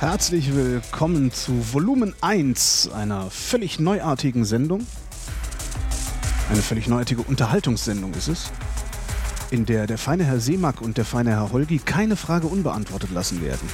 [0.00, 4.86] Herzlich willkommen zu Volumen 1 einer völlig neuartigen Sendung.
[6.48, 8.52] Eine völlig neuartige Unterhaltungssendung ist es,
[9.50, 13.42] in der der feine Herr Seemack und der feine Herr Holgi keine Frage unbeantwortet lassen
[13.42, 13.68] werden.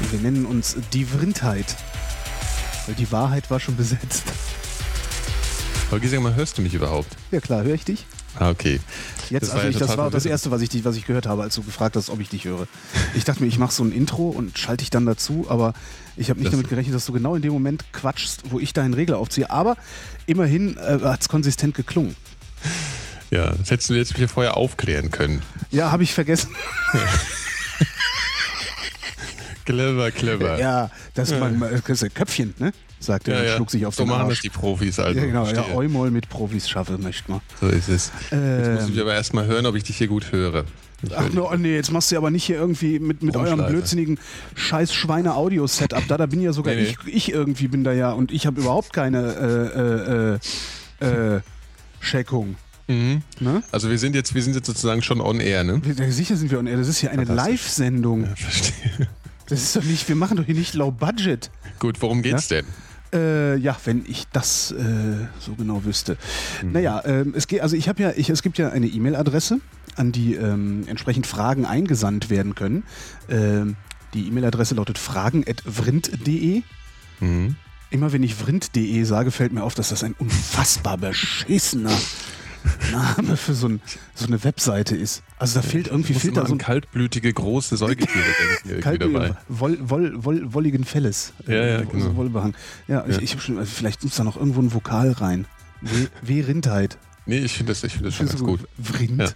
[0.00, 1.76] Und wir nennen uns die Vrindheit,
[2.86, 4.24] weil die Wahrheit war schon besetzt.
[5.92, 7.16] Holgi, sag mal, hörst du mich überhaupt?
[7.30, 8.04] Ja klar, höre ich dich?
[8.38, 8.80] Ah, okay.
[9.30, 10.26] Jetzt, Das war also ja ich, das war das.
[10.26, 12.66] Erste, was ich, was ich gehört habe, als du gefragt hast, ob ich dich höre.
[13.14, 15.72] Ich dachte mir, ich mache so ein Intro und schalte dich dann dazu, aber
[16.16, 18.72] ich habe nicht Das- damit gerechnet, dass du genau in dem Moment quatschst, wo ich
[18.72, 19.50] deinen Regler aufziehe.
[19.50, 19.76] Aber
[20.26, 22.14] immerhin äh, hat es konsistent geklungen.
[23.30, 25.42] Ja, das hättest du jetzt hier vorher aufklären können.
[25.70, 26.50] Ja, habe ich vergessen.
[29.64, 30.58] Clever, clever.
[30.60, 32.72] Ja, das ist ein Köpfchen, ne?
[33.06, 33.54] Sagt er ja, und ja.
[33.54, 34.40] schlug sich auf so den machen das Arsch.
[34.40, 35.18] die Profis also.
[35.18, 35.76] Ja, genau, ja, Verstehe.
[35.76, 37.40] Eumol mit Profis schaffe, möchte man.
[37.60, 38.10] So ist es.
[38.30, 40.64] Jetzt muss Ähm, ich aber erstmal hören, ob ich dich hier gut höre.
[41.02, 43.64] Ich Ach no, oh nee, jetzt machst du aber nicht hier irgendwie mit, mit eurem
[43.64, 44.18] blödsinnigen
[44.56, 46.08] scheiß Schweine-Audio-Setup.
[46.08, 46.96] Da, da bin ja sogar Nee, nee.
[47.06, 50.40] ich, ich irgendwie bin da ja und ich habe überhaupt keine
[51.00, 51.40] äh, äh, äh, äh,
[52.00, 52.56] Checkung.
[52.88, 53.22] Mhm.
[53.38, 53.62] Ne?
[53.70, 55.80] Also wir sind jetzt, wir sind jetzt sozusagen schon on air, ne?
[56.08, 56.76] Sicher sind wir on air.
[56.76, 57.24] Das ist hier eine.
[57.24, 58.24] Live-Sendung.
[58.24, 59.08] Ja, verstehe.
[59.48, 61.50] Das ist doch nicht, wir machen doch hier nicht low budget.
[61.78, 62.66] Gut, worum geht's denn?
[63.12, 66.16] Äh, ja, wenn ich das äh, so genau wüsste.
[66.62, 66.72] Mhm.
[66.72, 69.60] Naja, ähm, es geht, also ich habe ja, ich, es gibt ja eine E-Mail-Adresse,
[69.96, 72.82] an die ähm, entsprechend Fragen eingesandt werden können.
[73.28, 73.76] Ähm,
[74.14, 76.62] die E-Mail-Adresse lautet fragen.vrind.de.
[77.20, 77.56] Mhm.
[77.90, 81.96] Immer wenn ich vrind.de sage, fällt mir auf, dass das ein unfassbar beschissener
[82.92, 83.80] Name für so, ein,
[84.14, 85.22] so eine Webseite ist.
[85.38, 88.24] Also da fehlt irgendwie fehlt da so ein kaltblütige, große Säugetiere
[88.64, 89.36] irgendwie dabei.
[89.48, 91.32] woll, woll, woll, wolligen Felles.
[91.46, 92.04] Ja, ja, Äh, genau.
[92.04, 92.54] so Wollbehang.
[92.88, 93.22] Ja, Ich, Ja.
[93.22, 95.46] ich hab schon, also vielleicht muss da noch irgendwo ein Vokal rein.
[95.82, 96.98] W- W-Rindheit.
[97.26, 98.60] Nee, ich finde das, ich finde das schon ganz gut.
[98.82, 99.20] Vrind.
[99.20, 99.28] Ja.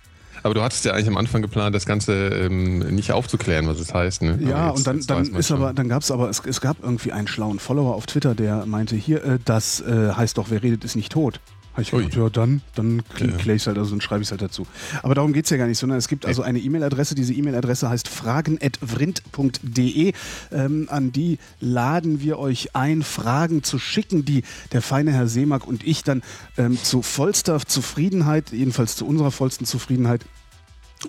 [0.43, 3.93] Aber du hattest ja eigentlich am Anfang geplant, das Ganze ähm, nicht aufzuklären, was es
[3.93, 4.23] heißt.
[4.23, 4.39] Ne?
[4.41, 5.59] Ja, jetzt- und dann, dann ist schon.
[5.59, 8.65] aber, dann gab es aber, es, es gab irgendwie einen schlauen Follower auf Twitter, der
[8.65, 11.41] meinte, hier, äh, das äh, heißt doch, wer redet, ist nicht tot.
[11.79, 14.43] Ich gedacht, ja, dann, dann kläre ich es halt, also dann schreibe ich es halt
[14.43, 14.67] dazu.
[15.03, 17.15] Aber darum geht es ja gar nicht, sondern es gibt also eine E-Mail-Adresse.
[17.15, 20.13] Diese E-Mail-Adresse heißt fragen.vrind.de.
[20.53, 24.43] Ähm, an die laden wir euch ein, Fragen zu schicken, die
[24.73, 26.23] der feine Herr Seemack und ich dann
[26.59, 30.25] ähm, zu vollster Zufriedenheit, jedenfalls zu unserer vollsten Zufriedenheit,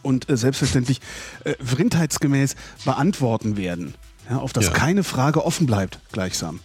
[0.04, 1.02] und äh, selbstverständlich
[1.44, 2.56] äh, vrindheitsgemäß
[2.86, 3.94] beantworten werden.
[4.30, 4.72] Ja, auf dass Ja.
[4.72, 6.62] keine Frage offen bleibt, gleichsam.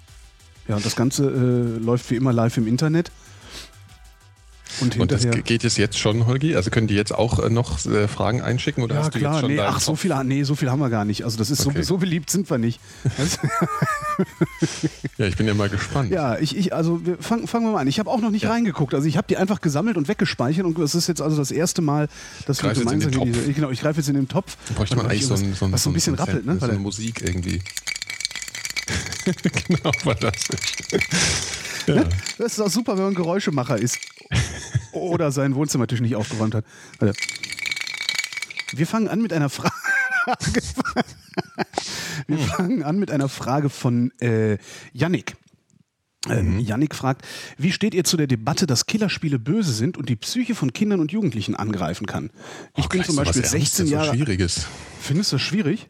[0.69, 3.11] Ja, und das Ganze äh, läuft wie immer live im Internet.
[4.81, 6.55] Und Und das geht es jetzt schon, Holgi?
[6.57, 9.33] Also können die jetzt auch äh, noch äh, Fragen einschicken oder ja, hast du klar,
[9.35, 11.25] jetzt schon nee, ach, so viel, nee, so viel haben wir gar nicht.
[11.25, 11.83] Also, das ist Okay.
[11.83, 12.81] so, so beliebt sind wir nicht.
[13.17, 13.39] Das,
[15.19, 16.11] Ja, ich bin ja mal gespannt.
[16.11, 17.87] ja, ich, ich, also, fangen, fangen wir mal an.
[17.89, 18.51] Ich habe auch noch nicht Ja.
[18.51, 18.93] reingeguckt.
[18.95, 21.83] Also, ich habe die einfach gesammelt und weggespeichert und es ist jetzt also das erste
[21.83, 22.09] Mal,
[22.47, 24.57] dass wir gemeinsam hier diese, genau, ich greife jetzt in den Topf.
[24.69, 26.59] Da bräuchte man eigentlich so ein, so ein, was so ein bisschen rappelt, ne?
[26.59, 27.61] So eine Musik irgendwie.
[29.69, 30.61] genau, fantastisch.
[31.87, 32.05] Ja.
[32.39, 33.99] Das ist auch super, wenn man Geräuschemacher ist.
[34.93, 36.65] Oder seinen Wohnzimmertisch nicht aufgeräumt hat.
[36.99, 37.19] Warte.
[38.73, 39.73] Wir fangen an mit einer Frage.
[42.27, 44.59] Wir fangen an mit einer Frage von äh,
[44.93, 45.37] Yannick.
[46.29, 47.25] Ähm, Yannick fragt,
[47.57, 50.99] wie steht ihr zu der Debatte, dass Killerspiele böse sind und die Psyche von Kindern
[50.99, 52.31] und Jugendlichen angreifen kann?
[52.77, 54.17] Ich Oh, bin zum Beispiel Ernstes, 16 so Jahre.
[55.01, 55.89] Findest du das schwierig?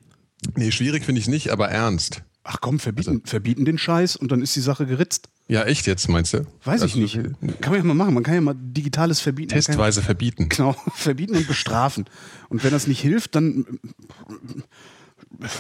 [0.55, 2.23] Nee, schwierig finde ich nicht, aber ernst.
[2.49, 5.29] Ach komm, verbieten, Also verbieten den Scheiß und dann ist die Sache geritzt.
[5.49, 6.47] Ja, echt jetzt, meinst du?
[6.65, 7.61] Weiß ich Also, nicht.
[7.61, 8.15] Kann man ja mal machen.
[8.15, 9.49] Man kann ja mal digitales verbieten.
[9.51, 10.49] Kann ja- Testweise verbieten.
[10.49, 12.05] Genau, verbieten und bestrafen.
[12.49, 13.67] Und wenn das nicht hilft, dann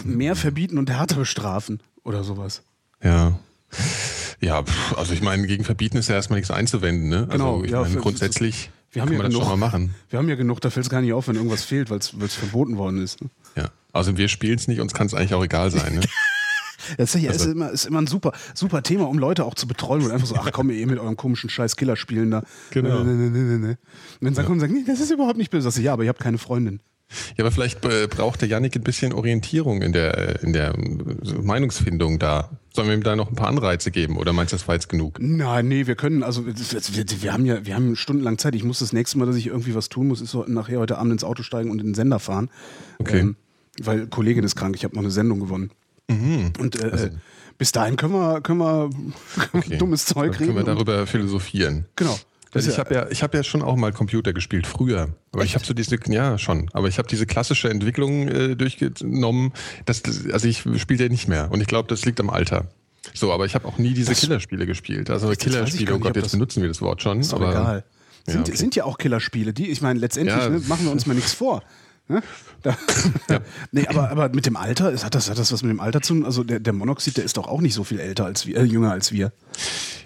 [0.04, 2.62] mehr verbieten und härter bestrafen oder sowas.
[3.02, 3.38] Ja.
[4.40, 4.62] Ja,
[4.96, 7.26] also ich meine, gegen Verbieten ist ja erstmal nichts einzuwenden, ne?
[7.30, 9.66] Genau, also ich ja, meine, grundsätzlich Wir haben kann ja man das genug, schon mal
[9.66, 9.94] machen.
[10.10, 12.08] Wir haben ja genug, da fällt es gar nicht auf, wenn irgendwas fehlt, weil es
[12.34, 13.22] verboten worden ist.
[13.22, 13.30] ne?
[13.56, 13.70] Ja.
[13.92, 16.00] Also wir spielen es nicht, uns kann es eigentlich auch egal sein, ne?
[16.98, 19.54] Das ist, ja, Also ist, immer, ist immer ein super, super Thema, um Leute auch
[19.54, 22.42] zu betreuen und einfach so, ach komm, ihr mit eurem komischen scheiß Killerspielen da.
[22.70, 23.02] Genau.
[23.02, 23.68] Nee, nee, nee, nee.
[23.68, 23.78] Und
[24.20, 25.70] dann sagen, und sagen, nee, das ist überhaupt nicht böse.
[25.70, 26.80] Du, ja, aber ihr habt keine Freundin.
[27.36, 31.40] Ja, aber vielleicht äh, braucht der Yannick ein bisschen Orientierung in der, in der äh,
[31.40, 32.50] Meinungsfindung da.
[32.74, 34.88] Sollen wir ihm da noch ein paar Anreize geben oder meinst du, das war jetzt
[34.88, 35.18] genug?
[35.20, 38.54] Nein, nee, wir können, also wir, wir haben ja, wir haben stundenlang Zeit.
[38.54, 40.98] Ich muss das nächste Mal, dass ich irgendwie was tun muss, ist so nachher heute
[40.98, 42.50] Abend ins Auto steigen und in den Sender fahren.
[42.98, 43.20] Okay.
[43.20, 43.36] Ähm,
[43.80, 45.70] weil Kollegin ist krank, ich habe noch eine Sendung gewonnen.
[46.08, 47.10] Und äh, äh,
[47.58, 48.90] bis dahin können wir, können wir
[49.52, 49.78] Okay.
[49.78, 50.66] dummes Zeug Dann können wir reden.
[50.66, 51.86] darüber philosophieren.
[51.96, 52.18] Genau.
[52.52, 55.54] Also ich habe ja, ich habe ja schon auch mal Computer gespielt früher, aber ich
[55.54, 59.52] habe so diese, ja schon, aber ich habe diese klassische Entwicklung äh, durchgenommen.
[59.84, 62.68] Das, also ich spiele ja nicht mehr und ich glaube, das liegt am Alter.
[63.12, 65.10] So, aber ich habe auch nie diese Das- Killerspiele gespielt.
[65.10, 67.20] Also Killerspiele, oh Gott, jetzt benutzen wir das Wort schon.
[67.20, 67.84] Ist aber egal.
[68.26, 68.56] Ja, Sind, okay.
[68.56, 70.48] sind ja auch Killerspiele, die, ich meine, letztendlich Ja.
[70.48, 71.62] ne, machen wir uns mal nichts vor.
[72.08, 72.22] Ne?
[72.62, 72.76] Da,
[73.28, 73.40] ja.
[73.72, 76.14] nee, aber, aber mit dem Alter, hat das, hat das was mit dem Alter zu
[76.14, 76.24] tun?
[76.24, 78.62] Also der, der Monoxid, der ist doch auch nicht so viel älter als wir, äh,
[78.62, 79.32] jünger als wir.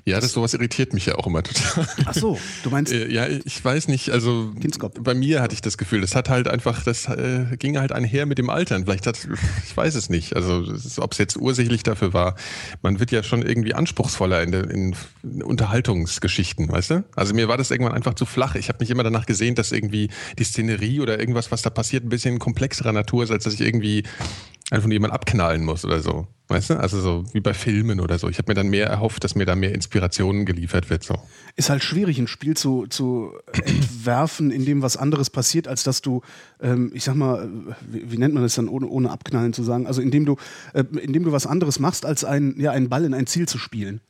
[0.04, 1.86] Ja, das sowas irritiert mich ja auch immer total.
[2.06, 2.92] Ach so, du meinst?
[2.92, 5.02] Äh, ja, ich weiß nicht, also Kinskop.
[5.04, 8.26] bei mir hatte ich das Gefühl, das hat halt einfach, das äh, ging halt einher
[8.26, 8.84] mit dem Altern.
[8.84, 9.28] Vielleicht hat,
[9.66, 10.64] ich weiß es nicht, also
[10.98, 12.34] ob es jetzt ursächlich dafür war.
[12.82, 14.96] Man wird ja schon irgendwie anspruchsvoller in, der, in
[15.42, 17.04] Unterhaltungsgeschichten, weißt du?
[17.14, 18.54] Also mir war das irgendwann einfach zu flach.
[18.54, 22.04] Ich habe mich immer danach gesehen, dass irgendwie die Szenerie oder irgendwas, was da passiert,
[22.04, 24.04] ein bisschen komplexerer Natur ist, als dass ich irgendwie
[24.70, 26.26] einfach nur jemand abknallen muss oder so.
[26.48, 26.80] Weißt du?
[26.80, 28.28] Also so wie bei Filmen oder so.
[28.28, 31.04] Ich habe mir dann mehr erhofft, dass mir da mehr Inspirationen geliefert wird.
[31.04, 31.14] So.
[31.54, 36.02] Ist halt schwierig, ein Spiel zu, zu entwerfen, in dem was anderes passiert, als dass
[36.02, 36.22] du,
[36.60, 37.48] ähm, ich sag mal,
[37.88, 40.36] wie, wie, nennt man das dann, ohne, ohne abknallen zu sagen, also indem du,
[40.72, 43.58] äh, indem du was anderes machst, als ein, ja, einen Ball in ein Ziel zu
[43.58, 44.00] spielen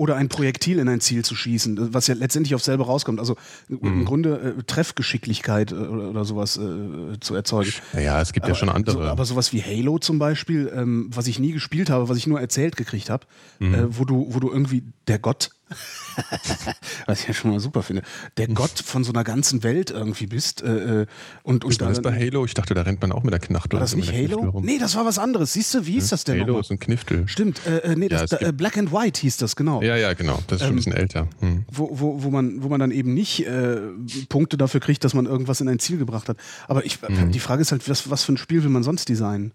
[0.00, 3.20] oder ein Projektil in ein Ziel zu schießen, was ja letztendlich auf selber rauskommt.
[3.20, 3.36] Also
[3.68, 3.78] mhm.
[3.82, 7.70] im Grunde äh, Treffgeschicklichkeit äh, oder, oder, sowas äh, zu erzeugen.
[7.92, 8.96] Ja, es gibt aber, ja schon andere.
[8.96, 12.26] So, aber sowas wie Halo zum Beispiel, ähm, was ich nie gespielt habe, was ich
[12.26, 13.26] nur erzählt gekriegt habe,
[13.58, 13.88] mhm.
[13.90, 15.50] wo du, wo du irgendwie der Gott
[17.06, 18.02] Was ich ja schon mal super finde.
[18.36, 18.48] Der.
[18.48, 20.62] Gott von so einer ganzen Welt irgendwie bist.
[20.62, 21.06] Äh, äh
[21.42, 22.44] und, und ist das bei Halo?
[22.44, 23.74] Ich dachte, da rennt man auch mit der Knachtel.
[23.74, 24.60] War das nicht Halo?
[24.60, 25.52] Nee, das war was anderes.
[25.52, 26.10] Siehst du, wie hieß hm?
[26.10, 27.28] das denn Halo ist ein Kniftel.
[27.28, 29.82] Stimmt, äh, äh nee, ja, das, äh, Black and White hieß das, genau.
[29.82, 30.40] Ja, ja, genau.
[30.46, 31.28] Das ist schon ähm, ein bisschen älter.
[31.40, 31.64] Hm.
[31.70, 33.80] Wo, wo, wo, man, wo man dann eben nicht äh,
[34.28, 36.36] Punkte dafür kriegt, dass man irgendwas in ein Ziel gebracht hat.
[36.66, 37.32] Aber ich, hm.
[37.32, 39.52] die Frage ist halt, was, was für ein Spiel will man sonst designen?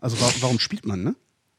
[0.00, 1.16] Also warum, warum spielt man, ne?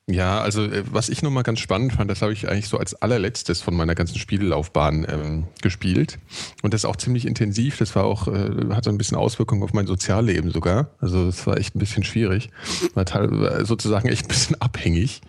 [0.09, 2.95] Ja, also äh, was ich nochmal ganz spannend fand, das habe ich eigentlich so als
[2.95, 6.17] allerletztes von meiner ganzen Spiellaufbahn ähm, gespielt.
[6.63, 7.77] Und das auch ziemlich intensiv.
[7.77, 10.91] Das war auch, äh, hat so ein bisschen Auswirkungen auf mein Sozialleben sogar.
[10.99, 12.49] Also das war echt ein bisschen schwierig.
[12.93, 15.21] War teilweise sozusagen echt ein bisschen abhängig.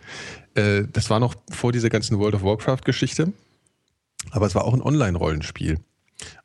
[0.54, 3.32] Äh, das war noch vor dieser ganzen World of Warcraft-Geschichte.
[4.30, 5.78] Aber es war auch ein Online-Rollenspiel.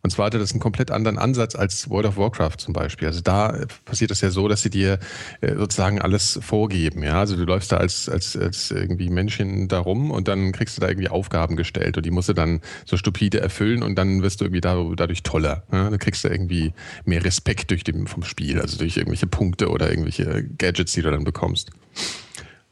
[0.02, 3.08] Und zwar hatte das einen komplett anderen Ansatz als World of Warcraft zum Beispiel.
[3.08, 5.00] Also da passiert es ja so, dass sie dir
[5.42, 7.04] äh, sozusagen alles vorgeben.
[7.04, 10.78] Ja, also du läufst da als, als, als irgendwie Männchen da rum und dann kriegst
[10.78, 14.22] du da irgendwie Aufgaben gestellt und die musst du dann so stupide erfüllen und dann
[14.22, 15.64] wirst du irgendwie dadurch toller.
[15.72, 15.90] Ja?
[15.90, 16.74] Dann kriegst du irgendwie
[17.06, 21.10] mehr Respekt durch den, vom Spiel, also durch irgendwelche Punkte oder irgendwelche Gadgets, die du
[21.10, 21.72] dann bekommst.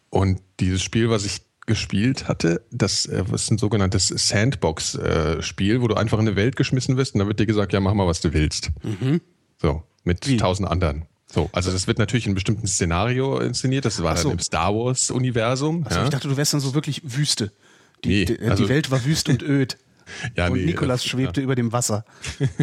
[0.09, 2.65] Und dieses Spiel, was ich gespielt hatte.
[2.69, 7.15] Das äh, ist ein sogenanntes Sandbox-Spiel, äh, wo du einfach in eine Welt geschmissen wirst
[7.15, 8.71] und dann wird dir gesagt, ja, mach mal, was du willst.
[8.83, 9.21] Mhm.
[9.62, 10.35] So, mit Wie?
[10.35, 11.06] tausend anderen.
[11.31, 13.85] So, also das wird natürlich in einem bestimmten Szenario inszeniert.
[13.85, 14.23] Das war so.
[14.27, 15.85] dann im Star Wars-Universum.
[15.85, 16.03] Also ja.
[16.03, 17.53] ich dachte, du wärst dann so wirklich Wüste.
[18.03, 19.77] Die, nee, die, also, die Welt war wüst und öd.
[20.36, 21.46] Ja, und nee, Nikolas schwebte ja.
[21.46, 22.06] über dem Wasser.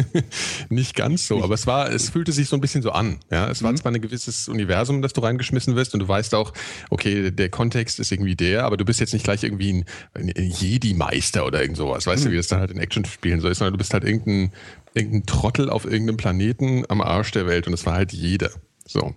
[0.69, 3.19] Nicht ganz so, aber es war, es fühlte sich so ein bisschen so an.
[3.31, 3.77] Ja, es war mhm.
[3.77, 6.53] zwar ein gewisses Universum, das du reingeschmissen wirst und du weißt auch,
[6.89, 10.51] okay, der Kontext ist irgendwie der, aber du bist jetzt nicht gleich irgendwie ein, ein
[10.51, 12.07] Jedi-Meister oder irgend sowas.
[12.07, 12.27] Weißt mhm.
[12.27, 14.51] du, wie das dann halt in Actionspielen so ist, sondern du bist halt irgendein,
[14.93, 18.51] irgendein Trottel auf irgendeinem Planeten am Arsch der Welt und es war halt jeder.
[18.85, 19.15] So.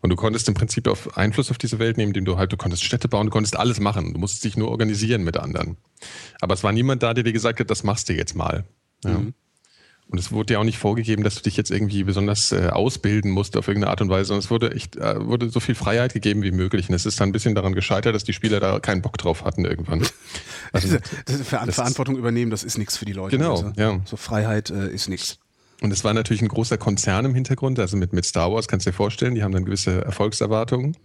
[0.00, 2.56] Und du konntest im Prinzip auf Einfluss auf diese Welt nehmen, indem du halt, du
[2.56, 4.12] konntest Städte bauen, du konntest alles machen.
[4.12, 5.76] Du musstest dich nur organisieren mit anderen.
[6.40, 8.64] Aber es war niemand da, der dir gesagt hat, das machst du jetzt mal.
[9.04, 9.18] Ja.
[9.18, 9.34] Mhm.
[10.08, 13.30] Und es wurde dir auch nicht vorgegeben, dass du dich jetzt irgendwie besonders äh, ausbilden
[13.30, 16.12] musst auf irgendeine Art und Weise, sondern es wurde echt, äh, wurde so viel Freiheit
[16.12, 16.90] gegeben wie möglich.
[16.90, 19.44] Und es ist dann ein bisschen daran gescheitert, dass die Spieler da keinen Bock drauf
[19.44, 20.06] hatten irgendwann.
[20.74, 20.96] Also,
[21.44, 23.36] Ver Verantwortung übernehmen, das ist nichts für die Leute.
[23.36, 24.00] Genau, also, ja.
[24.06, 25.38] So Freiheit äh, ist nichts.
[25.82, 28.86] Und es war natürlich ein großer Konzern im Hintergrund, also mit, mit Star Wars kannst
[28.86, 30.96] du dir vorstellen, die haben dann gewisse Erfolgserwartungen.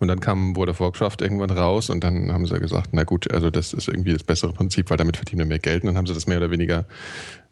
[0.00, 3.30] Und dann kam World of Warcraft irgendwann raus und dann haben sie gesagt, na gut,
[3.30, 5.82] also das ist irgendwie das bessere Prinzip, weil damit verdienen wir mehr Geld.
[5.82, 6.86] Und dann haben sie das mehr oder weniger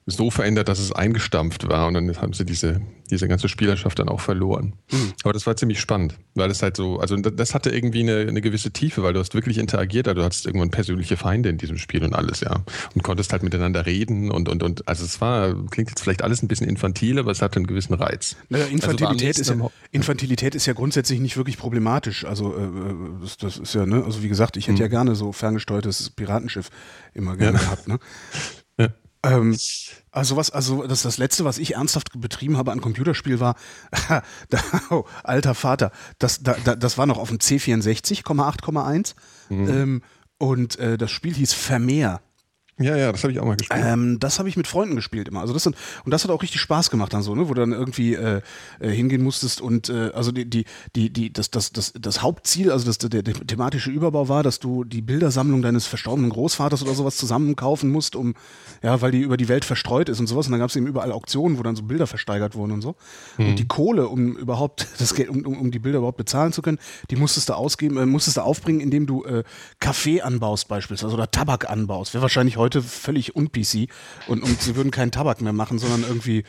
[0.06, 2.80] so verändert, dass es eingestampft war und dann haben sie diese,
[3.10, 4.72] diese ganze Spielerschaft dann auch verloren.
[4.90, 5.12] Mhm.
[5.22, 8.40] Aber das war ziemlich spannend, weil es halt so, also das hatte irgendwie eine, eine
[8.40, 11.78] gewisse Tiefe, weil du hast wirklich interagiert, also du hattest irgendwann persönliche Feinde in diesem
[11.78, 12.64] Spiel und alles, ja.
[12.94, 16.42] Und konntest halt miteinander reden und, und, und, also es war, klingt jetzt vielleicht alles
[16.42, 18.34] ein bisschen infantil, aber es hatte einen gewissen Reiz.
[18.48, 22.68] Naja, Infantilität, also ist ja, Infantilität ist ja grundsätzlich nicht wirklich problematisch, also äh,
[23.20, 24.82] das, das, ist ja, ne, also wie gesagt, ich hätte mhm.
[24.82, 26.70] ja gerne so ferngesteuertes Piratenschiff
[27.14, 27.64] immer gerne ja.
[27.64, 28.00] gehabt, ne.
[29.24, 29.56] Ähm,
[30.10, 33.54] also was, also das, das letzte, was ich ernsthaft betrieben habe an Computerspiel war,
[34.08, 34.58] da,
[34.90, 39.14] oh, alter Vater, das, da, da, das war noch auf dem C64,8,1
[39.48, 39.68] mhm.
[39.68, 40.02] ähm,
[40.38, 42.20] und äh, das Spiel hieß Vermeer.
[42.82, 43.80] Ja, ja, das habe ich auch mal gespielt.
[43.84, 45.40] Ähm, das habe ich mit Freunden gespielt immer.
[45.40, 47.60] Also das sind, und das hat auch richtig Spaß gemacht dann so, ne, wo du
[47.60, 48.40] dann irgendwie äh,
[48.80, 50.64] äh, hingehen musstest und äh, also die, die,
[50.96, 54.58] die, die, das, das, das, das Hauptziel, also das, der, der thematische Überbau war, dass
[54.58, 58.34] du die Bildersammlung deines verstorbenen Großvaters oder sowas zusammenkaufen musst, um,
[58.82, 60.46] ja, weil die über die Welt verstreut ist und sowas.
[60.46, 62.96] Und dann gab es eben überall Auktionen, wo dann so Bilder versteigert wurden und so.
[63.38, 63.48] Mhm.
[63.48, 66.62] Und die Kohle, um überhaupt das Geld, um, um, um die Bilder überhaupt bezahlen zu
[66.62, 66.78] können,
[67.10, 69.44] die musstest du ausgeben, äh, musstest du aufbringen, indem du äh,
[69.80, 72.14] Kaffee anbaust beispielsweise oder Tabak anbaust.
[72.14, 73.88] Wäre wahrscheinlich heute völlig un-PC
[74.28, 76.44] und, und sie würden keinen Tabak mehr machen, sondern irgendwie,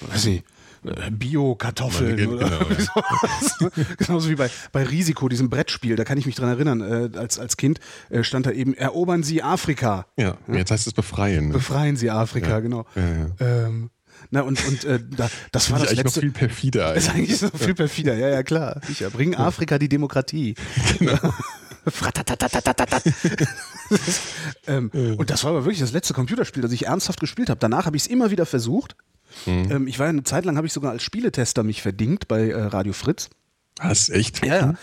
[0.00, 0.42] weiß ich,
[0.84, 2.58] äh, Bio-Kartoffeln Genau, oder ja.
[3.60, 3.76] sowas.
[3.98, 6.80] Genauso wie bei, bei Risiko, diesem Brettspiel, da kann ich mich dran erinnern,
[7.14, 7.78] äh, als, als Kind
[8.10, 11.48] äh, stand da eben, erobern Sie Afrika, Ja, jetzt heißt es befreien.
[11.48, 11.52] Ne?
[11.54, 12.84] befreien Sie Afrika, genau.
[12.96, 13.66] Ja, ja.
[13.66, 13.90] Ähm,
[14.30, 16.20] na und, und äh, da, das war das ich eigentlich noch letzte.
[16.20, 16.94] viel perfider.
[16.96, 17.42] ist Eigentlich.
[17.42, 18.80] eigentlich so viel perfider, ja, ja, klar.
[18.86, 19.10] Sicher.
[19.10, 20.54] Bring Afrika die Demokratie.
[20.98, 21.18] Genau.
[24.66, 24.90] ähm.
[25.16, 27.58] Und das war aber wirklich das letzte Computerspiel, das ich ernsthaft gespielt habe.
[27.58, 28.96] Danach habe ich es immer wieder versucht.
[29.46, 29.70] Mhm.
[29.70, 32.50] Ähm, ich war ja eine Zeit lang, habe ich sogar als Spieletester mich verdingt bei
[32.50, 33.30] äh, Radio Fritz.
[33.82, 34.44] Was, echt?
[34.44, 34.74] Ja, ja.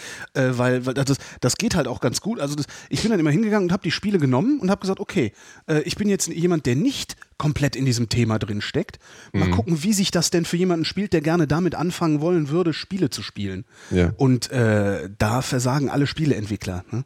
[0.42, 2.40] Äh, weil, weil das, das geht halt auch ganz gut.
[2.40, 5.00] Also das, ich bin dann immer hingegangen und habe die Spiele genommen und habe gesagt,
[5.00, 5.32] okay,
[5.68, 9.00] äh, ich bin jetzt jemand, der nicht komplett in diesem Thema drin steckt.
[9.32, 9.52] Mal Mhm.
[9.52, 13.10] gucken, wie sich das denn für jemanden spielt, der gerne damit anfangen wollen würde, Spiele
[13.10, 13.66] zu spielen.
[13.92, 14.12] Ja.
[14.18, 16.84] Und äh, da versagen alle Spieleentwickler.
[16.92, 17.06] Ne?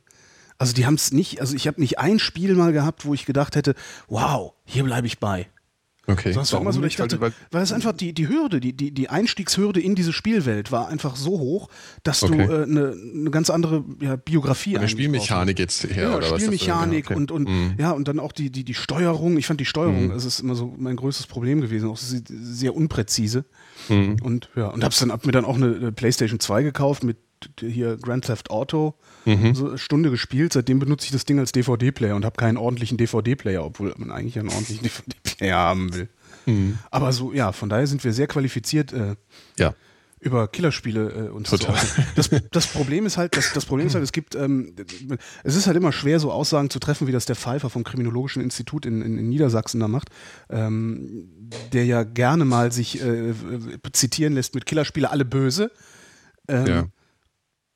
[0.57, 3.25] Also die haben es nicht, also ich habe nicht ein Spiel mal gehabt, wo ich
[3.25, 3.75] gedacht hätte,
[4.07, 5.47] wow, hier bleibe ich bei.
[6.05, 6.33] Okay.
[6.33, 8.91] Sonst war immer so, ich dachte, Weil, weil es einfach die, die Hürde, die, die,
[8.91, 11.69] die Einstiegshürde in diese Spielwelt war einfach so hoch,
[12.03, 12.41] dass du Okay.
[12.43, 16.41] äh, eine eine ganz andere ja, Biografie eine Spielmechanik jetzt her, ja, oder was?
[16.41, 17.75] Spielmechanik Das, äh, und, und Mhm.
[17.77, 19.37] ja, und dann auch die, die, die Steuerung.
[19.37, 23.45] Ich fand die Steuerung, das ist immer so mein größtes Problem gewesen, auch sehr unpräzise.
[23.87, 24.17] Mhm.
[24.21, 27.15] Und ja, und hab's dann, hab mir dann auch eine, eine PlayStation 2 gekauft mit
[27.59, 28.95] hier Grand Theft Auto,
[29.25, 29.55] Mhm.
[29.55, 30.53] so eine Stunde gespielt.
[30.53, 34.37] Seitdem benutze ich das Ding als DVD-Player und habe keinen ordentlichen DVD-Player, obwohl man eigentlich
[34.39, 36.09] einen ordentlichen DVD-Player haben will.
[36.45, 36.77] Mhm.
[36.91, 39.15] Aber so, ja, von daher sind wir sehr qualifiziert, äh,
[39.57, 39.73] Ja.
[40.19, 41.75] über Killerspiele äh, und Total.
[42.15, 44.73] Das, das Problem ist halt, das, das Problem ist halt, es gibt, ähm,
[45.43, 48.41] es ist halt immer schwer, so Aussagen zu treffen, wie das der Pfeiffer vom Kriminologischen
[48.41, 50.09] Institut in, in, in Niedersachsen da macht,
[50.49, 51.29] ähm,
[51.71, 53.33] der ja gerne mal sich äh,
[53.93, 55.71] zitieren lässt mit Killerspiele alle böse.
[56.49, 56.85] Ähm, Ja.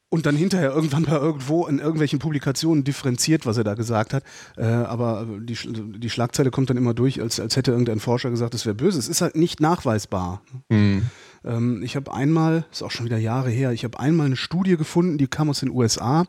[0.09, 4.23] Und dann hinterher irgendwann mal irgendwo in irgendwelchen Publikationen differenziert, was er da gesagt hat.
[4.55, 5.57] Äh, aber die,
[5.99, 8.99] die Schlagzeile kommt dann immer durch, als, als hätte irgendein Forscher gesagt, es wäre böse.
[8.99, 10.41] Es ist halt nicht nachweisbar.
[10.69, 11.03] Mhm.
[11.43, 14.77] Ähm, ich habe einmal, ist auch schon wieder Jahre her, ich habe einmal eine Studie
[14.77, 16.25] gefunden, die kam aus den USA.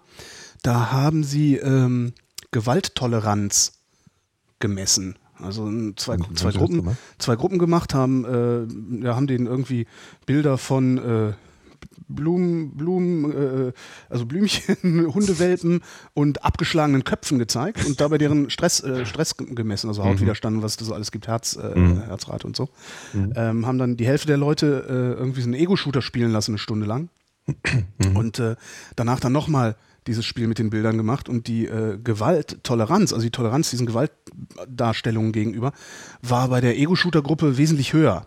[0.62, 2.14] Da haben sie ähm,
[2.50, 3.74] Gewalttoleranz
[4.58, 5.16] gemessen.
[5.40, 6.96] Also ähm, zwei, zwei, das Gruppen, gemacht?
[7.18, 9.86] zwei Gruppen gemacht, haben, äh, ja, haben denen irgendwie
[10.26, 11.32] Bilder von äh,
[12.08, 13.72] Blumen, Blumen, äh,
[14.08, 14.76] also Blümchen,
[15.14, 15.80] Hundewelpen
[16.14, 20.62] und abgeschlagenen Köpfen gezeigt und dabei deren Stress, äh, Stress ge- gemessen, also Hautwiderstand, und
[20.62, 22.00] was es da so alles gibt, Herz, äh, Mhm.
[22.02, 22.68] Herzrate und so.
[23.14, 26.58] Ähm, haben dann die Hälfte der Leute äh, irgendwie so einen Ego-Shooter spielen lassen, eine
[26.58, 27.08] Stunde lang.
[28.14, 28.56] Und äh,
[28.96, 33.30] danach dann nochmal dieses Spiel mit den Bildern gemacht und die äh, Gewalttoleranz, also die
[33.30, 35.72] Toleranz diesen Gewaltdarstellungen gegenüber,
[36.22, 38.26] war bei der Ego-Shooter-Gruppe wesentlich höher.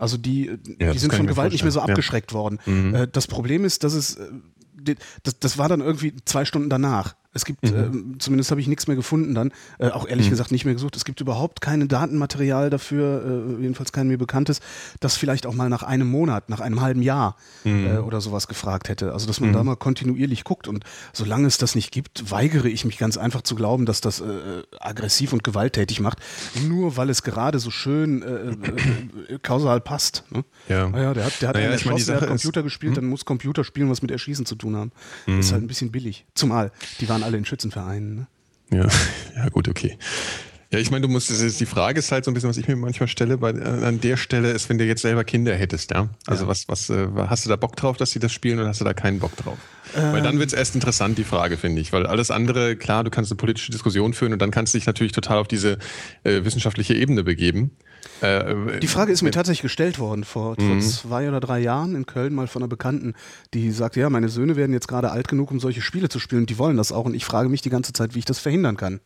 [0.00, 1.88] Also die, äh, Ja, die sind von Gewalt nicht mehr so vorstellen.
[1.88, 1.92] Ja.
[1.94, 2.58] abgeschreckt worden.
[2.66, 2.94] Mhm.
[2.94, 7.14] Äh, das Problem ist, dass es, äh, das, das war dann irgendwie zwei Stunden danach.
[7.32, 7.76] Es gibt, Mhm.
[7.76, 10.96] ähm, zumindest habe ich nichts mehr gefunden dann, äh, auch ehrlich gesagt nicht mehr gesucht.
[10.96, 14.60] Es gibt überhaupt kein Datenmaterial dafür, äh, jedenfalls kein mir bekanntes,
[14.98, 17.86] das vielleicht auch mal nach einem Monat, nach einem halben Jahr Mhm.
[17.86, 19.12] äh, oder sowas gefragt hätte.
[19.12, 20.66] Also dass man da mal kontinuierlich guckt.
[20.66, 24.20] Und solange es das nicht gibt, weigere ich mich ganz einfach zu glauben, dass das
[24.20, 24.24] äh,
[24.80, 26.18] aggressiv und gewalttätig macht,
[26.66, 30.24] nur weil es gerade so schön äh, äh, kausal passt.
[30.30, 30.44] Ne?
[30.68, 30.88] Ja.
[30.88, 32.96] Naja, der hat, der hat Naja, einen ich erschossen, der hat Sache ist- Computer gespielt,
[32.96, 34.90] dann muss Computerspielen was mit Erschießen zu tun haben.
[35.26, 36.26] Ist halt ein bisschen billig.
[36.34, 38.14] Zumal, die waren alle in Schützenvereinen.
[38.16, 38.26] Ne?
[38.72, 38.86] Ja,
[39.36, 39.96] ja gut, okay.
[40.72, 42.76] Ja, ich meine, du musst, die Frage ist halt so ein bisschen, was ich mir
[42.76, 46.10] manchmal stelle, bei, an der Stelle ist, wenn du jetzt selber Kinder hättest, ja.
[46.28, 46.48] Also Ja.
[46.48, 48.84] was, was, äh, hast du da Bock drauf, dass sie das spielen oder hast du
[48.84, 49.58] da keinen Bock drauf?
[49.92, 51.92] weil dann wird es erst interessant, die Frage, finde ich.
[51.92, 54.86] Weil alles andere, klar, du kannst eine politische Diskussion führen und dann kannst du dich
[54.86, 55.78] natürlich total auf diese
[56.22, 57.72] äh, wissenschaftliche Ebene begeben.
[58.20, 62.06] Äh, Die Frage ist mir tatsächlich gestellt worden vor, vor zwei oder drei Jahren in
[62.06, 63.14] Köln mal von einer Bekannten,
[63.54, 66.42] die sagte, ja, meine Söhne werden jetzt gerade alt genug, um solche Spiele zu spielen
[66.42, 68.38] und die wollen das auch und ich frage mich die ganze Zeit, wie ich das
[68.38, 69.00] verhindern kann.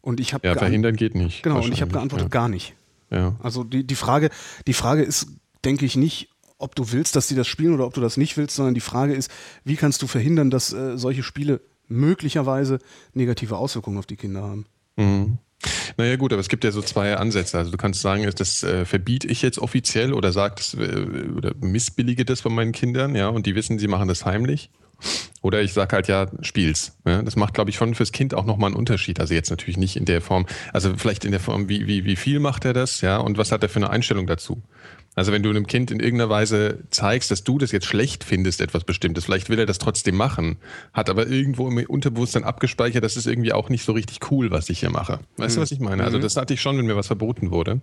[0.00, 1.42] Und ich habe ja, verhindern geht nicht.
[1.42, 2.74] genau und ich habe geantwortet gar nicht.
[3.10, 3.18] Ja.
[3.18, 3.36] ja.
[3.42, 4.30] Also die, die Frage,
[4.66, 5.28] die Frage ist,
[5.64, 8.36] denke ich nicht, ob du willst, dass die das spielen oder ob du das nicht
[8.36, 9.30] willst, sondern die Frage ist,
[9.64, 12.78] wie kannst du verhindern, dass äh, solche Spiele möglicherweise
[13.12, 14.66] negative Auswirkungen auf die Kinder haben.
[14.96, 15.38] Mhm.
[15.96, 17.58] Naja gut, aber es gibt ja so zwei Ansätze.
[17.58, 22.24] Also du kannst sagen, das äh, verbiete ich jetzt offiziell oder sag äh, oder missbillige
[22.24, 24.70] das bei meinen Kindern, ja, und die wissen, sie machen das heimlich.
[25.42, 26.96] Oder ich sage halt ja, spiel's.
[27.04, 29.20] Ja, das macht, glaube ich, schon fürs Kind auch nochmal einen Unterschied.
[29.20, 32.16] Also jetzt natürlich nicht in der Form, also vielleicht in der Form, wie, wie, wie
[32.16, 34.62] viel macht er das, ja, und was hat er für eine Einstellung dazu?
[35.14, 38.60] Also wenn du einem Kind in irgendeiner Weise zeigst, dass du das jetzt schlecht findest,
[38.60, 40.56] etwas Bestimmtes, vielleicht will er das trotzdem machen,
[40.92, 44.68] hat aber irgendwo im Unterbewusstsein abgespeichert, das ist irgendwie auch nicht so richtig cool, was
[44.70, 45.20] ich hier mache.
[45.36, 46.04] Weißt du, was ich meine?
[46.04, 47.80] Also das hatte ich schon, wenn mir was verboten wurde.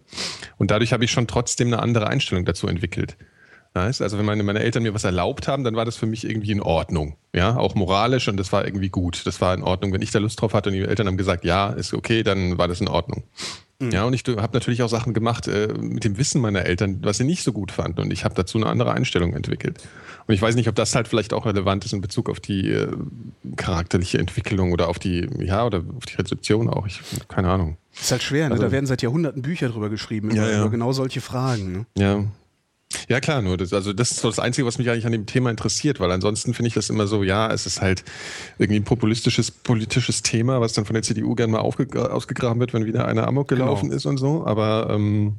[0.58, 3.16] Und dadurch habe ich schon trotzdem eine andere Einstellung dazu entwickelt.
[3.74, 4.02] Weißt?
[4.02, 6.52] Also wenn meine, meine Eltern mir was erlaubt haben, dann war das für mich irgendwie
[6.52, 7.16] in Ordnung.
[7.34, 9.26] Ja, auch moralisch und das war irgendwie gut.
[9.26, 9.94] Das war in Ordnung.
[9.94, 12.58] Wenn ich da Lust drauf hatte und die Eltern haben gesagt, ja, ist okay, dann
[12.58, 13.24] war das in Ordnung.
[13.80, 13.92] Mhm.
[13.92, 17.18] Ja, und ich habe natürlich auch Sachen gemacht äh, mit dem Wissen meiner Eltern, was
[17.18, 18.02] sie nicht so gut fanden.
[18.02, 19.82] Und ich habe dazu eine andere Einstellung entwickelt.
[20.28, 22.70] Und ich weiß nicht, ob das halt vielleicht auch relevant ist in Bezug auf die
[22.70, 22.92] äh,
[23.56, 26.86] charakterliche Entwicklung oder auf die, ja, oder auf die Rezeption auch.
[26.88, 27.00] Ich,
[27.30, 27.78] keine Ahnung.
[28.00, 28.54] Ist halt schwer, ne?
[28.54, 30.60] Also, da werden seit Jahrhunderten Bücher drüber geschrieben, über, ja, ja.
[30.62, 31.72] über genau solche Fragen.
[31.72, 31.86] Ne?
[31.98, 32.24] Ja,
[33.10, 35.26] ja, klar, nur das, also das ist so das Einzige, was mich eigentlich an dem
[35.26, 38.04] Thema interessiert, weil ansonsten finde ich das immer so, ja, es ist halt
[38.58, 42.86] irgendwie ein populistisches politisches Thema, was dann von der CDU gerne mal ausgegraben wird, wenn
[42.86, 43.66] wieder einer Amok genau.
[43.66, 43.98] gelaufen genau.
[43.98, 44.46] ist und so.
[44.46, 45.38] Aber ähm,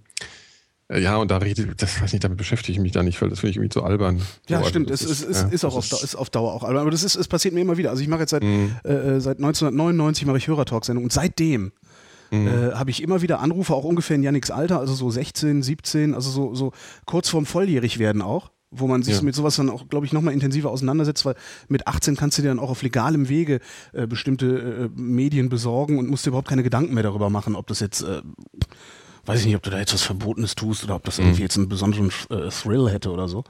[0.91, 3.41] ja, und da rede das weiß nicht, damit beschäftige ich mich da nicht, weil das
[3.41, 4.21] finde ich irgendwie zu albern.
[4.49, 6.83] Ja, so, stimmt, es, ist, ist, ja, ist auch auf, ist auf Dauer auch albern.
[6.83, 7.91] Aber das ist, es passiert mir immer wieder.
[7.91, 8.77] Also ich mache jetzt seit, mhm.
[8.85, 11.73] äh, seit 1999 mache ich Hörertalk-Sendung und seitdem
[12.33, 12.49] mhm.
[12.49, 16.15] äh, habe ich immer wieder Anrufe, auch ungefähr in Yannicks Alter, also so 16, 17,
[16.15, 16.73] also so, so
[17.07, 19.23] kurz vorm volljährig werden auch wo man sich ja.
[19.23, 21.35] mit sowas dann auch, glaube ich, nochmal intensiver auseinandersetzt, weil
[21.69, 23.61] mit 18 kannst du dir dann auch auf legalem Wege
[23.93, 27.67] äh, bestimmte äh, Medien besorgen und musst dir überhaupt keine Gedanken mehr darüber machen, ob
[27.67, 28.23] das jetzt, äh,
[29.27, 31.27] weiß ich nicht, ob du da jetzt was Verbotenes tust oder ob das mhm.
[31.27, 33.45] irgendwie jetzt einen besonderen äh, Thrill hätte oder so.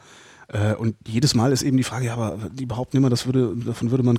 [0.49, 3.55] Äh, und jedes Mal ist eben die Frage, ja, aber die behaupten immer, das würde,
[3.57, 4.19] davon würde man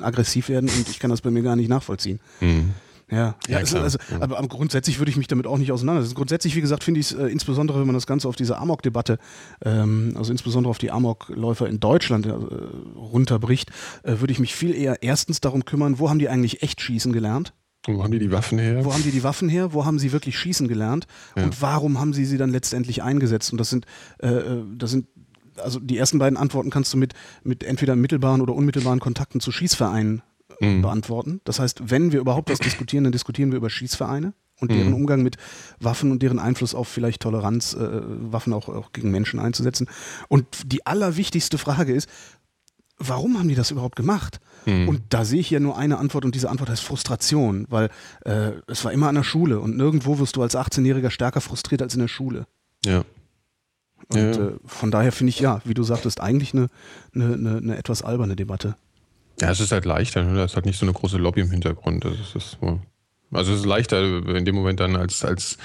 [0.00, 2.20] aggressiv werden und ich kann das bei mir gar nicht nachvollziehen.
[2.40, 2.70] Mhm.
[3.10, 6.14] Ja, ja, ja also, aber grundsätzlich würde ich mich damit auch nicht auseinandersetzen.
[6.14, 9.18] Grundsätzlich, wie gesagt, finde ich es äh, insbesondere, wenn man das Ganze auf diese Amok-Debatte,
[9.64, 12.32] ähm, also insbesondere auf die Amok-Läufer in Deutschland äh,
[12.96, 13.70] runterbricht,
[14.02, 17.12] äh, würde ich mich viel eher erstens darum kümmern, wo haben die eigentlich echt schießen
[17.12, 17.52] gelernt?
[17.86, 18.82] Wo haben die die Waffen her?
[18.84, 19.74] Wo haben die die Waffen her?
[19.74, 21.06] Wo haben sie wirklich schießen gelernt?
[21.36, 21.44] Ja.
[21.44, 23.52] Und warum haben sie sie dann letztendlich eingesetzt?
[23.52, 23.84] Und das sind,
[24.22, 25.06] äh, äh das sind
[25.62, 29.52] also die ersten beiden Antworten kannst du mit, mit entweder mittelbaren oder unmittelbaren Kontakten zu
[29.52, 30.22] Schießvereinen
[30.60, 30.82] mhm.
[30.82, 31.40] beantworten.
[31.44, 34.94] Das heißt, wenn wir überhaupt was diskutieren, dann diskutieren wir über Schießvereine und deren mhm.
[34.94, 35.36] Umgang mit
[35.80, 39.88] Waffen und deren Einfluss auf vielleicht Toleranz, äh, Waffen auch, auch gegen Menschen einzusetzen.
[40.28, 42.08] Und die allerwichtigste Frage ist,
[42.98, 44.40] warum haben die das überhaupt gemacht?
[44.66, 44.88] Mhm.
[44.88, 47.90] Und da sehe ich ja nur eine Antwort und diese Antwort heißt Frustration, weil
[48.24, 51.82] äh, es war immer an der Schule und nirgendwo wirst du als 18-Jähriger stärker frustriert
[51.82, 52.46] als in der Schule.
[52.84, 53.04] Ja.
[54.08, 54.48] Und ja.
[54.48, 56.68] Äh, von daher finde ich ja, wie du sagtest, eigentlich eine,
[57.14, 58.76] eine, eine, eine etwas alberne Debatte.
[59.44, 60.34] Ja, es ist halt leichter, ne?
[60.36, 62.04] da ist halt nicht so eine große Lobby im Hintergrund.
[62.04, 62.56] Das ist, das,
[63.32, 65.58] also es ist leichter in dem Moment dann als, als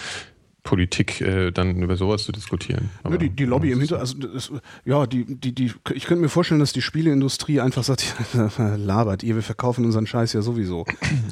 [0.64, 2.90] Politik äh, dann über sowas zu diskutieren.
[3.04, 4.52] Aber, die, die Lobby im Hintergrund, also das,
[4.86, 8.16] ja, die, die, die, ich könnte mir vorstellen, dass die Spieleindustrie einfach sagt,
[8.58, 10.86] labert ihr, wir verkaufen unseren Scheiß ja sowieso.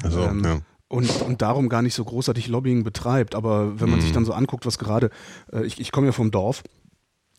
[0.03, 0.61] Also, ähm, ja.
[0.89, 3.35] Und, und darum gar nicht so großartig Lobbying betreibt.
[3.35, 4.03] Aber wenn man mhm.
[4.03, 5.09] sich dann so anguckt, was gerade,
[5.51, 6.63] äh, ich, ich komme ja vom Dorf,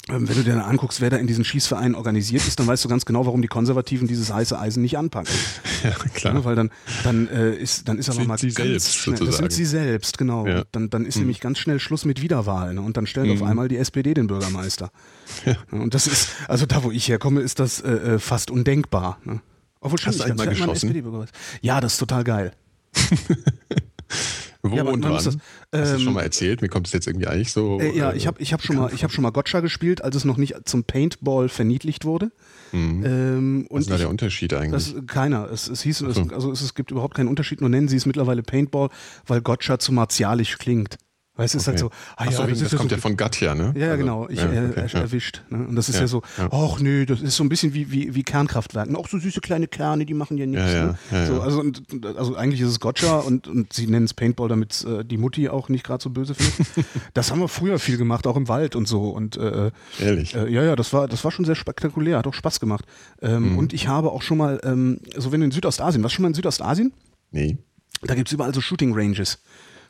[0.09, 2.89] wenn du dir dann anguckst, wer da in diesen Schießvereinen organisiert ist, dann weißt du
[2.89, 5.33] ganz genau, warum die Konservativen dieses heiße Eisen nicht anpacken.
[5.85, 6.35] Ja, klar.
[6.35, 6.71] Ja, weil dann,
[7.05, 10.19] dann, äh, ist, dann ist aber mal sie ganz selbst, schnell, das sind sie selbst,
[10.19, 10.45] genau.
[10.45, 10.65] Ja.
[10.73, 11.23] Dann, dann ist hm.
[11.23, 12.83] nämlich ganz schnell Schluss mit Wiederwahlen ne?
[12.83, 13.37] und dann stellt hm.
[13.37, 14.91] auf einmal die SPD den Bürgermeister.
[15.45, 15.57] Ja.
[15.71, 19.19] Und das ist, also da, wo ich herkomme, ist das äh, äh fast undenkbar.
[19.25, 19.41] Ne?
[19.81, 21.29] Obwohl, Hast du einmal geschossen?
[21.61, 22.53] Ja, das ist total geil.
[24.71, 25.13] Wo ja, und wann?
[25.13, 25.41] Das, ähm,
[25.73, 26.63] Hast du schon mal ähm, erzählt?
[26.63, 27.81] Mir kommt es jetzt irgendwie eigentlich so.
[27.81, 30.25] Äh, ja, ich habe ich hab schon, mal, hab schon mal Gotcha gespielt, als es
[30.25, 32.31] noch nicht zum Paintball verniedlicht wurde.
[32.73, 33.05] Mhm.
[33.05, 34.95] Ähm, Was ist da der Unterschied eigentlich?
[34.95, 35.51] Das, keiner.
[35.51, 36.07] Es, es hieß, so.
[36.07, 38.91] es, also es, es, gibt überhaupt keinen Unterschied, nur nennen sie es mittlerweile Paintball,
[39.27, 40.97] weil Gotcha zu martialisch klingt.
[41.39, 41.95] Weil es ist halt okay.
[42.17, 43.73] halt so, ah ja, das, das kommt ja, so, ja von Gatja, ne?
[43.77, 45.43] Ja, also, genau, ich ja, äh, okay, äh, erwischt.
[45.51, 45.69] Ne?
[45.69, 48.25] Und das ist ja, so, ach nö, das ist so ein bisschen wie, wie, wie
[48.25, 48.97] Kernkraftwerken.
[48.97, 50.73] Auch so süße kleine Kerne, die machen ja nichts.
[50.73, 50.99] Ne?
[51.29, 51.85] So, also, und,
[52.17, 55.49] also eigentlich ist es Gotcha und, und sie nennen es Paintball, damit äh, die Mutti
[55.49, 56.87] auch nicht gerade so böse findet.
[57.15, 59.11] das haben wir früher viel gemacht, auch im Wald und so.
[59.11, 59.71] Und, äh,
[60.01, 60.35] Ehrlich?
[60.35, 62.85] Äh, ja, ja, das war, das war schon sehr spektakulär, hat auch Spaß gemacht.
[63.23, 63.59] Ähm, mhm.
[63.59, 66.25] Und ich habe auch schon mal, ähm, so wenn du in Südostasien, warst du schon
[66.25, 66.93] mal in Südostasien?
[67.31, 67.59] Nee.
[68.03, 69.39] Da gibt es überall so Shooting Ranges.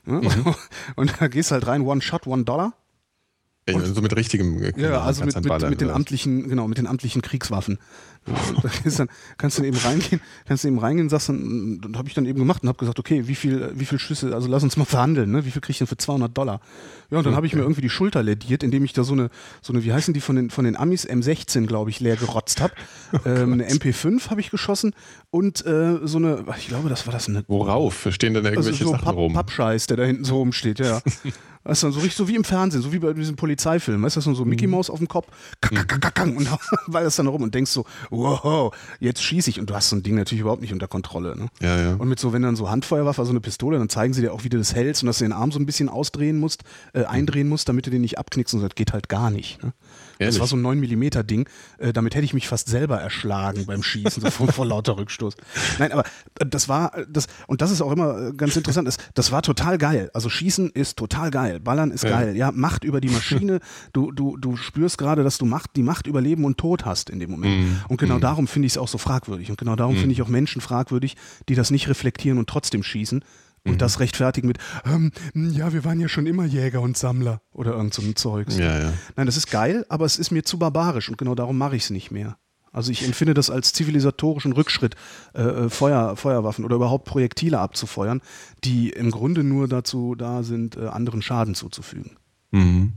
[0.09, 0.21] Ne?
[0.21, 0.55] Mhm.
[0.97, 2.73] Und da gehst halt rein, one shot, one dollar.
[3.74, 6.87] Und, so mit richtigem äh, Ja, also mit, mit, mit den amtlichen, genau, mit den
[6.87, 7.78] amtlichen Kriegswaffen.
[8.96, 12.26] Dann, kannst du eben reingehen, kannst du eben reingehen, sagst dann, und habe ich dann
[12.26, 14.85] eben gemacht und habe gesagt, okay, wie viel, wie viel Schüsse, also lass uns mal
[14.85, 15.44] verhandeln, ne?
[15.46, 16.61] Wie viel krieg ich denn für 200 Dollar?
[17.11, 19.31] Ja, und dann habe ich mir irgendwie die Schulter lediert, indem ich da so eine,
[19.62, 22.61] so eine, wie heißen die von den, von den Amis M16, glaube ich, leer gerotzt
[22.61, 22.74] habe.
[23.11, 24.92] Oh ähm, eine MP5 habe ich geschossen
[25.31, 27.42] und äh, so eine, ich glaube, das war das eine.
[27.48, 28.07] Worauf?
[28.11, 29.33] Stehen denn da also irgendwelche also so Sachen Papp, rum?
[29.33, 31.00] Pappscheiß, der da hinten so rumsteht, ja.
[31.68, 34.02] Weißt du, so richtig so wie im Fernsehen, so wie bei diesem Polizeifilm.
[34.02, 34.72] Weißt du, so Mickey mhm.
[34.72, 35.26] Mouse auf dem Kopf,
[35.70, 36.48] und
[36.87, 39.61] weil das dann rum und denkst so, wow, jetzt schieße ich.
[39.61, 41.37] Und du hast so ein Ding natürlich überhaupt nicht unter Kontrolle.
[41.37, 41.48] Ne?
[41.61, 41.94] Ja, ja.
[41.96, 44.44] Und mit so, wenn dann so Handfeuerwaffe, also eine Pistole, dann zeigen sie dir auch,
[44.44, 47.04] wie du das hältst und dass du den Arm so ein bisschen ausdrehen musst, äh,
[47.04, 48.54] eindrehen musst, damit du den nicht abknickst.
[48.54, 49.62] Und das geht halt gar nicht.
[49.62, 49.74] Ne?
[50.18, 51.48] Das war so ein 9 mm Ding.
[51.78, 55.35] Äh, damit hätte ich mich fast selber erschlagen beim Schießen, so vor, vor lauter Rückstoß.
[55.78, 56.04] Nein, aber
[56.40, 59.31] äh, das war, äh, das, und das ist auch immer äh, ganz interessant, das, das
[59.33, 60.11] war total geil.
[60.14, 61.61] Also Schießen ist total geil.
[61.61, 62.11] Ballern ist Ja.
[62.11, 62.37] geil.
[62.37, 63.61] Ja, Macht über die Maschine.
[63.92, 67.11] Du, du, du spürst gerade, dass du Macht, die Macht über Leben und Tod hast
[67.11, 67.59] in dem Moment.
[67.61, 67.81] Mhm.
[67.88, 69.50] Und genau darum finde ich es auch so fragwürdig.
[69.50, 71.16] Und genau darum finde ich auch Menschen fragwürdig,
[71.48, 73.24] die das nicht reflektieren und trotzdem schießen.
[73.64, 73.79] Und Mhm.
[73.79, 77.92] das rechtfertigen mit, ähm, ja, wir waren ja schon immer Jäger und Sammler oder irgend
[77.94, 78.57] so ein Zeugs.
[78.57, 78.92] Ja, ja.
[79.16, 81.85] Nein, das ist geil, aber es ist mir zu barbarisch und genau darum mache ich
[81.85, 82.38] es nicht mehr.
[82.71, 84.94] Also ich empfinde das als zivilisatorischen Rückschritt,
[85.35, 88.21] äh, äh, Feuer, Feuerwaffen oder überhaupt Projektile abzufeuern,
[88.62, 92.16] die im Grunde nur dazu da sind, äh, anderen Schaden zuzufügen.
[92.51, 92.92] Mhm.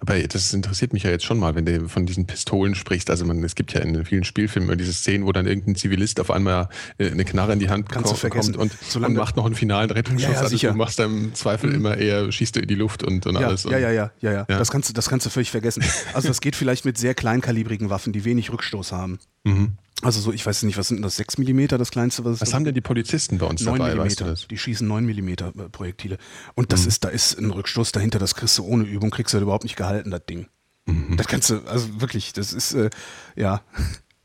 [0.00, 3.10] Aber das interessiert mich ja jetzt schon mal, wenn du von diesen Pistolen sprichst.
[3.10, 6.20] Also man, es gibt ja in vielen Spielfilmen immer diese Szenen, wo dann irgendein Zivilist
[6.20, 8.54] auf einmal äh, eine Knarre in die Hand Kannst du ko- vergessen.
[8.56, 10.28] kommt und, und macht noch einen finalen Rettungsschuss.
[10.30, 11.76] Ja, ja, also du machst dann im Zweifel Mhm.
[11.76, 13.64] immer eher, schießt du in die Luft und, und Ja, alles.
[13.64, 14.32] ja, und, ja, ja, ja, ja.
[14.48, 14.58] Ja.
[14.58, 15.82] Das, kannst, du- das kannst du völlig vergessen.
[16.12, 19.18] Also das geht vielleicht mit sehr kleinkalibrigen Waffen, die wenig Rückstoß haben.
[19.44, 19.72] Mhm.
[20.02, 22.40] Also so, ich weiß nicht, was sind denn das, 6 mm das kleinste, was es
[22.40, 24.48] Was haben denn die Polizisten bei uns 9 dabei, weißt du das?
[24.48, 26.18] Die schießen 9 mm Projektile.
[26.54, 29.36] Und das ist, da ist ein Rückstoß dahinter, das kriegst du ohne Übung, kriegst du
[29.36, 30.48] halt überhaupt nicht gehalten, das Ding.
[30.86, 31.16] Mhm.
[31.16, 32.90] Das kannst du, also wirklich, das ist, äh,
[33.36, 33.62] ja.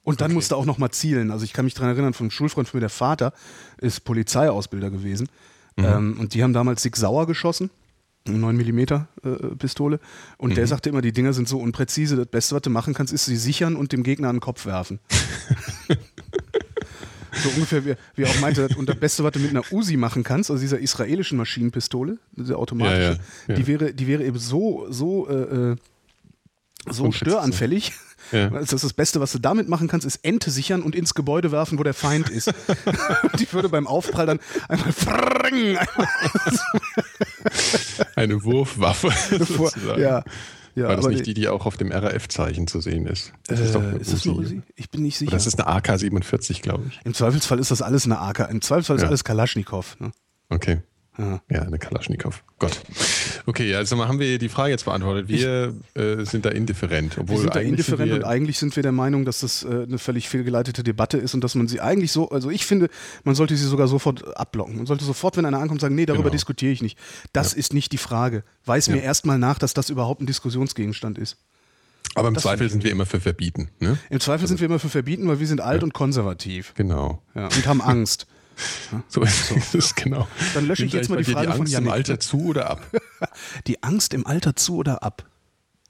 [0.04, 1.30] Und dann musst du auch noch mal zielen.
[1.32, 3.32] Also ich kann mich daran erinnern, von einem Schulfreund von mir, der Vater
[3.78, 5.30] ist Polizeiausbilder gewesen.
[5.78, 5.86] Mhm.
[5.86, 7.70] Ähm, und die haben damals Sig Sauer geschossen.
[8.28, 8.96] Eine 9 mm äh,
[9.58, 10.00] Pistole.
[10.38, 10.56] Und Mhm.
[10.56, 12.16] der sagte immer, die Dinger sind so unpräzise.
[12.16, 15.00] Das Beste, was du machen kannst, ist sie sichern und dem Gegner den Kopf werfen.
[17.32, 19.96] So ungefähr, wie, wie er auch meinte, und das Beste, was du mit einer Uzi
[19.96, 23.56] machen kannst, also dieser israelischen Maschinenpistole, diese automatische, Ja, ja, ja.
[23.56, 25.76] Die, wäre, die wäre eben so, so, äh, äh,
[26.90, 27.94] so störanfällig.
[28.32, 28.50] Ja.
[28.50, 31.80] Das das Beste, was du damit machen kannst, ist Ente sichern und ins Gebäude werfen,
[31.80, 32.48] wo der Feind ist.
[32.48, 35.78] Und die würde beim Aufprall dann einmal frrrring,
[38.16, 39.12] Eine Wurfwaffe.
[39.38, 40.02] sozusagen.
[40.02, 40.24] ja,
[40.76, 43.34] ja, War das aber nicht die, die auch auf dem RAF-Zeichen zu sehen ist?
[43.48, 44.36] Das äh, ist doch eine ist das eine.
[44.36, 44.62] Uzi?
[44.76, 45.30] Ich bin nicht sicher.
[45.30, 47.00] Oder das ist eine AK-47, glaube ich.
[47.04, 48.50] Im Zweifelsfall ist das alles eine AK.
[48.52, 49.08] Im Zweifelsfall ist Ja.
[49.10, 49.98] alles Kalaschnikow.
[50.00, 50.12] Ne?
[50.50, 50.80] Okay.
[51.18, 51.42] Ja.
[51.50, 52.44] Ja, eine Kalaschnikow.
[52.60, 52.80] Gott.
[53.46, 55.28] Okay, also mal haben wir die Frage jetzt beantwortet.
[55.28, 57.18] Wir äh, sind da indifferent.
[57.18, 59.64] Obwohl Wir sind da eigentlich indifferent sind und eigentlich sind wir der Meinung, dass das
[59.64, 62.90] äh, eine völlig fehlgeleitete Debatte ist und dass man sie eigentlich so, also ich finde,
[63.26, 64.78] man sollte sie sogar sofort abblocken.
[64.78, 66.32] Man sollte sofort, wenn einer ankommt, sagen, nee, darüber Genau.
[66.34, 66.98] diskutiere ich nicht.
[67.34, 68.44] Das ist nicht die Frage.
[68.66, 69.04] Weiß mir Ja.
[69.04, 71.38] erstmal nach, dass das überhaupt ein Diskussionsgegenstand ist.
[72.16, 73.70] aber im das Zweifel sind wir immer für verbieten.
[73.80, 73.98] Ne?
[74.10, 77.22] Im Zweifel sind wir immer für verbieten, weil wir sind alt und konservativ Genau.
[77.36, 78.26] ja, und haben Angst.
[79.08, 80.28] So ist es, genau.
[80.54, 81.90] Dann lösche ich jetzt mal die bei dir Frage von Angst im.
[81.90, 82.82] Alter zu oder ab?
[83.68, 85.26] Die Angst im Alter zu oder ab?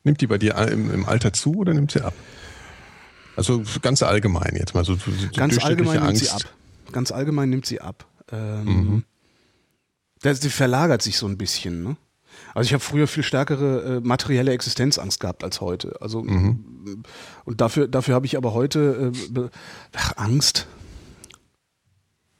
[0.03, 2.13] Nimmt die bei dir im, im Alter zu oder nimmt sie ab?
[3.35, 6.45] Also ganz allgemein jetzt mal so, so so Ganz allgemein nimmt sie Angst.
[6.45, 6.53] ab.
[6.91, 8.05] Ganz allgemein nimmt sie ab.
[8.31, 9.03] Ähm, Mhm.
[10.21, 11.83] das, die verlagert sich so ein bisschen.
[11.83, 11.97] Ne?
[12.53, 15.97] Also ich habe früher viel stärkere äh, materielle Existenzangst gehabt als heute.
[16.01, 17.03] Also Mhm.
[17.45, 19.49] und dafür, dafür habe ich aber heute äh,
[19.95, 20.67] ach, Angst.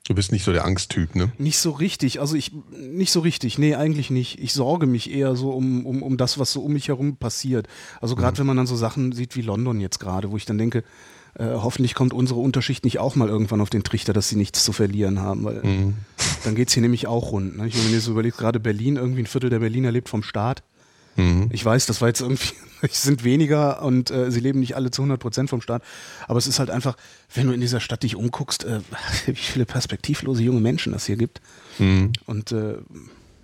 [0.10, 1.32] Du bist nicht so der Angsttyp, ne?
[1.38, 2.20] Nicht so richtig.
[2.20, 3.60] Also ich nicht so richtig.
[3.60, 4.40] Nee, eigentlich nicht.
[4.40, 7.68] Ich sorge mich eher so um, um, um das, was so um mich herum passiert.
[8.02, 8.40] Also gerade Mhm.
[8.40, 10.84] wenn man dann so Sachen sieht wie London jetzt gerade, wo ich dann denke,
[11.36, 14.64] äh, hoffentlich kommt unsere Unterschicht nicht auch mal irgendwann auf den Trichter, dass sie nichts
[14.64, 15.94] zu verlieren haben, weil Mhm.
[16.44, 17.58] dann geht es hier nämlich auch rund.
[17.58, 17.68] Ne?
[17.68, 20.24] Ich meine, wenn ihr so überlegt, gerade Berlin, irgendwie ein Viertel der Berliner lebt vom
[20.24, 20.64] Staat.
[21.18, 21.50] Mhm.
[21.52, 22.50] Ich weiß, das war jetzt irgendwie,
[22.82, 25.84] es sind weniger und äh, sie leben nicht alle zu 100 Prozent vom Staat.
[26.28, 26.96] Aber es ist halt einfach,
[27.34, 28.82] wenn du in dieser Stadt dich umguckst, äh,
[29.26, 31.42] wie viele perspektivlose junge Menschen das hier gibt.
[31.78, 32.14] Mhm.
[32.26, 32.78] Und äh,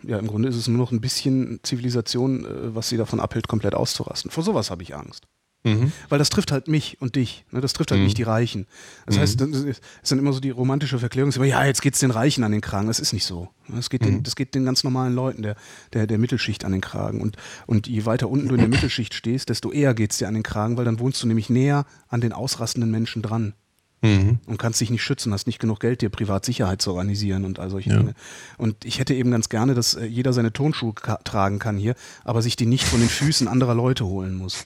[0.03, 3.47] ja, im Grunde ist es nur noch ein bisschen Zivilisation, äh, was sie davon abhält,
[3.47, 4.31] komplett auszurasten.
[4.31, 5.25] Vor sowas habe ich Angst.
[5.65, 5.91] Mhm.
[6.09, 7.43] Weil das trifft halt mich und dich.
[7.51, 7.59] Ne?
[7.59, 8.05] Das trifft halt Mhm.
[8.05, 8.67] nicht die Reichen.
[9.05, 9.19] Das Mhm.
[9.19, 12.11] heißt, das ist ist dann immer so die romantische Verklärung, immer, ja, jetzt geht's den
[12.11, 12.87] Reichen an den Kragen.
[12.87, 13.49] Das ist nicht so.
[13.67, 14.05] Das geht, Mhm.
[14.05, 15.55] den, das geht den ganz normalen Leuten, der,
[15.93, 17.19] der, der Mittelschicht an den Kragen.
[17.19, 20.35] Und, und je weiter unten du in der Mittelschicht stehst, desto eher geht's dir an
[20.35, 23.53] den Kragen, weil dann wohnst du nämlich näher an den ausrastenden Menschen dran
[24.01, 24.37] Mhm.
[24.45, 27.71] und kannst dich nicht schützen, hast nicht genug Geld, dir Privatsicherheit zu organisieren und all
[27.71, 27.97] solche Ja.
[27.97, 28.13] Dinge.
[28.59, 32.43] Und ich hätte eben ganz gerne, dass äh, jeder seine Turnschuhe tragen kann hier, aber
[32.43, 34.65] sich die nicht von den Füßen anderer Leute holen muss.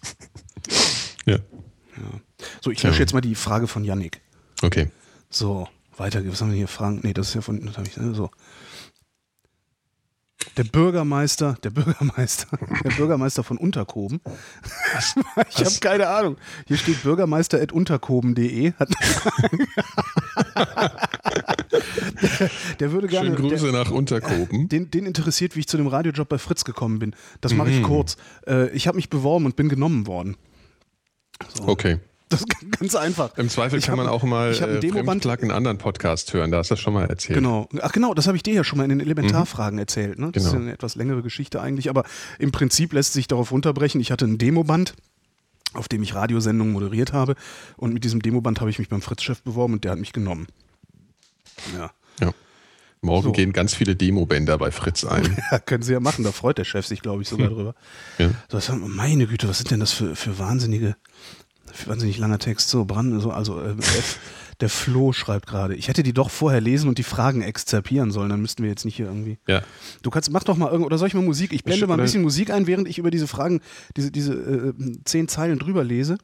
[1.25, 1.37] Ja.
[2.61, 4.21] So, ich lösche jetzt mal die Frage von Yannick.
[4.61, 4.89] Okay.
[5.29, 6.21] So, weiter.
[6.27, 6.67] Was haben wir hier?
[6.67, 6.99] Fragen?
[7.03, 7.65] Nee, das ist ja von.
[7.65, 8.13] Das ich, ne?
[8.15, 8.29] So.
[10.55, 12.47] Der Bürgermeister, der Bürgermeister,
[12.83, 14.21] der Bürgermeister von Unterkoben.
[15.49, 16.37] ich habe keine Ahnung.
[16.67, 18.71] Hier steht bürgermeister.unterkoben.de.
[18.79, 18.87] Der,
[22.79, 23.35] der würde gerne.
[23.35, 24.69] Schöne Grüße der, nach Unterkoben.
[24.69, 27.15] den, den interessiert, wie ich zu dem Radiojob bei Fritz gekommen bin.
[27.41, 27.75] Das mache Mhm.
[27.77, 28.17] ich kurz.
[28.47, 30.37] Äh, ich habe mich beworben und bin genommen worden.
[31.55, 31.67] So.
[31.67, 31.99] Okay.
[32.29, 32.47] Das ist
[32.79, 33.35] ganz einfach.
[33.37, 36.51] Im Zweifel Ich kann hab- man auch mal ich äh, Fremdplug in anderen Podcast hören.
[36.51, 37.35] Da hast du das schon mal erzählt.
[37.39, 37.67] Genau.
[37.81, 40.19] Ach genau, das habe ich dir ja schon mal in den Elementarfragen erzählt.
[40.19, 40.31] Ne?
[40.31, 40.65] Das ist ja Genau.
[40.67, 42.03] eine etwas längere Geschichte eigentlich, aber
[42.37, 43.99] im Prinzip lässt sich darauf runterbrechen.
[43.99, 44.93] Ich hatte ein Demoband,
[45.73, 47.35] auf dem ich Radiosendungen moderiert habe
[47.77, 50.47] und mit diesem Demoband habe ich mich beim Fritz-Chef beworben und der hat mich genommen.
[51.75, 51.89] Ja.
[52.21, 52.31] Ja.
[53.01, 53.31] Morgen so.
[53.31, 55.37] gehen ganz viele Demobänder bei Fritz ein.
[55.51, 57.55] Ja, können sie ja machen, da freut der Chef sich, glaube ich, sogar hm.
[57.55, 57.75] drüber.
[58.17, 58.31] Ja.
[58.59, 60.95] So, meine Güte, was sind denn das für, für wahnsinnige,
[61.71, 62.69] für wahnsinnig langer Text?
[62.69, 63.75] So, Brand, so, also äh,
[64.59, 68.29] der Flo schreibt gerade, ich hätte die doch vorher lesen und die Fragen exzerpieren sollen,
[68.29, 69.37] dann müssten wir jetzt nicht hier irgendwie.
[69.47, 69.61] Ja.
[70.01, 71.53] Du kannst, mach doch mal irgend, oder soll ich mal Musik?
[71.53, 73.61] Ich blende ich, mal ein bisschen Musik ein, während ich über diese Fragen,
[73.95, 74.73] diese, diese äh,
[75.05, 76.17] zehn Zeilen drüber lese.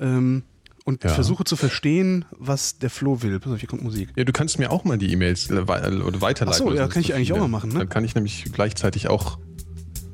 [0.00, 0.44] Ähm,
[0.88, 1.10] und ja.
[1.10, 3.38] versuche zu verstehen, was der Flo will.
[3.40, 4.08] Pass auf, hier kommt Musik.
[4.16, 6.48] Ja, du kannst mir auch mal die E-Mails äh, weiterleiten.
[6.48, 7.72] Achso, ja, kann ich eigentlich auch mal machen.
[7.72, 7.80] Ne?
[7.80, 9.38] Dann kann ich nämlich gleichzeitig auch.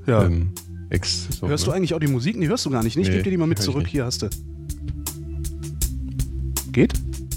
[0.04, 0.24] Ja.
[0.24, 0.50] Ähm,
[0.90, 1.70] Ex, so, hörst ne?
[1.70, 2.36] du eigentlich auch die Musik?
[2.36, 2.96] Nee, hörst du gar nicht.
[2.96, 3.86] Ich nee, gebe dir die mal mit zurück.
[3.86, 4.30] Hier hast du.
[6.72, 6.94] Geht?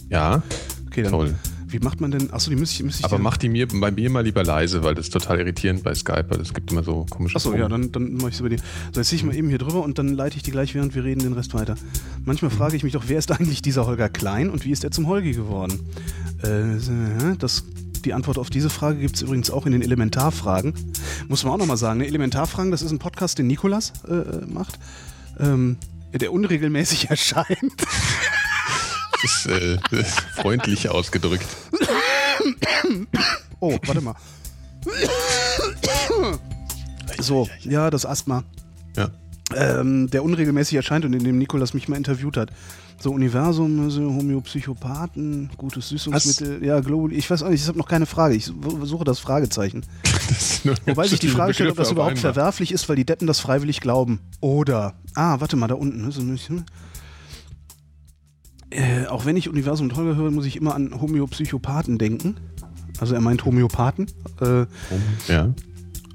[0.09, 0.41] Ja.
[0.87, 1.11] Okay, dann.
[1.11, 1.35] Toll.
[1.69, 2.31] Wie macht man denn?
[2.31, 2.83] Achso, die müsste ich.
[2.83, 5.39] Müsste ich Aber mach die mir bei mir mal lieber leise, weil das ist total
[5.39, 8.35] irritierend bei Skype, weil es gibt immer so komische Achso, ja, dann, dann mache ich
[8.35, 8.59] es bei dir.
[8.93, 10.95] So, jetzt ziehe ich mal eben hier drüber und dann leite ich die gleich, während
[10.95, 11.75] wir reden, den Rest weiter.
[12.23, 14.91] Manchmal frage ich mich doch, wer ist eigentlich dieser Holger Klein und wie ist er
[14.91, 15.79] zum Holgi geworden?
[16.41, 17.63] Äh, das
[18.05, 20.73] die Antwort auf diese Frage gibt es übrigens auch in den Elementarfragen.
[21.27, 21.99] Muss man auch nochmal sagen.
[21.99, 22.07] Ne?
[22.07, 24.79] Elementarfragen, das ist ein Podcast, den Nikolas äh, macht,
[25.39, 25.75] ähm,
[26.13, 27.73] der unregelmäßig erscheint.
[29.21, 29.77] Das ist äh,
[30.35, 31.45] freundlich ausgedrückt.
[33.59, 34.15] Oh, warte mal.
[37.19, 38.43] So, ja, das Asthma.
[38.95, 39.09] Ja.
[39.55, 42.51] Ähm, der unregelmäßig erscheint und in dem Nikolas mich mal interviewt hat.
[42.99, 46.67] So Universum, also Homöopsychopathen, gutes Süßungsmittel, Was?
[46.67, 47.13] ja, Global.
[47.13, 48.35] Ich weiß auch nicht, ich habe noch keine Frage.
[48.35, 49.83] Ich suche das Fragezeichen.
[50.27, 53.39] Das Wobei sich die Frage stellt, ob das überhaupt verwerflich ist, weil die Deppen das
[53.39, 54.19] freiwillig glauben.
[54.41, 56.11] Oder, ah, warte mal, da unten.
[58.69, 62.35] Äh, auch wenn ich Universum Holger höre, muss ich immer an Homöopsychopathen denken.
[62.99, 64.07] Also er meint Homöopathen.
[64.41, 64.65] Äh,
[65.27, 65.53] ja.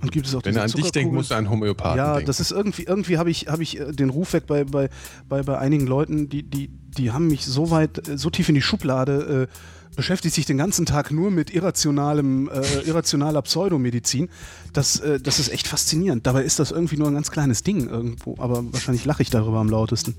[0.03, 2.27] Und gibt es auch Wenn er an dich denkt, muss er an Homöopathen ja, denken.
[2.27, 4.91] das ist irgendwie, irgendwie habe ich, hab ich äh, den Ruf weg bei, bei,
[5.29, 8.55] bei, bei einigen Leuten, die, die, die haben mich so weit, äh, so tief in
[8.55, 14.29] die Schublade äh, beschäftigt sich den ganzen Tag nur mit irrationalem, äh, irrationaler Pseudomedizin.
[14.73, 16.27] Das, äh, das ist echt faszinierend.
[16.27, 19.59] Dabei ist das irgendwie nur ein ganz kleines Ding irgendwo, aber wahrscheinlich lache ich darüber
[19.59, 20.15] am lautesten.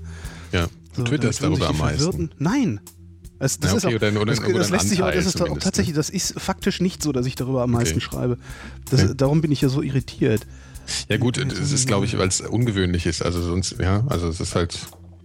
[0.52, 0.68] Ja.
[0.94, 2.30] Du so, twitterst darüber am meisten.
[2.38, 2.80] Nein.
[3.40, 5.42] Es, das, ja, okay, ist auch, oder, das, oder das lässt sich auch, das ist
[5.42, 5.98] auch tatsächlich, ne?
[5.98, 8.04] das ist faktisch nicht so, dass ich darüber am meisten okay.
[8.04, 8.38] schreibe.
[8.88, 9.14] Das, okay.
[9.16, 10.46] Darum bin ich ja so irritiert.
[11.08, 13.22] Ja gut, das ist glaube ich, weil es ungewöhnlich ist.
[13.22, 14.78] Also sonst, ja, also es ist halt,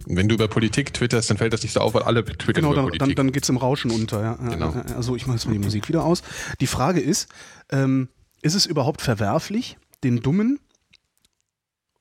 [0.06, 2.68] wenn du über Politik twitterst, dann fällt das nicht so auf, weil alle twittern genau,
[2.68, 3.00] über dann, Politik.
[3.00, 4.22] Genau, dann, dann geht es im Rauschen unter.
[4.22, 4.34] Ja.
[4.34, 4.74] Genau.
[4.96, 6.22] Also ich mache jetzt mal die Musik wieder aus.
[6.60, 7.28] Die Frage ist,
[7.70, 8.08] ähm,
[8.42, 10.58] ist es überhaupt verwerflich, den Dummen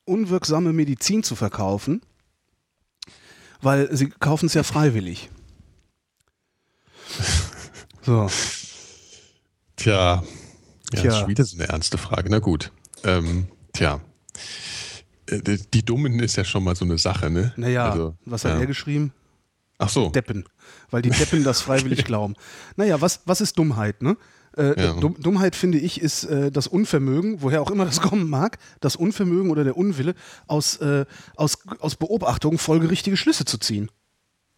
[0.06, 2.02] unwirksame Medizin zu verkaufen,
[3.62, 5.30] weil sie kaufen es ja freiwillig.
[8.02, 8.28] So.
[9.76, 10.24] Tja,
[10.94, 11.20] ja, tja.
[11.20, 12.30] ist wieder so eine ernste Frage.
[12.32, 12.72] Na gut.
[13.04, 14.02] Ähm, tja.
[15.28, 17.54] Äh, die Dummen ist ja schon mal so eine Sache, ne?
[17.56, 18.60] Naja, also, was hat ja.
[18.60, 19.14] er geschrieben?
[19.78, 20.10] Ach so.
[20.10, 20.46] Deppen.
[20.90, 22.36] Weil die Deppen das freiwillig glauben.
[22.76, 24.18] Naja, was, was ist Dummheit, ne?
[24.58, 24.94] Äh, ja.
[24.94, 29.52] Dummheit, finde ich, ist äh, das Unvermögen, woher auch immer das kommen mag, das Unvermögen
[29.52, 30.16] oder der Unwille,
[30.48, 33.90] aus, äh, aus, aus Beobachtung folgerichtige Schlüsse zu ziehen.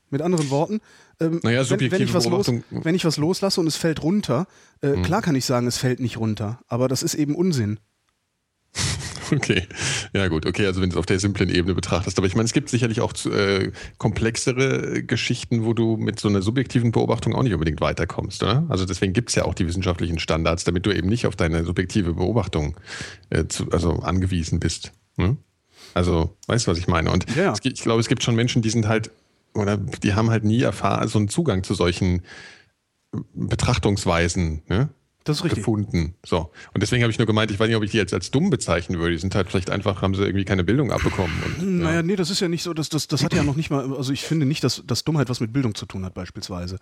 [0.09, 0.81] Mit anderen Worten,
[1.21, 4.45] ähm, naja, wenn, wenn, ich was los, wenn ich was loslasse und es fällt runter,
[4.81, 5.03] äh, mhm.
[5.03, 7.79] klar kann ich sagen, es fällt nicht runter, aber das ist eben Unsinn.
[9.41, 9.63] Okay,
[10.13, 12.17] ja gut, okay, also wenn du es auf der simplen Ebene betrachtest.
[12.17, 16.41] Aber ich meine, es gibt sicherlich auch äh, komplexere Geschichten, wo du mit so einer
[16.41, 18.65] subjektiven Beobachtung auch nicht unbedingt weiterkommst, oder?
[18.69, 21.63] Also deswegen gibt es ja auch die wissenschaftlichen Standards, damit du eben nicht auf deine
[21.63, 22.75] subjektive Beobachtung
[23.29, 24.91] äh, zu, also angewiesen bist.
[25.17, 25.37] Ne?
[25.93, 27.11] Also, weißt du, was ich meine?
[27.11, 27.53] Und ja.
[27.53, 29.11] es, ich glaube, es gibt schon Menschen, die sind halt,
[29.53, 32.21] oder die haben halt nie erfahren, so einen Zugang zu solchen
[33.33, 34.61] Betrachtungsweisen.
[34.67, 34.89] Ne?
[35.23, 35.59] Das ist richtig.
[35.59, 36.15] gefunden.
[36.25, 36.51] So.
[36.73, 38.49] Und deswegen habe ich nur gemeint, ich weiß nicht, ob ich die jetzt als dumm
[38.49, 39.11] bezeichnen würde.
[39.11, 41.31] Die sind halt vielleicht einfach, haben sie irgendwie keine Bildung abbekommen.
[41.45, 42.03] Und, naja, ja.
[42.03, 44.11] nee, das ist ja nicht so, das, das, das hat ja noch nicht mal, also
[44.11, 46.77] ich finde nicht, dass, dass Dummheit was mit Bildung zu tun hat, beispielsweise.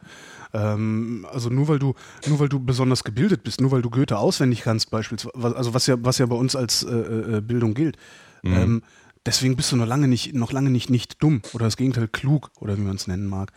[0.53, 1.95] Ähm, also nur weil du,
[2.27, 5.87] nur weil du besonders gebildet bist, nur weil du Goethe auswendig kannst, beispielsweise, also was
[5.87, 7.97] ja, was ja bei uns als äh, äh, Bildung gilt.
[8.43, 8.53] Mhm.
[8.53, 8.81] Ähm,
[9.25, 12.51] deswegen bist du noch lange nicht, noch lange nicht, nicht dumm oder das Gegenteil klug
[12.59, 13.51] oder wie man es nennen mag.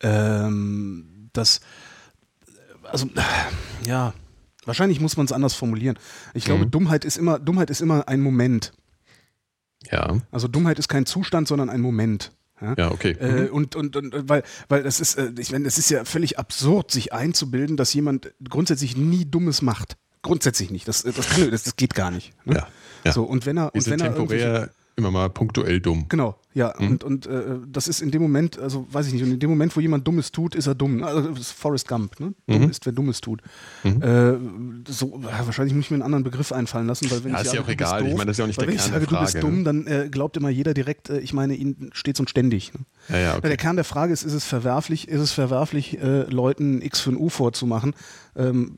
[0.00, 1.60] Ähm, das,
[2.90, 3.08] also,
[3.86, 4.14] ja,
[4.64, 5.98] Wahrscheinlich muss man es anders formulieren.
[6.34, 6.70] Ich glaube, mhm.
[6.70, 8.72] Dummheit ist immer, Dummheit ist immer ein Moment.
[9.90, 10.18] Ja.
[10.30, 12.32] Also Dummheit ist kein Zustand, sondern ein Moment.
[12.60, 13.16] Ja, ja okay.
[13.20, 13.48] Äh, mhm.
[13.48, 16.90] und, und, und weil, weil das ist, äh, ich meine, es ist ja völlig absurd,
[16.90, 19.96] sich einzubilden, dass jemand grundsätzlich nie Dummes macht.
[20.22, 20.86] Grundsätzlich nicht.
[20.86, 22.32] Das, das, kann, das, das geht gar nicht.
[22.46, 22.54] Ne?
[22.54, 22.68] Ja,
[23.04, 23.12] ja.
[23.12, 26.06] So, und wenn er, und wenn er temporär immer mal punktuell dumm.
[26.08, 26.74] Genau, ja.
[26.78, 26.88] Mhm.
[26.88, 29.50] Und, und äh, das ist in dem Moment, also weiß ich nicht, und in dem
[29.50, 31.02] Moment, wo jemand Dummes tut, ist er dumm.
[31.02, 32.34] Also das ist Forrest Gump, ne?
[32.46, 32.70] Dumm mhm.
[32.70, 33.42] ist, wer Dummes tut.
[33.84, 34.02] Mhm.
[34.02, 37.46] Äh, so, wahrscheinlich muss ich mir einen anderen Begriff einfallen lassen, weil wenn ja, ich
[37.46, 38.00] ist ja auch egal.
[38.00, 39.58] Doof, ich meine, das ist ja auch nicht der Wenn ich sage, du bist dumm,
[39.58, 39.64] ne?
[39.64, 42.72] dann äh, glaubt immer jeder direkt, äh, ich meine ihn stets und ständig.
[42.74, 42.80] Ne?
[43.08, 43.48] Ja, ja, okay.
[43.48, 47.10] Der Kern der Frage ist, ist es verwerflich, ist es verwerflich, äh, Leuten X für
[47.10, 47.94] ein U vorzumachen?
[48.36, 48.76] Ähm,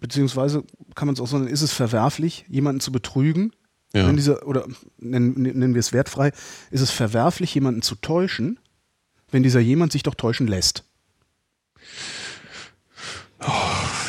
[0.00, 3.52] beziehungsweise kann man es auch sagen, ist es verwerflich, jemanden zu betrügen?
[3.94, 4.08] Ja.
[4.08, 4.66] Wenn dieser, oder
[4.98, 6.32] nennen, nennen wir es wertfrei,
[6.70, 8.58] ist es verwerflich, jemanden zu täuschen,
[9.30, 10.84] wenn dieser jemand sich doch täuschen lässt?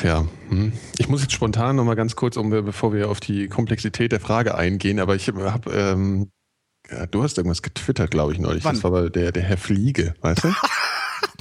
[0.04, 0.72] Ja, hm.
[0.98, 4.56] ich muss jetzt spontan nochmal ganz kurz, um, bevor wir auf die Komplexität der Frage
[4.56, 6.30] eingehen, aber ich habe, ähm,
[6.90, 8.64] ja, du hast irgendwas getwittert, glaube ich, neulich.
[8.64, 8.76] Wann?
[8.76, 10.54] Das war aber der, der Herr Fliege, weißt du?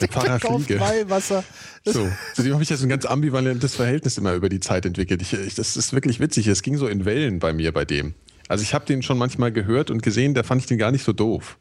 [0.00, 0.80] Der Pfarrer Fliege.
[0.80, 1.44] Weihwasser.
[1.84, 5.22] So, zu dem habe ich jetzt ein ganz ambivalentes Verhältnis immer über die Zeit entwickelt.
[5.22, 6.48] Ich, ich, das ist wirklich witzig.
[6.48, 8.14] Es ging so in Wellen bei mir bei dem.
[8.48, 11.04] Also ich habe den schon manchmal gehört und gesehen, da fand ich den gar nicht
[11.04, 11.56] so doof.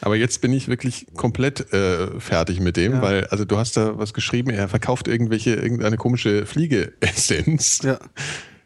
[0.00, 3.02] Aber jetzt bin ich wirklich komplett äh, fertig mit dem, Ja.
[3.02, 7.98] weil, also du hast da was geschrieben, er verkauft irgendwelche, irgendeine komische Fliegeessenz Ja.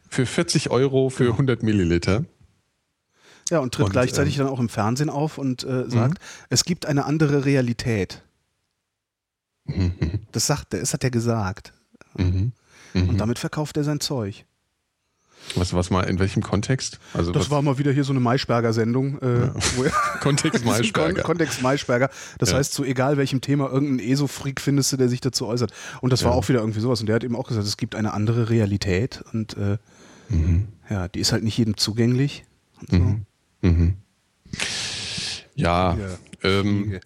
[0.08, 2.24] für 40 Euro für 100 Milliliter.
[3.50, 6.64] Ja, und tritt Und, gleichzeitig ähm, dann auch im Fernsehen auf und äh, sagt, es
[6.64, 8.22] gibt eine andere Realität.
[9.64, 9.92] Mhm.
[10.32, 11.74] Das sagt er, das hat er gesagt.
[12.16, 12.52] Mhm.
[12.94, 13.08] Mhm.
[13.10, 14.46] Und damit verkauft er sein Zeug.
[15.54, 16.98] Was, was mal, in welchem Kontext?
[17.14, 19.18] Also Das was, war mal wieder hier so eine Maischberger-Sendung.
[19.20, 19.54] Äh, er-
[20.20, 21.14] Kontext Maischberger.
[21.14, 22.10] Kon Kontext Maischberger.
[22.38, 22.56] Das Ja.
[22.58, 25.72] heißt, zu egal welchem Thema, irgendein ESO-Freak findest du, der sich dazu äußert.
[26.00, 26.36] Und das war Ja.
[26.38, 27.00] auch wieder irgendwie sowas.
[27.00, 29.22] Und der hat eben auch gesagt, es gibt eine andere Realität.
[29.32, 29.78] Und äh,
[30.28, 30.68] Mhm.
[30.88, 32.44] ja, die ist halt nicht jedem zugänglich.
[32.90, 32.96] So.
[32.96, 33.26] Mhm.
[33.60, 33.94] Mhm.
[35.54, 35.98] Ja, Ja.
[36.42, 37.00] ähm.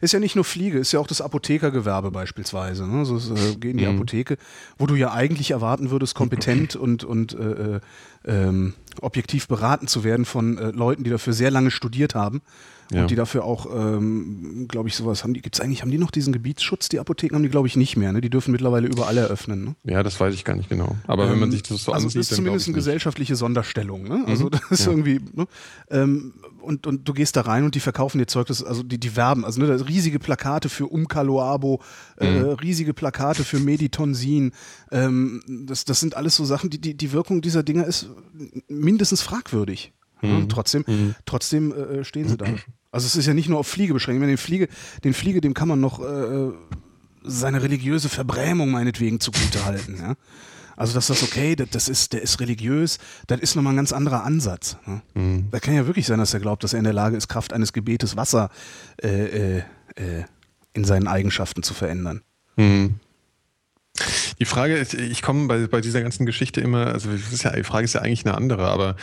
[0.00, 2.86] Ist ja nicht nur Fliege, ist ja auch das Apothekergewerbe beispielsweise.
[2.86, 2.98] Ne?
[3.00, 3.96] Also es, äh, geh in die Mhm.
[3.96, 4.36] Apotheke,
[4.78, 7.80] wo du ja eigentlich erwarten würdest, kompetent und, und äh, äh,
[8.26, 12.42] ähm, objektiv beraten zu werden von äh, Leuten, die dafür sehr lange studiert haben
[12.90, 13.02] Ja.
[13.02, 15.34] und die dafür auch, ähm, glaube ich, sowas haben.
[15.34, 16.88] Die gibt's eigentlich, haben die noch diesen Gebietsschutz?
[16.88, 18.12] Die Apotheken haben die, glaube ich, nicht mehr.
[18.12, 18.20] Ne?
[18.20, 19.64] Die dürfen mittlerweile überall eröffnen.
[19.64, 19.74] Ne?
[19.92, 20.96] ja, das weiß ich gar nicht genau.
[21.06, 24.02] Aber wenn man sich das so also ansieht, das ist zumindest eine gesellschaftliche Sonderstellung.
[24.04, 24.24] Ne?
[24.26, 24.50] Also Mhm.
[24.50, 24.90] das ist Ja.
[24.92, 25.46] irgendwie ne?
[25.90, 26.32] ähm,
[26.68, 29.16] und, und du gehst da rein und die verkaufen dir Zeug, das, also die, die
[29.16, 31.80] werben, also ne, riesige Plakate für Umkaloabo,
[32.18, 32.48] äh, Mhm.
[32.60, 34.52] riesige Plakate für Meditonsin.
[34.92, 38.10] Ähm, das, das sind alles so Sachen, die, die, die Wirkung dieser Dinger ist
[38.68, 39.92] mindestens fragwürdig.
[40.22, 41.14] Ja, und trotzdem, Mhm.
[41.24, 42.46] trotzdem äh, stehen sie da.
[42.90, 44.22] Also es ist ja nicht nur auf Fliege beschränkt.
[44.22, 44.68] Den Fliege,
[45.04, 46.50] den Fliege, dem kann man noch äh,
[47.22, 49.96] seine religiöse Verbrämung meinetwegen zugute halten.
[50.00, 50.14] Ja?
[50.78, 53.92] Also dass das okay, das, das ist, der ist religiös, das ist nochmal ein ganz
[53.92, 54.76] anderer Ansatz.
[54.86, 55.02] Ne?
[55.14, 55.48] Mhm.
[55.50, 57.52] Da kann ja wirklich sein, dass er glaubt, dass er in der Lage ist, Kraft
[57.52, 58.48] eines Gebetes Wasser
[59.02, 59.62] äh, äh,
[59.96, 60.24] äh,
[60.74, 62.22] in seinen Eigenschaften zu verändern.
[62.56, 63.00] Mhm.
[64.38, 67.84] Die Frage ist, ich komme bei, bei dieser ganzen Geschichte immer, also ja, die Frage
[67.84, 68.96] ist ja eigentlich eine andere, aber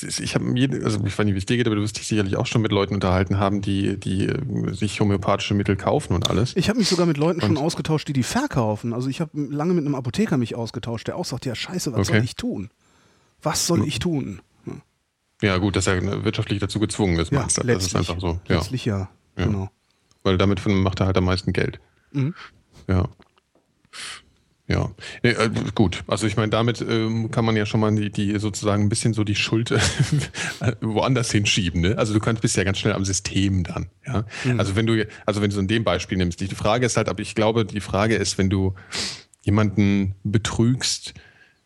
[0.00, 0.44] ich habe
[0.84, 2.62] also ich weiß nicht, wie es dir geht, aber du wirst dich sicherlich auch schon
[2.62, 6.54] mit Leuten unterhalten haben, die, die äh, sich homöopathische Mittel kaufen und alles.
[6.56, 8.92] Ich habe mich sogar mit Leuten schon Und- ausgetauscht, die die verkaufen.
[8.92, 12.08] Also ich habe lange mit einem Apotheker mich ausgetauscht, der auch sagt, ja scheiße, was
[12.08, 12.18] Okay.
[12.18, 12.70] soll ich tun?
[13.42, 14.40] Was soll ich tun?
[15.42, 17.62] Ja, gut, dass er wirtschaftlich dazu gezwungen ist, meinst du?
[17.66, 18.38] Das ist einfach so.
[18.46, 18.56] Ja.
[18.56, 19.46] Letztlich ja, Ja.
[19.46, 19.70] genau.
[20.22, 21.80] Weil damit macht er halt am meisten Geld.
[22.12, 22.34] Mhm.
[22.88, 23.08] Ja.
[24.70, 24.88] Ja,
[25.24, 26.04] nee, äh, gut.
[26.06, 29.14] Also ich meine, damit ähm, kann man ja schon mal die, die sozusagen ein bisschen
[29.14, 29.72] so die Schuld
[30.60, 31.80] äh, woanders hinschieben.
[31.80, 31.98] Ne?
[31.98, 33.88] Also du kannst bist ja ganz schnell am System dann.
[34.06, 34.24] Ja.
[34.58, 37.08] Also wenn du, also wenn du so in dem Beispiel nimmst, die Frage ist halt,
[37.08, 38.74] aber ich glaube, die Frage ist, wenn du
[39.42, 41.14] jemanden betrügst,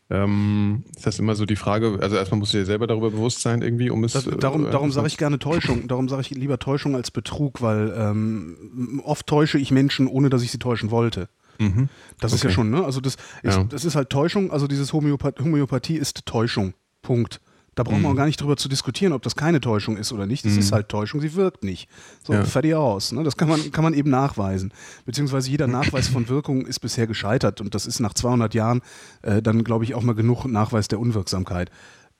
[0.09, 1.99] ähm, ist das immer so die Frage.
[2.01, 4.13] Also erstmal musst du dir selber darüber bewusst sein irgendwie, um es.
[4.13, 5.89] Das, äh, darum darum äh, sage ich gerne Täuschung.
[5.89, 10.43] Darum sage ich lieber Täuschung als Betrug, weil ähm, oft täusche ich Menschen, ohne dass
[10.43, 11.29] ich sie täuschen wollte.
[11.59, 11.89] Mhm.
[12.21, 12.55] Das ist ja Okay.
[12.55, 12.85] schon, ne?
[12.85, 13.65] Also das ist, Ja.
[13.65, 16.75] das ist halt Täuschung, also dieses Homöopath Homöopathie ist Täuschung.
[17.03, 17.41] Punkt.
[17.77, 18.15] Da brauchen wir Mhm.
[18.15, 20.45] auch gar nicht drüber zu diskutieren, ob das keine Täuschung ist oder nicht.
[20.45, 21.89] Das ist halt Täuschung, sie wirkt nicht.
[22.25, 22.45] So, Ja.
[22.45, 23.11] fertig aus.
[23.11, 23.25] Ne?
[23.25, 24.73] Das kann man, kann man eben nachweisen.
[25.07, 28.81] Beziehungsweise jeder Nachweis von Wirkung ist bisher gescheitert und das ist nach 200 Jahren
[29.23, 31.69] äh, dann, glaube ich, auch mal genug Nachweis der Unwirksamkeit.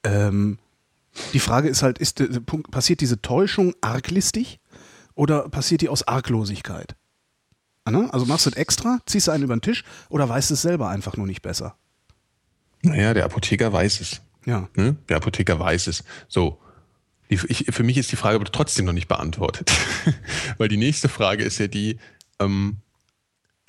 [0.03, 0.59] Ähm,
[1.33, 4.59] die Frage ist halt, ist, Punkt, passiert diese Täuschung arglistig
[5.15, 6.97] oder passiert die aus Arglosigkeit?
[7.91, 8.09] Ne?
[8.13, 10.89] Also machst du es extra, ziehst du einen über den Tisch oder weißt es selber
[10.89, 11.77] einfach nur nicht besser?
[12.83, 14.21] Naja, der Apotheker weiß es.
[14.47, 14.69] Ja.
[14.75, 14.97] Ne?
[15.09, 16.05] Der Apotheker weiß es.
[16.29, 16.61] So.
[17.31, 19.73] Die, ich, für mich ist die Frage aber trotzdem noch nicht beantwortet.
[20.59, 21.99] Weil die nächste Frage ist ja die,
[22.39, 22.79] ähm,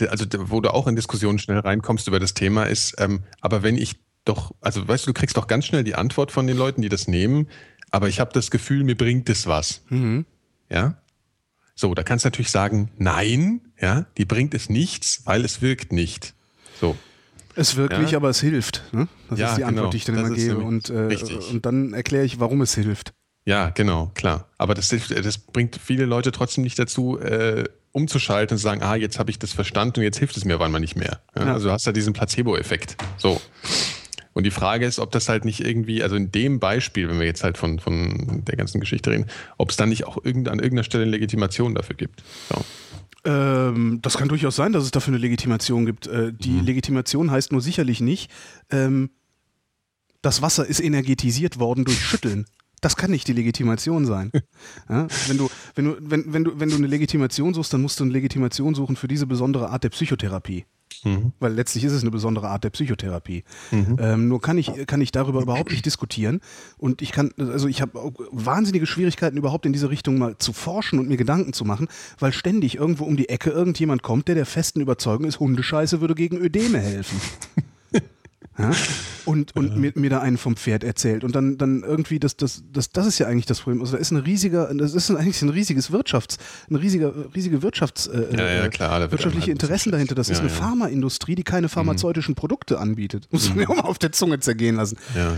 [0.01, 3.77] also wo du auch in Diskussionen schnell reinkommst über das Thema, ist, ähm, aber wenn
[3.77, 6.81] ich doch, also weißt du, du kriegst doch ganz schnell die Antwort von den Leuten,
[6.81, 7.47] die das nehmen,
[7.91, 9.83] aber ich habe das Gefühl, mir bringt es was.
[9.89, 10.25] Mhm.
[10.69, 10.97] Ja?
[11.75, 15.91] So, da kannst du natürlich sagen, nein, ja, die bringt es nichts, weil es wirkt
[15.91, 16.33] nicht.
[16.79, 16.95] So.
[17.55, 17.99] Es wirkt Ja.
[17.99, 18.83] nicht, aber es hilft.
[18.93, 19.07] Ne?
[19.29, 19.89] Das Ja, ist die Antwort, genau.
[19.91, 20.57] die ich dann Das immer gebe.
[20.57, 21.17] Und, äh,
[21.51, 23.13] und dann erkläre ich, warum es hilft.
[23.45, 24.47] Ja, genau, klar.
[24.57, 28.81] Aber das, hilft- das bringt viele Leute trotzdem nicht dazu, äh, umzuschalten und zu sagen,
[28.81, 31.21] ah, jetzt habe ich das verstanden und jetzt hilft es mir auf einmal nicht mehr.
[31.35, 31.53] Ja, Ja.
[31.53, 32.97] Also du hast ja diesen Placebo-Effekt.
[33.17, 33.39] So.
[34.35, 37.25] Und die Frage ist, ob das halt nicht irgendwie, also in dem Beispiel, wenn wir
[37.25, 39.27] jetzt halt von, von der ganzen Geschichte reden,
[39.57, 42.21] ob es dann nicht auch irgend, an irgendeiner Stelle eine Legitimation dafür gibt.
[42.49, 42.65] So.
[43.23, 46.07] Ähm, das kann durchaus sein, dass es dafür eine Legitimation gibt.
[46.07, 46.65] Äh, die mhm.
[46.65, 48.29] Legitimation heißt nur sicherlich nicht,
[48.69, 49.09] ähm,
[50.21, 52.45] das Wasser ist energetisiert worden durch Schütteln.
[52.81, 54.31] Das kann nicht die Legitimation sein.
[54.89, 57.99] Ja, wenn, du, wenn, du, wenn, wenn, du, wenn du eine Legitimation suchst, dann musst
[57.99, 60.65] du eine Legitimation suchen für diese besondere Art der Psychotherapie.
[61.03, 61.33] Mhm.
[61.39, 63.43] Weil letztlich ist es eine besondere Art der Psychotherapie.
[63.71, 63.97] Mhm.
[63.99, 66.41] Ähm, nur kann ich, kann ich darüber überhaupt nicht diskutieren.
[66.77, 70.99] Und ich kann, also ich habe wahnsinnige Schwierigkeiten, überhaupt in diese Richtung mal zu forschen
[70.99, 71.87] und mir Gedanken zu machen,
[72.19, 76.15] weil ständig irgendwo um die Ecke irgendjemand kommt, der der festen Überzeugung ist, Hundescheiße würde
[76.15, 77.19] gegen Ödeme helfen.
[78.57, 78.71] Ja?
[79.25, 79.75] Und, und ja.
[79.75, 81.23] mir, mir da einen vom Pferd erzählt.
[81.23, 83.81] Und dann, dann irgendwie, das, das, das, das ist ja eigentlich das Problem.
[83.81, 86.37] Also da ist ein riesiger, das ist eigentlich ein riesiges Wirtschafts,
[86.69, 90.13] ein riesiger, riesige Wirtschafts, äh, ja, klar, wirtschaftliche Interessen dahinter.
[90.13, 92.35] Das ist eine Pharmaindustrie, die keine pharmazeutischen mhm.
[92.35, 93.27] Produkte anbietet.
[93.31, 93.61] Muss man mhm.
[93.63, 94.97] ja auch mal auf der Zunge zergehen lassen.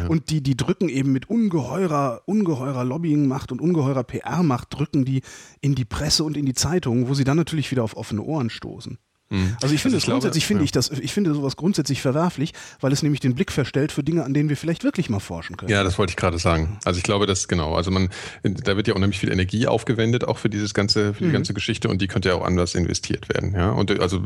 [0.09, 5.21] Und die, die drücken eben mit ungeheurer, ungeheurer Lobbyingmacht und ungeheurer PR-Macht drücken die
[5.61, 8.49] in die Presse und in die Zeitungen, wo sie dann natürlich wieder auf offene Ohren
[8.49, 8.97] stoßen.
[9.29, 9.57] Mhm.
[9.61, 10.65] Also ich finde also grundsätzlich glaube, finde ja.
[10.65, 14.23] ich das, ich finde sowas grundsätzlich verwerflich, weil es nämlich den Blick verstellt für Dinge,
[14.23, 15.71] an denen wir vielleicht wirklich mal forschen können.
[15.71, 16.79] Ja, das wollte ich gerade sagen.
[16.85, 17.75] Also ich glaube, das genau.
[17.75, 18.09] Also man,
[18.43, 21.33] da wird ja unheimlich viel Energie aufgewendet, auch für dieses ganze, für die mhm.
[21.33, 23.53] ganze Geschichte und die könnte ja auch anders investiert werden.
[23.53, 24.23] Ja, und also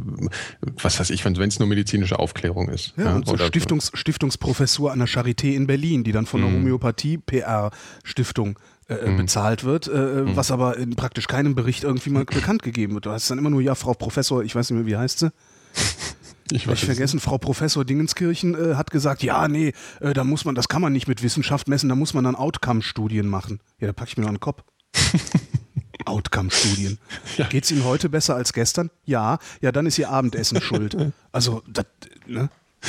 [0.81, 2.93] was weiß ich, wenn es nur medizinische Aufklärung ist.
[2.97, 6.49] Ja, ja und so Stiftungs, Stiftungsprofessur an der Charité in Berlin, die dann von der
[6.49, 6.57] mhm.
[6.57, 7.71] Homöopathie PR
[8.03, 8.57] Stiftung
[8.91, 9.17] äh, mhm.
[9.17, 10.35] bezahlt wird, äh, mhm.
[10.35, 13.05] was aber in praktisch keinem Bericht irgendwie mal bekannt gegeben wird.
[13.05, 15.31] Du hast dann immer nur, ja, Frau Professor, ich weiß nicht mehr, wie heißt sie?
[16.53, 19.71] Ich, ich vergessen, Frau Professor Dingenskirchen äh, hat gesagt, ja, nee,
[20.01, 22.35] äh, da muss man, das kann man nicht mit Wissenschaft messen, da muss man dann
[22.35, 23.61] Outcome-Studien machen.
[23.79, 24.61] Ja, da packe ich mir noch einen Kopf.
[26.05, 26.97] Outcome-Studien.
[27.37, 27.47] Ja.
[27.47, 28.89] Geht es Ihnen heute besser als gestern?
[29.05, 31.13] Ja, ja, dann ist Ihr Abendessen schuld.
[31.31, 31.85] Also, das,
[32.27, 32.49] ne?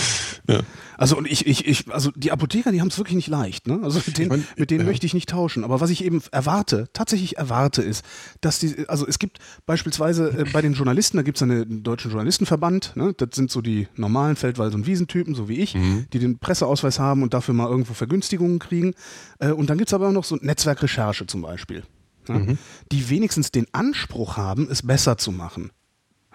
[0.48, 0.60] Ja.
[0.98, 3.78] Also und ich, ich, ich, also die Apotheker, die haben es wirklich nicht leicht, ne?
[3.82, 4.86] Also mit denen, ich mein, mit denen ja.
[4.86, 5.62] möchte ich nicht tauschen.
[5.62, 8.04] Aber was ich eben erwarte, tatsächlich erwarte, ist,
[8.40, 12.10] dass die, also es gibt beispielsweise äh, bei den Journalisten, da gibt es einen deutschen
[12.10, 13.14] Journalistenverband, ne?
[13.16, 16.06] Das sind so die normalen Feldwald- und Wiesentypen, so wie ich, mhm.
[16.12, 18.94] die den Presseausweis haben und dafür mal irgendwo Vergünstigungen kriegen.
[19.38, 21.84] Äh, und dann gibt es aber auch noch so Netzwerkrecherche zum Beispiel.
[22.28, 22.38] Ja?
[22.38, 22.58] Mhm.
[22.90, 25.70] Die wenigstens den Anspruch haben, es besser zu machen.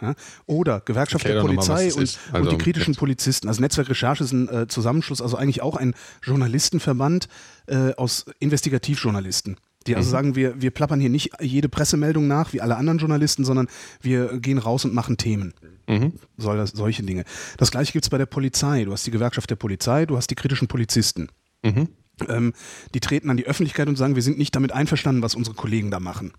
[0.01, 0.15] Ja?
[0.45, 2.99] Oder Gewerkschaft der Polizei und, also, und, die kritischen jetzt.
[2.99, 3.47] Polizisten.
[3.47, 7.27] Also Netzwerkrecherche ist ein äh, Zusammenschluss, also eigentlich auch ein Journalistenverband
[7.67, 9.57] äh, aus Investigativjournalisten.
[9.87, 10.11] Die also mhm.
[10.11, 13.67] sagen, wir, wir plappern hier nicht jede Pressemeldung nach, wie alle anderen Journalisten, sondern
[14.01, 15.53] wir gehen raus und machen Themen.
[15.87, 16.13] Mhm.
[16.37, 17.23] Soll das, solche Dinge.
[17.57, 18.83] Das gleiche gibt es bei der Polizei.
[18.83, 21.29] Du hast die Gewerkschaft der Polizei, du hast die kritischen Polizisten.
[21.63, 21.87] Mhm.
[22.27, 22.53] Ähm,
[22.93, 25.89] die treten an die Öffentlichkeit und sagen, wir sind nicht damit einverstanden, was unsere Kollegen
[25.89, 26.33] da machen.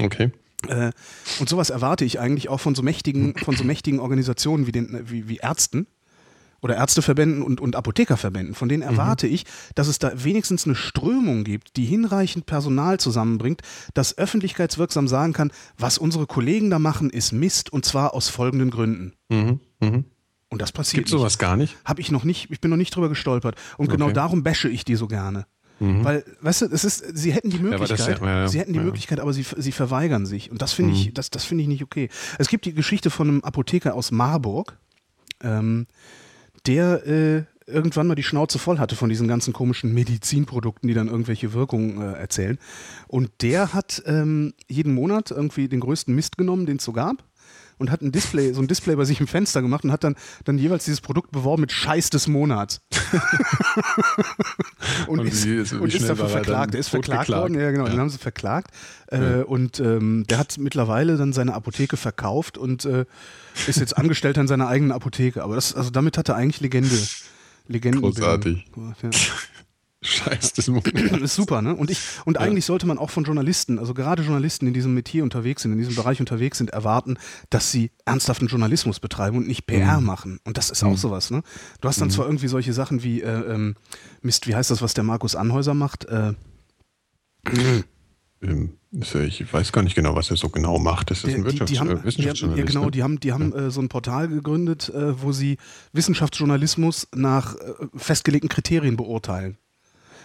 [0.00, 0.30] Okay.
[0.68, 0.92] Äh,
[1.40, 5.00] und sowas erwarte ich eigentlich auch von so mächtigen, von so mächtigen Organisationen wie, den,
[5.10, 5.86] wie, wie Ärzten
[6.64, 8.54] oder Ärzteverbänden und, und Apothekerverbänden.
[8.54, 8.88] Von denen mhm.
[8.88, 9.34] erwarte mhm.
[9.34, 9.44] ich,
[9.74, 13.60] dass es da wenigstens eine Strömung gibt, die hinreichend Personal zusammenbringt,
[13.92, 18.70] das öffentlichkeitswirksam sagen kann, was unsere Kollegen da machen, ist Mist und zwar aus folgenden
[18.70, 19.12] Gründen.
[19.28, 19.60] Mhm.
[19.80, 20.04] Mhm.
[20.48, 21.00] Und das passiert.
[21.00, 21.76] Gibt sowas gar nicht?
[21.84, 23.56] Habe ich noch nicht, ich bin noch nicht drüber gestolpert.
[23.76, 24.12] Und genau okay.
[24.12, 25.46] genau darum bashe ich die so gerne.
[25.80, 26.04] Mhm.
[26.04, 28.80] Weil, weißt du, es ist, sie hätten die Möglichkeit, ja, ja, sie hätten die.
[28.80, 30.50] Möglichkeit, aber sie, sie verweigern sich.
[30.50, 30.96] Und das finde mhm.
[30.96, 32.08] ich, das, das finde ich nicht okay.
[32.38, 34.78] Es gibt die Geschichte von einem Apotheker aus Marburg,
[35.42, 35.86] ähm,
[36.66, 41.08] der äh, irgendwann mal die Schnauze voll hatte von diesen ganzen komischen Medizinprodukten, die dann
[41.08, 42.58] irgendwelche Wirkungen äh, erzählen.
[43.08, 47.24] Und der hat ähm, jeden Monat irgendwie den größten Mist genommen, den es so gab
[47.78, 50.16] und hat ein Display, so ein Display bei sich im Fenster gemacht und hat dann,
[50.44, 52.80] dann jeweils dieses Produkt beworben mit Scheiß des Monats.
[55.06, 56.74] und, und, ist, ist, und ist dafür verklagt.
[56.74, 57.90] Er ist verklagt worden, ja genau, ja.
[57.90, 58.70] den haben sie verklagt.
[59.08, 63.04] Äh, und ähm, der hat mittlerweile dann seine Apotheke verkauft und äh,
[63.66, 65.42] ist jetzt Angestellter in seiner eigenen Apotheke.
[65.42, 66.96] Aber das, also damit hat er eigentlich Legende.
[67.66, 68.02] Legenden.
[68.02, 68.66] Großartig.
[68.76, 69.10] Ja.
[70.04, 70.92] Scheiß des Monats.
[71.22, 71.74] ist super, ne?
[71.74, 72.40] Und ich, und ja.
[72.40, 75.72] eigentlich sollte man auch von Journalisten, also gerade Journalisten, die in diesem Metier unterwegs sind,
[75.72, 77.18] in diesem Bereich unterwegs sind, erwarten,
[77.50, 80.06] dass sie ernsthaften Journalismus betreiben und nicht PR mhm.
[80.06, 80.40] machen.
[80.44, 80.96] Und das ist auch mhm.
[80.96, 81.42] sowas, ne?
[81.80, 82.12] Du hast dann mhm.
[82.12, 83.76] zwar irgendwie solche Sachen wie, äh, ähm,
[84.22, 86.04] Mist, wie heißt das, was der Markus Anhäuser macht?
[86.04, 86.34] Äh,
[88.42, 91.10] ähm, ich weiß gar nicht genau, was er so genau macht.
[91.10, 92.68] Das ist ein Wirtschafts die, die haben, Wissenschaftsjournalist.
[92.68, 92.90] Ja, genau, ne?
[92.92, 95.58] die haben, die haben äh, so ein Portal gegründet, äh, wo sie
[95.92, 99.58] Wissenschaftsjournalismus nach äh, festgelegten Kriterien beurteilen.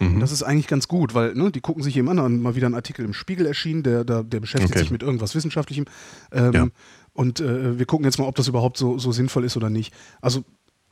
[0.00, 0.18] Mhm.
[0.18, 2.74] Das ist eigentlich ganz gut, weil ne, die gucken sich eben an, mal wieder ein
[2.74, 4.80] Artikel im Spiegel erschienen, der, der, der beschäftigt okay.
[4.80, 5.84] sich mit irgendwas Wissenschaftlichem.
[6.32, 6.66] Ähm, ja.
[7.12, 9.92] Und äh, wir gucken jetzt mal, ob das überhaupt so, so sinnvoll ist oder nicht.
[10.20, 10.44] Also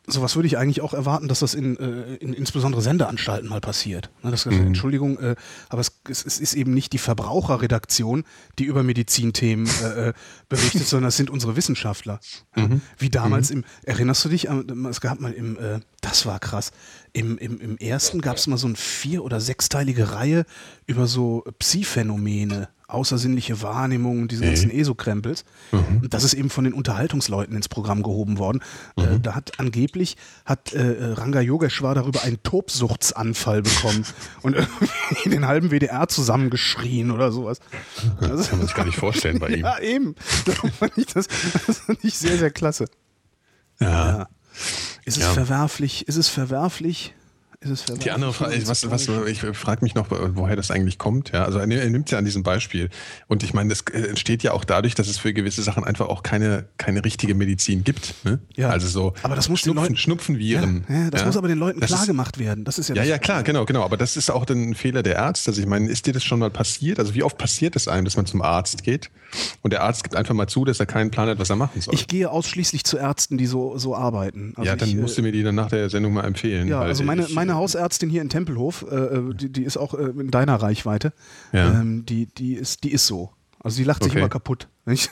[0.09, 4.11] sowas würde ich eigentlich auch erwarten, dass das in, äh, in insbesondere Sendeanstalten mal passiert.
[4.23, 4.69] Ne, das, mhm.
[4.69, 5.37] Entschuldigung, äh,
[5.69, 8.25] aber es, es, es, ist eben nicht die Verbraucherredaktion,
[8.59, 10.13] die über Medizinthemen äh, äh
[10.49, 12.21] berichtet, sondern es sind unsere Wissenschaftler.
[12.57, 12.81] Mhm.
[12.99, 13.59] Wie damals mhm.
[13.59, 14.49] im, erinnerst du dich,
[14.91, 16.73] es gab mal im, äh, Das war krass.
[17.13, 20.45] Im, im, im ersten gab es mal so eine vier- oder sechsteilige Reihe
[20.87, 25.45] über so Psi-Phänomene, außersinnliche Wahrnehmungen, diese ganzen ESO-Krempels.
[25.73, 26.01] Mhm.
[26.03, 28.61] Und das ist eben von den Unterhaltungsleuten ins Programm gehoben worden.
[28.97, 29.05] Mhm.
[29.05, 34.05] Äh, da hat angeblich hat äh, Ranga Yogeshwar darüber einen Tobsuchtsanfall bekommen
[34.43, 37.61] und irgendwie den halben WDR zusammengeschrien oder sowas.
[38.21, 39.61] Das kann man sich gar nicht vorstellen bei ihm.
[39.61, 40.15] Ja, eben.
[40.47, 41.29] Das fand ich, das,
[41.67, 42.87] das fand ich sehr, sehr klasse.
[43.81, 44.19] ja.
[44.19, 44.29] Ja.
[45.05, 45.33] Ist es Ja.
[45.33, 46.09] verwerflich?
[46.09, 47.15] Ist es verwerflich?
[47.61, 48.05] Ist es verwerflich?
[48.05, 51.33] Die andere Frage, was, was, ich frage mich noch, woher das eigentlich kommt.
[51.33, 52.89] Ja, also er nimmt ja an diesem Beispiel.
[53.27, 56.07] Und ich meine, das äh, entsteht ja auch dadurch, dass es für gewisse Sachen einfach
[56.07, 58.15] auch keine, keine richtige Medizin gibt.
[58.25, 58.39] Ne?
[58.55, 58.69] Ja.
[58.71, 60.85] Also so Aber das muss den Schnupfen, Leuten- Schnupfenviren.
[60.89, 61.27] Ja, ja, das ja.
[61.27, 62.65] muss aber den Leuten Das klar ist- gemacht werden.
[62.65, 63.83] Das ist ja, Ja, ja, klar, genau, genau.
[63.83, 65.51] Aber das ist auch ein Fehler der Ärzte.
[65.51, 67.01] Also ich meine, ist dir das schon mal passiert?
[67.01, 69.11] Also wie oft passiert es einem, dass man zum Arzt geht
[69.63, 71.81] und der Arzt gibt einfach mal zu, dass er keinen Plan hat, was er machen
[71.81, 71.95] soll?
[71.95, 74.53] Ich gehe ausschließlich zu Ärzten, die so, so arbeiten.
[74.57, 76.69] Also ja, dann ich, musst du mir die dann nach der Sendung mal empfehlen.
[76.69, 79.95] Ja, also meine, ich, meine Hausärztin hier in Tempelhof, äh, äh, die, die ist auch
[79.95, 81.13] äh, in deiner Reichweite,
[81.53, 81.81] Ja.
[81.81, 83.31] ähm, die, die, ist, die ist so.
[83.61, 84.21] Also die lacht sich Okay.
[84.21, 84.69] immer kaputt.
[84.91, 85.11] Ich,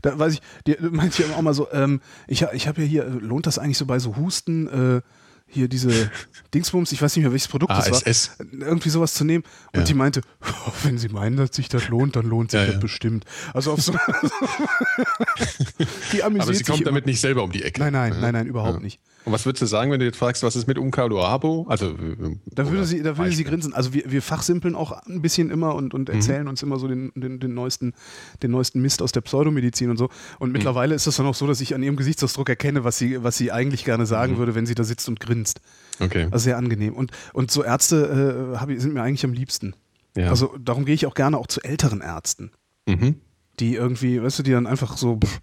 [0.00, 3.04] da weiß ich, die meint ja auch mal so, ähm, ich, ich habe ja hier,
[3.04, 5.02] lohnt das eigentlich so bei so Husten, äh,
[5.46, 6.10] hier diese
[6.54, 8.30] Dingsbums, ich weiß nicht mehr, welches Produkt das war, ASS.
[8.52, 9.44] irgendwie sowas zu nehmen.
[9.72, 9.84] Und Ja.
[9.86, 12.74] die meinte, oh, wenn Sie meinen, dass sich das lohnt, dann lohnt sich Ja, das
[12.76, 12.80] ja.
[12.80, 13.24] bestimmt.
[13.52, 13.92] Also auf so
[16.12, 16.90] die amüsiert Aber sie kommt immer.
[16.90, 17.80] damit nicht selber um die Ecke.
[17.80, 19.00] Nein, nein, nein, nein, überhaupt nicht.
[19.24, 21.64] Und was würdest du sagen, wenn du jetzt fragst, was ist mit Umkaloabo?
[21.68, 23.72] Also, äh, Da würde sie, da würde sie grinsen.
[23.72, 26.00] Also wir, wir fachsimpeln auch ein bisschen immer und, Mhm.
[26.00, 27.94] und erzählen uns immer so den, den, den, neuesten,
[28.42, 30.10] den neuesten Mist aus der Pseudomedizin und so.
[30.38, 30.52] Und Mhm.
[30.52, 33.36] mittlerweile ist es dann auch so, dass ich an ihrem Gesichtsausdruck erkenne, was sie, was
[33.38, 34.38] sie eigentlich gerne sagen Mhm.
[34.38, 35.60] würde, wenn sie da sitzt und grinst.
[36.00, 36.24] Okay.
[36.30, 36.92] Also sehr angenehm.
[36.94, 39.74] Und, und so Ärzte äh, ich, sind mir eigentlich am liebsten.
[40.16, 40.28] ja.
[40.28, 42.50] Also darum gehe ich auch gerne auch zu älteren Ärzten,
[42.86, 43.16] mhm.
[43.58, 45.40] die irgendwie, weißt du, die dann einfach so, pff,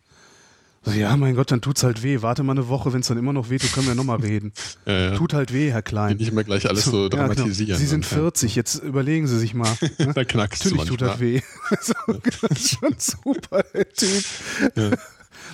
[0.84, 2.22] so, ja, mein Gott, dann tut's halt weh.
[2.22, 4.52] Warte mal eine Woche, wenn es dann immer noch weh tut, können wir nochmal reden.
[4.86, 5.16] ja, ja.
[5.16, 6.18] Tut halt weh, Herr Klein.
[6.18, 7.28] Nicht immer gleich alles so Ja, genau.
[7.28, 7.80] dramatisieren.
[7.80, 8.18] Sie sind Und, ja.
[8.18, 9.72] 40, jetzt überlegen Sie sich mal.
[10.00, 10.12] ne?
[10.16, 11.34] Da knackst Natürlich tut das manchmal.
[11.34, 11.42] weh.
[11.82, 11.94] So,
[12.42, 14.24] das ist schon super, der Typ.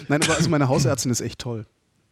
[0.07, 1.65] Nein, aber also meine Hausärztin ist echt toll.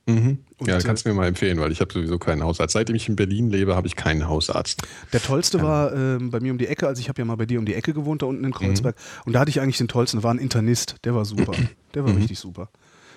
[0.08, 0.40] Mhm.
[0.66, 2.74] Ja, äh, kannst du mir mal empfehlen, weil ich habe sowieso keinen Hausarzt.
[2.74, 4.84] Seitdem ich in Berlin lebe, habe ich keinen Hausarzt.
[5.14, 7.46] Der tollste war ähm, bei mir um die Ecke, also ich habe ja mal bei
[7.48, 8.96] dir um die Ecke gewohnt, da unten in Kreuzberg.
[9.26, 11.54] Und da hatte ich eigentlich den tollsten, war ein Internist, der war super.
[11.96, 12.68] Der war richtig super.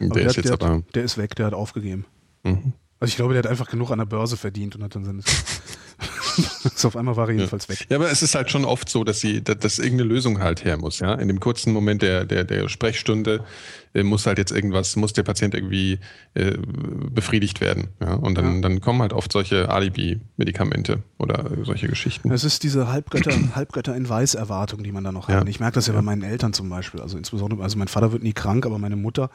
[0.01, 0.83] Der ist der, jetzt der, aber.
[0.95, 2.07] der ist weg, der hat aufgegeben.
[2.45, 2.73] Mhm.
[3.01, 5.23] Also ich glaube, der hat einfach genug an der Börse verdient und hat dann seine.
[6.75, 7.87] so auf einmal war er jedenfalls weg.
[7.89, 10.65] Ja, aber es ist halt schon oft so, dass sie, dass, dass irgendeine Lösung halt
[10.65, 11.15] her muss, ja.
[11.15, 13.45] In dem kurzen Moment der, der, der Sprechstunde
[13.95, 15.99] äh, muss halt jetzt irgendwas, muss der Patient irgendwie
[16.35, 16.57] äh,
[17.11, 17.89] befriedigt werden.
[18.01, 18.15] Ja.
[18.15, 18.61] Und dann, Ja.
[18.63, 22.31] dann kommen halt oft solche Alibi-Medikamente oder solche Geschichten.
[22.31, 25.37] Es ist diese Halbgötter, Halbgötter in Weiß-Erwartung, die man da noch Ja.
[25.41, 25.49] hat.
[25.49, 27.01] Ich merke das ja bei meinen Eltern zum Beispiel.
[27.01, 29.31] Also insbesondere, also mein Vater wird nie krank, aber meine Mutter,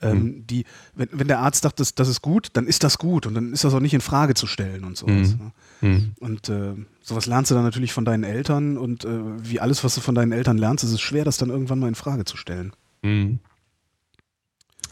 [0.00, 0.46] ähm, Mhm.
[0.46, 3.34] die, wenn, wenn der Arzt sagt, das, das ist gut, dann ist das gut und
[3.34, 5.36] dann ist das auch nicht in Frage zu stellen und sowas.
[5.36, 5.52] Mhm.
[5.80, 6.12] Mhm.
[6.20, 9.08] Und äh, sowas lernst du dann natürlich von deinen Eltern und äh,
[9.48, 11.88] wie alles, was du von deinen Eltern lernst, ist es schwer, das dann irgendwann mal
[11.88, 12.72] in Frage zu stellen.
[13.02, 13.38] Mhm.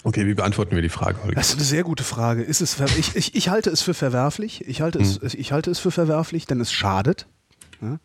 [0.04, 1.34] Okay, wie beantworten wir die Frage, Holger?
[1.34, 2.42] Das ist eine sehr gute Frage.
[2.42, 4.64] Ist es ich, ich, ich halte es für verwerflich.
[4.68, 5.28] Ich halte, es, Mhm.
[5.32, 7.26] ich halte es für verwerflich, denn es schadet.
[7.80, 7.98] Ja?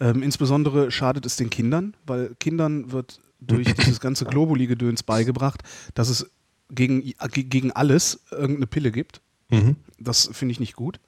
[0.00, 5.62] Ähm, insbesondere schadet es den Kindern, weil Kindern wird durch dieses ganze Globuli-Gedöns beigebracht,
[5.94, 6.30] dass es
[6.70, 7.02] gegen,
[7.32, 9.20] gegen alles irgendeine Pille gibt.
[9.50, 9.74] Mhm.
[9.98, 11.00] Das finde ich nicht gut.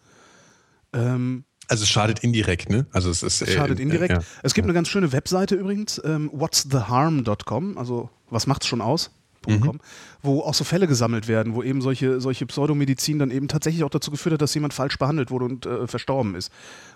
[0.92, 2.86] Ähm, Also es schadet indirekt, ne?
[2.92, 4.12] Also es ist es schadet äh, indirekt.
[4.12, 4.20] Ja.
[4.42, 9.10] Es gibt eine ganz schöne Webseite übrigens, ähm, whatstheharm.com, also was macht's schon aus?
[9.46, 9.80] Mhm.
[10.22, 13.90] Wo auch so Fälle gesammelt werden, wo eben solche, solche Pseudomedizin dann eben tatsächlich auch
[13.90, 16.50] dazu geführt hat, dass jemand falsch behandelt wurde und äh, verstorben ist.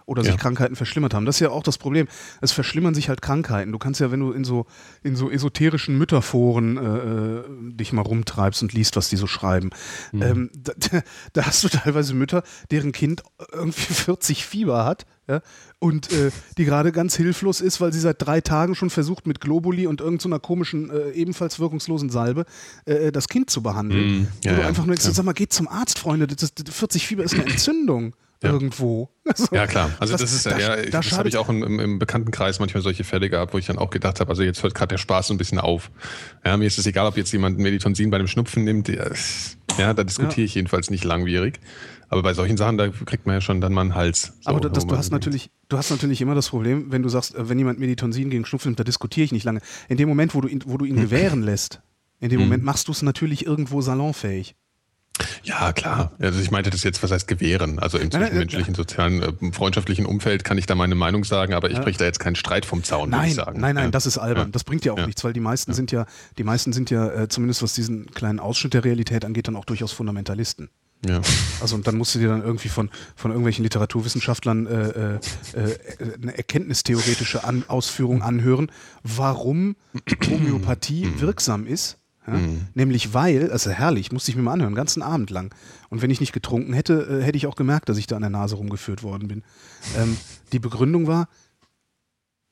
[0.07, 0.39] Oder sich Ja.
[0.39, 1.27] Krankheiten verschlimmert haben.
[1.27, 2.07] Das ist ja auch das Problem.
[2.41, 3.73] Es verschlimmern sich halt Krankheiten.
[3.73, 4.67] Du kannst ja, wenn du in so,
[5.03, 7.45] in so esoterischen Mütterforen äh, äh,
[7.77, 9.71] dich mal rumtreibst und liest, was die so schreiben,
[10.13, 10.23] Mhm.
[10.23, 10.73] ähm, da,
[11.33, 13.23] da hast du teilweise Mütter, deren Kind
[13.53, 15.41] irgendwie 40 Fieber hat ja,
[15.81, 19.41] und äh, die gerade ganz hilflos ist, weil sie seit drei Tagen schon versucht, mit
[19.41, 22.45] Globuli und irgendeiner komischen, äh, ebenfalls wirkungslosen Salbe
[22.85, 24.07] äh, das Kind zu behandeln.
[24.21, 24.29] Mhm.
[24.45, 25.13] Ja, Wo du ja, einfach nur denkst, ja.
[25.13, 28.51] sag mal, geht zum Arzt, Freunde, das, das, 40 Fieber ist eine Entzündung Ja.
[28.53, 29.11] irgendwo.
[29.29, 29.91] Also, Ja, klar.
[29.99, 32.61] Also das, Das- ist da- ja, da das habe ich auch im, im, im Bekanntenkreis
[32.61, 34.99] manchmal solche Fälle gehabt, wo ich dann auch gedacht habe, also jetzt hört gerade der
[34.99, 35.91] Spaß so ein bisschen auf.
[36.45, 38.89] Ja, mir ist es egal, ob jetzt jemand Meditonsin bei dem Schnupfen nimmt.
[39.79, 40.45] Ja, da diskutiere Ja.
[40.45, 41.59] ich jedenfalls nicht langwierig.
[42.09, 44.35] Aber bei solchen Sachen, da kriegt man ja schon dann mal einen Hals.
[44.43, 47.35] So, aber das, du hast natürlich, du hast natürlich immer das Problem, wenn du sagst,
[47.35, 49.61] äh, wenn jemand Meditonsin gegen Schnupfen nimmt, da diskutiere ich nicht lange.
[49.89, 51.81] In dem Moment, wo du ihn, wo du ihn gewähren lässt,
[52.21, 52.45] in dem Mhm.
[52.47, 54.55] Moment machst du es natürlich irgendwo salonfähig.
[55.45, 56.13] Ja, klar.
[56.19, 57.79] Also ich meinte das jetzt, was heißt gewähren?
[57.79, 61.71] Also im nein, zwischenmenschlichen, sozialen, äh, freundschaftlichen Umfeld kann ich da meine Meinung sagen, aber
[61.71, 63.61] ich breche da jetzt keinen Streit vom Zaun, würde Nein, ich sagen.
[63.61, 63.91] nein, nein, ja.
[63.91, 64.49] das ist albern.
[64.49, 64.53] Ja.
[64.53, 65.07] Das bringt ja auch Ja.
[65.07, 66.05] nichts, weil die meisten sind ja,
[66.37, 69.65] die meisten sind ja, äh, zumindest was diesen kleinen Ausschnitt der Realität angeht, dann auch
[69.65, 70.69] durchaus Fundamentalisten.
[71.07, 71.21] Ja.
[71.61, 75.19] Also und dann musst du dir dann irgendwie von, von irgendwelchen Literaturwissenschaftlern äh, äh,
[75.55, 75.79] äh,
[76.23, 78.71] eine erkenntnistheoretische An Ausführung anhören,
[79.03, 79.77] warum
[80.31, 81.97] Homöopathie wirksam ist.
[82.27, 82.39] Ja?
[82.75, 85.55] Nämlich weil, also herrlich, musste ich mir mal anhören, den ganzen Abend lang.
[85.91, 88.23] Und wenn ich nicht getrunken hätte, äh, hätte ich auch gemerkt, dass ich da an
[88.23, 89.43] der Nase rumgeführt worden bin.
[89.97, 90.17] Ähm,
[90.53, 91.29] die Begründung war,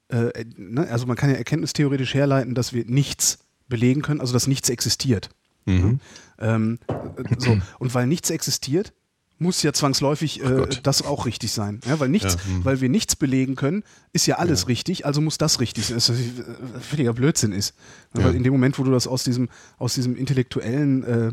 [0.08, 4.46] äh, ne, also man kann ja erkenntnistheoretisch herleiten, dass wir nichts belegen können, also dass
[4.46, 5.30] nichts existiert.
[5.66, 6.00] Mhm.
[6.38, 7.58] Ähm, äh, so.
[7.78, 8.92] Und weil nichts existiert,
[9.38, 11.80] muss ja zwangsläufig äh, das auch richtig sein.
[11.86, 12.64] Ja, weil nichts, Ja, hm.
[12.64, 13.82] weil wir nichts belegen können,
[14.12, 15.96] ist ja alles richtig, also muss das richtig sein.
[15.96, 17.74] Das ist äh, völliger Blödsinn ist.
[18.16, 18.24] Ja.
[18.24, 21.32] Weil in dem Moment, wo du das aus diesem, aus diesem intellektuellen, äh,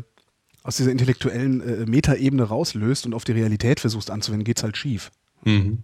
[0.64, 5.10] aus dieser intellektuellen äh, Metaebene rauslöst und auf die Realität versuchst anzuwenden, geht's halt schief.
[5.44, 5.78] Mhm.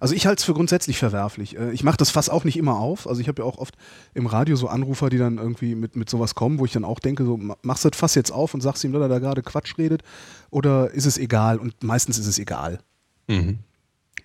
[0.00, 1.56] Also ich halte es für grundsätzlich verwerflich.
[1.58, 3.06] Äh, Ich mache das Fass auch nicht immer auf.
[3.08, 3.74] Also ich habe ja auch oft
[4.14, 6.98] im Radio so Anrufer, die dann irgendwie mit, mit sowas kommen, wo ich dann auch
[7.00, 9.18] denke, so ma- machst du das Fass jetzt auf und sagst ihm, dass er da
[9.18, 10.02] gerade Quatsch redet
[10.50, 11.58] oder ist es egal?
[11.58, 12.80] Und meistens ist es egal,
[13.28, 13.58] Mhm.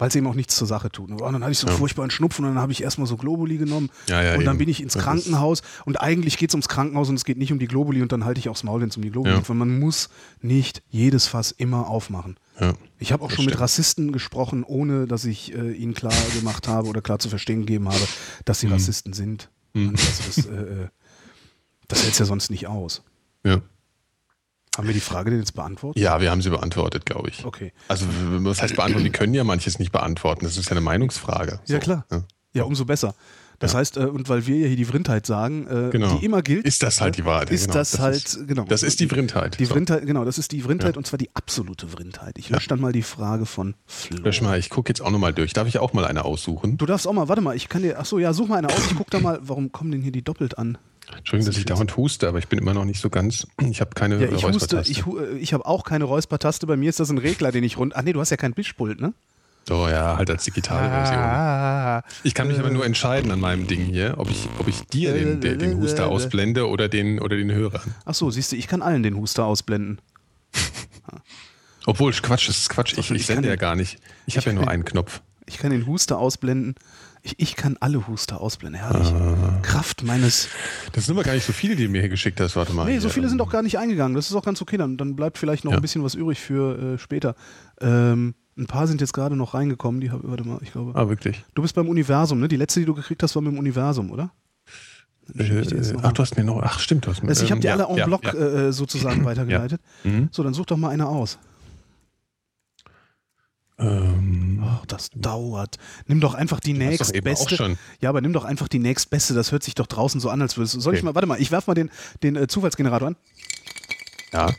[0.01, 1.11] Weil es eben auch nichts zur Sache tut.
[1.11, 1.77] Und dann hatte ich so einen Ja.
[1.77, 4.57] furchtbaren Schnupfen und dann habe ich erstmal so Globuli genommen Ja, ja, und dann eben.
[4.65, 7.59] bin ich ins Krankenhaus und eigentlich geht es ums Krankenhaus und es geht nicht um
[7.59, 9.55] die Globuli und dann halte ich aufs Maul, wenn es um die Globuli geht, weil
[9.55, 10.09] man muss
[10.41, 12.37] nicht jedes Fass immer aufmachen.
[12.97, 13.61] Ich habe auch schon mit stimmt.
[13.61, 17.87] Rassisten gesprochen, ohne dass ich äh, ihnen klar gemacht habe oder klar zu verstehen gegeben
[17.87, 18.01] habe,
[18.45, 18.73] dass sie Mhm.
[18.73, 19.49] Rassisten sind.
[19.75, 19.91] Also
[20.25, 20.87] das, äh, äh,
[21.87, 23.03] das hält ja sonst nicht aus.
[23.45, 23.61] Ja.
[24.77, 26.01] Haben wir die Frage denn jetzt beantwortet?
[26.01, 27.43] ja, wir haben sie beantwortet, glaube ich.
[27.45, 27.73] Okay.
[27.89, 28.05] Also,
[28.39, 29.03] was heißt beantworten?
[29.03, 30.45] Die können ja manches nicht beantworten.
[30.45, 31.59] Das ist ja eine Meinungsfrage.
[31.67, 32.05] Ja, klar.
[32.09, 32.23] Ja.
[32.53, 33.13] Ja, umso besser.
[33.59, 36.15] Das heißt, äh, und weil wir ja hier die Vrindheit sagen, äh, Genau.
[36.17, 37.51] die immer gilt, Ist das halt die Wahrheit?
[37.51, 37.73] ist genau.
[37.75, 38.63] das, halt, Ist, genau.
[38.63, 39.59] das ist die Vrindheit.
[39.59, 39.73] Die So.
[39.73, 40.97] Vrindheit, genau, das ist die Vrindheit Ja.
[40.97, 42.37] und zwar die absolute Vrindheit.
[42.39, 44.17] Ich lösche dann mal die Frage von Flo.
[44.23, 45.53] Lösch mal, ich gucke jetzt auch nochmal durch.
[45.53, 46.77] Darf ich auch mal eine aussuchen?
[46.77, 48.67] Du darfst auch mal, warte mal, ich kann dir, ach so, ja, such mal eine
[48.69, 50.77] aus, ich guck da mal, warum kommen denn hier die doppelt an?
[51.17, 53.45] Entschuldigung, dass ich dauernd huste, aber ich bin immer noch nicht so ganz.
[53.61, 54.91] Ich habe keine Ja, ich huste, Räuspertaste.
[54.91, 57.63] ich, hu- äh, ich habe auch keine Räuspertaste, bei mir ist das ein Regler, den
[57.63, 57.95] ich rund.
[57.95, 59.13] Ach nee, du hast ja kein Mischpult, ne?
[59.67, 61.19] So, ja, halt als digitale Version.
[61.23, 64.81] Ah, Ich kann mich aber nur entscheiden an meinem Ding hier, ob ich, ob ich
[64.87, 67.93] dir den, den, den Huster ausblende oder den, oder den Hörern.
[68.05, 69.99] ach so, siehst du, ich kann allen den Huster ausblenden.
[71.85, 72.93] Obwohl, Quatsch, das ist Quatsch.
[72.93, 73.97] Ich, ich ich sende ja gar nicht.
[74.25, 75.21] Ich habe ja nur einen Knopf.
[75.47, 76.75] Ich kann den Huster ausblenden.
[77.23, 78.81] Ich, ich kann alle Huster ausblenden.
[78.81, 79.07] Herrlich.
[79.13, 79.59] Ah.
[79.61, 80.47] Kraft meines.
[80.93, 82.55] Das sind aber gar nicht so viele, die du mir hier geschickt hast.
[82.55, 82.85] Warte mal.
[82.85, 84.15] Nee, so viele sind auch gar nicht eingegangen.
[84.15, 84.77] Das ist auch ganz okay.
[84.77, 85.77] Dann, dann bleibt vielleicht noch Ja.
[85.77, 87.35] ein bisschen was übrig für äh, später.
[87.79, 90.01] Ähm, ein paar sind jetzt gerade noch reingekommen.
[90.01, 90.93] Die hab, warte mal, ich glaube.
[90.95, 91.43] Ah, wirklich?
[91.53, 92.47] Du bist beim Universum, ne?
[92.47, 94.31] Die letzte, die du gekriegt hast, war mit dem Universum, oder?
[95.37, 95.63] Äh,
[96.01, 96.61] ach, du hast mir noch.
[96.63, 97.05] Ach, stimmt.
[97.05, 98.33] Du hast mir, Also ich habe ähm, die alle ja, en ja, bloc ja.
[98.33, 99.79] Äh, sozusagen weitergeleitet.
[100.03, 100.29] Mhm.
[100.31, 101.37] So, dann such doch mal eine aus.
[103.81, 105.77] Ähm, Ach, das dauert.
[106.07, 107.77] Nimm doch einfach die nächstbeste.
[107.99, 109.33] Ja, aber nimm doch einfach die nächstbeste.
[109.33, 110.79] Das hört sich doch draußen so an, als würdest du.
[110.79, 111.05] Soll ich Okay.
[111.05, 111.89] mal, warte mal, ich werf mal den,
[112.23, 113.15] den äh, Zufallsgenerator an.
[114.33, 114.53] ja.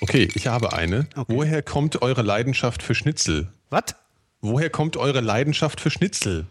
[0.00, 1.08] Okay, ich habe eine.
[1.16, 1.34] Okay.
[1.34, 3.48] Woher kommt eure Leidenschaft für Schnitzel?
[3.68, 3.96] Was?
[4.40, 6.46] Woher kommt eure Leidenschaft für Schnitzel?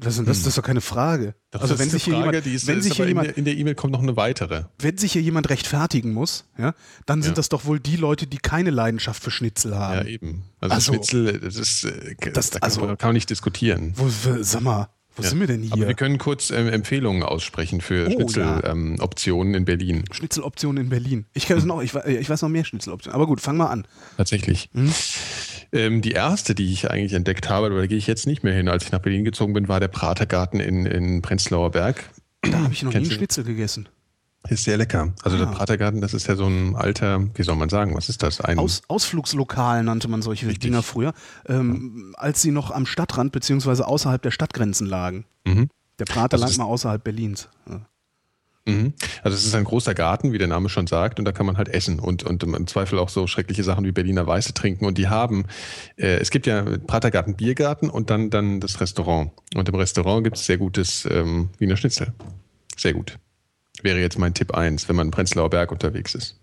[0.00, 1.34] Das, ist- das, das ist doch keine Frage.
[1.50, 3.44] Das also ist wenn sich hier Frage, jemand, ist, wenn sich hier jemand, der- in
[3.44, 4.64] der E-Mail kommt noch eine weitere.
[4.78, 6.74] wenn sich hier jemand rechtfertigen muss, ja,
[7.06, 7.36] dann sind Ja.
[7.36, 10.06] das doch wohl die Leute, die keine Leidenschaft für Schnitzel Ja, haben.
[10.08, 10.42] eben.
[10.60, 13.92] Also, Also- Schnitzel, das ist, äh, Das- da kann, also- man- kann man nicht diskutieren.
[13.96, 14.08] Wo,
[14.40, 15.72] sag mal, wo sind wir denn hier?
[15.72, 19.50] Aber wir können kurz ähm, Empfehlungen aussprechen für Oh, Schnitzeloptionen ja.
[19.52, 20.04] ähm, in Berlin.
[20.12, 21.26] Schnitzeloptionen in Berlin.
[21.34, 23.14] Ich, kenn das noch, ich, ich weiß noch mehr Schnitzeloptionen.
[23.14, 23.86] Aber gut, fang mal an.
[24.16, 24.70] Tatsächlich.
[24.72, 24.90] Hm?
[25.72, 28.54] Ähm, die erste, die ich eigentlich entdeckt habe, aber da gehe ich jetzt nicht mehr
[28.54, 32.10] hin, als ich nach Berlin gezogen bin, war der Pratergarten in, in Prenzlauer Berg.
[32.42, 33.88] Da habe ich noch nie Kennst Schnitzel gegessen.
[34.48, 35.12] Ist sehr lecker.
[35.22, 35.40] Also Ah.
[35.40, 38.40] der Pratergarten, das ist ja so ein alter, wie soll man sagen, was ist das?
[38.40, 40.62] Ein, Aus, Ausflugslokal nannte man solche Richtig.
[40.62, 41.12] Dinger früher,
[41.46, 45.26] ähm, als sie noch am Stadtrand beziehungsweise außerhalb der Stadtgrenzen lagen.
[45.46, 45.68] Mhm.
[45.98, 47.48] Der Prater Also lag mal außerhalb Berlins.
[47.68, 47.86] Ja.
[48.66, 48.92] Mhm.
[49.22, 51.56] Also es ist ein großer Garten, wie der Name schon sagt, und da kann man
[51.56, 54.84] halt essen und, und im Zweifel auch so schreckliche Sachen wie Berliner Weiße trinken.
[54.84, 55.46] Und die haben,
[55.96, 59.32] äh, es gibt ja Pratergarten Biergarten und dann, dann das Restaurant.
[59.54, 62.12] Und im Restaurant gibt es sehr gutes ähm, Wiener Schnitzel.
[62.76, 63.18] Sehr gut.
[63.82, 66.39] Wäre jetzt mein Tipp eins, wenn man in Prenzlauer Berg unterwegs ist.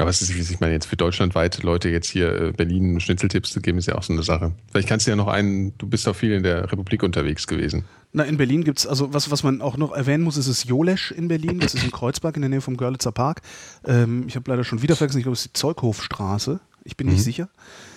[0.00, 3.50] Aber es ist, wie ich meine, jetzt für deutschlandweit Leute jetzt hier äh, Berlin Schnitzeltipps
[3.50, 4.52] zu geben, ist ja auch so eine Sache.
[4.70, 7.84] Vielleicht kannst du ja noch einen, du bist doch viel in der Republik unterwegs gewesen.
[8.12, 10.64] Na, in Berlin gibt es, also was, was man auch noch erwähnen muss, ist das
[10.64, 11.60] Jolesch in Berlin.
[11.60, 13.42] Das ist in Kreuzberg in der Nähe vom Görlitzer Park.
[13.84, 16.60] Ähm, ich habe leider schon wieder vergessen, ich glaube, es ist die Zeughofstraße.
[16.82, 17.48] Ich bin nicht sicher.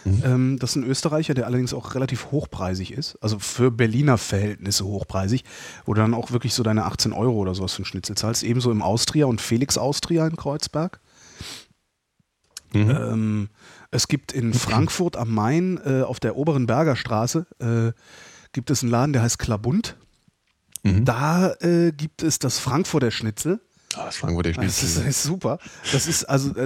[0.05, 3.17] Ähm, das ist ein Österreicher, der allerdings auch relativ hochpreisig ist.
[3.21, 5.43] Also für Berliner Verhältnisse hochpreisig,
[5.85, 8.43] wo du dann auch wirklich so deine 18 Euro oder sowas für einen Schnitzel zahlst.
[8.43, 10.99] Ebenso im Austria und Felix Austria in Kreuzberg.
[12.75, 12.89] Mhm.
[12.89, 13.49] Ähm,
[13.91, 17.91] es gibt in Frankfurt am Main äh, auf der oberen Berger Straße äh,
[18.51, 19.95] gibt es einen Laden, der heißt Klabund.
[20.83, 21.05] Mhm.
[21.05, 23.59] Da äh, gibt es das Frankfurter Schnitzel.
[23.95, 25.03] Ah, das Frankfurter Das ist, Schnitzel.
[25.05, 25.59] das ist super.
[25.91, 26.63] Das ist also, äh,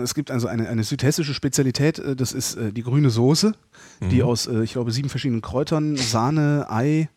[0.00, 3.52] es gibt also eine, eine südhessische Spezialität, äh, das ist äh, die grüne Soße,
[4.00, 4.22] die Mhm.
[4.22, 7.08] aus, ich glaube, sieben verschiedenen Kräutern, Sahne, Ei,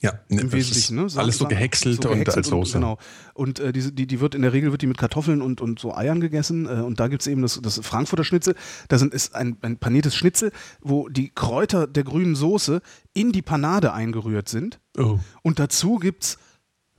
[0.00, 1.06] Ja, ne, im Wesentlichen, ne?
[1.06, 2.74] ist alles so gehäckselt, so und gehäckselt als Soße.
[2.74, 2.98] genau.
[3.34, 5.80] Und äh, diese, die, die wird in der Regel wird die mit Kartoffeln und, und
[5.80, 6.66] so Eiern gegessen.
[6.66, 8.54] Äh, und da gibt es eben das, das Frankfurter Schnitzel.
[8.88, 12.80] Da sind, ist ein, ein paniertes Schnitzel, wo die Kräuter der grünen Soße
[13.12, 14.78] in die Panade eingerührt sind.
[14.96, 15.18] Oh.
[15.42, 16.38] Und dazu gibt es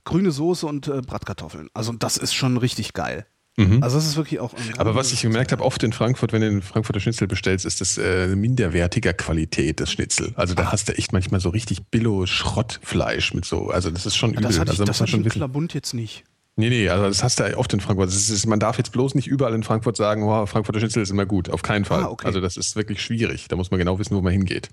[0.04, 1.70] grüne Soße und äh, Bratkartoffeln.
[1.72, 3.26] Also das ist schon richtig geil.
[3.60, 3.82] Mhm.
[3.82, 4.52] Also das ist wirklich auch.
[4.78, 7.80] Aber was ich gemerkt habe, oft in Frankfurt, wenn du den Frankfurter Schnitzel bestellst, ist
[7.80, 10.32] das äh, minderwertiger Qualität, das Schnitzel.
[10.36, 13.68] Also da hast du echt manchmal so richtig Billo-Schrottfleisch mit so.
[13.70, 14.42] Also das ist schon übel.
[14.44, 15.24] das hatte ich, also das wissen.
[15.28, 16.24] Klabund jetzt nicht.
[16.56, 18.08] Nee, nee, also das hast du ja oft in Frankfurt.
[18.10, 21.24] Ist, man darf jetzt bloß nicht überall in Frankfurt sagen, oh, Frankfurter Schnitzel ist immer
[21.24, 21.48] gut.
[21.48, 22.02] Auf keinen Fall.
[22.02, 22.26] Ah, okay.
[22.26, 23.46] Also das ist wirklich schwierig.
[23.48, 24.68] Da muss man genau wissen, wo man hingeht.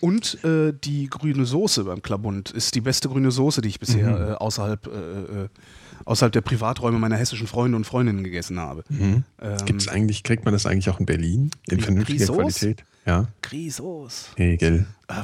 [0.00, 4.08] Und äh, die grüne Soße beim Klabund ist die beste grüne Soße, die ich bisher
[4.10, 4.32] Mhm.
[4.32, 5.48] äh, außerhalb, äh, äh,
[6.06, 8.84] außerhalb der Privaträume meiner hessischen Freunde und Freundinnen gegessen habe.
[8.90, 9.24] Ähm,
[9.66, 11.50] Gibt's eigentlich, kriegt man das eigentlich auch in Berlin?
[11.68, 12.36] In vernünftiger Grisauce?
[12.60, 12.84] Qualität?
[13.04, 13.28] Ja.
[13.42, 14.30] Grisauce.
[14.38, 14.86] Nee, gell.
[15.08, 15.14] Äh,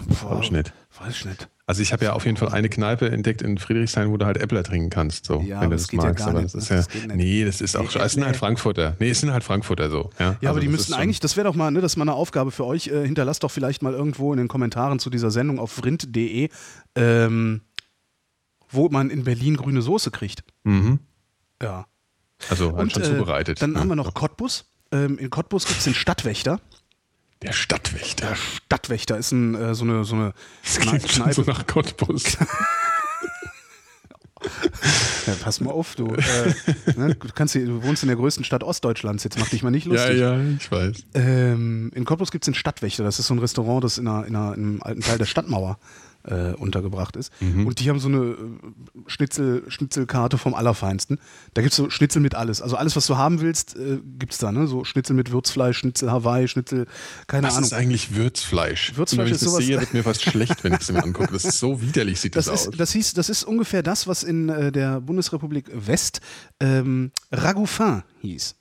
[0.41, 0.73] ich nicht.
[1.01, 1.49] Weiß ich nicht.
[1.65, 4.37] Also ich habe ja auf jeden Fall eine Kneipe entdeckt in Friedrichshain, wo du halt
[4.37, 6.19] Äppler trinken kannst, so, Ja, wenn aber du das das ja magst.
[6.19, 8.37] gar aber nicht, das ist ja, Das nee, das ist auch, Nee, es sind halt.
[8.37, 8.97] Frankfurter.
[8.99, 10.11] Nee, es sind halt Frankfurter so.
[10.19, 11.97] Ja, Ja, aber Also die das müssten eigentlich, das wäre doch mal, ne, das ist
[11.97, 12.89] mal eine Aufgabe für euch.
[12.89, 16.51] Äh, hinterlasst doch vielleicht mal irgendwo in den Kommentaren zu dieser Sendung auf vrind.de,
[16.97, 17.61] ähm,
[18.73, 20.45] wo man in Berlin grüne Soße kriegt.
[20.65, 20.99] Mhm.
[21.61, 21.87] Ja.
[22.49, 23.63] Also halt schon äh, zubereitet.
[23.63, 23.81] Dann ja.
[23.81, 24.65] haben wir noch Cottbus.
[24.91, 26.61] Ähm, in Cottbus gibt es den Stadtwächter.
[27.43, 28.29] Der Stadtwächter.
[28.29, 32.37] Der Stadtwächter ist ein, äh, so eine, so eine Das klingt schon so nach Cottbus.
[35.27, 36.15] Ja, pass mal auf, du.
[36.15, 36.55] Äh,
[36.97, 39.71] ne, du, kannst hier, du wohnst in der größten Stadt Ostdeutschlands, jetzt mach dich mal
[39.71, 40.19] nicht ja, lustig.
[40.19, 41.05] ja, ich weiß.
[41.15, 44.27] Ähm, in Cottbus gibt es den Stadtwächter, das ist so ein Restaurant, das in, einer,
[44.27, 45.79] in, einer, in einem alten Teil der Stadtmauer
[46.25, 47.33] äh, untergebracht ist.
[47.41, 47.67] Mhm.
[47.67, 48.37] Und die haben so eine äh,
[49.07, 51.19] Schnitzel, Schnitzelkarte vom Allerfeinsten.
[51.55, 52.63] Da gibt es so Schnitzel mit alles.
[52.63, 54.53] Also alles, was du haben willst, äh, gibt es da.
[54.53, 54.67] Ne?
[54.67, 56.87] So Schnitzel mit Würzfleisch, Schnitzel Hawaii, Schnitzel,
[57.27, 57.65] keine Was Ahnung.
[57.67, 58.97] ist eigentlich Würzfleisch?
[58.97, 61.33] Würzfleisch wenn ich ist das sehe, wird mir fast schlecht, wenn ich es mir angucke.
[61.33, 62.67] Das ist so widerlich, sieht das, Das aus.
[62.69, 66.21] ist, das, hieß, das ist ungefähr das, was in äh, der Bundesrepublik West
[66.61, 68.55] ähm, Ragoufin hieß.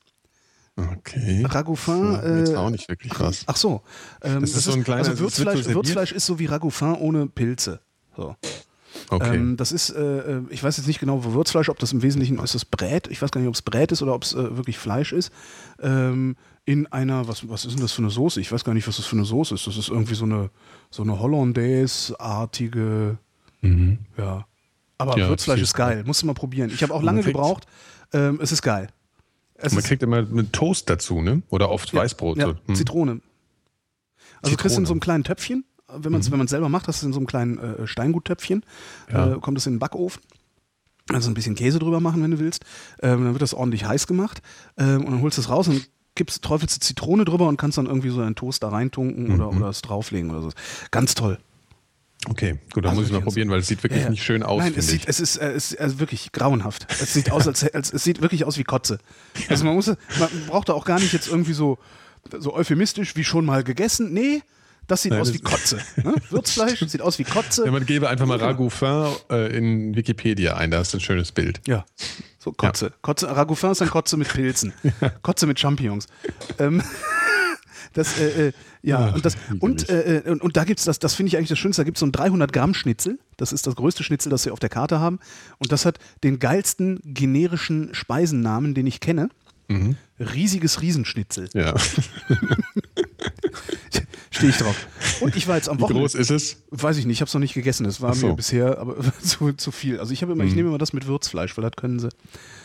[0.97, 1.43] Okay.
[1.47, 2.45] Ragoufin.
[2.47, 3.43] Äh, auch nicht wirklich was.
[3.47, 3.81] Ach so.
[4.21, 5.65] Ähm, Das ist so ein kleiner- also Würzfleisch?
[5.65, 7.79] Würzfleisch ist so wie Ragoufin ohne Pilze.
[8.15, 8.35] So.
[9.09, 9.35] Okay.
[9.37, 9.99] Ähm, das ist, äh,
[10.37, 13.07] äh, ich weiß jetzt nicht genau, wo Würzfleisch, ob das im Wesentlichen ist das Brät.
[13.07, 15.31] Ich weiß gar nicht, ob es Brät ist oder ob es äh, wirklich Fleisch ist.
[15.81, 18.39] Ähm, in einer, was, was ist denn das für eine Soße?
[18.39, 19.65] Ich weiß gar nicht, was das für eine Soße ist.
[19.65, 20.49] Das ist irgendwie so eine,
[20.91, 23.17] so eine Hollandaise-artige,
[24.17, 24.45] ja.
[24.97, 25.21] Aber Mhm.
[25.21, 26.03] Ja, Würzfleisch ist geil.
[26.05, 26.69] Musst du mal probieren.
[26.73, 27.65] Ich habe auch lange gebraucht.
[28.13, 28.87] Ähm, es ist geil.
[29.61, 31.41] Es Man ist, kriegt immer einen Toast dazu, ne?
[31.49, 32.37] Oder oft Weißbrot.
[32.37, 32.53] ja.
[32.65, 32.75] Hm.
[32.75, 33.21] Zitrone.
[34.41, 34.87] Also du kriegst in Zitrone.
[34.87, 37.27] so einem kleinen Töpfchen, wenn man es wenn selber macht, hast du in so einem
[37.27, 38.63] kleinen äh, Steinguttöpfchen,
[39.11, 39.33] Ja.
[39.33, 40.21] äh, kommt es in den Backofen.
[41.11, 42.63] Also ein bisschen Käse drüber machen, wenn du willst.
[43.01, 44.41] Ähm, dann wird das ordentlich heiß gemacht.
[44.77, 47.77] Ähm, und dann holst du es raus und gibst, träufelst du Zitrone drüber und kannst
[47.77, 50.49] dann irgendwie so einen Toast da reintunken oder, oder es drauflegen oder so.
[50.91, 51.37] Ganz toll.
[52.29, 54.11] Okay, gut, dann Also muss ich mal wirklich probieren, weil es sieht wirklich Ja, ja.
[54.11, 55.07] nicht schön aus, Nein, es sieht, ich.
[55.07, 56.85] es ist, äh, es ist also wirklich grauenhaft.
[57.01, 58.99] Es sieht aus, als, als es sieht wirklich aus wie Kotze.
[59.49, 59.97] Also man muss, man
[60.47, 61.79] braucht da auch gar nicht jetzt irgendwie so,
[62.37, 64.13] so euphemistisch wie schon mal gegessen.
[64.13, 64.43] Nee,
[64.85, 65.79] das sieht Nein, aus das- wie Kotze.
[66.03, 66.13] Ne?
[66.29, 67.65] Würzfleisch sieht aus wie Kotze.
[67.65, 68.45] Ja, man gebe einfach mal Ja.
[68.47, 71.59] Ragoufin äh, in Wikipedia ein, da du ein schönes Bild.
[71.65, 71.85] Ja,
[72.37, 72.93] so Kotze.
[73.01, 74.73] Kotze Ragoufin ist ein Kotze mit Pilzen.
[75.23, 76.05] Kotze mit Champignons.
[76.59, 76.83] Ähm,
[77.93, 78.51] das, äh, äh,
[78.81, 81.29] ja, Ach, und, das, und, äh, äh, und, und da gibt es das, das finde
[81.29, 83.19] ich eigentlich das Schönste, da gibt es so ein 300 Gramm Schnitzel.
[83.37, 85.19] Das ist das größte Schnitzel, das sie auf der Karte haben.
[85.59, 89.29] Und das hat den geilsten generischen Speisennamen, den ich kenne.
[90.19, 91.49] Riesiges Riesenschnitzel.
[91.53, 91.73] Ja.
[94.29, 94.75] Stehe ich drauf.
[95.19, 96.03] Und ich war jetzt am Wie Wochenende.
[96.03, 96.63] groß ist es?
[96.69, 97.83] Weiß ich nicht, ich habe es noch nicht gegessen.
[97.83, 98.27] Das war so.
[98.27, 99.99] mir bisher aber zu, zu viel.
[99.99, 102.09] Also ich habe immer, ich nehme immer das mit Würzfleisch, weil das können sie.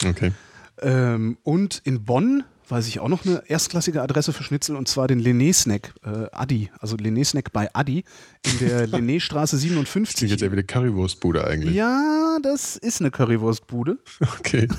[0.05, 0.33] Okay.
[0.81, 5.07] Ähm, und in Bonn weiß ich auch noch eine erstklassige Adresse für Schnitzel und zwar
[5.07, 8.05] den Lené Snack, äh, Adi, also Lené Snack bei Adi
[8.45, 10.31] in der Lené-Straße Das klingt 57.
[10.31, 11.75] jetzt ja wieder Currywurstbude eigentlich.
[11.75, 13.99] Ja, das ist eine Currywurstbude.
[14.39, 14.69] Okay.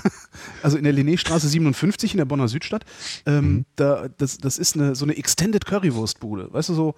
[0.61, 2.85] Also in der Linné-Straße 57 in der Bonner Südstadt.
[3.25, 6.53] Ähm, da, das, das ist eine, so eine Extended Currywurstbude.
[6.53, 6.95] Weißt du, so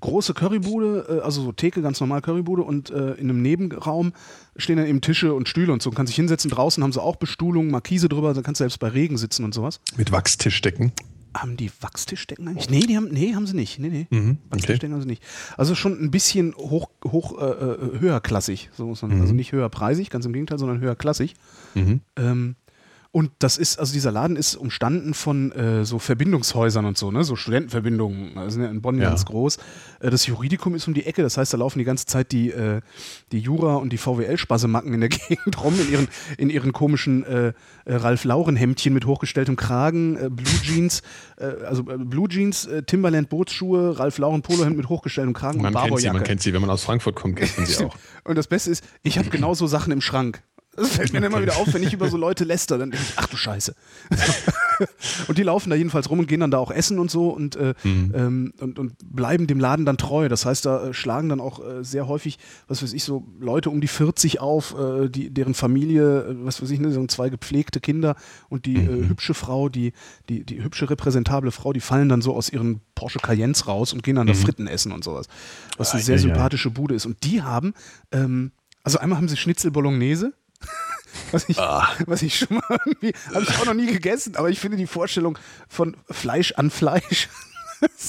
[0.00, 4.12] große Currybude, äh, also so Theke, ganz normal Currybude und äh, in einem Nebenraum
[4.56, 5.90] stehen dann eben Tische und Stühle und so.
[5.90, 6.50] Man kann sich hinsetzen.
[6.50, 9.54] Draußen haben sie auch Bestuhlung, Markise drüber, da kannst du selbst bei Regen sitzen und
[9.54, 9.80] sowas.
[9.96, 10.92] Mit Wachstischdecken.
[11.34, 12.70] Haben die Wachstischdecken eigentlich?
[12.70, 13.78] Nee, die haben, nee, haben sie nicht.
[13.78, 14.06] Nee, nee.
[14.10, 15.22] Mhm, Wachstischdecken haben sie nicht.
[15.56, 19.20] Also schon ein bisschen hoch, hoch äh, äh, höherklassig, so muss man Mhm.
[19.20, 21.34] Also nicht höherpreisig, ganz im Gegenteil, sondern höherklassig.
[22.16, 22.56] Ähm,
[23.10, 27.24] Und das ist, also dieser Laden ist umstanden von äh, so Verbindungshäusern und so, ne?
[27.24, 29.08] So Studentenverbindungen, also in Bonn Ja.
[29.08, 29.56] ganz groß.
[30.00, 32.50] Äh, das Juridikum ist um die Ecke, das heißt, da laufen die ganze Zeit die,
[32.50, 32.82] äh,
[33.32, 37.48] die Jura- und die VWL-Spasemacken in der Gegend rum, in ihren, in ihren komischen äh,
[37.86, 41.02] äh, Ralf-Lauren-Hemdchen mit hochgestelltem Kragen, äh, Blue Jeans,
[41.66, 46.52] also Blue Jeans, Timberland-Bootsschuhe, Ralf-Lauren-Polohemd mit hochgestelltem Kragen Man und kennt sie, man kennt sie,
[46.52, 47.96] wenn man aus Frankfurt kommt, kennt man sie auch.
[48.24, 50.42] Und das Beste ist, ich habe genauso Sachen im Schrank.
[50.78, 53.04] Das fällt mir dann immer wieder auf, wenn ich über so Leute läster, dann denke
[53.08, 53.74] ich, ach du Scheiße.
[55.28, 57.56] und die laufen da jedenfalls rum und gehen dann da auch essen und so und,
[57.56, 60.28] äh, ähm, und, und bleiben dem Laden dann treu.
[60.28, 63.70] Das heißt, da äh, schlagen dann auch äh, sehr häufig, was weiß ich, so Leute
[63.70, 67.28] um die 40 auf, äh, die, deren Familie, äh, was weiß ich, ne, so zwei
[67.28, 68.16] gepflegte Kinder
[68.48, 69.92] und die äh, hübsche Frau, die,
[70.28, 74.02] die, die hübsche repräsentable Frau, die fallen dann so aus ihren Porsche Cayennes raus und
[74.02, 75.26] gehen dann da Fritten essen und sowas.
[75.76, 76.28] Was eine Ah, sehr ja, ja.
[76.28, 77.06] sympathische Bude ist.
[77.06, 77.74] Und die haben,
[78.12, 78.52] ähm,
[78.82, 80.32] also einmal haben sie Schnitzel Bolognese.
[81.32, 81.88] Was ich, Ah.
[82.06, 84.86] was ich schon mal irgendwie, habe ich auch noch nie gegessen, aber ich finde die
[84.86, 85.36] Vorstellung
[85.68, 87.28] von Fleisch an Fleisch,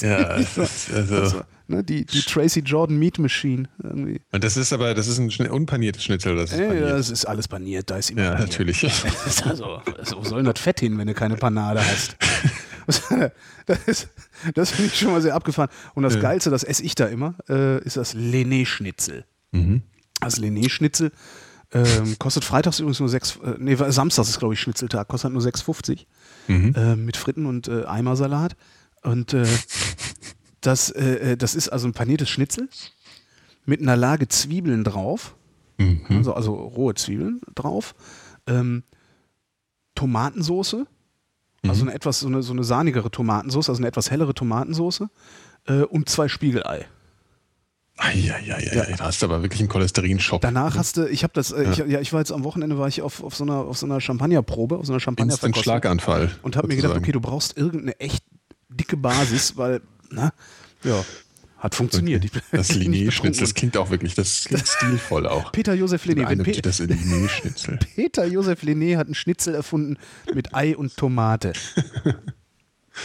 [0.00, 4.20] Ja, das ist, also, also, ne, die, die Tracy Jordan Meat Machine irgendwie.
[4.32, 6.90] und das ist aber, das ist ein unpaniertes Schnitzel, das ist Ja, paniert.
[6.92, 8.50] das ist alles paniert, da ist immer Ja, paniert.
[8.50, 8.80] natürlich.
[9.44, 9.66] Also,
[9.98, 12.16] also, wo soll denn das Fett hin, wenn du keine Panade hast?
[13.66, 14.08] Das, ist,
[14.54, 15.70] das finde ich schon mal sehr abgefahren.
[15.94, 19.24] Und das Geilste, das esse ich da immer, äh, ist das Lené-Schnitzel.
[19.52, 19.82] Mhm.
[20.20, 21.12] Das Lené-Schnitzel
[21.72, 25.42] ähm, kostet freitags übrigens nur 6, äh, nee, samstags ist glaube ich Schnitzeltag, kostet nur
[25.42, 26.06] 6,50
[26.48, 26.74] Mhm.
[26.74, 28.56] äh, mit Fritten und äh, Eimersalat.
[29.02, 29.46] Und äh,
[30.60, 32.68] das, äh, äh, das ist also ein paniertes Schnitzel
[33.66, 35.36] mit einer Lage Zwiebeln drauf,
[35.78, 36.02] Mhm.
[36.08, 37.94] also, also rohe Zwiebeln drauf,
[38.46, 38.82] ähm,
[39.94, 40.86] Tomatensoße,
[41.66, 45.10] also eine etwas so eine, so eine sahnigere Tomatensoße, also eine etwas hellere Tomatensoße
[45.66, 46.86] äh, und zwei Spiegelei.
[48.00, 50.40] Eieieiei, da hast du aber wirklich einen Cholesterinschock.
[50.40, 52.88] Danach hast du, ich habe das, äh, ich, ja, ich war jetzt am Wochenende war
[52.88, 56.30] ich auf, auf so einer auf so einer Champagnerprobe, auf so einer Instant Champagnerverkostung Schlaganfall.
[56.42, 58.24] und habe mir gedacht, okay, du brauchst irgendeine echt
[58.68, 59.80] dicke Basis, weil,
[60.10, 60.32] na,
[60.82, 61.04] ja,
[61.58, 62.22] hat funktioniert.
[62.22, 65.52] Bin- Das Linné-Schnitzel, das klingt auch wirklich, das klingt stilvoll auch.
[65.52, 67.78] Peter Josef Lené, wenn Pe das Linné-Schnitzel.
[67.96, 69.98] Peter Josef Lené hat einen Schnitzel erfunden
[70.34, 71.52] mit Ei und Tomate.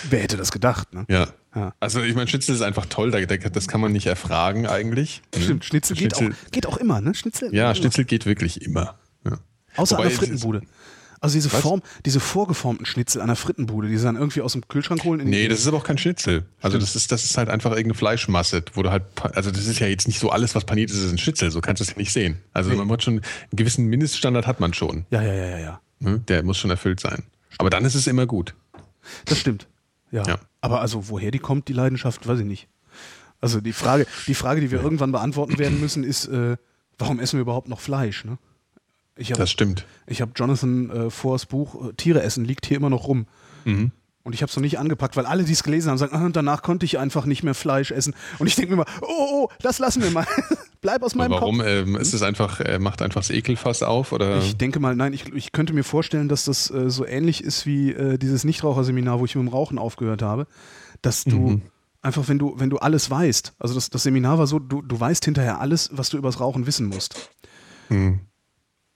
[0.09, 1.05] Wer hätte das gedacht, ne?
[1.09, 1.27] Ja.
[1.55, 1.73] Ja.
[1.79, 5.21] Also ich meine, Schnitzel ist einfach toll, da- da- das kann man nicht erfragen eigentlich.
[5.37, 7.13] Stimmt, Schnitzel, Geht, Schnitzel- auch, geht auch immer, ne?
[7.15, 7.53] Schnitzel.
[7.55, 7.75] Ja, immer.
[7.75, 8.95] Schnitzel geht wirklich immer.
[9.25, 9.37] Ja.
[9.77, 10.61] Außer Wobei an der Frittenbude.
[11.21, 11.61] Also diese Was?
[11.61, 15.21] Form, diese vorgeformten Schnitzel an der Frittenbude, die sie dann irgendwie aus dem Kühlschrank holen.
[15.21, 16.45] In Nee, das ist aber auch kein Schnitzel.
[16.61, 19.79] Also das ist, das ist halt einfach irgendeine Fleischmasse, wo du halt, also das ist
[19.79, 21.91] ja jetzt nicht so alles, was paniert ist, ist ein Schnitzel, so kannst du es
[21.91, 22.37] ja nicht sehen.
[22.53, 23.21] Also man hat schon, einen
[23.53, 25.05] gewissen Mindeststandard hat man schon.
[25.09, 25.81] Ja, ja, ja, ja, ja.
[25.99, 26.19] Ne?
[26.27, 27.23] Der muss schon erfüllt sein.
[27.57, 28.53] Aber dann ist es immer gut.
[29.23, 29.67] Das stimmt.
[30.15, 30.23] Ja.
[30.25, 30.39] Ja.
[30.61, 32.67] Aber also, woher die kommt, die Leidenschaft, weiß ich nicht.
[33.41, 36.57] Also die Frage, die Frage, die wir irgendwann beantworten werden müssen, ist, äh,
[36.97, 38.23] warum essen wir überhaupt noch Fleisch?
[38.23, 38.37] Ne?
[39.17, 39.85] Ich habe Das stimmt.
[40.07, 43.27] ich hab Jonathan äh, Foers Buch äh, Tiere essen liegt hier immer noch rum.
[43.65, 43.91] Mhm.
[44.23, 46.27] Und ich habe es noch nicht angepackt, weil alle, die es gelesen haben, sagen, ah,
[46.29, 48.15] danach konnte ich einfach nicht mehr Fleisch essen.
[48.39, 49.05] Und ich denke mir immer, oh,
[49.45, 50.25] oh, das lassen wir mal.
[50.85, 51.57] Bleib aus meinem Warum?
[51.57, 51.67] Kopf.
[51.67, 54.37] Ähm, ist es einfach, er macht einfach das Ekelfass auf oder?
[54.37, 57.65] Ich denke mal, nein, ich, ich könnte mir vorstellen, dass das äh, so ähnlich ist
[57.65, 60.45] wie äh, dieses Nichtraucherseminar, wo ich mit dem Rauchen aufgehört habe,
[61.01, 61.61] dass du Mhm.
[62.03, 64.99] einfach, wenn du, wenn du alles weißt, also das, das Seminar war so, du, du
[64.99, 67.31] weißt hinterher alles, was du übers Rauchen wissen musst.
[67.89, 68.19] Mhm.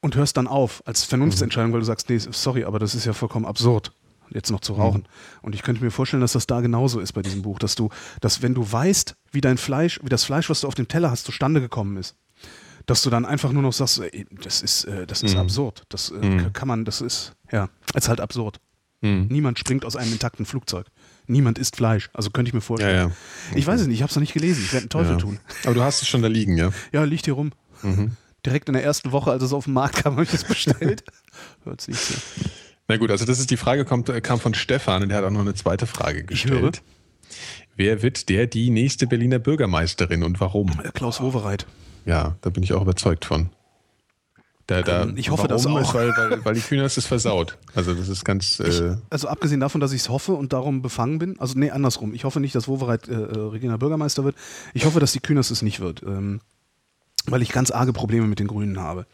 [0.02, 3.14] Und hörst dann auf als Vernunftsentscheidung, weil du sagst, nee, sorry, aber das ist ja
[3.14, 3.92] vollkommen absurd,
[4.34, 5.08] jetzt noch zu rauchen.
[5.42, 7.90] Und ich könnte mir vorstellen, dass das da genauso ist bei diesem Buch, dass du,
[8.22, 11.12] dass wenn du weißt, wie dein Fleisch, wie das Fleisch, was du auf dem Teller
[11.12, 12.16] hast, zustande gekommen ist,
[12.86, 15.84] dass du dann einfach nur noch sagst, ey, das ist, äh, das ist absurd.
[15.90, 18.60] Das äh, kann man, das ist, ja, es ist halt absurd.
[19.02, 19.28] Mhm.
[19.30, 20.88] Niemand springt aus einem intakten Flugzeug.
[21.28, 22.10] Niemand isst Fleisch.
[22.14, 22.96] Also könnte ich mir vorstellen.
[22.96, 23.12] Ja, ja.
[23.56, 24.62] Ich weiß es nicht, ich habe es noch nicht gelesen.
[24.64, 25.18] Ich werde einen Teufel Ja.
[25.18, 25.40] tun.
[25.64, 26.72] Aber du hast es schon da liegen, ja?
[26.92, 27.52] Ja, liegt hier rum.
[27.84, 28.18] Mhm.
[28.46, 31.04] Direkt in der ersten Woche, als es auf den Markt kam, habe ich es bestellt.
[31.64, 32.16] Hört's nicht so.
[32.90, 35.24] Na gut, also das ist die Frage, kommt, äh, kam von Stefan und der hat
[35.24, 36.82] auch noch eine zweite Frage gestellt.
[37.76, 40.72] Wer wird der die nächste Berliner Bürgermeisterin und warum?
[40.84, 41.68] Äh, Klaus Wowereit.
[42.06, 43.52] Ja, da bin ich auch überzeugt von.
[44.66, 45.80] Da, da, Ähm, ich hoffe, das auch.
[45.80, 47.60] Ist, weil, weil, weil die Kühners ist versaut.
[47.76, 48.60] Also das ist ganz.
[48.60, 52.16] Äh, Also abgesehen davon, dass ich es hoffe und darum befangen bin, also nee, andersrum.
[52.16, 54.36] Ich hoffe nicht, dass Wowereit äh, Regierender Bürgermeister wird.
[54.74, 56.02] Ich hoffe, dass die Kühners es nicht wird.
[56.02, 56.42] Ähm,
[57.28, 59.06] weil ich ganz arge Probleme mit den Grünen habe.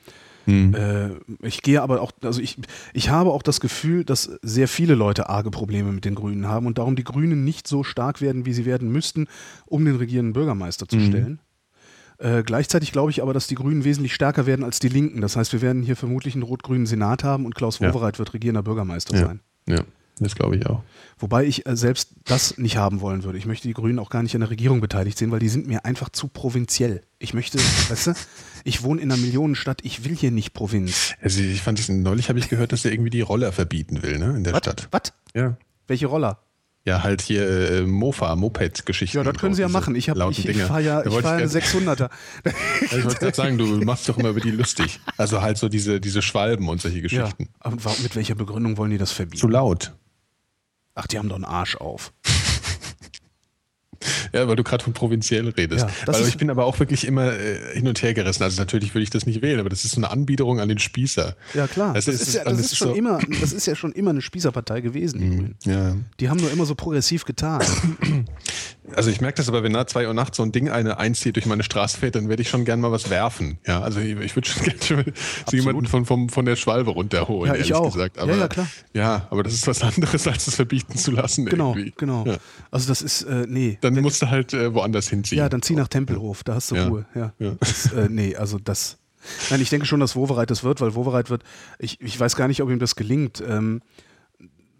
[0.74, 1.10] Äh,
[1.41, 2.58] ich gehe aber auch, also ich,
[2.93, 6.68] ich habe auch das Gefühl, dass sehr viele Leute arge Probleme mit den Grünen haben
[6.68, 9.28] und darum die Grünen nicht so stark werden, wie sie werden müssten,
[9.66, 11.39] um den regierenden Bürgermeister zu stellen.
[12.18, 15.22] Äh, gleichzeitig glaube ich aber, dass die Grünen wesentlich stärker werden als die Linken.
[15.22, 17.93] Das heißt, wir werden hier vermutlich einen rot-grünen Senat haben und Klaus Ja.
[17.93, 19.39] Wowereit wird regierender Bürgermeister ja, sein.
[19.68, 19.82] ja.
[20.20, 20.82] Das glaube ich auch.
[21.18, 23.38] Wobei ich äh, selbst das nicht haben wollen würde.
[23.38, 25.68] Ich möchte die Grünen auch gar nicht an der Regierung beteiligt sehen, weil die sind
[25.68, 27.01] mir einfach zu provinziell.
[27.20, 27.57] Ich möchte,
[27.89, 28.13] weißt du,
[28.63, 31.13] ich wohne in einer Millionenstadt, ich will hier nicht Provinz.
[31.22, 34.18] Also ich fand es neulich habe ich gehört, dass er irgendwie die Roller verbieten will,
[34.18, 34.59] ne, in der Was?
[34.59, 34.88] Stadt.
[34.91, 35.13] Was?
[35.34, 35.57] Ja.
[35.88, 36.39] Welche Roller?
[36.88, 39.18] Ja, halt hier äh, Mofa, Moped-Geschichten.
[39.18, 39.95] Ja, das können sie ja machen.
[39.95, 42.09] Ich, hab- ich, ich fahre ja, ich fahr ja ich eine grad- 600er.
[42.84, 44.99] Also ich wollte gerade sagen, du machst doch immer über die lustig.
[45.18, 47.49] Also halt so diese, diese Schwalben und solche Ja, Geschichten.
[47.59, 49.39] aber warum, mit welcher Begründung wollen die das verbieten?
[49.39, 49.93] Zu laut.
[50.98, 52.14] Ach, die haben doch einen Arsch auf.
[54.34, 55.86] Ja, weil du gerade von provinziell redest.
[55.86, 58.43] Ja, weil ich bin aber auch wirklich immer äh, hin und her gerissen.
[58.43, 60.80] Also natürlich würde ich das nicht wählen, aber das ist so eine Anbiederung an den
[60.80, 61.36] Spießer.
[61.53, 61.93] Ja, klar.
[61.93, 63.76] Das Das, ist- ist, ja, dann das, ist ist schon so- immer, das ist ja
[63.76, 65.56] schon immer eine Spießerpartei gewesen, die Grünen.
[65.66, 65.95] Ja.
[66.20, 67.62] Die haben nur immer so progressiv getan.
[68.95, 71.36] Also ich merke das aber, wenn nach zwei Uhr nachts so ein Ding eine einzieht
[71.38, 73.58] durch meine Straße fährt, dann werde ich schon gern mal was werfen.
[73.66, 75.12] Ja, also ich, ich würde schon gerne
[75.49, 77.91] so jemanden von, von, von der Schwalbe runterholen, Ja, ich ehrlich auch.
[77.93, 78.18] gesagt.
[78.18, 78.68] Ja, Aber, ja, klar.
[78.93, 81.45] Ja, aber das ist was anderes, als es verbieten zu lassen.
[81.47, 81.93] Genau, irgendwie.
[81.97, 82.26] genau.
[82.28, 82.38] Ja.
[82.70, 83.80] Also das ist, äh, nee.
[83.82, 85.39] Dann musst du halt äh, woanders hinziehen.
[85.39, 86.88] Ja, dann zieh nach Tempelhof, da hast du Ja.
[86.88, 87.06] Ruhe.
[87.16, 87.34] Ja.
[87.39, 87.56] Ja.
[87.60, 88.98] Das, äh, nee, also das.
[89.50, 91.43] Nein, ich denke schon, dass Wovereit das wird, weil Wovereit wird,
[91.80, 93.43] ich, ich weiß gar nicht, ob ihm das gelingt.
[93.46, 93.82] Ähm,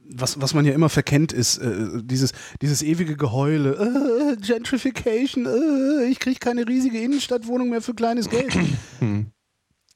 [0.08, 6.06] was, was man ja immer verkennt, ist äh, dieses, dieses ewige Geheule, äh, Gentrification, äh,
[6.06, 8.56] ich kriege keine riesige Innenstadtwohnung mehr für kleines Geld.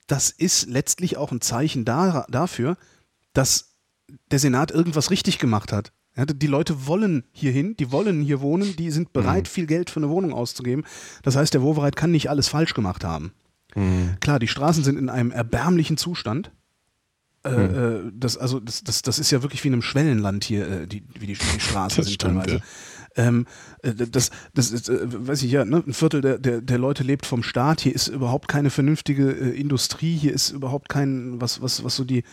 [0.08, 2.78] das ist letztlich auch ein Zeichen da, dafür,
[3.34, 3.76] dass
[4.32, 5.92] der Senat irgendwas richtig gemacht hat.
[6.26, 10.10] Die Leute wollen hierhin, die wollen hier wohnen, die sind bereit, viel Geld für eine
[10.10, 10.84] Wohnung auszugeben.
[11.24, 13.34] Das heißt, der Wovereit kann nicht alles falsch gemacht haben.
[14.20, 16.52] Klar, die Straßen sind in einem erbärmlichen Zustand.
[17.46, 20.68] Äh, äh, das, also das, das, das ist ja wirklich wie in einem Schwellenland hier,
[20.68, 22.56] äh, die, wie die, die Straßen Das sind stimmt, teilweise.
[22.58, 22.62] ja.
[23.16, 23.48] Ähm,
[23.82, 25.84] äh, das, das ist, äh, weiß ich ja, ne?
[25.86, 27.82] ein Viertel der, der, der Leute lebt vom Staat.
[27.82, 30.18] Hier ist überhaupt keine vernünftige äh, Industrie.
[30.18, 32.24] Hier ist überhaupt kein, was, was, was so die,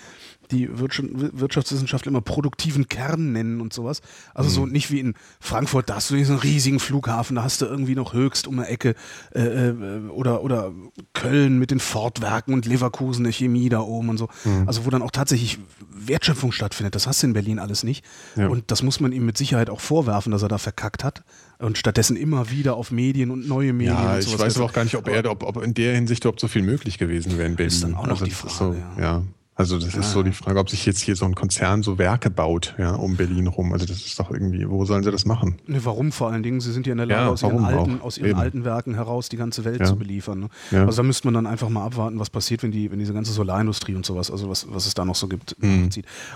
[0.53, 4.01] die Wirtschaft, Wirtschaftswissenschaftler immer produktiven Kern nennen und sowas.
[4.34, 4.55] Also Mhm.
[4.55, 7.94] so nicht wie in Frankfurt, da hast du diesen riesigen Flughafen, da hast du irgendwie
[7.94, 8.94] noch höchst um eine Ecke
[9.34, 10.72] äh, äh, oder, oder
[11.12, 14.28] Köln mit den Fortwerken und Leverkusen, der Chemie da oben und so.
[14.44, 14.64] Mhm.
[14.66, 15.59] Also wo dann auch tatsächlich
[15.90, 16.94] Wertschöpfung stattfindet.
[16.94, 18.05] Das hast du in Berlin alles nicht.
[18.36, 18.49] Ja.
[18.49, 21.24] Und das muss man ihm mit Sicherheit auch vorwerfen, dass er da verkackt hat
[21.59, 24.72] und stattdessen immer wieder auf Medien und neue Medien Ja, und ich weiß aber auch
[24.72, 27.49] gar nicht, ob, er, ob, ob in der Hinsicht überhaupt so viel möglich gewesen wäre
[27.49, 27.68] in Berlin.
[27.68, 29.03] ist dann auch noch die das ist Frage, So, ja.
[29.03, 29.22] ja.
[29.59, 32.28] Also das ist so die Frage, ob sich jetzt hier so ein Konzern so Werke
[32.28, 33.72] baut, ja, um Berlin rum.
[33.72, 35.57] Also das ist doch irgendwie, wo sollen sie das machen?
[35.66, 36.61] Ne, warum vor allen Dingen?
[36.61, 38.38] Sie sind ja in der Lage, Ja, aus, ihren alten, aus ihren Eben.
[38.38, 39.86] alten Werken heraus die ganze Welt Ja.
[39.86, 40.40] zu beliefern.
[40.40, 40.48] Ne?
[40.72, 40.84] Ja.
[40.84, 43.32] Also da müsste man dann einfach mal abwarten, was passiert, wenn, die, wenn diese ganze
[43.32, 45.88] Solarindustrie und sowas, also was, was es da noch so gibt, Mhm.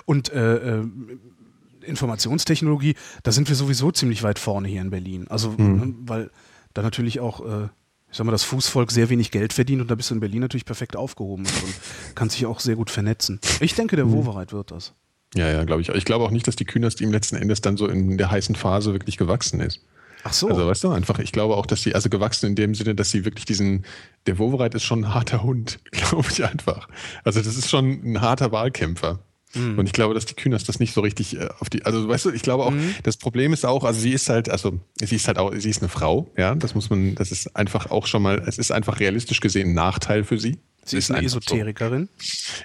[0.07, 0.85] Und äh, äh,
[1.83, 5.27] Informationstechnologie, da sind wir sowieso ziemlich weit vorne hier in Berlin.
[5.29, 5.97] Also, Mhm.
[6.07, 6.31] weil
[6.75, 7.69] da natürlich auch, äh,
[8.11, 10.41] ich sag mal, das Fußvolk sehr wenig Geld verdient und da bist du in Berlin
[10.41, 13.41] natürlich perfekt aufgehoben und kannst dich auch sehr gut vernetzen.
[13.61, 13.99] Ich denke, Mhm.
[13.99, 14.93] der Wovereit wird das.
[15.35, 15.89] Ja, ja, glaube ich.
[15.91, 18.57] Ich glaube auch nicht, dass die Künast ihm letzten Endes dann so in der heißen
[18.57, 19.81] Phase wirklich gewachsen ist.
[20.25, 20.49] Ach so.
[20.49, 23.11] Also weißt du, einfach, ich glaube auch, dass sie, also gewachsen in dem Sinne, dass
[23.11, 23.87] sie wirklich diesen,
[24.27, 26.89] der Wovereit ist schon ein harter Hund, glaube ich einfach.
[27.25, 29.21] Also das ist schon ein harter Wahlkämpfer.
[29.79, 32.27] Und ich glaube, dass die Kühners das nicht so richtig äh, auf die, also weißt
[32.27, 32.73] du, ich glaube auch,
[33.03, 35.83] das Problem ist auch, also sie ist halt, also sie ist halt auch, sie ist
[35.83, 39.01] eine Frau, ja, das muss man, das ist einfach auch schon mal, es ist einfach
[39.01, 40.59] realistisch gesehen ein Nachteil für sie.
[40.85, 41.39] Sie ist eine einfach so.
[41.39, 42.09] Esoterikerin.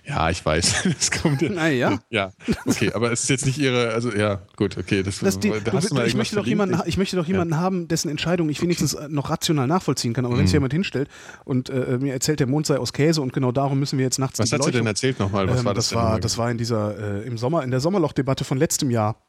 [0.05, 0.83] Ja, ich weiß.
[0.97, 1.49] Das kommt ja.
[1.53, 1.99] Na ja.
[2.09, 2.31] Ja,
[2.65, 5.59] okay, aber es ist jetzt nicht ihre, also ja, gut, okay, das, Das die, da
[5.59, 8.09] du, hast du du, mal ich, möchte doch jemanden, Ich- möchte doch jemanden haben, dessen
[8.09, 10.25] Entscheidung ich wenigstens äh, noch rational nachvollziehen kann.
[10.25, 10.47] Aber wenn Mhm.
[10.47, 11.09] sich jemand hinstellt
[11.43, 14.17] und äh, mir erzählt, der Mond sei aus Käse und genau darum müssen wir jetzt
[14.19, 15.47] nachts Was hat sie denn erzählt nochmal?
[15.47, 15.89] Was ähm, war das?
[15.89, 19.21] das war, das war in dieser äh, im Sommer in der Sommerlochdebatte von letztem Jahr.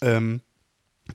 [0.00, 0.40] Ähm,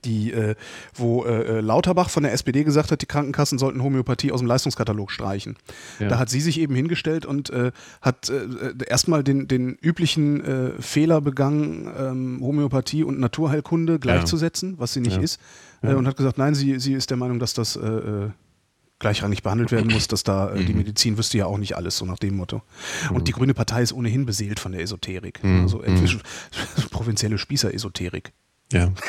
[0.06, 0.56] die, äh,
[0.94, 4.48] wo äh, äh, Lauterbach von der SPD gesagt hat, die Krankenkassen sollten Homöopathie aus dem
[4.48, 5.56] Leistungskatalog streichen.
[6.00, 6.08] Ja.
[6.10, 7.72] Da hat sie sich eben hingestellt und äh,
[8.02, 14.76] hat äh, äh, erstmal den, den üblichen äh, Fehler begangen, ähm, Homöopathie und Naturheilkunde gleichzusetzen,
[14.80, 15.22] was sie nicht Ja.
[15.24, 15.40] ist,
[15.82, 18.30] äh, und hat gesagt, nein, sie, sie ist der Meinung, dass das äh,
[19.00, 20.66] gleichrangig behandelt werden muss, dass da äh, Mhm.
[20.66, 22.62] die Medizin wüsste ja auch nicht alles, so nach dem Motto.
[23.14, 25.42] Und die Grüne Partei ist ohnehin beseelt von der Esoterik.
[25.44, 25.94] Also äh,
[26.92, 28.32] provinzielle Spießer-Esoterik.
[28.72, 28.92] Ja.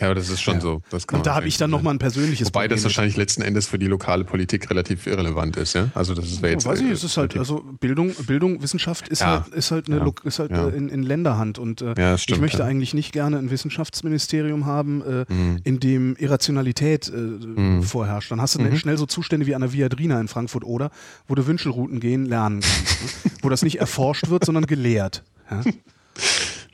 [0.00, 0.80] Ja, aber das ist schon so.
[0.90, 2.84] Das kann Und da habe ich dann nochmal ein persönliches Wobei das Problem mit.
[2.84, 5.88] wahrscheinlich letzten Endes für die lokale Politik relativ irrelevant ist, ja?
[5.94, 6.64] Also das ist wäre jetzt.
[6.66, 9.44] Ja, weiß ich, äh, es ist halt, also Bildung, Bildung, Wissenschaft ist Ja.
[9.44, 10.12] halt, ist halt, eine, Ja.
[10.22, 10.68] Ist halt Ja.
[10.68, 12.64] äh, in, in Länderhand und äh, Ja, das ich stimmt, möchte ja.
[12.66, 15.60] eigentlich nicht gerne ein Wissenschaftsministerium haben, äh, Mhm.
[15.64, 18.30] in dem Irrationalität äh, vorherrscht.
[18.30, 18.76] Dann hast du Mhm.
[18.76, 20.90] schnell so Zustände wie an der Viadrina in Frankfurt oder,
[21.26, 23.30] wo du Wünschelrouten gehen lernen kannst, ne?
[23.42, 25.24] wo das nicht erforscht wird, sondern gelehrt.
[25.50, 25.62] Ja?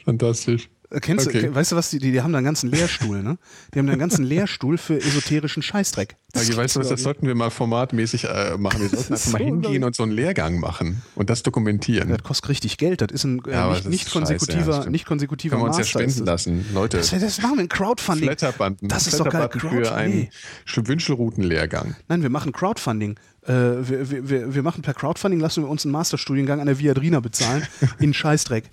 [0.05, 0.69] Fantastisch.
[0.95, 1.43] Äh, Kennst Okay.
[1.43, 3.37] du, weißt du was, die, die, haben da einen ganzen Lehrstuhl, ne?
[3.75, 6.17] Die haben da einen ganzen Lehrstuhl für esoterischen Scheißdreck.
[6.35, 8.81] Agi, weißt du was, das sollten wir mal formatmäßig äh, machen.
[8.81, 12.09] Wir sollten einfach mal so hingehen und so einen Lehrgang machen und das dokumentieren.
[12.09, 13.01] Das kostet richtig Geld.
[13.01, 15.69] Das ist ein äh, Ja, nicht, nicht ist scheiße, konsekutiver, ja, nicht konsekutiver Können wir
[15.69, 16.47] uns ja Master spenden das.
[16.47, 16.67] lassen.
[16.75, 18.25] Leute, Das, das machen wir ein Crowdfunding.
[18.29, 18.89] Flatterbanden.
[18.89, 19.49] Das ist doch geil.
[19.53, 20.29] Flatterbanden für einen
[20.65, 20.89] Crowdfunding.
[20.89, 21.97] Wünschelroutenlehrgang.
[22.09, 23.17] Nein, wir machen Crowdfunding.
[23.43, 26.79] Äh, wir, wir- wir, wir machen per Crowdfunding, lassen wir uns einen Masterstudiengang an der
[26.79, 27.67] Viadrina bezahlen
[27.99, 28.65] in Scheißdreck.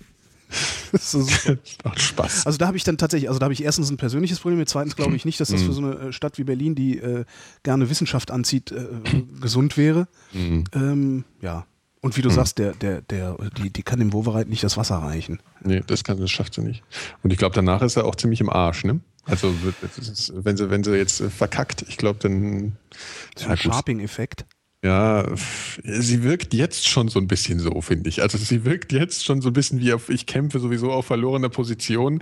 [0.92, 1.52] Das ist
[1.84, 2.46] macht Spaß.
[2.46, 4.68] Also da habe ich dann tatsächlich, also da habe ich erstens ein persönliches Problem, mit
[4.68, 7.24] zweitens glaube ich nicht, dass das für so eine äh, Stadt wie Berlin, die äh,
[7.62, 8.86] gerne Wissenschaft anzieht, äh,
[9.40, 10.06] gesund wäre.
[10.34, 11.66] Ähm, ja.
[12.00, 14.96] Und wie du sagst, der, der, der, die, die kann dem Wovereit nicht das Wasser
[14.96, 15.40] reichen.
[15.62, 16.82] Nee, das, kann, das schafft sie nicht.
[17.22, 19.00] Und ich glaube, danach ist er auch ziemlich im Arsch, ne?
[19.24, 19.54] Also,
[20.32, 22.76] wenn sie, wenn sie jetzt äh, verkackt, ich glaube, dann.
[23.36, 23.56] So Ja, ein.
[23.56, 24.46] Sharping-Effekt.
[24.84, 25.24] Ja,
[25.84, 28.20] sie wirkt jetzt schon so ein bisschen so, finde ich.
[28.20, 31.50] Also sie wirkt jetzt schon so ein bisschen wie auf, ich kämpfe sowieso auf verlorener
[31.50, 32.20] Position.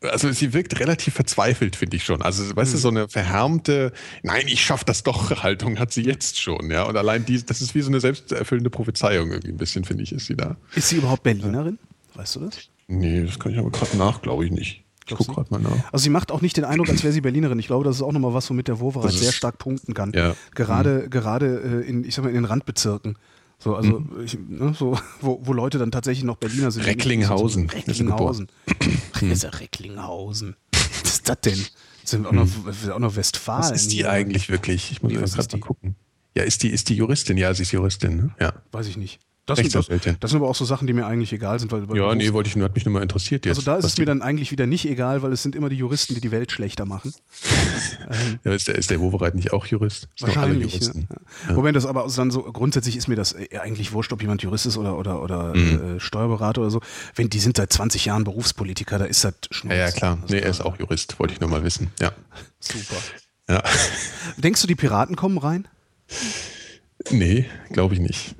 [0.00, 2.22] Also sie wirkt relativ verzweifelt, finde ich schon.
[2.22, 3.92] Also, weißt du, so eine verhärmte,
[4.22, 6.84] nein, ich schaff das doch Haltung hat sie jetzt schon, ja.
[6.84, 10.12] Und allein die, das ist wie so eine selbsterfüllende Prophezeiung irgendwie ein bisschen, finde ich,
[10.12, 10.56] ist sie da.
[10.74, 11.78] Ist sie überhaupt Berlinerin?
[12.14, 12.70] Weißt du das?
[12.88, 14.79] Nee, das kann ich aber gerade nach, glaube ich nicht.
[15.10, 15.92] Ich gucke gerade mal nach.
[15.92, 17.58] Also sie macht auch nicht den Eindruck, als wäre sie Berlinerin.
[17.58, 20.12] Ich glaube, das ist auch nochmal was, womit der Wovereit sehr stark punkten kann.
[20.14, 20.34] Ja.
[20.54, 23.16] Gerade, gerade äh, in, ich sag mal, in den Randbezirken.
[23.58, 24.24] So, also Mhm.
[24.24, 26.86] ich, ne, so, wo, wo Leute dann tatsächlich noch Berliner sind.
[26.86, 27.68] Recklinghausen.
[27.70, 28.48] Recklinghausen.
[29.20, 30.56] Das ist ja Recklinghausen.
[31.02, 31.58] Was ist das denn?
[32.04, 33.60] Sind auch noch, sind auch noch Westfalen.
[33.60, 33.64] Mhm.
[33.64, 34.90] Was ist die eigentlich wirklich?
[34.92, 35.60] Ich muss Nee, gerade mal die?
[35.60, 35.94] gucken.
[36.34, 37.36] Ja, ist die, ist die Juristin?
[37.36, 38.30] Ja, sie ist Juristin, ne?
[38.40, 38.52] Ja.
[38.72, 39.20] Weiß ich nicht.
[39.50, 39.86] Das sind, das,
[40.20, 41.70] das sind aber auch so Sachen, die mir eigentlich egal sind.
[41.72, 43.58] Weil, weil Ja, nee, wollte ich nur, hat mich nur mal interessiert jetzt.
[43.58, 45.76] Also da ist es mir dann eigentlich wieder nicht egal, weil es sind immer die
[45.76, 47.12] Juristen, die die Welt schlechter machen.
[48.44, 50.08] Ja, ist der, ist der Wovereit nicht auch Jurist?
[50.16, 50.72] Ist Wahrscheinlich.
[50.74, 51.06] Juristen.
[51.48, 51.56] Ja.
[51.56, 54.66] Wobei das aber dann so grundsätzlich ist mir das äh, eigentlich wurscht, ob jemand Jurist
[54.66, 55.96] ist oder, oder, oder Mhm.
[55.96, 56.80] äh, Steuerberater oder so.
[57.14, 59.74] Wenn die sind seit 20 Jahren Berufspolitiker, da ist das Schnurz.
[59.76, 60.18] Ja, ja, klar.
[60.22, 61.90] Also, Nee, er ist auch Jurist, wollte ich nur mal wissen.
[62.00, 62.12] Ja.
[62.60, 62.96] Super.
[63.48, 63.62] ja.
[64.38, 65.68] Denkst du, die Piraten kommen rein?
[67.10, 68.34] Nee, glaube ich nicht.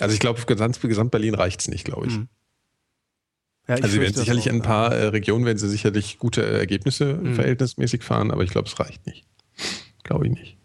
[0.00, 2.14] Also ich glaube, für Gesamt, Gesamt Berlin reicht es nicht, glaube ich.
[2.16, 2.28] Mhm.
[3.68, 6.18] Ja, ich Also sie werden sicherlich auch, in ein paar äh, Regionen werden sie sicherlich
[6.18, 7.34] gute äh, Ergebnisse Mhm.
[7.34, 9.24] verhältnismäßig fahren, aber ich glaube, es reicht nicht.
[10.02, 10.56] Glaube ich nicht.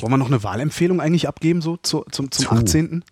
[0.00, 2.50] Wollen wir noch eine Wahlempfehlung eigentlich abgeben, so zu, zum, zum Zu.
[2.78, 3.04] 18.?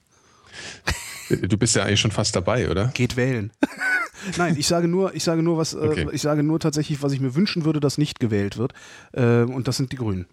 [1.48, 2.88] Du bist ja eigentlich schon fast dabei, oder?
[2.88, 3.52] Geht wählen.
[4.36, 6.02] Nein, ich sage nur, ich sage nur, was, Okay.
[6.08, 8.72] äh, ich sage nur tatsächlich, was ich mir wünschen würde, dass nicht gewählt wird.
[9.12, 10.26] Äh, und das sind die Grünen.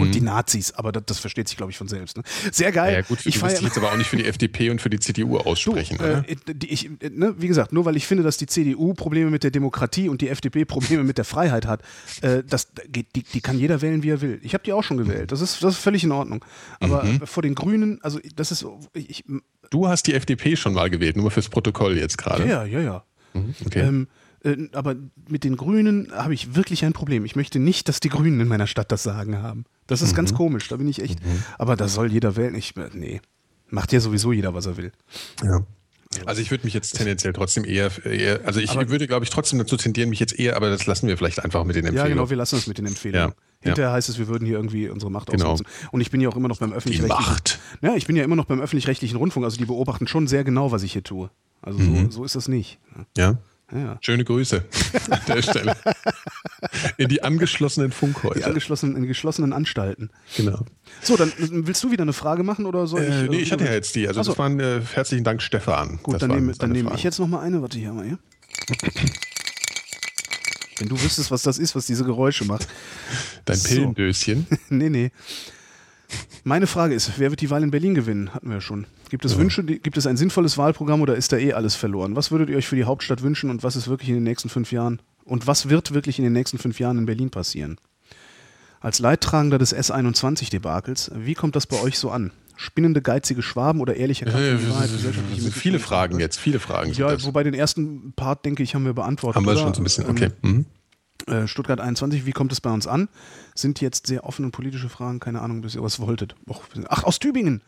[0.00, 2.16] Und die Nazis, aber das, das versteht sich, glaube ich, von selbst.
[2.16, 2.22] Ne?
[2.50, 2.90] Sehr geil.
[2.90, 2.94] Mhm.
[2.94, 4.98] Ja, ja gut, ich du jetzt aber auch nicht für die FDP und für die
[5.00, 6.24] CDU aussprechen, Du, äh,
[6.66, 9.50] ich, äh, ne, wie gesagt, nur weil ich finde, dass die CDU Probleme mit der
[9.50, 11.82] Demokratie und die FDP Probleme mit der Freiheit hat,
[12.22, 14.40] äh, das die, die kann jeder wählen, wie er will.
[14.42, 15.32] Ich habe die auch schon gewählt.
[15.32, 16.44] Das ist, das ist völlig in Ordnung.
[16.80, 17.26] Aber Mhm.
[17.26, 18.64] vor den Grünen, also das ist,
[18.94, 19.24] ich,
[19.70, 22.46] Du hast die FDP schon mal gewählt, nur fürs Protokoll jetzt gerade.
[22.46, 23.04] ja, ja, ja.
[23.32, 23.80] Mhm, Okay.
[23.80, 24.21] Ähm, äh,
[24.72, 24.96] aber
[25.28, 27.24] mit den Grünen habe ich wirklich ein Problem.
[27.24, 29.64] Ich möchte nicht, dass die Grünen in meiner Stadt das Sagen haben.
[29.86, 30.16] Das ist Mhm.
[30.16, 30.68] ganz komisch.
[30.68, 31.18] Da bin ich echt.
[31.58, 32.54] Aber da soll jeder wählen.
[32.54, 33.20] Ich, äh, nee.
[33.70, 34.92] Macht ja sowieso jeder, was er will.
[35.44, 35.60] Ja.
[36.26, 39.30] Also ich würde mich jetzt tendenziell trotzdem eher, eher also ich Aber- würde, glaube ich,
[39.30, 41.88] trotzdem dazu tendieren, mich jetzt eher, aber das lassen wir vielleicht einfach mit den Ja,
[41.90, 42.16] Empfehlungen.
[42.18, 43.30] genau, wir lassen es mit den Empfehlungen.
[43.30, 45.52] Ja, Hinterher heißt es, wir würden hier irgendwie unsere Macht Genau.
[45.52, 45.72] ausnutzen.
[45.90, 47.30] Und ich bin ja auch immer noch beim die öffentlich-rechtlichen.
[47.32, 47.60] Macht.
[47.80, 49.44] Ja, ich bin ja immer noch beim öffentlich-rechtlichen Rundfunk.
[49.44, 51.30] Also die beobachten schon sehr genau, was ich hier tue.
[51.62, 52.06] Also Mhm.
[52.10, 52.78] so, so ist das nicht.
[53.16, 53.38] Ja.
[53.72, 53.98] Ja, ja.
[54.02, 54.64] Schöne Grüße
[55.10, 55.76] an der Stelle.
[56.98, 58.46] In die angeschlossenen Die Funkhäuser.
[58.46, 60.10] angeschlossenen, in geschlossenen Anstalten.
[60.36, 60.64] genau.
[61.02, 63.08] So, dann äh, willst du wieder eine Frage machen oder soll ich?
[63.08, 64.06] Äh, nee, äh, ich hatte ja jetzt die.
[64.06, 64.32] Also Ach so.
[64.32, 65.98] das waren äh, herzlichen Dank, Stefan.
[66.02, 67.62] Gut, das dann nehme, dann nehme ich jetzt noch mal eine.
[67.62, 68.18] Warte, hier mal hier.
[70.78, 72.66] Wenn du wüsstest, was das ist, was diese Geräusche macht.
[73.44, 73.68] Dein So.
[73.68, 74.46] Pillendöschen.
[74.68, 75.10] nee, nee.
[76.44, 78.34] Meine Frage ist, wer wird die Wahl in Berlin gewinnen?
[78.34, 78.86] Hatten wir ja schon.
[79.12, 82.16] Gibt es Wünsche, die- gibt es ein sinnvolles Wahlprogramm oder ist da eh alles verloren?
[82.16, 84.48] Was würdet ihr euch für die Hauptstadt wünschen und was ist wirklich in den nächsten
[84.48, 85.02] fünf Jahren?
[85.26, 87.76] Und was wird wirklich in den nächsten fünf Jahren in Berlin passieren?
[88.80, 92.30] Als Leidtragender des S21-Debakels, wie kommt das bei euch so an?
[92.56, 95.78] Spinnende, geizige Schwaben oder ehrlicher Kampf Wahrheit, gesellschaftliche viele?
[95.78, 96.92] Fragen jetzt, viele Fragen.
[96.94, 99.36] Ja, wobei den ersten Part, denke ich, haben wir beantwortet.
[99.36, 100.04] Haben wir schon so ein bisschen.
[100.04, 100.28] Ähm, Okay.
[100.40, 100.66] Mhm.
[101.26, 103.08] äh, Stuttgart 21, wie kommt es bei uns an?
[103.54, 106.34] Sind jetzt sehr offene politische Fragen, keine Ahnung, bis ihr was wolltet.
[106.48, 107.60] Och, Ach, aus Tübingen!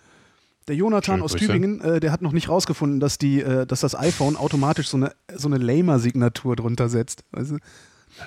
[0.69, 1.47] Der Jonathan Schöne aus Grüße.
[1.47, 4.97] Tübingen, äh, der hat noch nicht rausgefunden, dass, die, äh, dass das iPhone automatisch so
[4.97, 7.25] eine, so eine Lamer-Signatur drunter setzt.
[7.33, 7.59] Weißt du?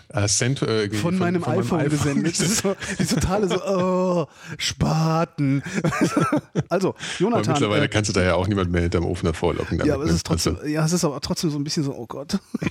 [0.09, 2.27] Äh, sent, äh, Von, meinem iPhone, gesendet.
[2.39, 4.27] Das ist so, die totale so, oh,
[4.57, 5.63] Spaten.
[6.69, 7.53] also, Aber Jonathan.
[7.53, 9.77] mittlerweile äh, kannst du da ja auch niemand mehr hinterm Ofen hervorlocken.
[9.77, 10.15] damit, ja, aber es ne?
[10.17, 12.39] ist trotzdem, ja, es ist aber trotzdem so ein bisschen so, oh Gott.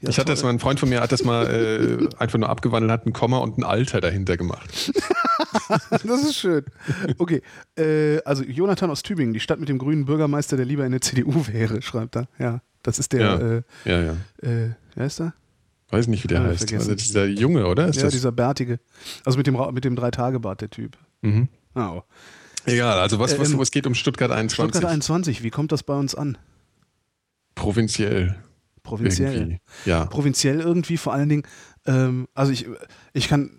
[0.00, 0.34] Ja, Ich hatte toll.
[0.36, 3.12] das mal, ein Freund von mir hat das mal äh, einfach nur abgewandelt, hat ein
[3.12, 4.92] Komma und ein Alter dahinter gemacht.
[5.90, 6.64] Das ist schön.
[7.18, 7.42] Okay,
[7.76, 11.00] äh, also Jonathan aus Tübingen, die Stadt mit dem grünen Bürgermeister, der lieber in der
[11.00, 12.28] CDU wäre, schreibt er.
[12.38, 13.36] Ja, Das ist der, Ja.
[13.38, 14.12] äh, Ja, ja.
[14.48, 15.34] äh, wer ist der?
[15.90, 16.72] Weiß nicht, wie der Ah, heißt.
[16.74, 17.88] Also dieser Junge, oder?
[17.88, 18.12] Ist ja, das?
[18.12, 18.78] dieser bärtige.
[19.24, 20.98] Also mit dem, mit dem Drei-Tage-Bart, der Typ.
[21.22, 21.48] Mhm.
[21.74, 22.02] Ah, oh.
[22.66, 24.54] Egal, also was, was, Ähm, es geht um Stuttgart 21.
[24.74, 26.36] Stuttgart 21, wie kommt das bei uns an?
[27.54, 28.36] Provinziell.
[28.82, 29.34] Provinziell.
[29.34, 29.60] Irgendwie.
[29.86, 30.04] Ja.
[30.06, 31.42] Provinziell irgendwie, vor allen Dingen,
[31.86, 32.66] ähm, also ich,
[33.14, 33.50] ich kann,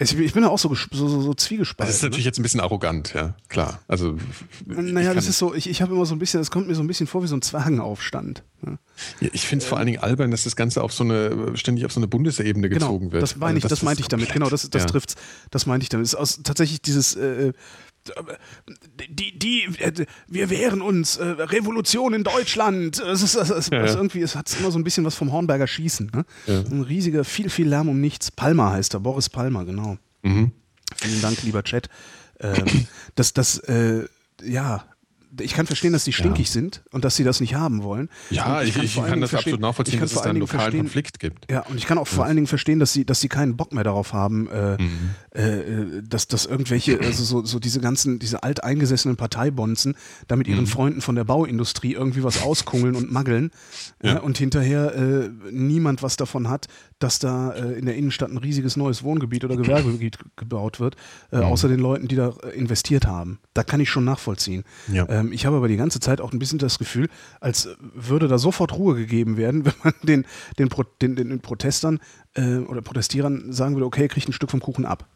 [0.00, 1.88] ich, ich bin ja auch so, so, so, so zwiegespalten.
[1.88, 3.80] Das ist natürlich jetzt ein bisschen arrogant, ja, klar.
[3.86, 4.16] Also,
[4.64, 4.82] ne?
[4.82, 6.82] Naja, das ist so, ich, ich habe immer so ein bisschen, das kommt mir so
[6.82, 8.42] ein bisschen vor wie so ein Zwergenaufstand.
[8.62, 8.78] Ne?
[9.20, 11.84] Ja, ich finde es vor allen Dingen albern, dass das Ganze auf so eine, ständig
[11.84, 13.22] auf so eine Bundesebene Genau, gezogen wird.
[13.22, 14.32] das meine ich, Also das meinte ich damit.
[14.32, 14.88] Genau, das, das ja.
[14.88, 15.16] trifft's.
[15.50, 16.06] Das meinte ich damit.
[16.06, 17.52] Es ist aus, tatsächlich dieses, äh,
[19.08, 22.98] die, die, äh, wir wehren uns, äh, Revolution in Deutschland.
[22.98, 25.66] Es ist, es ist, Ja, irgendwie, es hat immer so ein bisschen was vom Hornberger
[25.66, 26.10] Schießen.
[26.14, 26.24] Ne?
[26.46, 26.60] Ja.
[26.60, 28.30] Ein riesiger, viel, viel Lärm um nichts.
[28.30, 29.98] Palmer heißt er, Boris Palmer, genau.
[30.22, 30.52] Mhm.
[30.96, 31.88] Vielen Dank, lieber Chat.
[32.40, 34.06] Ähm, das, das, äh,
[34.42, 34.84] ja,
[35.38, 38.08] ich kann verstehen, dass die stinkig sind und dass sie das nicht haben wollen.
[38.30, 40.40] Ja, Und ich, ich, vor allen kann das absolut nachvollziehen, ich kann dass es einen
[40.40, 41.50] lokalen Konflikt gibt.
[41.50, 43.72] ja, und ich kann auch vor allen Dingen verstehen, dass sie, dass sie keinen Bock
[43.72, 45.10] mehr darauf haben, äh, Mhm.
[45.32, 49.94] äh, dass, dass irgendwelche, also so, so diese ganzen, diese alteingesessenen Parteibonzen
[50.26, 50.54] da mit Mhm.
[50.54, 53.50] ihren Freunden von der Bauindustrie irgendwie was auskungeln und maggeln
[54.02, 54.16] Ja.
[54.16, 56.66] äh, und hinterher äh, niemand was davon hat,
[57.00, 60.94] dass da äh, in der Innenstadt ein riesiges neues Wohngebiet oder Gewerbegebiet gebaut wird,
[61.32, 61.42] äh, Mhm.
[61.44, 63.40] außer den Leuten, die da äh, investiert haben.
[63.54, 64.62] Da kann ich schon nachvollziehen.
[64.92, 65.08] Ja.
[65.08, 67.08] Ähm, ich habe aber die ganze Zeit auch ein bisschen das Gefühl,
[67.40, 70.26] als würde da sofort Ruhe gegeben werden, wenn man den,
[70.58, 71.98] den, Pro, den, den, Protestern
[72.34, 75.08] äh, oder Protestierern sagen würde, okay, kriegt ein Stück vom Kuchen ab.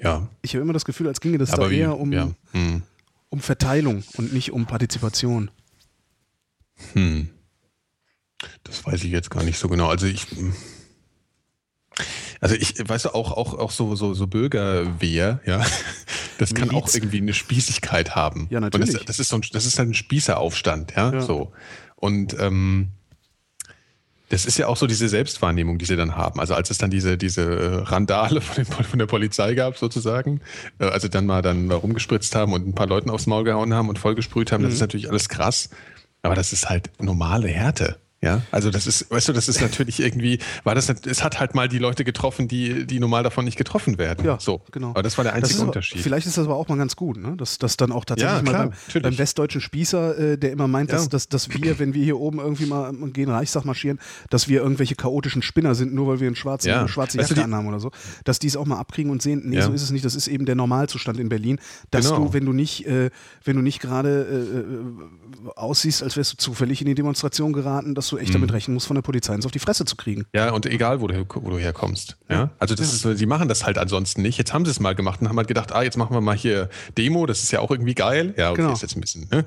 [0.00, 1.78] Ja, Ich habe immer das Gefühl, als ginge das aber da wie?
[1.78, 2.30] eher um, ja.
[2.52, 2.82] Hm.
[3.28, 5.50] um Verteilung und nicht um Partizipation.
[6.94, 7.28] Hm.
[8.64, 9.88] Das weiß ich jetzt gar nicht so genau.
[9.88, 10.26] Also ich.
[12.40, 15.64] Also ich, weißt du, auch, auch, auch so, so, so Bürgerwehr, ja,
[16.38, 18.48] das kann auch irgendwie eine Spießigkeit haben.
[18.50, 18.94] Ja, Und natürlich.
[18.94, 21.20] das, das ist so ein, das ist halt ein Spießeraufstand, ja, Ja.
[21.20, 21.52] so.
[21.94, 22.88] Und ähm,
[24.30, 26.40] das ist ja auch so diese Selbstwahrnehmung, die sie dann haben.
[26.40, 30.40] Also als es dann diese, diese äh, Randale von, den, von der Polizei gab, sozusagen,
[30.78, 33.74] äh, also dann mal dann mal rumgespritzt haben und ein paar Leuten aufs Maul gehauen
[33.74, 35.68] haben und vollgesprüht haben, das ist natürlich alles krass.
[36.22, 37.98] Aber das ist halt normale Härte.
[38.24, 41.56] Ja, also das ist, weißt du, das ist natürlich irgendwie, war das, es hat halt
[41.56, 44.24] mal die Leute getroffen, die, die normal davon nicht getroffen werden.
[44.24, 44.60] Ja, so.
[44.70, 44.90] genau.
[44.90, 46.00] Aber das war der einzige aber- Unterschied.
[46.02, 47.34] Vielleicht ist das aber auch mal ganz gut, ne?
[47.36, 50.92] dass, dass dann auch tatsächlich Ja, mal beim, beim westdeutschen Spießer, äh, der immer meint,
[50.92, 51.08] dass, Ja.
[51.08, 53.98] dass, dass wir, wenn wir hier oben irgendwie mal gegen den Reichstag marschieren,
[54.30, 56.78] dass wir irgendwelche chaotischen Spinner sind, nur weil wir einen schwarzen, Ja.
[56.78, 57.90] eine schwarze Weißt du, Jacke anhaben oder so,
[58.22, 60.28] dass die es auch mal abkriegen und sehen, nee, so ist es nicht, das ist
[60.28, 61.58] eben der Normalzustand in Berlin,
[61.90, 62.26] dass Genau.
[62.26, 63.10] du, wenn du nicht, äh,
[63.44, 64.22] wenn du nicht gerade
[65.42, 68.34] äh, äh, aussiehst, als wärst du zufällig in die Demonstration geraten, dass du echt Mhm.
[68.34, 70.24] damit rechnen musst, von der Polizei ins auf die Fresse zu kriegen.
[70.34, 72.16] Ja, und egal, wo du, wo du herkommst.
[72.28, 72.36] Ja?
[72.36, 72.50] Ja.
[72.58, 74.38] Also das ist, so, sie machen das halt ansonsten nicht.
[74.38, 76.36] Jetzt haben sie es mal gemacht und haben halt gedacht, ah, jetzt machen wir mal
[76.36, 78.34] hier Demo, das ist ja auch irgendwie geil.
[78.36, 78.72] Ja, okay, Genau.
[78.72, 79.44] ist jetzt ein bisschen, ne?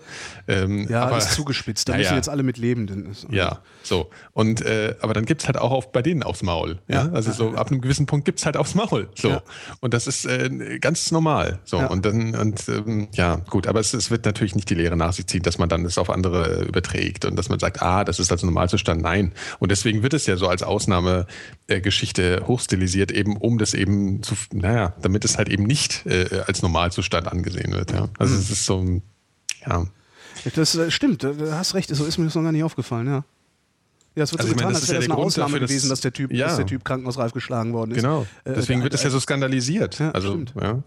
[0.48, 2.16] Ähm, Ja, aber, ist zugespitzt, da Ja, müssen ja.
[2.18, 2.88] jetzt alle mit leben.
[2.88, 4.10] denn es- Ja, so.
[4.34, 6.80] Und äh, aber dann gibt's halt auch auf, bei denen aufs Maul.
[6.88, 7.12] Ja, Ja.
[7.12, 9.08] also so ab einem gewissen Punkt gibt's halt aufs Maul.
[9.16, 9.30] So.
[9.30, 9.42] Ja.
[9.82, 11.60] Und das ist äh, ganz normal.
[11.66, 11.78] So.
[11.78, 11.88] Ja.
[11.88, 15.14] Und dann, und ähm, ja, gut, aber es, es wird natürlich nicht die Lehre nach
[15.14, 18.04] sich ziehen, dass man dann es auf andere äh, überträgt und dass man sagt, ah,
[18.04, 19.02] das ist also Normalzustand.
[19.02, 19.34] Nein.
[19.60, 24.94] Und deswegen wird es ja so als Ausnahmegeschichte hochstilisiert, eben um das eben zu, naja,
[25.02, 27.92] damit es halt eben nicht äh, als Normalzustand angesehen wird.
[27.92, 28.08] Ja.
[28.18, 28.40] Also Mhm.
[28.40, 29.02] es ist so, ein-
[29.68, 29.86] ja.
[30.56, 33.08] Das äh, stimmt, du du hast recht, so ist mir das noch gar nicht aufgefallen,
[33.08, 33.24] ja.
[34.16, 35.28] Ja, es wird Also so meine, getan, das als wäre ja das der eine Grund
[35.28, 36.48] Ausnahme dafür, gewesen, dass der Typ, Ja.
[36.48, 37.98] dass der Typ krankenhausreif geschlagen worden ist.
[37.98, 38.22] Genau.
[38.46, 40.00] Äh, Deswegen äh, wird es ja so skandalisiert.
[40.00, 40.54] Ja, also, stimmt.
[40.62, 40.82] ja.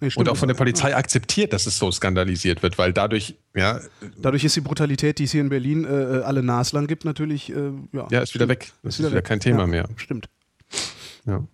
[0.00, 0.10] Nee.
[0.16, 3.80] Und auch von der Polizei akzeptiert, dass es so skandalisiert wird, weil dadurch, ja,
[4.16, 7.70] Dadurch ist die Brutalität, die es hier in Berlin äh, alle naslang gibt, natürlich, äh,
[7.92, 8.08] ja.
[8.10, 8.48] ja, ist wieder stimmt.
[8.48, 8.72] weg.
[8.82, 9.24] Das ist wieder, weg.
[9.24, 9.88] kein Thema ja, mehr.
[9.96, 10.28] Stimmt.
[11.26, 11.44] Ja.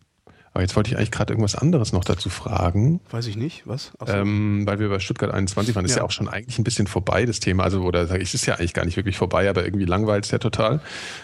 [0.57, 3.93] Aber jetzt wollte ich eigentlich gerade irgendwas anderes noch dazu fragen, Weiß ich nicht, was?
[4.01, 4.07] So.
[4.11, 5.85] ähm, weil wir bei Stuttgart 21 waren.
[5.85, 5.99] Ist Ja.
[5.99, 7.63] ja auch schon eigentlich ein bisschen vorbei, das Thema.
[7.65, 10.25] Also, oder sag ich, es ist ja eigentlich gar nicht wirklich vorbei, aber irgendwie langweilt
[10.25, 10.81] es ja total.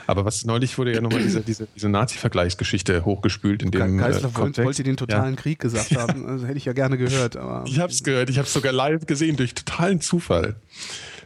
[0.07, 3.99] Aber was neulich wurde ja nochmal diese, diese, diese Nazi-Vergleichsgeschichte hochgespült in dem Ge- äh,
[3.99, 4.67] Geisler wollte, Kontext.
[4.67, 6.27] wollte den totalen Krieg gesagt haben.
[6.29, 7.37] Also hätte ich ja gerne gehört.
[7.39, 10.57] Aber Ich habe es gehört, ich habe es sogar live gesehen, durch totalen Zufall.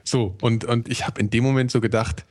[0.04, 2.24] So, und, und ich habe in dem Moment so gedacht,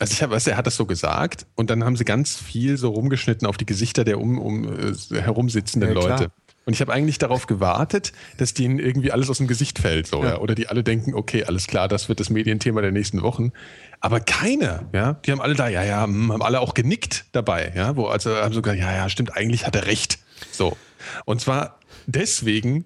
[0.00, 2.76] also ich habe, du, er hat das so gesagt und dann haben sie ganz viel
[2.76, 6.18] so rumgeschnitten auf die Gesichter der um, um äh, herumsitzenden Ja, klar.
[6.18, 6.32] Leute.
[6.64, 10.22] Und ich habe eigentlich darauf gewartet, dass denen irgendwie alles aus dem Gesicht fällt, so,
[10.22, 10.30] Ja.
[10.30, 10.38] ja.
[10.38, 13.52] Oder die alle denken, okay, alles klar, das wird das Medienthema der nächsten Wochen.
[14.00, 17.72] Aber keiner, ja, die haben alle da, ja, ja, hm, haben alle auch genickt dabei,
[17.74, 20.18] ja, wo also haben sogar, ja, ja, stimmt, eigentlich hat er recht.
[20.52, 20.76] So.
[21.24, 22.84] Und zwar deswegen,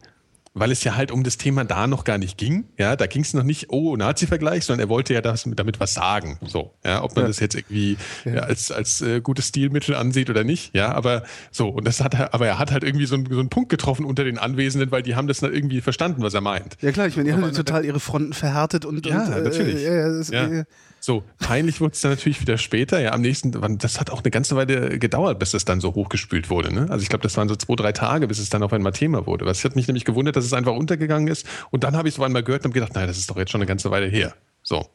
[0.55, 2.65] weil es ja halt um das Thema da noch gar nicht ging.
[2.79, 5.95] Ja, da ging es noch nicht, oh, Nazi-Vergleich, sondern er wollte ja das, damit was
[5.95, 6.39] sagen.
[6.45, 7.29] So, ja, ob man Ja.
[7.29, 8.35] das jetzt irgendwie Ja.
[8.35, 10.75] ja, als, als äh, gutes Stilmittel ansieht oder nicht.
[10.75, 13.39] Ja, aber so, und das hat er, aber er hat halt irgendwie so, einen- so
[13.41, 16.43] einen Punkt getroffen unter den Anwesenden, weil die haben das dann irgendwie verstanden, was er
[16.43, 16.77] meint.
[16.83, 19.41] ja klar, ich meine, die haben Aber- total ihre Fronten verhärtet und, Ja, und äh,
[19.41, 19.83] natürlich.
[19.83, 20.65] Ja, das, äh,
[21.05, 23.01] So, peinlich wurde es dann natürlich wieder später.
[23.01, 26.49] Ja, am nächsten, das hat auch eine ganze Weile gedauert, bis es dann so hochgespült
[26.49, 26.73] wurde.
[26.73, 26.87] Ne?
[26.91, 29.27] Also ich glaube, das waren so zwei, drei Tage, bis es dann auf einmal Thema
[29.27, 29.45] wurde.
[29.45, 31.45] Was hat mich nämlich gewundert, dass es einfach untergegangen ist.
[31.73, 33.37] Und dann habe ich es auf einmal gehört und habe gedacht, naja, das ist doch
[33.37, 34.37] jetzt schon eine ganze Weile her.
[34.63, 34.87] So.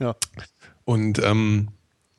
[0.00, 0.16] Ja.
[0.84, 1.68] Und ähm,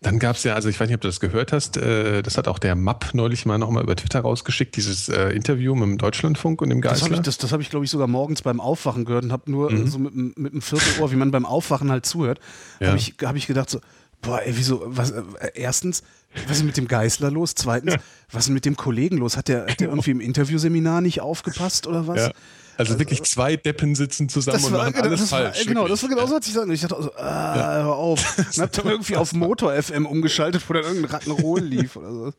[0.01, 2.37] dann gab es ja, also ich weiß nicht, ob du das gehört hast, äh, das
[2.37, 5.97] hat auch der MAP neulich mal nochmal über Twitter rausgeschickt, dieses äh, Interview mit dem
[5.97, 6.99] Deutschlandfunk und dem Geistler.
[6.99, 9.33] Das habe ich, das, das hab ich glaube ich, sogar morgens beim Aufwachen gehört und
[9.33, 9.87] habe nur mhm.
[9.87, 12.39] so mit, mit einem Viertelohr, wie man beim Aufwachen halt zuhört,
[12.79, 12.87] ja.
[12.87, 13.81] habe ich, hab ich gedacht so,
[14.21, 15.23] boah, ey, wieso, was, äh,
[15.53, 16.03] erstens,
[16.47, 17.55] was ist mit dem Geißler los?
[17.55, 17.99] Zweitens, ja.
[18.31, 19.35] was ist mit dem Kollegen los?
[19.35, 22.27] Hat der, hat der irgendwie im Interviewseminar nicht aufgepasst oder was?
[22.27, 22.31] Ja.
[22.79, 25.57] Also, also wirklich zwei Deppen sitzen zusammen und machen genau, alles das falsch.
[25.57, 26.71] War, genau, das war genau so, was ich sagen.
[26.71, 27.83] Ich dachte so, ah, ja.
[27.83, 28.37] hör auf.
[28.37, 32.33] Und hab dann irgendwie auf Motor FM umgeschaltet, wo dann irgendein Rattenroll lief oder so.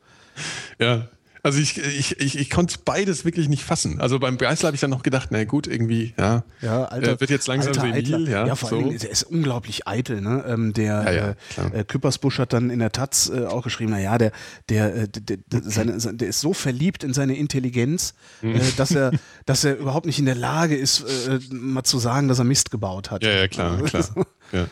[0.79, 1.07] Ja,
[1.43, 3.99] also ich, ich, ich, ich konnte beides wirklich nicht fassen.
[3.99, 7.31] Also beim Geißler habe ich dann noch gedacht, na gut, irgendwie, ja, ja Alter, wird
[7.31, 8.29] jetzt langsam senil.
[8.29, 8.77] Ja, ja, vor so.
[8.77, 10.21] allem, der ist unglaublich eitel.
[10.21, 10.43] Ne?
[10.47, 13.91] Ähm, der ja, ja, äh, äh, Küppersbusch hat dann in der Taz äh, auch geschrieben,
[13.91, 14.31] naja, der,
[14.69, 18.55] der, äh, der, der, seine, der ist so verliebt in seine Intelligenz, mhm.
[18.55, 19.11] äh, dass, er,
[19.47, 22.69] dass er überhaupt nicht in der Lage ist, äh, mal zu sagen, dass er Mist
[22.69, 23.23] gebaut hat.
[23.23, 24.05] Ja, ja, klar, klar.
[24.51, 24.67] Ja.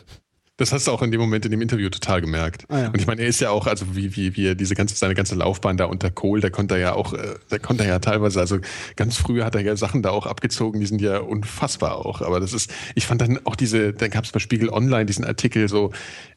[0.60, 2.66] Das hast du auch in dem Moment in dem Interview total gemerkt.
[2.68, 2.86] Ah, ja.
[2.88, 5.14] Und ich meine, er ist ja auch, also wie, wie, wie er diese ganze, seine
[5.14, 7.98] ganze Laufbahn da unter Kohl, da konnte er ja auch, äh, da konnte er ja
[7.98, 8.58] teilweise, also
[8.94, 12.20] ganz früh hat er ja Sachen da auch abgezogen, die sind ja unfassbar auch.
[12.20, 15.24] Aber das ist, ich fand dann auch diese, dann gab es bei Spiegel Online diesen
[15.24, 15.92] Artikel so,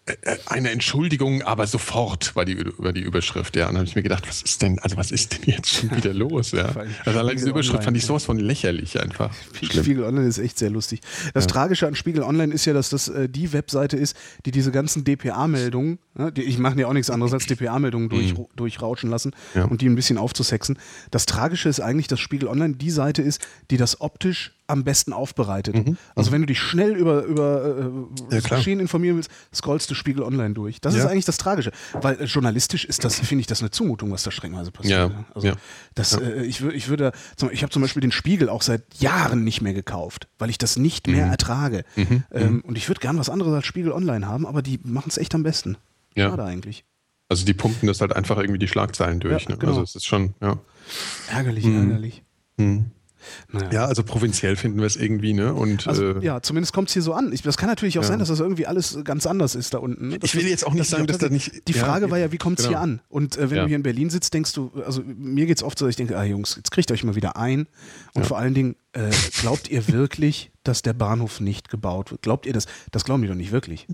[0.05, 3.67] äh, eine Entschuldigung, aber sofort war die, über die Überschrift, ja.
[3.67, 5.95] Und dann habe ich mir gedacht, was ist denn, also was ist denn jetzt schon
[5.95, 6.73] wieder los, ja?
[7.05, 9.33] Also allein diese Überschrift Online, fand ich sowas von lächerlich einfach.
[9.61, 10.99] Spiegel Online ist echt sehr lustig.
[11.33, 11.51] Das ja.
[11.51, 14.12] Tragische an Spiegel Online ist ja, dass das äh, die Webseite ist,
[14.45, 18.45] die diese ganzen DPA-Meldungen, ne, ich mache ja auch nichts anderes als DPA-Meldungen durch, mhm.
[18.55, 19.65] durchrauschen lassen ja.
[19.65, 20.77] und die ein bisschen aufzusexen.
[21.11, 25.13] Das Tragische ist eigentlich, dass Spiegel Online die Seite ist, die das optisch am besten
[25.13, 25.75] aufbereitet.
[25.75, 25.97] Mhm.
[26.15, 30.23] Also wenn du dich schnell über, über äh, ja, Geschehen informieren willst, scrollst du Spiegel
[30.23, 30.79] Online durch.
[30.79, 31.01] Das ja.
[31.01, 31.71] ist eigentlich das Tragische.
[31.93, 35.11] Weil äh, journalistisch ist das, finde ich, das eine Zumutung, was da strengweise passiert.
[35.11, 35.25] Ja.
[35.33, 35.51] Also
[35.95, 37.11] das, äh, ich, ich würde,
[37.51, 40.77] ich habe zum Beispiel den Spiegel auch seit Jahren nicht mehr gekauft, weil ich das
[40.77, 41.31] nicht mehr mhm.
[41.31, 41.83] ertrage.
[41.95, 42.23] Mhm.
[42.31, 42.61] Ähm, mhm.
[42.61, 45.35] und ich würde gern was anderes als Spiegel Online haben, aber die machen es echt
[45.35, 45.77] am besten.
[46.15, 46.29] Ja.
[46.29, 46.85] Schade eigentlich.
[47.29, 49.49] Also die pumpen das halt einfach irgendwie die Schlagzeilen durch.
[49.49, 49.57] Ne?
[49.57, 49.71] Genau.
[49.71, 50.59] Also es ist schon, ja.
[51.29, 51.89] Ärgerlich, mhm.
[51.89, 52.23] ärgerlich.
[53.51, 53.71] Naja.
[53.71, 55.53] Ja, also provinziell finden wir es irgendwie, ne?
[55.53, 57.31] Und, also, äh, ja, zumindest kommt es hier so an.
[57.33, 58.07] Ich, das kann natürlich auch ja.
[58.07, 60.09] sein, dass das irgendwie alles ganz anders ist da unten.
[60.09, 60.19] Ne?
[60.23, 61.67] Ich will jetzt auch nicht sagen, dass da nicht.
[61.67, 62.77] Die Frage ja, war ja, wie kommt es genau.
[62.77, 63.01] hier an?
[63.09, 63.63] Und äh, wenn ja.
[63.63, 66.17] du hier in Berlin sitzt, denkst du, also mir geht es oft so, ich denke,
[66.17, 67.67] ah Jungs, jetzt kriegt euch mal wieder ein.
[68.15, 69.09] Und vor allen Dingen, äh,
[69.41, 72.21] glaubt ihr wirklich, dass der Bahnhof nicht gebaut wird?
[72.21, 72.67] Glaubt ihr das?
[72.91, 73.87] Das glauben die doch nicht wirklich.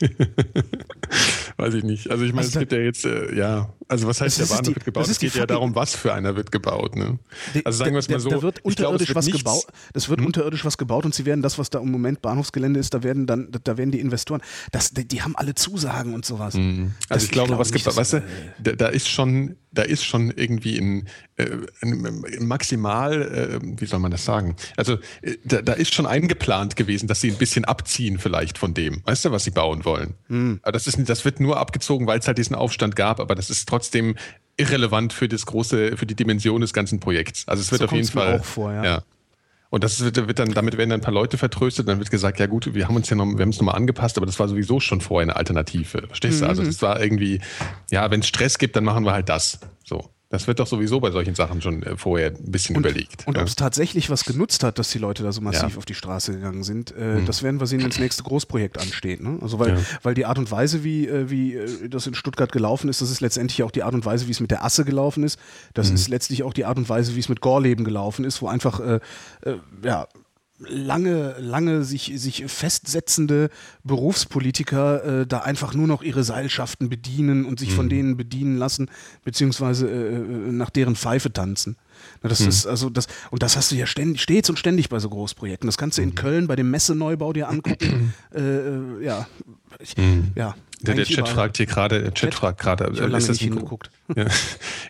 [1.56, 2.08] Weiß ich nicht.
[2.08, 4.62] Also ich meine, also es gibt ja jetzt, äh, ja, also was heißt, der Bahnhof
[4.62, 5.08] die, wird gebaut?
[5.08, 6.94] Es geht ja darum, was für einer wird gebaut.
[6.94, 7.18] Ne?
[7.64, 8.30] Also sagen wir es mal so.
[8.30, 9.66] Da wird unterirdisch glaub, was gebaut.
[9.92, 10.26] Das wird hm?
[10.26, 13.26] unterirdisch was gebaut und sie werden das, was da im Moment Bahnhofsgelände ist, da werden
[13.26, 14.40] dann, da werden die Investoren,
[14.70, 16.54] das, die, die haben alle Zusagen und sowas.
[16.54, 16.94] Mhm.
[17.08, 18.22] Also ich glaube, glaub was gibt, weißt du, äh,
[18.62, 21.48] da, da ist schon, da ist schon irgendwie ein, äh,
[21.80, 24.56] ein maximal, äh, wie soll man das sagen?
[24.76, 28.74] Also äh, da, da, ist schon eingeplant gewesen, dass sie ein bisschen abziehen vielleicht von
[28.74, 30.14] dem, weißt du, was sie bauen wollen.
[30.28, 30.60] Hm.
[30.62, 33.50] Aber das ist, das wird nur abgezogen, weil es halt diesen Aufstand gab, aber das
[33.50, 34.14] ist trotzdem
[34.56, 37.48] irrelevant für das große, für die Dimension des ganzen Projekts.
[37.48, 38.40] Also es wird so auf jeden Fall.
[38.40, 38.84] Auch vor, ja.
[38.84, 39.02] ja.
[39.72, 42.38] Und das wird, wird, dann, damit werden dann ein paar Leute vertröstet, dann wird gesagt,
[42.38, 44.46] ja gut, wir haben uns ja noch, wir haben es nochmal angepasst, aber das war
[44.46, 46.08] sowieso schon vorher eine Alternative.
[46.08, 46.46] Verstehst du?
[46.46, 46.68] Also mhm.
[46.68, 47.40] Also es war irgendwie,
[47.90, 49.60] ja, wenn es Stress gibt, dann machen wir halt das.
[49.82, 50.10] So.
[50.32, 53.26] Das wird doch sowieso bei solchen Sachen schon äh, vorher ein bisschen und, überlegt.
[53.26, 53.42] Und ja.
[53.42, 55.76] ob es tatsächlich was genutzt hat, dass die Leute da so massiv ja.
[55.76, 57.26] auf die Straße gegangen sind, äh, mhm.
[57.26, 59.22] das werden wir sehen, wenn das nächste Großprojekt ansteht.
[59.22, 59.38] Ne?
[59.42, 59.80] Also weil, ja.
[60.02, 63.10] weil die Art und Weise, wie, äh, wie äh, das in Stuttgart gelaufen ist, das
[63.10, 65.38] ist letztendlich auch die Art und Weise, wie es mit der Asse gelaufen ist.
[65.74, 65.96] Das mhm.
[65.96, 68.80] ist letztlich auch die Art und Weise, wie es mit Gorleben gelaufen ist, wo einfach
[68.80, 69.00] äh,
[69.42, 70.08] äh, ja,
[70.68, 73.50] lange, lange sich, sich festsetzende
[73.84, 77.74] Berufspolitiker äh, da einfach nur noch ihre Seilschaften bedienen und sich mhm.
[77.74, 78.90] von denen bedienen lassen,
[79.24, 81.76] beziehungsweise äh, äh, nach deren Pfeife tanzen.
[82.22, 82.48] Na, das mhm.
[82.48, 85.66] ist also das, und das hast du ja ständig, stets und ständig bei so Großprojekten.
[85.66, 86.14] Das kannst du in mhm.
[86.14, 88.14] Köln bei dem Messeneubau dir angucken.
[88.34, 89.26] äh, äh ja,
[89.78, 90.32] ich, mhm.
[90.34, 90.54] ja.
[90.82, 93.68] Der, der Chat fragt hier gerade, Chat, Chat fragt gerade, ist, das ein,
[94.16, 94.26] ja,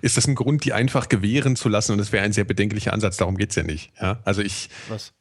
[0.00, 1.92] ist das ein Grund, die einfach gewähren zu lassen?
[1.92, 3.92] Und das wäre ein sehr bedenklicher Ansatz, darum geht es ja nicht.
[4.00, 4.20] Ja?
[4.24, 4.70] Also ich,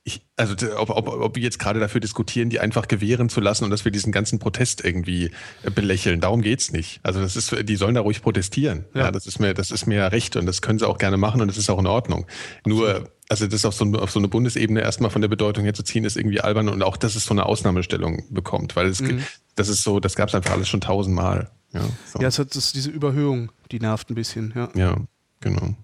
[0.03, 3.65] ich also ob, ob, ob wir jetzt gerade dafür diskutieren, die einfach gewähren zu lassen
[3.65, 5.31] und dass wir diesen ganzen Protest irgendwie
[5.63, 6.99] äh, belächeln, darum geht es nicht.
[7.03, 8.85] Also das ist, die sollen da ruhig protestieren.
[8.93, 9.01] Ja.
[9.01, 11.41] ja, das ist mir, das ist mir recht und das können sie auch gerne machen
[11.41, 12.25] und das ist auch in Ordnung.
[12.65, 15.83] Nur also das auf so, auf so eine Bundesebene erstmal von der Bedeutung her zu
[15.83, 19.23] ziehen, ist irgendwie albern und auch, dass es so eine Ausnahmestellung bekommt, weil es, mhm.
[19.55, 21.49] das ist so, das gab es einfach alles schon tausendmal.
[21.71, 22.19] Ja, so.
[22.19, 24.69] ja es hat das, diese Überhöhung, die nervt ein bisschen, ja.
[24.75, 24.97] Ja,
[25.39, 25.75] genau.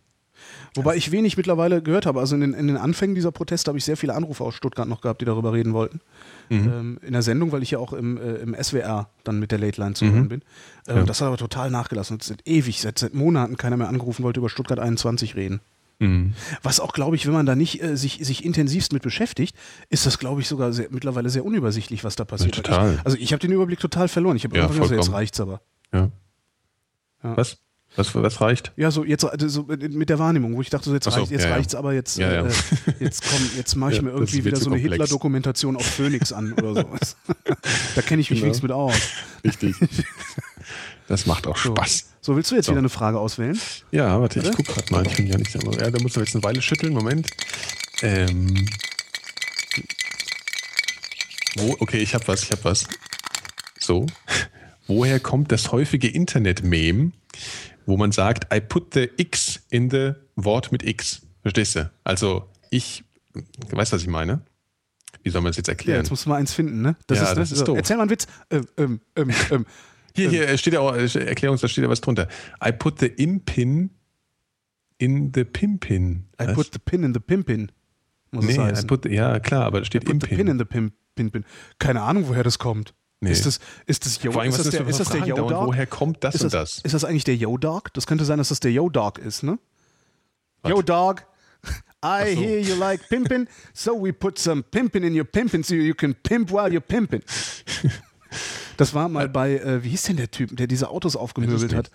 [0.75, 2.19] Wobei ich wenig mittlerweile gehört habe.
[2.19, 4.87] Also in den, in den Anfängen dieser Proteste habe ich sehr viele Anrufe aus Stuttgart
[4.87, 6.01] noch gehabt, die darüber reden wollten.
[6.49, 6.57] Mhm.
[6.57, 9.59] Ähm, in der Sendung, weil ich ja auch im, äh, im SWR dann mit der
[9.59, 10.29] Late Line zu hören mhm.
[10.29, 10.41] bin.
[10.85, 11.03] Ähm, ja.
[11.03, 12.19] Das hat aber total nachgelassen.
[12.21, 15.61] Seit ewig, seit, seit Monaten keiner mehr angerufen wollte, über Stuttgart 21 reden.
[15.99, 16.33] Mhm.
[16.61, 19.55] Was auch, glaube ich, wenn man da nicht äh, sich, sich intensivst mit beschäftigt,
[19.89, 22.55] ist das, glaube ich, sogar sehr, mittlerweile sehr unübersichtlich, was da passiert.
[22.55, 22.93] Ja, total.
[22.93, 24.37] Ich, also ich habe den Überblick total verloren.
[24.37, 25.61] Ich habe ja, irgendwann gesagt, jetzt reicht's aber.
[25.91, 26.09] Ja.
[27.23, 27.37] ja.
[27.37, 27.57] Was?
[27.95, 28.73] Was, was reicht?
[28.75, 31.31] Ja, so jetzt also so mit der Wahrnehmung, wo ich dachte, so jetzt, so, reicht,
[31.31, 32.45] jetzt ja, reicht's aber, jetzt, ja, ja.
[32.45, 32.51] Äh,
[32.99, 36.75] jetzt komm, jetzt mache ich mir irgendwie wieder so eine Hitler-Dokumentation auf Phoenix an oder
[36.75, 37.15] sowas.
[37.95, 38.43] da kenne ich mich genau.
[38.43, 38.95] wenigstens mit aus.
[39.43, 39.75] Richtig.
[41.07, 42.05] Das macht auch Spaß.
[42.27, 42.73] So, willst du jetzt so.
[42.73, 43.57] wieder eine Frage auswählen?
[43.89, 45.07] Ja, warte, ich gucke gerade mal.
[45.07, 45.53] Ich bin ja nicht.
[45.53, 46.91] Ja, da muss man jetzt eine Weile schütteln.
[46.91, 47.29] Moment.
[48.01, 48.67] Ähm.
[51.55, 52.85] Wo, okay, ich habe was, ich habe was.
[53.79, 54.07] So.
[54.87, 57.13] Woher kommt das häufige Internet-Meme,
[57.85, 61.21] wo man sagt, I put the X in the Wort mit X?
[61.43, 61.89] Verstehst du?
[62.03, 63.05] Also, ich,
[63.69, 64.41] weißt du, was ich meine?
[65.23, 65.95] Wie soll man das jetzt erklären?
[65.95, 66.97] Ja, jetzt musst du mal eins finden, ne?
[67.07, 67.77] Das ja, ist, das ist doof.
[67.77, 68.27] Erzähl mal einen Witz.
[68.49, 69.65] Ähm, ähm, ähm, ähm.
[70.17, 72.27] Hier, hier steht ja auch, Erklärungs, da steht ja was drunter.
[72.63, 73.91] I put the in-pin
[74.97, 76.27] in the pin-pin.
[76.41, 77.71] I put the pin in the pin-pin.
[78.31, 80.65] Muss nee, I put, ja klar, aber da steht I put the pin in the
[80.65, 81.45] pin-pin.
[81.79, 82.93] Keine Ahnung, woher das kommt.
[83.19, 83.31] Nee.
[83.31, 85.67] Ist das, ist das Yo, Vor allem, ist das, der, ist das der Yo Dog?
[85.67, 86.79] Woher kommt das, ist das und das?
[86.83, 87.93] Ist das eigentlich der Yo Dog?
[87.93, 89.57] Das könnte sein, dass das der Yo Dog ist, ne?
[90.61, 90.71] Was?
[90.71, 91.23] Yo Dog,
[92.03, 92.41] I so.
[92.41, 96.13] hear you like pimpin', so we put some pimpin' in your pimpin' so you can
[96.13, 97.23] pimp while you're pimpin'.
[98.77, 101.91] Das war mal bei, äh, wie hieß denn der Typ, der diese Autos aufgemöbelt hat?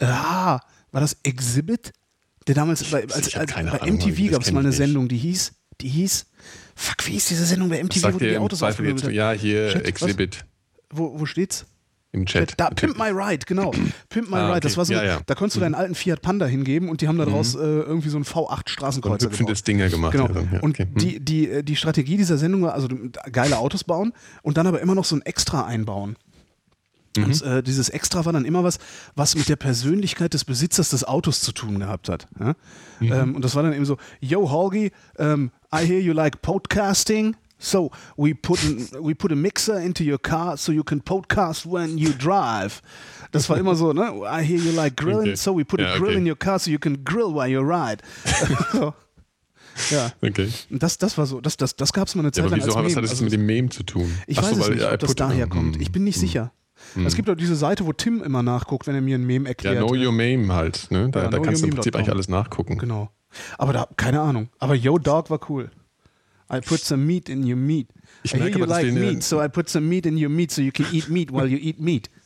[0.00, 0.60] Ah,
[0.92, 1.92] war das Exhibit?
[2.46, 5.88] Der damals bei, als, als, bei MTV gab es mal eine Sendung, die hieß, die
[5.88, 6.26] hieß,
[6.74, 9.12] fuck, wie hieß diese Sendung bei MTV, wo die, die Autos aufgemöbelt hat?
[9.12, 10.44] Ja, hier Chat, Exhibit.
[10.90, 11.66] Wo, wo steht's?
[12.12, 12.54] Im Chat.
[12.58, 13.72] Da, Pimp My Ride, genau.
[14.08, 14.60] Pimp My ah, Ride.
[14.60, 15.20] Das war so, ja, ja.
[15.26, 17.60] da konntest du deinen alten Fiat Panda hingeben und die haben daraus mhm.
[17.60, 19.50] äh, irgendwie so ein V8 Straßenkreuzer gemacht.
[19.50, 20.12] das Dinger gemacht.
[20.12, 20.28] Genau.
[20.28, 20.86] Ja, und okay.
[20.94, 22.88] die, die, äh, die Strategie dieser Sendung war, also
[23.32, 24.12] geile Autos bauen
[24.42, 26.16] und dann aber immer noch so ein Extra einbauen.
[27.16, 27.24] Mhm.
[27.24, 28.78] Und äh, dieses Extra war dann immer was,
[29.14, 32.26] was mit der Persönlichkeit des Besitzers des Autos zu tun gehabt hat.
[32.38, 32.54] Ja?
[33.00, 33.12] Mhm.
[33.12, 36.42] Ähm, und das war dann eben so, yo, Holgi, um, ähm, I hear you like
[36.42, 37.36] podcasting.
[37.58, 41.64] So we put an, we put a mixer into your car so you can podcast
[41.64, 42.82] when you drive.
[43.32, 44.02] Das war immer so, ne?
[44.26, 45.36] I hear you like grilling, okay.
[45.36, 46.18] so we put ja, a grill okay.
[46.18, 48.02] in your car so you can grill while you ride.
[49.90, 50.12] Ja.
[50.22, 50.48] Okay.
[50.70, 52.60] Das, das war so, das, das, das gab es mal eine Zeit ja, lang.
[52.60, 54.08] Wieso als was hat das also, mit dem Meme zu tun?
[54.26, 55.80] Ich Achso, weiß es nicht, ob das daher kommt.
[55.80, 56.20] Ich bin nicht hm.
[56.20, 56.52] sicher.
[56.94, 57.06] Mhm.
[57.06, 59.76] Es gibt auch diese Seite, wo Tim immer nachguckt, wenn er mir ein Meme erklärt.
[59.76, 60.90] Ja, Know Your Meme halt.
[60.90, 61.10] Ne?
[61.10, 62.78] Da, ja, da kannst du im Prinzip eigentlich alles nachgucken.
[62.78, 63.10] Genau.
[63.58, 64.48] Aber da, keine Ahnung.
[64.58, 65.70] Aber Yo Dog war cool.
[66.52, 67.88] I put some meat in your meat.
[68.22, 70.50] Ich I merke, hear you like meat, so I put some meat in your meat
[70.50, 72.10] so you can eat meat while you eat meat.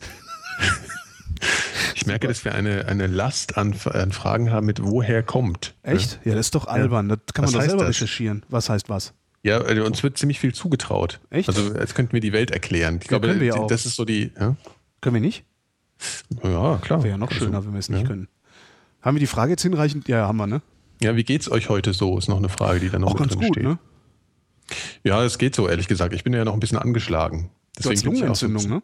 [1.94, 5.74] Ich merke, dass wir eine, eine Last an, an Fragen haben mit woher kommt.
[5.82, 6.20] Echt?
[6.24, 7.08] Ja, das ist doch albern.
[7.08, 7.88] Das kann man doch selber das?
[7.88, 8.46] recherchieren.
[8.48, 9.14] Was heißt was?
[9.42, 11.20] Ja, also uns wird ziemlich viel zugetraut.
[11.30, 11.48] Echt?
[11.48, 12.98] Also als könnten wir die Welt erklären.
[13.02, 14.32] Ich ja, glaube, das ist so die.
[14.38, 14.56] Ja?
[15.00, 15.44] Können wir nicht?
[16.42, 17.02] Ja, klar.
[17.02, 18.06] Wäre ja noch schöner, wenn wir es nicht ja.
[18.06, 18.28] können.
[19.02, 20.08] Haben wir die Frage jetzt hinreichend?
[20.08, 20.62] Ja, haben wir, ne?
[21.00, 22.18] Ja, wie geht's euch heute so?
[22.18, 23.62] Ist noch eine Frage, die da noch Auch ganz gut, steht.
[23.62, 23.78] ne?
[25.04, 26.12] Ja, es geht so, ehrlich gesagt.
[26.12, 27.50] Ich bin ja noch ein bisschen angeschlagen.
[27.78, 28.82] Deswegen du hast Lungenentzündung, ne?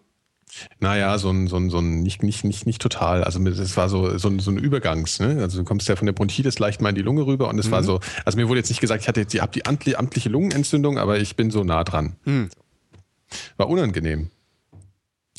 [0.81, 3.25] Naja, so ein, so ein, so ein nicht, nicht, nicht, nicht total.
[3.25, 5.39] Also es war so, so ein, so ein Übergangs, ne?
[5.41, 7.67] Also du kommst ja von der Bronchitis leicht mal in die Lunge rüber und es
[7.67, 7.73] mhm.
[7.73, 9.65] war so, also mir wurde jetzt nicht gesagt, ich hatte jetzt die, hab die
[9.97, 12.17] amtliche Lungenentzündung, aber ich bin so nah dran.
[12.25, 12.51] Mhm.
[13.57, 14.31] War unangenehm.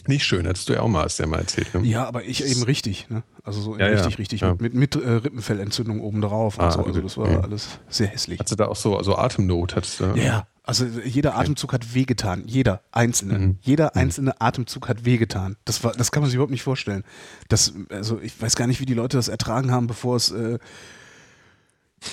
[0.07, 1.73] Nicht schön, hattest du ja auch mal, hast du ja mal erzählt.
[1.73, 1.81] Ne?
[1.87, 3.23] Ja, aber ich eben richtig, ne?
[3.43, 4.17] Also so ja, richtig, ja.
[4.17, 4.41] richtig.
[4.41, 4.51] Ja.
[4.51, 6.83] Mit, mit, mit äh, Rippenfellentzündung oben drauf ah, so.
[6.83, 8.39] Also das war alles sehr hässlich.
[8.39, 9.75] Hattest du da auch so, so Atemnot?
[9.75, 12.43] Hattest du, ja, also jeder Atemzug hat wehgetan.
[12.47, 13.37] Jeder einzelne.
[13.37, 13.57] Mhm.
[13.61, 14.01] Jeder mhm.
[14.01, 14.37] einzelne mhm.
[14.39, 15.57] Atemzug hat wehgetan.
[15.63, 17.03] Das, war, das kann man sich überhaupt nicht vorstellen.
[17.49, 20.57] Das, also ich weiß gar nicht, wie die Leute das ertragen haben, bevor es äh,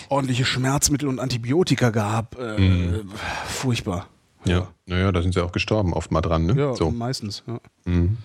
[0.09, 2.39] ordentliche Schmerzmittel und Antibiotika gab.
[2.39, 3.11] Äh, mhm.
[3.47, 4.09] Furchtbar.
[4.45, 6.55] Ja, naja, da sind sie auch gestorben, oft mal dran, ne?
[6.57, 6.91] Ja, so.
[6.91, 7.45] meistens.
[7.47, 8.17] Ja, mhm.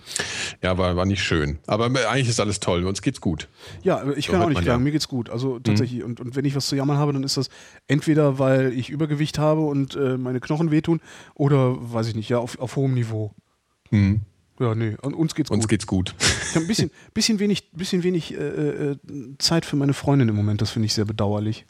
[0.62, 1.58] ja war, war nicht schön.
[1.66, 3.48] Aber eigentlich ist alles toll, uns geht's gut.
[3.82, 4.84] Ja, ich so kann auch nicht klagen, ja.
[4.84, 5.30] mir geht's gut.
[5.30, 5.62] Also mhm.
[5.62, 6.06] tatsächlich, mhm.
[6.06, 7.48] und, und wenn ich was zu jammern habe, dann ist das
[7.86, 11.00] entweder, weil ich Übergewicht habe und äh, meine Knochen wehtun
[11.34, 13.32] oder, weiß ich nicht, ja, auf, auf hohem Niveau.
[13.90, 14.20] Mhm.
[14.60, 15.56] Ja, nee, und uns geht's gut.
[15.56, 16.14] Uns geht's gut.
[16.18, 18.96] Ich habe ein bisschen, bisschen wenig, bisschen wenig äh, äh,
[19.38, 21.64] Zeit für meine Freundin im Moment, das finde ich sehr bedauerlich.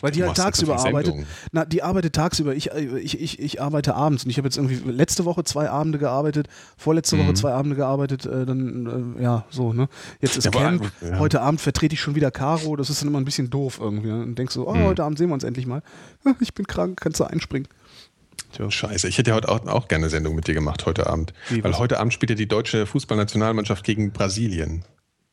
[0.00, 1.14] Weil die halt tagsüber arbeitet.
[1.52, 2.54] Na, die arbeitet tagsüber.
[2.54, 4.24] Ich, ich, ich, ich arbeite abends.
[4.24, 7.26] Und ich habe jetzt irgendwie letzte Woche zwei Abende gearbeitet, vorletzte mhm.
[7.26, 8.26] Woche zwei Abende gearbeitet.
[8.26, 9.88] Äh, dann, äh, ja, so, ne?
[10.20, 10.90] Jetzt ist ja, Camp.
[11.00, 11.18] Ja.
[11.18, 12.76] Heute Abend vertrete ich schon wieder Caro.
[12.76, 14.08] Das ist dann immer ein bisschen doof irgendwie.
[14.08, 14.22] Ne?
[14.22, 14.84] Und denkst so, oh, mhm.
[14.84, 15.82] heute Abend sehen wir uns endlich mal.
[16.40, 17.68] Ich bin krank, kannst du einspringen.
[18.52, 18.70] Tja.
[18.70, 21.32] Scheiße, ich hätte ja heute auch, auch gerne eine Sendung mit dir gemacht heute Abend.
[21.48, 24.84] Wie, Weil heute Abend spielt ja die deutsche Fußballnationalmannschaft gegen Brasilien.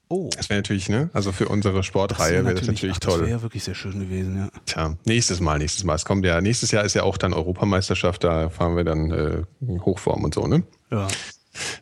[0.08, 0.30] Oh.
[0.36, 1.10] Das wäre natürlich, ne?
[1.14, 3.14] Also für unsere Sportreihe wäre das natürlich ach, toll.
[3.14, 4.50] Das wäre ja wirklich sehr schön gewesen, ja.
[4.66, 5.96] Tja, nächstes Mal, nächstes Mal.
[5.96, 9.42] Es kommt ja, nächstes Jahr ist ja auch dann Europameisterschaft, da fahren wir dann äh,
[9.82, 10.64] Hochform und so, ne?
[10.92, 11.08] Ja.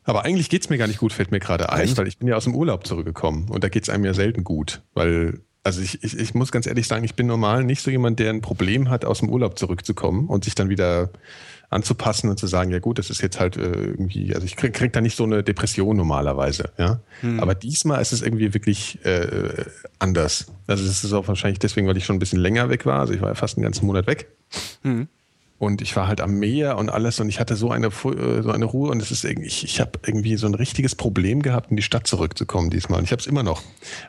[0.04, 1.98] Aber eigentlich geht es mir gar nicht gut, fällt mir gerade ein, Echt?
[1.98, 4.44] weil ich bin ja aus dem Urlaub zurückgekommen und da geht es einem ja selten
[4.44, 7.90] gut, weil also ich, ich, ich muss ganz ehrlich sagen, ich bin normal nicht so
[7.90, 11.10] jemand, der ein Problem hat, aus dem Urlaub zurückzukommen und sich dann wieder
[11.74, 14.74] anzupassen und zu sagen, ja gut, das ist jetzt halt äh, irgendwie, also ich krieg,
[14.74, 17.02] krieg da nicht so eine Depression normalerweise, ja.
[17.22, 17.40] Hm.
[17.40, 19.66] Aber diesmal ist es irgendwie wirklich äh,
[20.00, 20.48] anders.
[20.68, 23.00] Also es ist auch wahrscheinlich deswegen, weil ich schon ein bisschen länger weg war.
[23.00, 24.28] Also ich war ja fast einen ganzen Monat weg.
[24.84, 25.08] Hm.
[25.64, 28.52] Und ich war halt am Meer und alles und ich hatte so eine, äh, so
[28.52, 31.70] eine Ruhe und es ist irgendwie, ich, ich habe irgendwie so ein richtiges Problem gehabt,
[31.70, 33.00] in die Stadt zurückzukommen diesmal.
[33.00, 33.62] Und ich habe es immer noch.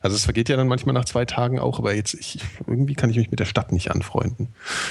[0.03, 3.09] Also es vergeht ja dann manchmal nach zwei Tagen auch, aber jetzt, ich, irgendwie kann
[3.09, 4.49] ich mich mit der Stadt nicht anfreunden.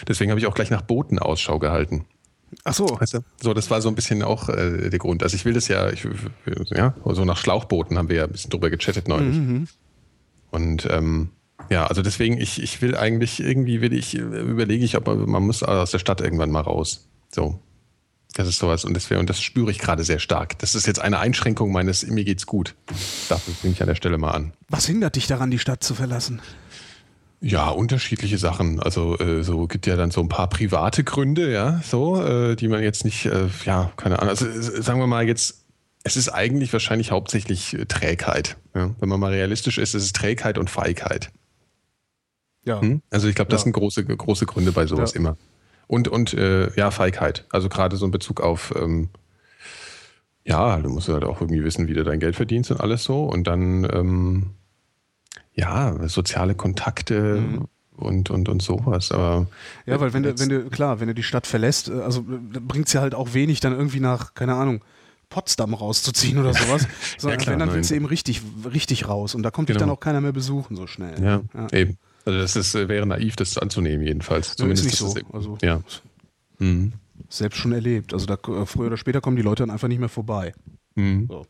[0.08, 2.06] Deswegen habe ich auch gleich nach Booten Ausschau gehalten.
[2.65, 2.98] Ach so.
[2.99, 3.19] Weißt du?
[3.41, 5.23] So, das war so ein bisschen auch äh, der Grund.
[5.23, 6.07] Also ich will das ja, ich,
[6.69, 9.35] ja, so nach Schlauchbooten haben wir ja ein bisschen drüber gechattet neulich.
[9.35, 9.68] Mhm.
[10.52, 11.30] Und ähm,
[11.69, 15.44] ja, also deswegen, ich, ich will eigentlich, irgendwie will ich, überlege ich, ob man, man
[15.44, 17.07] muss aus der Stadt irgendwann mal raus.
[17.31, 17.60] So.
[18.35, 20.57] Das ist sowas und das, und das spüre ich gerade sehr stark.
[20.57, 22.76] Das ist jetzt eine Einschränkung meines Mir geht's gut.
[23.30, 24.53] Dafür nehme ich an der Stelle mal an.
[24.69, 26.41] Was hindert dich daran, die Stadt zu verlassen?
[27.45, 28.80] Ja, unterschiedliche Sachen.
[28.80, 32.70] Also äh, so gibt ja dann so ein paar private Gründe, ja, so, äh, die
[32.70, 34.30] man jetzt nicht, äh, ja, keine Ahnung.
[34.30, 34.45] Also
[34.82, 35.65] sagen wir mal jetzt,
[36.06, 38.56] es ist eigentlich wahrscheinlich hauptsächlich äh, Trägheit.
[38.74, 38.91] Ja?
[38.98, 41.32] Wenn man mal realistisch ist, ist es Trägheit und Feigheit.
[42.64, 42.80] Ja.
[42.80, 43.02] Hm?
[43.10, 43.64] Also ich glaube, das ja.
[43.65, 45.20] sind große, große Gründe bei sowas ja.
[45.20, 45.38] immer.
[45.88, 47.45] Und, und äh, ja, Feigheit.
[47.49, 49.10] Also gerade so in Bezug auf, ähm,
[50.45, 53.26] ja, du musst halt auch irgendwie wissen, wie du dein Geld verdienst und alles so.
[53.26, 54.52] Und dann, ähm,
[55.56, 57.66] ja, soziale Kontakte mhm.
[57.96, 59.12] und, und, und sowas.
[59.12, 59.48] Aber
[59.86, 62.88] ja, weil wenn du, wenn du, klar, wenn du die Stadt verlässt, äh, also bringt
[62.88, 64.84] es ja halt auch wenig, dann irgendwie nach, keine Ahnung,
[65.30, 66.88] Potsdam rauszuziehen oder sowas.
[67.18, 69.36] Sondern ja, klar, wenn, dann willst du eben richtig, richtig raus.
[69.36, 69.78] Und da kommt genau.
[69.78, 71.22] dich dann auch keiner mehr besuchen so schnell.
[71.22, 71.68] Ja, ja.
[71.72, 71.98] eben.
[72.26, 74.56] Also das ist, äh, wäre naiv, das anzunehmen jedenfalls.
[74.56, 75.36] Zumindest ist nicht so.
[75.36, 75.82] Also, ja.
[76.60, 76.94] Mhm.
[77.30, 78.14] Selbst schon erlebt.
[78.14, 80.54] Also da, äh, früher oder später kommen die Leute dann einfach nicht mehr vorbei.
[80.96, 81.28] Mhm.
[81.30, 81.46] So.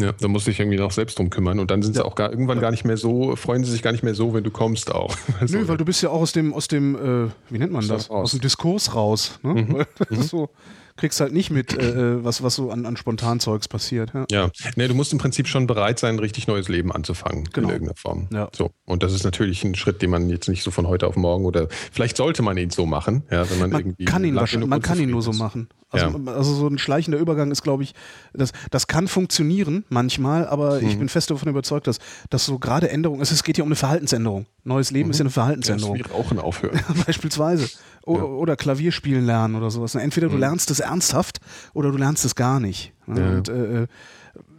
[0.00, 2.02] Ja, da muss sich irgendwie noch selbst drum kümmern und dann sind ja.
[2.02, 2.62] sie auch gar, irgendwann ja.
[2.62, 5.14] gar nicht mehr so, freuen sie sich gar nicht mehr so, wenn du kommst auch.
[5.40, 7.86] Also, Nö, weil du bist ja auch aus dem, aus dem, äh, wie nennt man
[7.86, 8.08] das?
[8.08, 9.38] Aus dem Diskurs raus.
[9.42, 9.54] Ne?
[9.54, 9.86] Mhm.
[9.98, 10.22] Das ist mhm.
[10.22, 10.50] so,
[10.96, 14.12] kriegst halt nicht mit, äh, äh, was, was so an, an Spontanzeugs passiert.
[14.14, 14.26] Ja.
[14.30, 17.68] ja, nee, du musst im Prinzip schon bereit sein, ein richtig neues Leben anzufangen genau.
[17.68, 18.28] in irgendeiner Form.
[18.32, 18.48] Ja.
[18.54, 18.70] So.
[18.84, 21.44] Und das ist natürlich ein Schritt, den man jetzt nicht so von heute auf morgen
[21.44, 24.04] oder vielleicht sollte man ihn so machen, ja, wenn man, man irgendwie.
[24.04, 25.68] Kann ihn wahrscheinlich, man kann ihn nur so machen.
[25.92, 26.32] Also, ja.
[26.32, 27.94] also so ein schleichender Übergang ist, glaube ich,
[28.32, 30.88] das, das kann funktionieren manchmal, aber mhm.
[30.88, 31.98] ich bin fest davon überzeugt, dass,
[32.30, 34.46] dass so gerade Änderungen, es, es geht ja um eine Verhaltensänderung.
[34.64, 35.10] Neues Leben mhm.
[35.10, 35.96] ist ja eine Verhaltensänderung.
[35.96, 36.80] Ja, Rauchen aufhören.
[37.06, 37.68] Beispielsweise.
[38.04, 38.22] O ja.
[38.24, 39.94] Oder Klavier spielen lernen oder sowas.
[39.94, 40.40] Entweder du mhm.
[40.40, 41.40] lernst es ernsthaft
[41.74, 42.92] oder du lernst es gar nicht.
[43.06, 43.86] Und äh,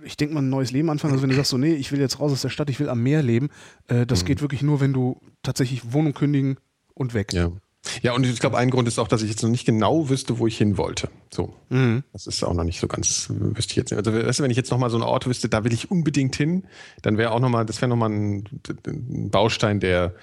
[0.04, 2.00] ich denke mal, ein neues Leben anfangen, also wenn du sagst so, nee, ich will
[2.00, 3.50] jetzt raus aus der Stadt, ich will am Meer leben,
[3.88, 4.28] äh, das mhm.
[4.28, 6.58] geht wirklich nur, wenn du tatsächlich Wohnung kündigen
[6.94, 7.34] und weg.
[7.34, 7.52] Ja.
[8.02, 10.40] Ja, und ich glaube, ein Grund ist auch, dass ich jetzt noch nicht genau wüsste,
[10.40, 11.10] wo ich hin wollte.
[11.34, 11.54] So.
[11.70, 12.04] Mhm.
[12.14, 13.98] Das ist auch noch nicht so ganz, wüsste ich jetzt nicht.
[13.98, 16.36] Also, weißt du, wenn ich jetzt nochmal so einen Ort wüsste, da will ich unbedingt
[16.36, 16.64] hin,
[17.02, 18.46] dann wäre auch nochmal, das wäre nochmal ein,
[18.88, 20.16] ein Baustein, der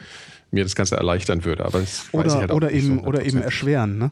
[0.51, 1.67] mir das Ganze erleichtern würde.
[1.67, 4.11] Aber das oder, halt oder eben, so oder eben erschweren, ne?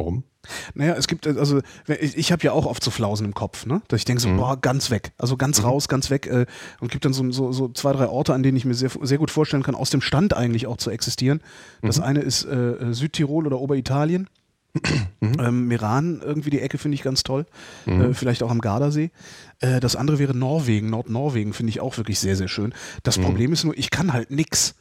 [0.00, 0.24] Warum?
[0.72, 3.82] Naja, es gibt, also ich, ich habe ja auch oft so Flausen im Kopf, ne?
[3.88, 4.38] Dass ich denke so, mhm.
[4.38, 5.12] boah, ganz weg.
[5.18, 5.66] Also ganz mhm.
[5.66, 6.26] raus, ganz weg.
[6.26, 6.46] Äh,
[6.80, 9.18] und gibt dann so, so, so, zwei, drei Orte, an denen ich mir sehr, sehr
[9.18, 11.42] gut vorstellen kann, aus dem Stand eigentlich auch zu existieren.
[11.82, 12.04] Das mhm.
[12.04, 14.28] eine ist äh, Südtirol oder Oberitalien.
[15.22, 15.36] Mhm.
[15.38, 17.44] Ähm, Meran, irgendwie die Ecke finde ich ganz toll.
[17.84, 18.00] Mhm.
[18.00, 19.10] Äh, vielleicht auch am Gardasee.
[19.58, 20.88] Äh, das andere wäre Norwegen.
[20.88, 22.72] Nordnorwegen finde ich auch wirklich sehr, sehr schön.
[23.02, 23.24] Das mhm.
[23.24, 24.76] Problem ist nur, ich kann halt nix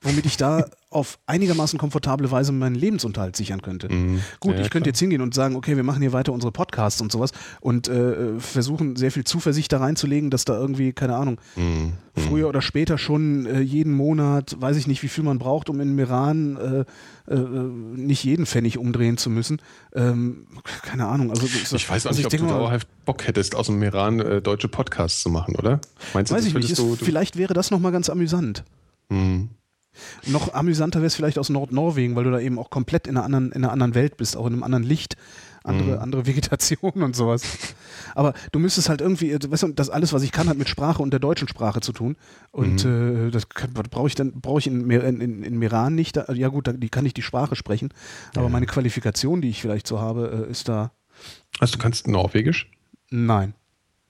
[0.00, 3.92] womit ich da auf einigermaßen komfortable Weise meinen Lebensunterhalt sichern könnte.
[3.92, 4.22] Mhm.
[4.40, 7.00] Gut, ja, ich könnte jetzt hingehen und sagen, okay, wir machen hier weiter unsere Podcasts
[7.02, 11.38] und sowas und äh, versuchen sehr viel Zuversicht da reinzulegen, dass da irgendwie, keine Ahnung,
[11.56, 11.92] mhm.
[12.16, 15.78] früher oder später schon äh, jeden Monat, weiß ich nicht, wie viel man braucht, um
[15.80, 19.60] in Meran äh, äh nicht jeden Pfennig umdrehen zu müssen.
[19.94, 20.46] Ähm,
[20.82, 21.30] keine Ahnung.
[21.30, 24.20] Also, so, ich weiß auch also nicht, ob du dauerhaft Bock hättest, aus dem Meran
[24.20, 25.80] äh, deutsche Podcasts zu machen, oder?
[26.14, 26.70] Meinst du, weiß ich nicht.
[26.70, 28.64] Ist, du, vielleicht wäre das nochmal ganz amüsant.
[29.10, 29.50] Mhm.
[30.26, 33.24] Noch amüsanter wäre es vielleicht aus Nordnorwegen, weil du da eben auch komplett in einer
[33.24, 35.16] anderen, in einer anderen Welt bist, auch in einem anderen Licht,
[35.64, 36.02] andere, mhm.
[36.02, 37.42] andere Vegetation und sowas.
[38.14, 41.02] Aber du müsstest halt irgendwie, weißt du, das alles, was ich kann, hat mit Sprache
[41.02, 42.16] und der deutschen Sprache zu tun.
[42.50, 43.28] Und mhm.
[43.28, 46.16] äh, das brauche ich dann, brauche ich in, in, in, in Meran nicht.
[46.16, 47.90] Da, ja gut, da, die kann ich die Sprache sprechen.
[48.34, 48.50] Aber ja.
[48.50, 50.92] meine Qualifikation, die ich vielleicht so habe, äh, ist da.
[51.58, 52.70] Also du kannst Norwegisch?
[53.10, 53.54] Nein.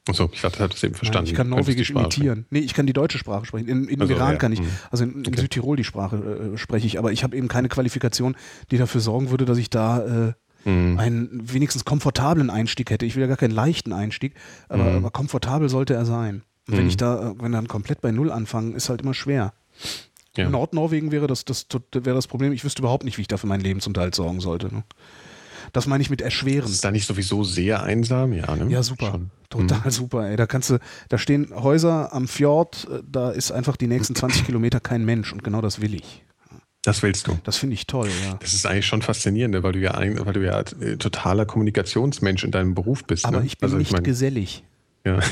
[0.09, 1.25] Achso, ich hatte das eben verstanden.
[1.25, 2.47] Nein, ich kann Norwegisch imitieren.
[2.51, 3.69] Nee, ich kann die deutsche Sprache sprechen.
[3.69, 4.37] In, in also, Iran ja.
[4.37, 4.69] kann ich, mhm.
[4.91, 5.41] also in, in okay.
[5.41, 6.17] Südtirol die Sprache
[6.55, 8.37] äh, spreche ich, aber ich habe eben keine Qualifikation,
[8.71, 10.33] die dafür sorgen würde, dass ich da
[10.65, 10.99] äh, mhm.
[10.99, 13.07] einen wenigstens komfortablen Einstieg hätte.
[13.07, 14.35] Ich will ja gar keinen leichten Einstieg,
[14.69, 14.97] aber, mhm.
[14.97, 16.43] aber komfortabel sollte er sein.
[16.69, 19.55] Und wenn ich da, wenn dann komplett bei Null anfangen, ist halt immer schwer.
[20.37, 20.45] Ja.
[20.45, 23.39] In Nordnorwegen wäre das, das, wäre das Problem, ich wüsste überhaupt nicht, wie ich da
[23.39, 24.73] für meinen Lebensunterhalt sorgen sollte.
[24.73, 24.85] Ne?
[25.73, 26.70] Das meine ich mit erschweren.
[26.70, 28.32] Ist da nicht sowieso sehr einsam?
[28.32, 28.70] Ja, ne?
[28.70, 29.11] Ja, super.
[29.11, 29.31] Schon.
[29.51, 30.36] Total super, ey.
[30.36, 30.78] Da kannst du,
[31.09, 35.32] da stehen Häuser am Fjord, äh, da ist einfach die nächsten 20 Kilometer kein Mensch
[35.32, 36.24] und genau das will ich.
[36.82, 37.39] Das willst du.
[37.45, 38.35] Das finde ich toll, ja.
[38.40, 41.45] Das ist eigentlich schon faszinierend, ne, weil du ja, ein- weil du ja äh, totaler
[41.45, 43.24] Kommunikationsmensch in deinem Beruf bist.
[43.27, 43.47] Aber ne?
[43.47, 44.65] ich bin also, nicht mein, gesellig.
[45.05, 45.19] ja.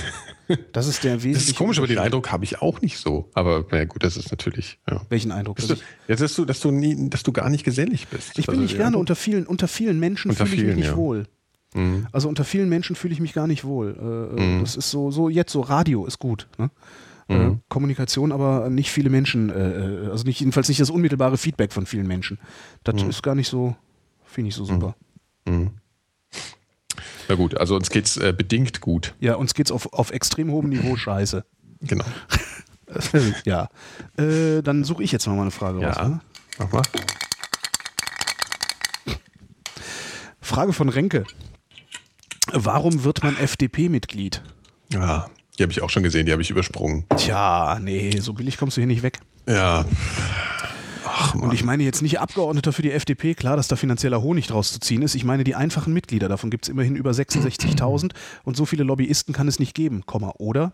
[0.73, 1.99] Das ist der Das wesentliche ist komisch, aber den.
[1.99, 3.31] Eindruck habe ich auch nicht so.
[3.35, 4.79] Aber na gut, das ist natürlich.
[4.89, 5.03] Ja.
[5.09, 5.57] Welchen Eindruck?
[5.57, 8.39] Dass Dass du, ja, dass du, dass du nie, dass du gar nicht gesellig bist.
[8.39, 10.87] ich bin Also, nicht gerne unter vielen, unter vielen Menschen Unter fühle ich mich nicht
[10.87, 10.97] ja.
[10.97, 11.27] wohl.
[11.75, 12.07] Mhm.
[12.13, 13.97] Also unter vielen Menschen fühle ich mich gar nicht wohl.
[14.39, 14.61] Äh, Mhm.
[14.61, 16.49] Das ist so, so jetzt so Radio ist gut.
[16.59, 16.71] Ne?
[17.29, 17.61] Äh, Mhm.
[17.69, 19.55] Kommunikation, aber nicht viele Menschen, äh,
[20.05, 22.39] äh, also nicht jedenfalls nicht das unmittelbare Feedback von vielen Menschen.
[22.85, 23.11] Das Mhm.
[23.11, 23.75] ist gar nicht so,
[24.25, 24.95] finde ich so super.
[25.45, 25.71] Mhm.
[27.29, 29.15] Na gut, also uns geht's äh, bedingt gut.
[29.21, 31.45] Ja, uns geht's auf, auf extrem hohem Niveau scheiße.
[31.81, 32.05] Genau.
[33.45, 33.69] ja.
[34.17, 35.97] Äh, dann suche ich jetzt mal eine Frage raus.
[35.97, 36.09] Ja.
[36.09, 36.21] Ne?
[36.59, 36.83] Mach mal.
[40.41, 41.25] Frage von Renke.
[42.53, 44.43] Warum wird man FDP-Mitglied?
[44.93, 45.29] Ja,
[45.59, 47.05] die habe ich auch schon gesehen, die habe ich übersprungen.
[47.17, 49.19] Tja, nee, so billig kommst du hier nicht weg.
[49.49, 49.85] Ja.
[51.35, 54.73] Und ich meine jetzt nicht Abgeordneter für die FDP, klar, dass da finanzieller Honig draus
[54.73, 55.15] zu ziehen ist.
[55.15, 56.29] Ich meine die einfachen Mitglieder.
[56.29, 58.13] Davon gibt es immerhin über 66.000
[58.45, 60.73] und so viele Lobbyisten kann es nicht geben, Komma, oder?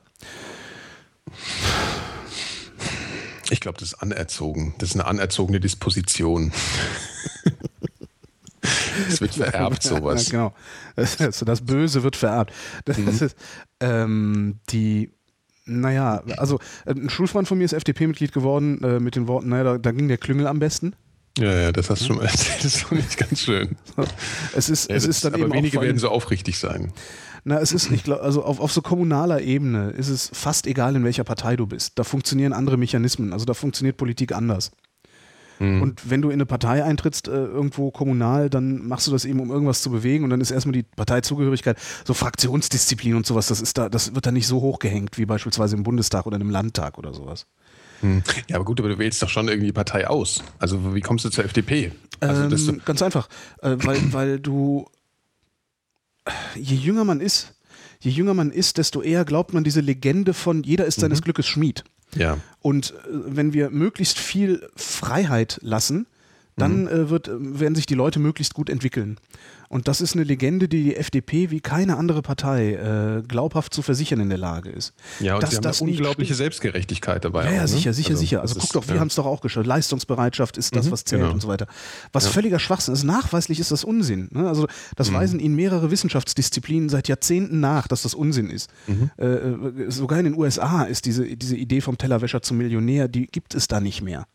[3.51, 4.75] Ich glaube, das ist anerzogen.
[4.79, 6.53] Das ist eine anerzogene Disposition.
[9.09, 10.31] Es wird vererbt, sowas.
[10.31, 10.55] Ja, genau.
[11.19, 12.53] Das, das Böse wird vererbt.
[12.85, 13.09] Das Mhm.
[13.09, 13.37] ist,
[13.81, 15.11] ähm, die,
[15.81, 19.65] naja, also äh, ein Schulfreund von mir ist FDP-Mitglied geworden äh, mit den Worten, naja,
[19.65, 20.95] da, da ging der Klüngel am besten.
[21.39, 22.65] Ja, ja, das hast du schon mal erzählt.
[22.65, 23.77] Das ist doch nicht ganz schön.
[24.55, 26.93] Es ist, Ja, es ist dann aber eben wenige werden so aufrichtig sein.
[27.45, 30.95] Na, es ist, ich glaube, also auf, auf so kommunaler Ebene ist es fast egal,
[30.95, 31.99] in welcher Partei du bist.
[31.99, 33.33] Da funktionieren andere Mechanismen.
[33.33, 34.71] Also da funktioniert Politik anders.
[35.63, 35.81] Hm.
[35.81, 39.39] Und wenn du in eine Partei eintrittst, äh, irgendwo kommunal, dann machst du das eben,
[39.39, 40.25] um irgendwas zu bewegen.
[40.25, 44.27] Und dann ist erstmal die Parteizugehörigkeit, so Fraktionsdisziplin und sowas, das ist da, das wird
[44.27, 47.47] da nicht so hochgehängt wie beispielsweise im Bundestag oder im Landtag oder sowas.
[48.01, 48.25] Hm.
[48.49, 50.43] Ja, aber gut, aber du wählst doch schon irgendwie die Partei aus.
[50.59, 51.93] Also wie kommst du zur FDP?
[52.19, 53.29] Also, du, Ähm, ganz einfach,
[53.61, 54.87] äh, weil, weil du,
[56.57, 57.55] je jünger man ist,
[58.01, 61.47] je jünger man ist, desto eher glaubt man diese Legende von jeder ist seines Glückes
[61.47, 61.85] Schmied.
[62.15, 62.39] Ja.
[62.61, 66.07] Und äh, wenn wir möglichst viel Freiheit lassen,
[66.57, 69.17] dann äh, wird, äh, werden sich die Leute möglichst gut entwickeln.
[69.69, 73.81] Und das ist eine Legende, die die FDP wie keine andere Partei äh, glaubhaft zu
[73.81, 74.93] versichern in der Lage ist.
[75.19, 76.35] Ja, und Dass sie haben das eine unglaubliche.
[76.35, 77.45] Selbstgerechtigkeit dabei.
[77.45, 77.69] Ja, auch, ja, ne?
[77.69, 78.43] sicher, sicher, sicher.
[78.43, 79.01] Also guck ist- doch, wir ja.
[79.01, 79.65] haben es doch auch geschaut.
[79.67, 81.33] Leistungsbereitschaft ist das, Mhm, was zählt genau.
[81.33, 81.67] und so weiter.
[82.13, 82.31] Was Ja.
[82.33, 83.05] völliger Schwachsinn ist.
[83.05, 84.29] Nachweislich ist das Unsinn.
[84.33, 84.47] Ne?
[84.47, 85.15] Also das Mhm.
[85.15, 88.69] weisen ihnen mehrere Wissenschaftsdisziplinen seit Jahrzehnten nach, dass das Unsinn ist.
[88.87, 89.11] Mhm.
[89.17, 93.27] Äh, äh, sogar in den USA ist diese, diese Idee vom Tellerwäscher zum Millionär, die
[93.27, 94.27] gibt es da nicht mehr.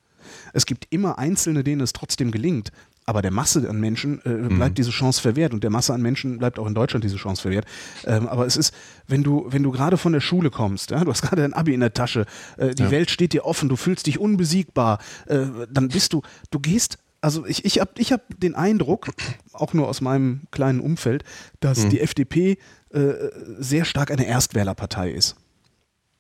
[0.58, 2.72] Es gibt immer Einzelne, denen es trotzdem gelingt.
[3.06, 4.58] Aber der Masse an Menschen äh, Mhm.
[4.58, 7.42] bleibt diese Chance verwehrt und der Masse an Menschen bleibt auch in Deutschland diese Chance
[7.44, 7.66] verwehrt.
[8.06, 8.74] Ähm, aber es ist,
[9.08, 11.74] wenn du, wenn du gerade von der Schule kommst, ja, du hast gerade dein Abi
[11.74, 12.26] in der Tasche,
[12.58, 12.92] äh, die Ja.
[12.92, 14.98] Welt steht dir offen, du fühlst dich unbesiegbar,
[15.28, 16.22] äh, dann bist du,
[16.52, 19.08] du gehst, also ich, ich habe ich hab den Eindruck,
[19.54, 21.24] auch nur aus meinem kleinen Umfeld,
[21.62, 21.90] dass Mhm.
[21.92, 22.58] die FDP
[22.90, 23.14] äh,
[23.60, 25.36] sehr stark eine Erstwählerpartei ist.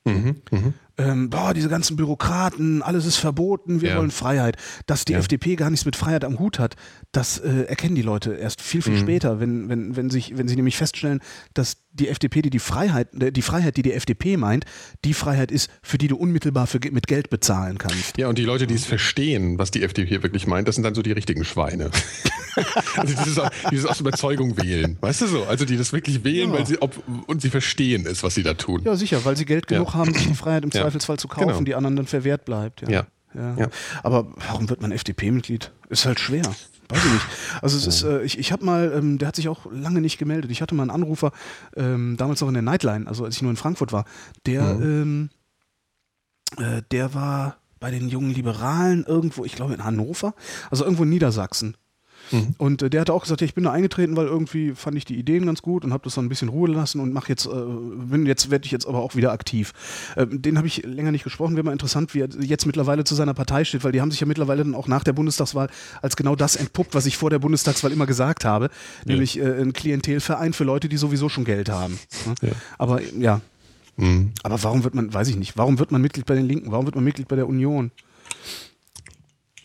[0.05, 0.37] Mhm.
[0.51, 0.73] Mhm.
[0.99, 3.97] Ähm, boah, diese ganzen Bürokraten, alles ist verboten, wir Ja.
[3.97, 4.57] wollen Freiheit.
[4.87, 5.19] Dass die Ja.
[5.19, 6.75] FDP gar nichts mit Freiheit am Hut hat,
[7.11, 8.99] das äh, erkennen die Leute erst viel, viel Mhm.
[8.99, 11.19] später, wenn, wenn, wenn, sich, wenn sie nämlich feststellen,
[11.53, 14.65] dass die FDP, die die Freiheit, äh, die Freiheit, die die FDP meint,
[15.03, 18.17] die Freiheit ist, für die du unmittelbar für, mit Geld bezahlen kannst.
[18.17, 20.95] Ja, und die Leute, die es verstehen, was die FDP wirklich meint, das sind dann
[20.95, 21.91] so die richtigen Schweine.
[22.95, 23.39] also dieses,
[23.71, 24.97] dieses aus Überzeugung wählen.
[25.01, 25.43] Weißt du so?
[25.45, 26.57] Also die das wirklich wählen, Ja.
[26.59, 26.95] weil sie ob,
[27.27, 28.81] und sie verstehen es, was sie da tun.
[28.85, 29.77] Ja, sicher, weil sie Geld Ja.
[29.79, 30.81] genug haben, sich die Freiheit im Ja.
[30.81, 31.61] Zweifelsfall zu kaufen, Genau.
[31.61, 32.81] die anderen dann verwehrt bleibt.
[32.81, 32.89] Ja.
[32.89, 33.07] Ja.
[33.35, 33.55] Ja.
[33.57, 33.67] Ja.
[34.03, 35.71] Aber warum wird man FDP-Mitglied?
[35.89, 36.43] Ist halt schwer.
[36.89, 37.25] Weiß ich nicht.
[37.61, 40.17] Also es ist, äh, ich, ich habe mal, ähm, der hat sich auch lange nicht
[40.17, 40.51] gemeldet.
[40.51, 41.31] Ich hatte mal einen Anrufer,
[41.75, 44.05] ähm, damals noch in der Nightline, also als ich nur in Frankfurt war,
[44.45, 45.29] der, ähm,
[46.57, 50.33] äh, der war bei den jungen Liberalen irgendwo, ich glaube in Hannover,
[50.69, 51.75] also irgendwo in Niedersachsen.
[52.31, 52.55] Mhm.
[52.57, 55.05] Und äh, der hatte auch gesagt, ja, ich bin da eingetreten, weil irgendwie fand ich
[55.05, 57.45] die Ideen ganz gut und habe das dann ein bisschen Ruhe lassen und mach jetzt,
[57.45, 59.73] äh, bin jetzt werde ich jetzt aber auch wieder aktiv.
[60.15, 61.55] Ähm, den habe ich länger nicht gesprochen.
[61.55, 64.19] Wäre mal interessant, wie er jetzt mittlerweile zu seiner Partei steht, weil die haben sich
[64.19, 65.69] ja mittlerweile dann auch nach der Bundestagswahl
[66.01, 68.69] als genau das entpuppt, was ich vor der Bundestagswahl immer gesagt habe,
[69.05, 71.99] nämlich äh, ein Klientelverein für Leute, die sowieso schon Geld haben.
[72.25, 72.49] Ne?
[72.49, 72.55] Ja.
[72.77, 73.41] Aber ja,
[73.99, 74.31] Mhm.
[74.43, 76.71] aber warum wird man, weiß ich nicht, warum wird man Mitglied bei den Linken?
[76.71, 77.89] Warum wird man Mitglied bei der Union?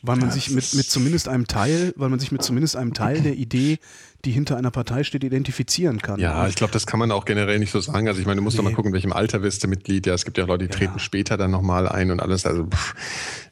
[0.02, 3.22] Weil man sich mit, mit zumindest einem Teil, weil man sich mit zumindest einem Teil
[3.22, 3.78] der Idee,
[4.24, 6.20] die hinter einer Partei steht, identifizieren kann.
[6.20, 8.06] Ja, ich glaube, das kann man auch generell nicht so sagen.
[8.06, 8.62] Also ich meine, du musst nee.
[8.62, 10.06] doch mal gucken, in welchem Alter wirst du Mitglied.
[10.06, 10.98] Ja, es gibt ja Leute, die treten ja.
[10.98, 12.46] später dann nochmal ein und alles.
[12.46, 12.94] Also pff,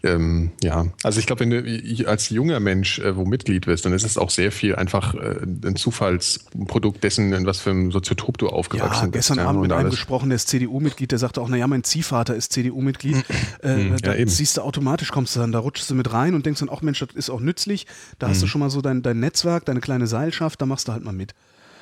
[0.02, 3.92] ähm, ja, also ich glaube, wenn du als junger Mensch äh, wo Mitglied wirst, dann
[3.92, 8.38] ist es auch sehr viel einfach äh, ein Zufallsprodukt dessen, in was für einem Soziotop
[8.38, 9.28] du aufgewachsen ja, bist.
[9.28, 12.34] Gestern ja, Abend mit einem gesprochen, der ist CDU-Mitglied, der sagte auch, naja, mein Ziehvater
[12.34, 13.16] ist CDU-Mitglied.
[13.16, 13.24] Mhm.
[13.62, 16.46] Äh, da ja, siehst du automatisch, kommst du dann, da rutschst du mit rein und
[16.46, 17.86] denkst dann, ach Mensch, das ist auch nützlich.
[18.18, 18.30] Da mhm.
[18.30, 18.50] hast du mhm.
[18.50, 21.34] schon mal so dein, dein Netzwerk, deine kleine Seilschaft, da machst du halt mal mit.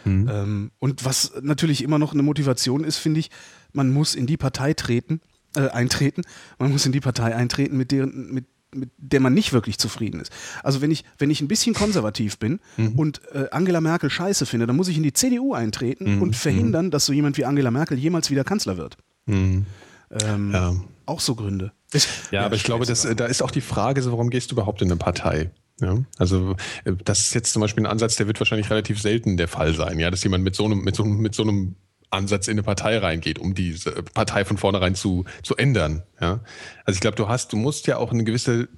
[0.05, 0.29] Mhm.
[0.33, 3.31] Ähm, und was natürlich immer noch eine Motivation ist, finde ich,
[3.73, 5.21] man muss in die Partei treten,
[5.57, 6.23] äh, eintreten,
[6.59, 10.21] man muss in die Partei eintreten, mit deren, mit mit der man nicht wirklich zufrieden
[10.21, 10.31] ist.
[10.63, 12.99] Also wenn ich, wenn ich ein bisschen konservativ bin mhm.
[12.99, 16.23] und äh, Angela Merkel scheiße finde, dann muss ich in die CDU eintreten mhm.
[16.23, 16.91] und verhindern, mhm.
[16.91, 18.99] dass so jemand wie Angela Merkel jemals wieder Kanzler wird.
[19.27, 19.65] Mhm.
[20.11, 20.75] Ähm, ja.
[21.07, 21.73] Auch so Gründe.
[21.93, 24.51] Ist, ja, ja, aber ich glaube, das, da ist auch die Frage, so, warum gehst
[24.51, 25.51] du überhaupt in eine Partei?
[25.81, 29.37] Ja, also äh, das ist jetzt zum Beispiel ein Ansatz, der wird wahrscheinlich relativ selten
[29.37, 31.77] der Fall sein, ja, dass jemand mit so einem, mit so, mit so einem
[32.11, 36.03] Ansatz in eine Partei reingeht, um diese Partei von vornherein zu, zu ändern.
[36.21, 36.41] Ja?
[36.85, 38.69] Also ich glaube, du hast, du musst ja auch eine gewisse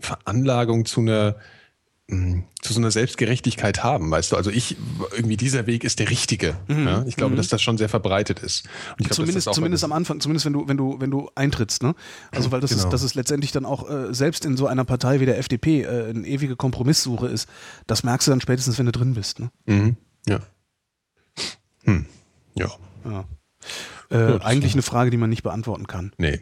[0.00, 1.36] Veranlagung zu einer
[2.10, 4.36] zu so einer Selbstgerechtigkeit haben, weißt du?
[4.36, 4.76] Also ich,
[5.12, 6.56] irgendwie dieser Weg ist der richtige.
[6.66, 6.86] Mhm.
[6.86, 7.04] Ja?
[7.06, 7.36] Ich glaube, mhm.
[7.36, 8.64] dass das schon sehr verbreitet ist.
[8.96, 11.94] Glaub, zumindest zumindest am Anfang, zumindest wenn du, wenn du, wenn du eintrittst, ne?
[12.30, 12.84] Also weil das genau.
[12.84, 15.82] ist, das ist letztendlich dann auch äh, selbst in so einer Partei wie der FDP
[15.82, 17.46] äh, eine ewige Kompromisssuche ist.
[17.86, 19.50] Das merkst du dann spätestens, wenn du drin bist, ne?
[19.66, 19.96] Mhm.
[20.26, 20.40] Ja.
[21.84, 22.06] Hm.
[22.54, 22.70] Ja.
[23.04, 23.24] ja.
[24.10, 26.12] Äh, eigentlich eine Frage, die man nicht beantworten kann.
[26.16, 26.40] Nee.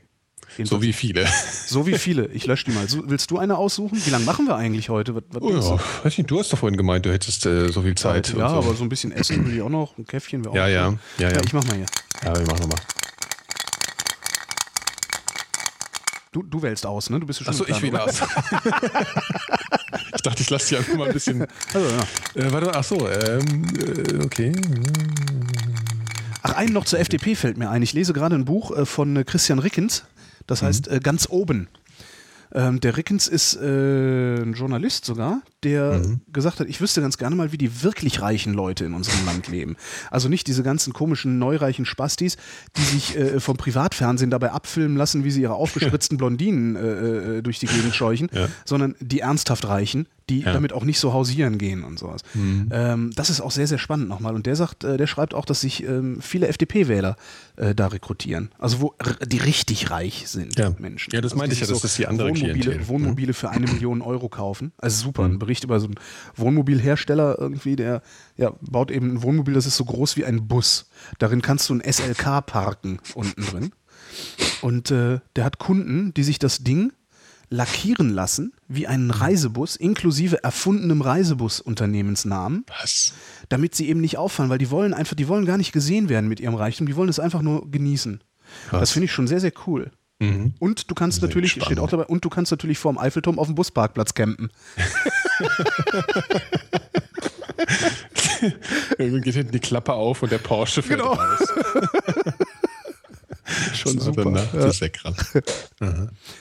[0.56, 0.70] Jedenfalls.
[0.70, 1.26] So wie viele.
[1.66, 2.26] So wie viele.
[2.28, 2.88] Ich lösche die mal.
[2.88, 4.00] So, willst du eine aussuchen?
[4.04, 5.14] Wie lange machen wir eigentlich heute?
[5.14, 5.80] Was, was oh ja, du?
[6.04, 8.28] weiß nicht, du hast doch vorhin gemeint, du hättest äh, so viel Zeit.
[8.36, 8.56] Ja, so.
[8.56, 9.98] aber so ein bisschen Essen will ich auch noch.
[9.98, 11.86] Ein Käffchen wäre auch ja, ja, ja, ja, Ich mach mal hier.
[12.24, 12.80] Ja, wir machen nochmal.
[16.36, 17.18] Du, du wählst aus, ne?
[17.18, 18.20] Du bist schon Achso, ich wähle aus.
[20.14, 21.46] ich dachte, ich lasse dich einfach mal ein bisschen.
[21.72, 22.46] Also, ja.
[22.46, 24.52] Äh, warte, achso, ähm, äh, okay.
[26.42, 27.82] Ach, einen noch zur FDP fällt mir ein.
[27.82, 30.04] Ich lese gerade ein Buch äh, von äh, Christian Rickens.
[30.46, 30.66] Das mhm.
[30.66, 31.68] heißt, äh, ganz oben.
[32.52, 36.20] Ähm, der Rickens ist äh, ein Journalist sogar, der mhm.
[36.32, 39.48] gesagt hat, ich wüsste ganz gerne mal, wie die wirklich reichen Leute in unserem Land
[39.48, 39.76] leben.
[40.10, 42.36] Also nicht diese ganzen komischen neureichen Spastis,
[42.76, 47.42] die sich äh, vom Privatfernsehen dabei abfilmen lassen, wie sie ihre aufgespritzten Blondinen äh, äh,
[47.42, 48.48] durch die Gegend scheuchen, ja.
[48.64, 50.52] sondern die ernsthaft reichen, die ja.
[50.52, 52.22] damit auch nicht so hausieren gehen und sowas.
[52.34, 52.68] Mhm.
[52.72, 54.34] Ähm, das ist auch sehr, sehr spannend nochmal.
[54.34, 57.16] Und der sagt, äh, der schreibt auch, dass sich ähm, viele FDP-Wähler
[57.56, 58.50] äh, da rekrutieren.
[58.58, 58.94] Also wo
[59.24, 60.74] die richtig reich sind, ja.
[60.78, 61.12] Menschen.
[61.12, 62.88] Ja, das also meinte ich ja, das ist die andere Wohnmobile, Klientel.
[62.88, 64.72] Wohnmobile für eine Million Euro kaufen.
[64.78, 65.34] Also super, mhm.
[65.34, 65.96] ein Bericht über so einen
[66.36, 68.02] Wohnmobilhersteller irgendwie, der
[68.36, 70.90] ja, baut eben ein Wohnmobil, das ist so groß wie ein Bus.
[71.18, 73.70] Darin kannst du ein SLK parken unten drin.
[74.62, 76.92] Und äh, der hat Kunden, die sich das Ding
[77.48, 82.64] lackieren lassen wie einen Reisebus inklusive erfundenem Reisebusunternehmensnamen.
[82.80, 83.12] Was?
[83.48, 86.28] Damit sie eben nicht auffallen, weil die wollen einfach, die wollen gar nicht gesehen werden
[86.28, 88.20] mit ihrem Reichtum, die wollen es einfach nur genießen.
[88.70, 88.80] Was?
[88.80, 89.92] Das finde ich schon sehr, sehr cool.
[90.18, 90.54] Mhm.
[90.58, 91.66] Und du kannst sehr natürlich, spannend.
[91.66, 94.50] steht auch dabei, und du kannst natürlich vorm Eiffelturm auf dem Busparkplatz campen.
[98.98, 101.12] Irgendwann geht hinten die Klappe auf und der Porsche fährt genau.
[101.14, 101.52] raus.
[103.74, 104.30] Schon super.
[104.30, 104.66] Nacht ja.
[104.66, 105.18] ist weggerannt.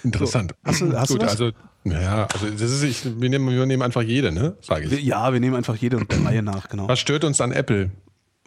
[0.03, 0.55] Interessant.
[0.63, 1.51] So, hast du, hast Gut, du also
[1.85, 4.57] ja, also das ist, ich, wir, nehmen, wir nehmen einfach jede, ne?
[4.61, 5.03] Sage ich.
[5.03, 6.87] Ja, wir nehmen einfach jede und der Reihe nach, genau.
[6.87, 7.91] Was stört uns an Apple?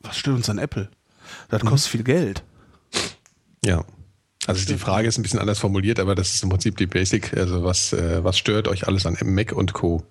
[0.03, 0.89] Was stört uns an Apple?
[1.49, 1.69] Das mhm.
[1.69, 2.43] kostet viel Geld.
[3.65, 3.85] Ja.
[4.49, 7.37] Also die Frage ist ein bisschen anders formuliert, aber das ist im Prinzip die Basic.
[7.37, 10.05] Also was, äh, was stört euch alles an Mac und Co?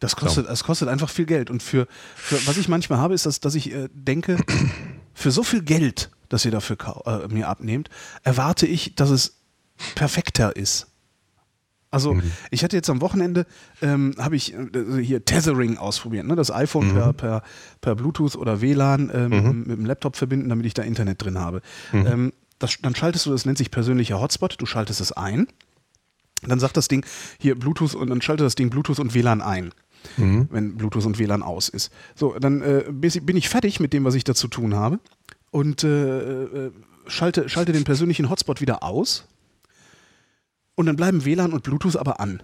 [0.00, 1.50] Das kostet, das kostet einfach viel Geld.
[1.50, 4.38] Und für, für was ich manchmal habe, ist, dass, dass ich äh, denke,
[5.14, 6.76] für so viel Geld das ihr dafür
[7.06, 7.88] äh, mir abnehmt,
[8.22, 9.38] erwarte ich, dass es
[9.94, 10.88] perfekter ist.
[11.90, 12.32] Also mhm.
[12.50, 13.46] ich hatte jetzt am Wochenende,
[13.80, 16.34] ähm, habe ich äh, hier Tethering ausprobiert, ne?
[16.34, 16.94] das iPhone mhm.
[16.94, 17.42] per, per,
[17.80, 19.58] per Bluetooth oder WLAN ähm, mhm.
[19.66, 21.62] mit dem Laptop verbinden, damit ich da Internet drin habe.
[21.92, 22.06] Mhm.
[22.06, 25.46] Ähm, das, dann schaltest du, das nennt sich persönlicher Hotspot, du schaltest es ein,
[26.42, 27.04] dann sagt das Ding
[27.38, 29.72] hier Bluetooth und dann schaltet das Ding Bluetooth und WLAN ein.
[30.16, 30.48] Mhm.
[30.50, 31.90] Wenn Bluetooth und WLAN aus ist.
[32.14, 35.00] So, dann äh, bin ich fertig mit dem, was ich da zu tun habe
[35.50, 36.70] und äh, äh,
[37.06, 39.26] schalte, schalte den persönlichen Hotspot wieder aus.
[40.74, 42.42] Und dann bleiben WLAN und Bluetooth aber an.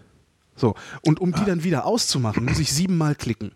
[0.56, 0.74] So.
[1.02, 1.44] Und um die ah.
[1.44, 3.52] dann wieder auszumachen, muss ich siebenmal klicken.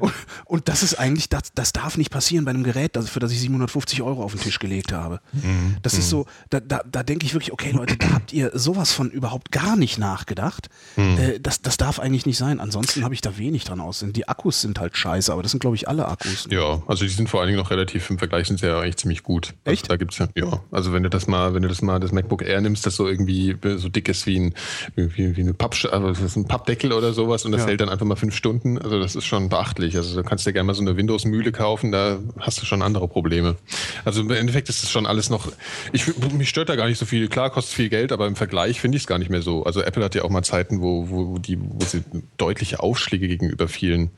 [0.00, 0.12] Und,
[0.44, 3.40] und, das ist eigentlich, das, das darf nicht passieren bei einem Gerät, für das ich
[3.40, 5.20] 750 Euro auf den Tisch gelegt habe.
[5.32, 5.76] Mhm.
[5.82, 6.10] Das ist mhm.
[6.10, 9.52] so, da, da, da denke ich wirklich, okay Leute, da habt ihr sowas von überhaupt
[9.52, 10.68] gar nicht nachgedacht.
[10.96, 11.18] Mhm.
[11.18, 12.60] Äh, das, das darf eigentlich nicht sein.
[12.60, 14.12] Ansonsten habe ich da wenig dran aussehen.
[14.12, 16.46] Die Akkus sind halt scheiße, aber das sind glaube ich alle Akkus.
[16.50, 18.96] Ja, also die sind vor allen Dingen noch relativ im Vergleich sind sie ja eigentlich
[18.96, 19.54] ziemlich gut.
[19.64, 19.82] Also Echt?
[19.84, 20.62] Also da gibt's ja, ja.
[20.70, 23.08] Also wenn du das mal, wenn du das mal das MacBook Air nimmst, das so
[23.08, 24.54] irgendwie so dick ist wie ein,
[24.96, 27.68] wie, wie eine Papp, also das ist ein Pappdeckel oder sowas und das ja.
[27.68, 28.78] hält dann einfach mal fünf Stunden.
[28.78, 29.96] Also das ist schon beachtlich.
[29.96, 33.08] Also du kannst dir gerne mal so eine Windows-Mühle kaufen, da hast du schon andere
[33.08, 33.56] Probleme.
[34.04, 35.52] Also im Endeffekt ist es schon alles noch,
[35.92, 37.28] ich, mich stört da gar nicht so viel.
[37.28, 39.64] Klar, kostet viel Geld, aber im Vergleich finde ich es gar nicht mehr so.
[39.64, 42.02] Also Apple hat ja auch mal Zeiten, wo, wo, die, wo sie
[42.36, 44.10] deutliche Aufschläge gegenüber vielen,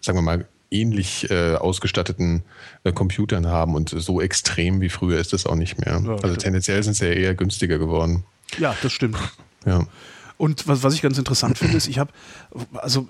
[0.00, 2.42] sagen wir mal, ähnlich äh, ausgestatteten
[2.84, 6.02] äh, Computern haben und so extrem wie früher ist das auch nicht mehr.
[6.04, 8.24] Ja, also tendenziell sind sie ja eher günstiger geworden.
[8.58, 9.16] Ja, das stimmt.
[9.64, 9.86] Ja.
[10.38, 12.12] Und was, was ich ganz interessant finde, ist, ich habe,
[12.74, 13.08] also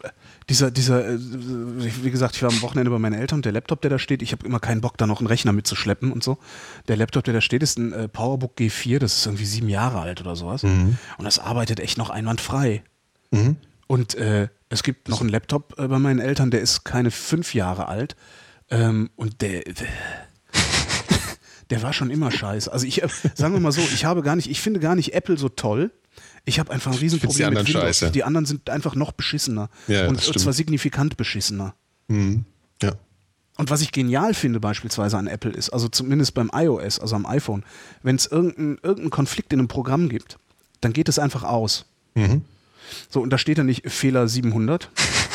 [0.48, 3.80] dieser, dieser, äh, wie gesagt, ich war am Wochenende bei meinen Eltern und der Laptop,
[3.80, 6.38] der da steht, ich habe immer keinen Bock, da noch einen Rechner mitzuschleppen und so.
[6.88, 10.00] Der Laptop, der da steht, ist ein äh, PowerBook G4, das ist irgendwie sieben Jahre
[10.00, 10.62] alt oder sowas.
[10.62, 10.98] Mhm.
[11.18, 12.84] Und das arbeitet echt noch einwandfrei.
[13.32, 13.56] Mhm.
[13.88, 17.54] Und äh, es gibt noch einen Laptop äh, bei meinen Eltern, der ist keine fünf
[17.54, 18.16] Jahre alt.
[18.70, 19.86] Ähm, und der, der,
[21.70, 22.72] der war schon immer scheiße.
[22.72, 25.14] Also ich, äh, sagen wir mal so, ich habe gar nicht, ich finde gar nicht
[25.14, 25.92] Apple so toll,
[26.46, 27.82] ich habe einfach ein Riesenproblem mit Windows.
[27.82, 28.10] Scheiße.
[28.12, 29.68] Die anderen sind einfach noch beschissener.
[29.88, 31.74] Ja, und zwar signifikant beschissener.
[32.08, 32.44] Mhm.
[32.80, 32.92] Ja.
[33.58, 37.26] Und was ich genial finde beispielsweise an Apple ist, also zumindest beim iOS, also am
[37.26, 37.64] iPhone,
[38.02, 40.38] wenn es irgendeinen irgendein Konflikt in einem Programm gibt,
[40.80, 41.86] dann geht es einfach aus.
[42.14, 42.42] Mhm.
[43.10, 44.90] So, und da steht dann nicht Fehler 700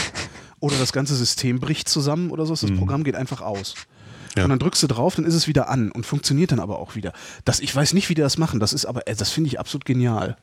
[0.61, 2.77] oder das ganze System bricht zusammen oder so, das mhm.
[2.77, 3.75] Programm geht einfach aus.
[4.38, 4.45] Ja.
[4.45, 6.95] Und dann drückst du drauf, dann ist es wieder an und funktioniert dann aber auch
[6.95, 7.11] wieder.
[7.43, 9.59] Das, ich weiß nicht, wie die das machen, das ist aber, äh, das finde ich
[9.59, 10.38] absolut genial.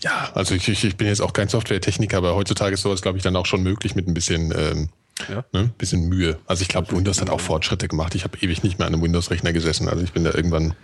[0.00, 3.24] Ja, also ich, ich bin jetzt auch kein Software-Techniker, aber heutzutage ist sowas, glaube ich,
[3.24, 4.88] dann auch schon möglich mit ein bisschen, ähm,
[5.28, 5.44] ja.
[5.52, 6.38] ne, bisschen Mühe.
[6.46, 8.14] Also ich glaube, Windows hat auch Fortschritte gemacht.
[8.14, 9.88] Ich habe ewig nicht mehr an einem Windows-Rechner gesessen.
[9.88, 10.74] Also ich bin da irgendwann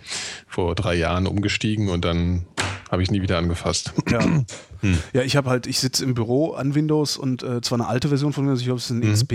[0.47, 2.45] vor drei Jahren umgestiegen und dann
[2.91, 3.93] habe ich nie wieder angefasst.
[4.09, 4.21] Ja,
[4.81, 4.97] hm.
[5.13, 8.09] ja ich habe halt, ich sitze im Büro an Windows und äh, zwar eine alte
[8.09, 9.13] Version von Windows, ich glaube, es ist ein mhm.
[9.13, 9.31] XP,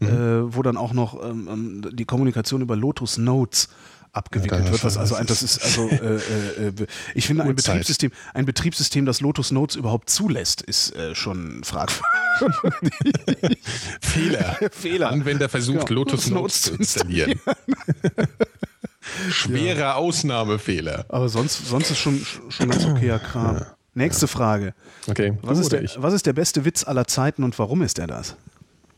[0.00, 0.06] mhm.
[0.06, 3.68] Äh, wo dann auch noch ähm, ähm die Kommunikation über Lotus Notes
[4.12, 4.84] abgewickelt ja, wird.
[4.84, 9.06] Was also ein, das ist also äh, äh, äh ich finde ein Betriebssystem, ein Betriebssystem,
[9.06, 12.02] das Lotus Notes überhaupt zulässt, ist äh, schon fragwürdig.
[14.00, 14.58] Fehler.
[14.70, 15.10] Fehler.
[15.10, 16.00] Anwender versucht genau.
[16.00, 17.40] Lotus, Notes, zu installieren.
[19.30, 19.94] Schwerer ja.
[19.94, 21.06] Ausnahmefehler.
[21.08, 23.56] Aber sonst, sonst ist schon, schon ganz okayer Kram.
[23.56, 23.66] Ja.
[23.94, 24.74] Nächste Frage.
[25.08, 25.36] Okay.
[25.42, 28.36] Was ist, der, was ist der beste Witz aller Zeiten und warum ist er das?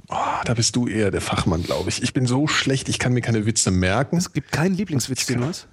[0.09, 2.03] Oh, da bist du eher der Fachmann, glaube ich.
[2.03, 4.17] Ich bin so schlecht, ich kann mir keine Witze merken.
[4.19, 5.67] Es gibt keinen Lieblingswitz, den du hast?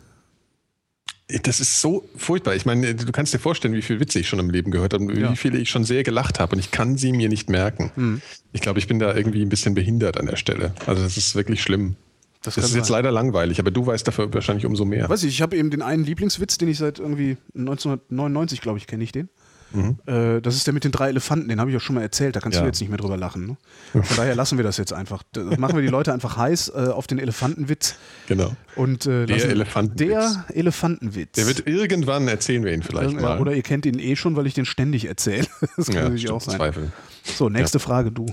[1.43, 2.55] Das ist so furchtbar.
[2.55, 5.05] Ich meine, du kannst dir vorstellen, wie viele Witze ich schon im Leben gehört habe
[5.05, 5.31] und ja.
[5.31, 7.91] wie viele ich schon sehr gelacht habe und ich kann sie mir nicht merken.
[7.95, 8.21] Hm.
[8.51, 10.73] Ich glaube, ich bin da irgendwie ein bisschen behindert an der Stelle.
[10.85, 11.95] Also das ist wirklich schlimm.
[12.43, 12.79] Das, das ist sein.
[12.79, 15.07] jetzt leider langweilig, aber du weißt dafür wahrscheinlich umso mehr.
[15.09, 18.87] Weiß ich, ich habe eben den einen Lieblingswitz, den ich seit irgendwie 1999, glaube ich,
[18.87, 19.29] kenne ich den.
[19.73, 19.98] Mhm.
[20.06, 22.35] Äh, das ist der mit den drei Elefanten, den habe ich auch schon mal erzählt,
[22.35, 22.61] da kannst ja.
[22.61, 23.48] du jetzt nicht mehr drüber lachen.
[23.48, 23.57] Ne?
[24.03, 25.23] Von daher lassen wir das jetzt einfach.
[25.31, 27.95] Das machen wir die Leute einfach heiß äh, auf den Elefantenwitz.
[28.27, 28.56] Genau.
[28.76, 30.07] Und, äh, der Elefantenwitz.
[30.07, 31.31] Der Elefantenwitz.
[31.34, 33.39] Der wird irgendwann, erzählen wir ihn vielleicht mal.
[33.39, 35.48] Oder ihr kennt ihn eh schon, weil ich den ständig erzähle.
[35.77, 36.57] Das kann ja, natürlich auch sein.
[36.57, 36.91] Zweifel.
[37.23, 37.84] So, nächste ja.
[37.84, 38.26] Frage, du.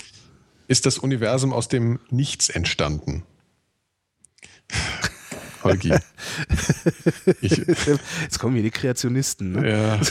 [0.67, 3.23] Ist das Universum aus dem Nichts entstanden?
[5.65, 5.93] Holgi.
[7.41, 9.53] Jetzt kommen hier die Kreationisten.
[9.53, 9.71] Ne?
[9.71, 10.01] Ja.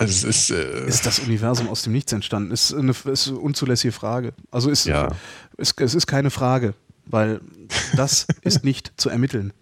[0.00, 2.52] Also ist, äh ist das Universum aus dem Nichts entstanden?
[2.52, 4.32] Ist eine, ist eine unzulässige Frage.
[4.52, 5.08] Also ist, ja.
[5.56, 6.74] ist, es ist keine Frage,
[7.04, 7.40] weil
[7.96, 9.52] das ist nicht zu ermitteln.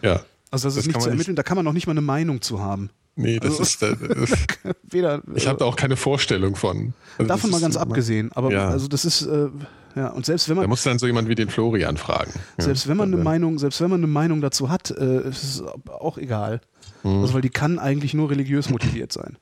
[0.00, 0.22] Ja.
[0.52, 1.38] Also das ist das nicht zu ermitteln, nicht.
[1.38, 2.90] da kann man noch nicht mal eine Meinung zu haben.
[3.16, 3.82] Nee, das also, ist.
[3.82, 6.94] Äh, weder, ich habe da auch keine Vorstellung von.
[7.18, 8.30] Also davon mal ganz abgesehen.
[8.32, 8.68] Aber ja.
[8.68, 9.22] also das ist.
[9.22, 9.48] Äh,
[9.94, 10.64] ja, und selbst wenn man.
[10.64, 12.32] Da muss dann so jemand wie den Florian fragen.
[12.58, 15.62] Selbst wenn man eine Meinung, selbst wenn man eine Meinung dazu hat, äh, ist es
[15.86, 16.60] auch egal.
[17.02, 17.20] Mhm.
[17.22, 19.36] Also weil die kann eigentlich nur religiös motiviert sein.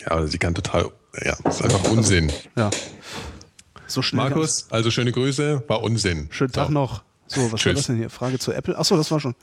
[0.00, 0.90] Ja, aber sie kann total.
[1.24, 2.32] Ja, das ist einfach Unsinn.
[2.56, 2.70] Ja.
[3.86, 4.30] So schnell.
[4.30, 6.28] Markus, also schöne Grüße, war Unsinn.
[6.30, 6.72] Schönen Tag so.
[6.72, 7.02] noch.
[7.26, 7.66] So, was Tschüss.
[7.66, 8.10] war das denn hier?
[8.10, 8.76] Frage zu Apple.
[8.76, 9.34] Achso, das war schon.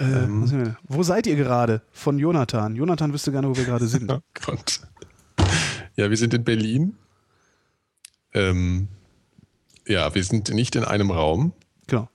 [0.00, 0.76] Äh, ähm.
[0.84, 1.82] Wo seid ihr gerade?
[1.92, 2.76] Von Jonathan.
[2.76, 4.10] Jonathan wüsste gerne, wo wir gerade sind.
[4.12, 4.80] Oh Gott.
[5.96, 6.96] Ja, wir sind in Berlin.
[8.32, 8.88] Ähm,
[9.88, 11.52] ja, wir sind nicht in einem Raum.
[11.86, 12.08] Genau.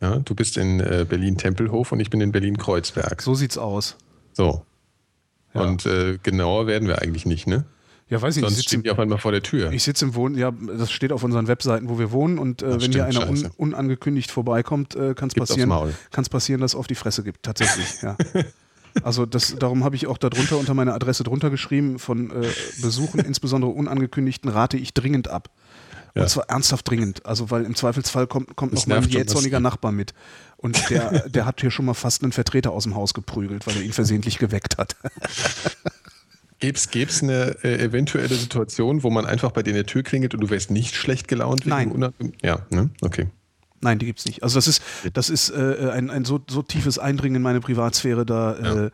[0.00, 3.20] Ja, du bist in äh, Berlin-Tempelhof und ich bin in Berlin-Kreuzberg.
[3.20, 3.96] So sieht's aus.
[4.32, 4.64] So.
[5.54, 5.62] Ja.
[5.62, 7.66] Und äh, genauer werden wir eigentlich nicht, ne?
[8.08, 8.52] Ja, weiß ich nicht.
[8.52, 9.70] Sonst stehen die auf einmal vor der Tür.
[9.72, 12.72] Ich sitze im Wohnen, ja, das steht auf unseren Webseiten, wo wir wohnen und äh,
[12.72, 15.72] wenn stimmt, hier einer un, unangekündigt vorbeikommt, äh, kann es passieren,
[16.10, 18.16] kann's passieren, dass es auf die Fresse gibt, tatsächlich, ja.
[19.04, 22.48] Also das, darum habe ich auch darunter unter meiner Adresse drunter geschrieben, von äh,
[22.82, 25.50] Besuchen, insbesondere unangekündigten, rate ich dringend ab.
[26.14, 27.24] Und zwar ernsthaft dringend.
[27.26, 30.12] Also, weil im Zweifelsfall kommt, kommt Das noch mein jähzorniger Nachbar mit.
[30.56, 33.76] Und der, der hat hier schon mal fast einen Vertreter aus dem Haus geprügelt, weil
[33.76, 34.96] er ihn versehentlich geweckt hat.
[36.60, 40.34] Gäbe es eine äh, eventuelle Situation, wo man einfach bei dir in der Tür klingelt
[40.34, 41.60] und du wärst nicht schlecht gelaunt?
[41.64, 41.90] wegen Nein.
[41.92, 42.90] Unangenehm- Ja, ne?
[43.00, 43.28] Okay.
[43.80, 44.42] Nein, die gibt's nicht.
[44.42, 44.82] Also das ist,
[45.14, 48.90] das ist äh, ein, ein so, so tiefes Eindringen in meine Privatsphäre, da äh,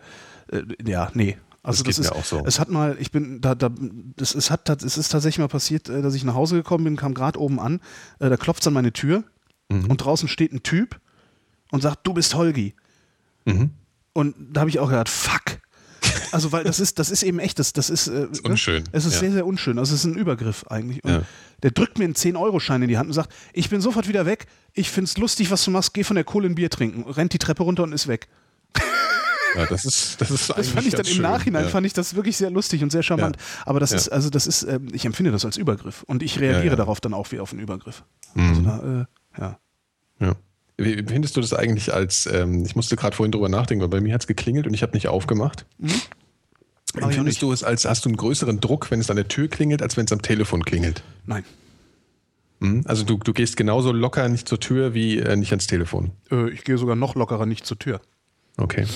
[0.56, 1.36] äh, ja, nee.
[1.66, 2.43] Also Das das, ist, auch so.
[2.47, 3.70] es hat mal, ich bin da, da
[4.16, 6.97] das es hat, es ist tatsächlich mal passiert, äh, dass ich nach Hause gekommen bin,
[6.97, 7.80] kam gerade oben an,
[8.20, 9.24] äh, da klopft an meine Tür
[9.68, 9.86] Mhm.
[9.86, 11.01] und draußen steht ein Typ
[11.72, 12.74] und sagt, du bist Holgi.
[13.47, 13.70] Mhm.
[14.12, 15.43] Und da habe ich auch gedacht, fuck.
[16.30, 19.05] Also weil das ist, das ist eben echt, das, das ist, äh, ist unschön, Es
[19.05, 19.20] ist ja.
[19.20, 19.78] sehr, sehr unschön.
[19.80, 21.02] Also es ist ein Übergriff eigentlich.
[21.02, 21.22] Und Ja.
[21.64, 24.47] der drückt mir einen 10-Euro-Schein in die Hand und sagt, ich bin sofort wieder weg,
[24.72, 27.38] ich find's lustig, was du machst, geh von der Kohle ein Bier trinken, rennt die
[27.38, 28.28] Treppe runter und ist weg.
[29.56, 31.68] Ja, das ist, das ist Das fand ich dann im Nachhinein, ja.
[31.70, 33.36] fand ich das wirklich sehr lustig und sehr charmant.
[33.64, 33.96] Aber das Ja.
[33.96, 36.76] ist, also das ist, ähm, ich empfinde das als Übergriff und ich reagiere Ja, ja.
[36.76, 38.04] darauf dann auch wie auf einen Übergriff.
[38.34, 38.48] Mhm.
[38.48, 39.58] Also da, äh, ja.
[40.20, 40.34] Ja.
[40.78, 44.00] Wie findest du das eigentlich als, ähm, ich musste gerade vorhin drüber nachdenken, weil bei
[44.02, 45.64] mir hat es geklingelt und ich habe nicht aufgemacht.
[45.78, 47.42] Mach ich auch Findest nicht.
[47.42, 49.96] du es als, hast du einen größeren Druck, wenn es an der Tür klingelt, als
[49.96, 51.02] wenn es am Telefon klingelt?
[51.24, 51.44] Nein.
[52.60, 52.82] Mhm.
[52.86, 56.12] Also du, du gehst genauso locker nicht zur Tür wie äh, nicht ans Telefon.
[56.30, 58.00] Äh, ich gehe sogar noch lockerer nicht zur Tür.
[58.56, 58.86] Okay.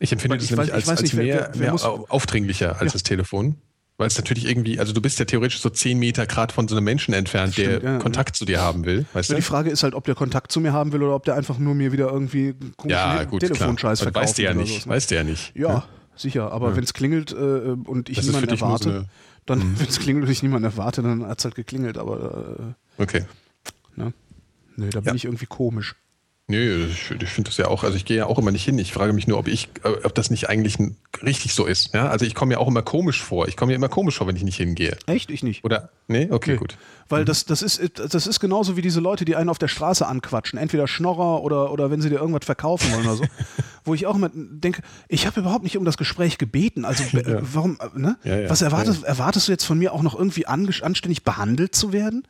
[0.00, 1.72] Ich empfinde das ich nämlich als, ich weiß als nicht, wer- mehr, wer- wer mehr
[1.72, 2.92] muss- au- aufdringlicher als Ja.
[2.92, 3.56] das Telefon.
[3.96, 6.74] Weil es natürlich irgendwie, also du bist ja theoretisch so zehn Meter Grad von so
[6.74, 9.06] einem Menschen entfernt, der Stimmt, ja, Kontakt zu dir haben will.
[9.12, 9.40] Weißt Ja, du?
[9.40, 11.58] die Frage ist halt, ob der Kontakt zu mir haben will oder ob der einfach
[11.58, 12.54] nur mir wieder irgendwie
[12.86, 14.24] ja, gut, Telefonscheiß verkauft.
[14.24, 14.82] Weißt du ja nicht.
[14.82, 14.96] so, ne?
[14.96, 15.52] Weißt du ja nicht.
[15.56, 15.84] Ja,
[16.16, 16.50] sicher.
[16.50, 19.06] Aber wenn es klingelt äh, und ich Das niemanden erwarte, eine- Mhm.
[19.46, 21.96] dann, wenn es klingelt und ich niemanden erwarte, dann hat es halt geklingelt.
[21.96, 23.18] Aber Okay.
[23.96, 24.12] äh, ne?
[24.74, 25.14] Nö, da bin Ja.
[25.14, 25.94] ich irgendwie komisch.
[26.46, 28.78] Nö, ich, ich finde das ja auch, also ich gehe ja auch immer nicht hin.
[28.78, 30.76] Ich frage mich nur, ob ich, äh, ob das nicht eigentlich
[31.22, 31.94] richtig so ist.
[31.94, 33.48] Ja, also ich komme mir auch immer komisch vor.
[33.48, 34.94] Ich komme mir immer komisch vor, wenn ich nicht hingehe.
[35.06, 35.30] Echt?
[35.30, 35.64] Ich nicht.
[35.64, 35.88] Oder?
[36.06, 36.28] Nee?
[36.30, 36.56] Okay, Nee.
[36.58, 36.76] gut.
[37.08, 40.06] Weil das, das, ist, das ist genauso wie diese Leute, die einen auf der Straße
[40.06, 40.58] anquatschen.
[40.58, 43.24] Entweder Schnorrer oder, oder wenn sie dir irgendwas verkaufen wollen oder so.
[43.86, 46.84] Wo ich auch immer denke, ich habe überhaupt nicht um das Gespräch gebeten.
[46.84, 47.38] Also äh, Ja.
[47.42, 48.18] warum, äh, ne?
[48.22, 48.50] Ja, ja.
[48.50, 52.26] Was erwartest, erwartest du jetzt von mir auch noch irgendwie anständig behandelt zu werden?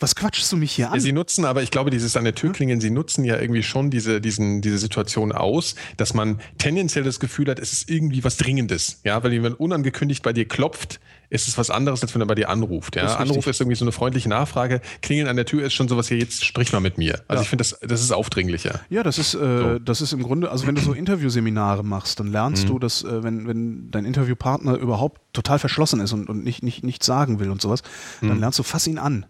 [0.00, 1.00] Was quatschst du mich hier Ja, an?
[1.00, 3.90] sie nutzen aber, ich glaube, dieses an der Tür klingeln, sie nutzen ja irgendwie schon
[3.90, 8.38] diese, diesen, diese Situation aus, dass man tendenziell das Gefühl hat, es ist irgendwie was
[8.38, 9.00] Dringendes.
[9.04, 12.34] Ja, weil jemand unangekündigt bei dir klopft, ist es was anderes, als wenn er bei
[12.34, 12.96] dir anruft.
[12.96, 13.50] Ja, ist Anruf richtig.
[13.50, 14.80] ist irgendwie so eine freundliche Nachfrage.
[15.02, 17.20] Klingeln an der Tür ist schon sowas hier, jetzt sprich mal mit mir.
[17.28, 17.42] Also Ja.
[17.42, 18.80] ich finde, das, das ist aufdringlicher.
[18.88, 19.78] Ja, das ist, äh, So.
[19.78, 23.22] das ist im Grunde, also wenn du so Interviewseminare machst, dann lernst du, dass äh,
[23.22, 27.50] wenn, wenn dein Interviewpartner überhaupt total verschlossen ist und, und nicht, nicht, nichts sagen will
[27.50, 27.82] und sowas,
[28.22, 29.26] dann lernst du, fass ihn an,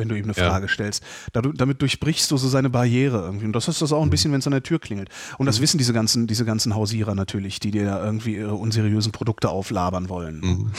[0.00, 0.48] wenn du ihm eine Ja.
[0.50, 1.02] Frage stellst.
[1.34, 3.44] Dadu- damit durchbrichst du so seine Barriere irgendwie.
[3.46, 5.10] Und das ist das auch ein bisschen, wenn es an der Tür klingelt.
[5.38, 9.12] Und das wissen diese ganzen, diese ganzen Hausierer natürlich, die dir da irgendwie ihre unseriösen
[9.12, 10.72] Produkte auflabern wollen.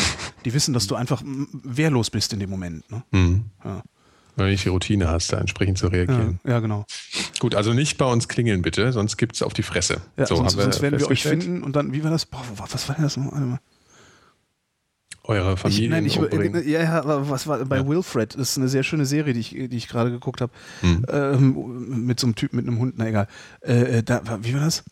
[0.43, 1.22] Die wissen, dass du einfach
[1.64, 2.84] wehrlos bist in dem Moment.
[2.91, 3.03] Ne?
[3.64, 3.84] Ja.
[4.38, 6.39] Wenn du nicht die Routine hast, da entsprechend zu Ja, reagieren.
[6.45, 6.85] ja, genau.
[7.39, 10.02] Gut, also nicht bei uns klingeln bitte, sonst gibt es auf die Fresse.
[10.18, 12.26] Ja, so, sonst, sonst werden wir euch finden und dann, wie war das?
[12.26, 13.31] Boah, was war denn das noch?
[15.31, 15.89] Eure Familie.
[15.89, 16.67] nein, ich, umbringen.
[16.67, 17.87] ja, ja, aber was war bei Ja.
[17.87, 18.35] Wilfred?
[18.35, 20.51] Das ist eine sehr schöne Serie, die ich, die ich gerade geguckt habe.
[20.81, 21.05] Hm.
[21.09, 23.27] Ähm, mit so einem Typ mit einem Hund, na egal.
[23.61, 24.83] Äh, äh, da, wie war das?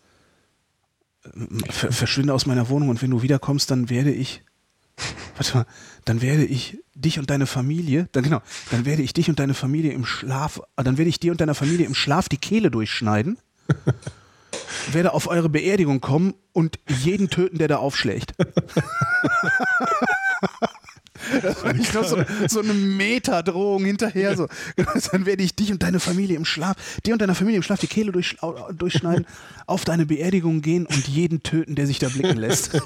[1.36, 4.44] Ähm, Ver, verschwinde aus meiner Wohnung und wenn du wiederkommst, dann werde ich.
[5.38, 5.66] Warte mal,
[6.06, 8.42] dann werde ich dich und deine Familie, dann genau,
[8.72, 11.40] dann werde ich dich und deine Familie im Schlaf, äh, dann werde ich dir und
[11.40, 13.38] deiner Familie im Schlaf die Kehle durchschneiden,
[14.92, 18.34] werde auf eure Beerdigung kommen und jeden töten, der da aufschlägt.
[21.74, 24.36] Nicht noch so, so eine Metadrohung hinterher.
[24.36, 24.48] So.
[25.12, 26.76] Dann werde ich dich und deine Familie im Schlaf,
[27.06, 28.38] dir und deiner Familie im Schlaf die Kehle durch,
[28.74, 29.26] durchschneiden,
[29.66, 32.72] auf deine Beerdigung gehen und jeden töten, der sich da blicken lässt.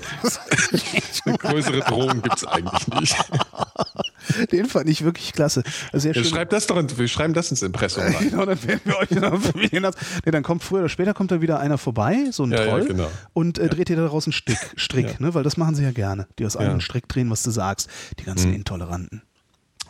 [1.25, 3.15] Eine größere Drohung gibt es eigentlich nicht.
[4.51, 5.63] Den fand ich wirklich klasse.
[5.91, 6.31] Sehr Ja, schön.
[6.31, 8.15] schreib das doch, in- wir schreiben das ins Impressum rein.
[8.29, 9.99] Genau, dann werden wir euch der Familienarzt.
[10.25, 12.69] Nee, dann kommt früher oder später kommt da wieder einer vorbei, so ein Ja, ja,
[12.69, 13.09] Troll, genau.
[13.33, 15.33] und äh, dreht dir daraus einen Strick, Strick ne?
[15.33, 16.27] weil das machen sie ja gerne.
[16.39, 16.61] Die aus Ja.
[16.61, 16.69] Mhm.
[16.69, 17.89] einem Strick drehen, was du sagst.
[18.19, 19.21] Die ganzen Intoleranten.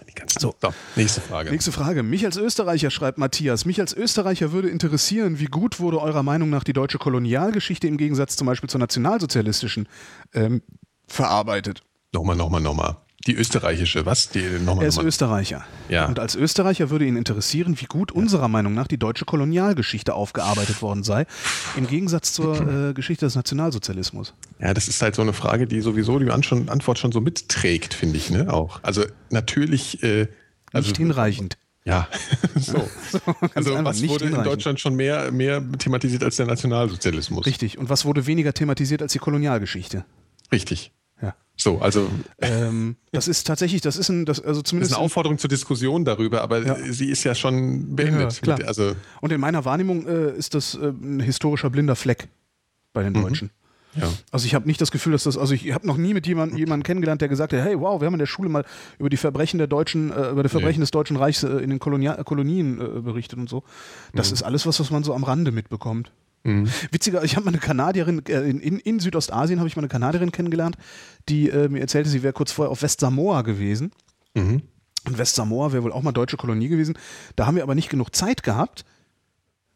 [0.09, 0.53] Die ganzen- So.
[0.61, 1.49] so, nächste Frage.
[1.49, 2.03] Nächste Frage.
[2.03, 6.49] Mich als Österreicher, schreibt Matthias, mich als Österreicher würde interessieren, wie gut wurde eurer Meinung
[6.49, 9.87] nach die deutsche Kolonialgeschichte im Gegensatz zum Beispiel zur nationalsozialistischen
[10.33, 10.61] ähm,
[11.07, 11.83] verarbeitet?
[12.13, 12.97] Nochmal, nochmal, nochmal.
[13.25, 14.29] Die österreichische, was?
[14.29, 15.07] Die, nochmal, Er ist nochmal.
[15.07, 15.65] Österreicher.
[15.87, 16.07] Ja.
[16.07, 20.81] Und als Österreicher würde ihn interessieren, wie gut unserer Meinung nach die deutsche Kolonialgeschichte aufgearbeitet
[20.81, 21.25] worden sei,
[21.77, 24.33] im Gegensatz zur äh, Geschichte des Nationalsozialismus.
[24.59, 28.17] Ja, das ist halt so eine Frage, die sowieso die Antwort schon so mitträgt, finde
[28.17, 28.51] ich, ne?
[28.51, 28.81] Auch.
[28.83, 30.03] Also natürlich.
[30.03, 30.27] Äh,
[30.73, 31.57] also, Nicht hinreichend.
[31.85, 32.07] Ja,
[32.55, 32.89] so.
[33.55, 34.43] Also einfach was wurde in.
[34.43, 37.45] Deutschland schon mehr, mehr thematisiert als der Nationalsozialismus?
[37.45, 37.77] Richtig.
[37.77, 40.05] Und was wurde weniger thematisiert als die Kolonialgeschichte?
[40.51, 40.91] Richtig.
[41.55, 42.09] So, also.
[42.41, 44.91] Ähm, das ist tatsächlich, das ist ein, das, also zumindest.
[44.91, 46.75] Das ist eine Aufforderung zur Diskussion darüber, aber ja.
[46.91, 48.41] sie ist ja schon beendet.
[48.45, 48.67] Ja, klar.
[48.67, 52.27] also Und in meiner Wahrnehmung äh, ist das äh, ein historischer blinder Fleck
[52.91, 53.21] bei den mhm.
[53.21, 53.51] Deutschen.
[53.95, 54.11] Ja.
[54.31, 56.57] Also ich habe nicht das Gefühl, dass das, also ich habe noch nie mit jemandem
[56.57, 58.65] jemanden kennengelernt, der gesagt hat, hey, wow, wir haben in der Schule mal
[58.97, 60.83] über die Verbrechen der Deutschen, äh, über die Verbrechen nee.
[60.83, 63.63] des Deutschen Reichs äh, in den Kolonia Kolonien äh, berichtet und so.
[64.13, 64.33] Das mhm.
[64.33, 66.11] ist alles was, was man so am Rande mitbekommt.
[66.43, 66.67] Mhm.
[66.91, 70.31] Witziger, ich habe mal eine Kanadierin, äh, in, in, Südostasien habe ich mal eine Kanadierin
[70.31, 70.77] kennengelernt,
[71.29, 73.91] die äh, mir erzählte, sie wäre kurz vorher auf Westsamoa gewesen.
[74.33, 74.61] Mhm.
[75.05, 76.97] Und Westsamoa wäre wohl auch mal deutsche Kolonie gewesen.
[77.35, 78.85] Da haben wir aber nicht genug Zeit gehabt,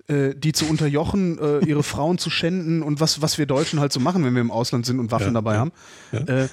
[0.07, 3.91] äh, die zu unterjochen, äh, ihre Frauen zu schänden und was, was wir Deutschen halt
[3.91, 5.71] so machen, wenn wir im Ausland sind und Waffen ja, dabei ja, haben.
[6.11, 6.19] Ja.
[6.19, 6.47] Äh, äh,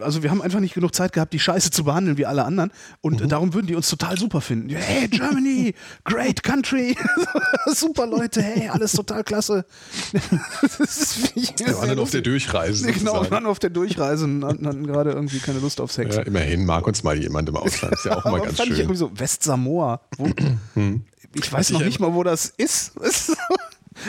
[0.00, 2.70] also wir haben einfach nicht genug Zeit gehabt, die Scheiße zu behandeln wie alle anderen.
[3.00, 3.28] Und mhm.
[3.28, 4.68] darum würden die uns total super finden.
[4.70, 5.74] Hey, Germany,
[6.04, 6.96] great country,
[7.66, 9.64] super Leute, hey, alles total klasse.
[10.12, 12.92] wir waren dann auf der Durchreise.
[12.98, 16.16] Genau, wir waren auf der Durchreise und hatten gerade irgendwie keine Lust auf Sex.
[16.16, 17.94] Ja, immerhin mag uns mal jemand im Ausland.
[17.94, 18.72] Ist ja auch mal ganz schön.
[18.72, 20.00] Ich irgendwie so Westsamoa.
[20.16, 20.30] Wo,
[20.74, 21.04] hm.
[21.34, 22.92] Ich weiß noch nicht mal, wo das ist.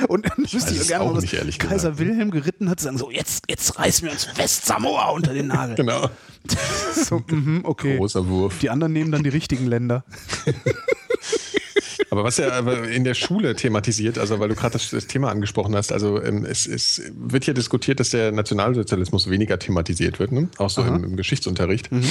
[0.07, 1.99] Und dann ich wüsste ich gerne mal, was Kaiser gesagt.
[1.99, 5.75] Wilhelm geritten hat, sagen so, jetzt, jetzt reißen wir uns West-Samoa unter den Nagel.
[5.79, 6.09] Genau.
[6.93, 7.97] so, mh, okay.
[7.97, 8.59] Großer Wurf.
[8.59, 10.03] Die anderen nehmen dann die richtigen Länder.
[12.11, 15.91] Aber was ja in der Schule thematisiert, also weil du gerade das, Thema angesprochen hast,
[15.91, 20.49] also ähm, es, es, wird hier diskutiert, dass der Nationalsozialismus weniger thematisiert wird, ne?
[20.57, 21.91] auch so im, im, Geschichtsunterricht.
[21.91, 22.03] Mhm.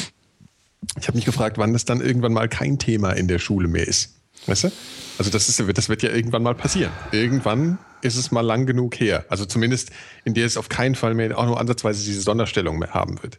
[1.00, 3.88] Ich habe mich gefragt, wann das dann irgendwann mal kein Thema in der Schule mehr
[3.88, 4.14] ist.
[4.48, 4.72] Weißt du?
[5.18, 6.92] Also das, ist, das wird ja irgendwann mal passieren.
[7.12, 9.24] Irgendwann ist es mal lang genug her.
[9.28, 9.90] Also zumindest
[10.24, 13.38] in der es auf keinen Fall mehr auch nur ansatzweise diese Sonderstellung mehr haben wird.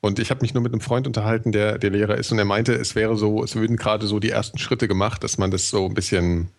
[0.00, 2.44] Und ich habe mich nur mit einem Freund unterhalten, der, der Lehrer ist, und er
[2.44, 5.70] meinte, es wäre so, es würden gerade so die ersten Schritte gemacht, dass man das
[5.70, 6.50] so ein bisschen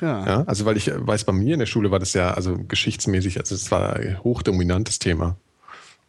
[0.00, 0.26] ja.
[0.26, 0.44] ja.
[0.46, 3.54] Also weil ich weiß, bei mir in der Schule war das ja also geschichtsmäßig, also
[3.54, 5.36] es war ein hochdominantes Thema.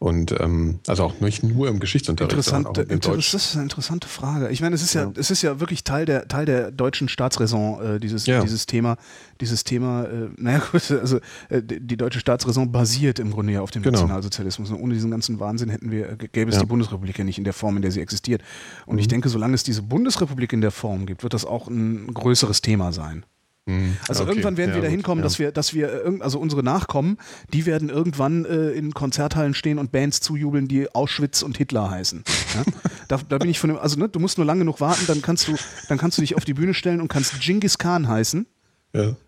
[0.00, 2.32] Und ähm, also auch nicht nur im Geschichtsunterricht.
[2.32, 4.48] Interessant, inter das ist eine interessante Frage.
[4.48, 7.10] Ich meine, es ist ja, ja, es ist ja wirklich Teil der Teil der deutschen
[7.10, 8.40] Staatsräson, äh, dieses, ja.
[8.40, 8.96] dieses Thema,
[9.42, 11.18] dieses Thema, äh, naja gut, also
[11.50, 13.98] äh, die deutsche Staatsräson basiert im Grunde ja auf dem genau.
[13.98, 14.70] Nationalsozialismus.
[14.70, 16.62] Und ohne diesen ganzen Wahnsinn hätten wir, gäbe es ja.
[16.62, 18.40] die Bundesrepublik ja nicht in der Form, in der sie existiert.
[18.86, 19.00] Und mhm.
[19.00, 22.62] ich denke, solange es diese Bundesrepublik in der Form gibt, wird das auch ein größeres
[22.62, 23.26] Thema sein.
[23.70, 23.96] Mhm.
[24.08, 24.32] Also okay.
[24.32, 25.24] irgendwann werden ja, wir dahin kommen, ja.
[25.24, 27.18] dass wir, dass wir, also unsere Nachkommen,
[27.52, 32.24] die werden irgendwann äh, in Konzerthallen stehen und Bands zujubeln, die Auschwitz und Hitler heißen.
[32.54, 32.64] Ja?
[33.08, 35.22] da, da, bin ich von dem, also ne, du musst nur lange genug warten, dann
[35.22, 35.56] kannst du,
[35.88, 38.46] dann kannst du dich auf die Bühne stellen und kannst Genghis Khan heißen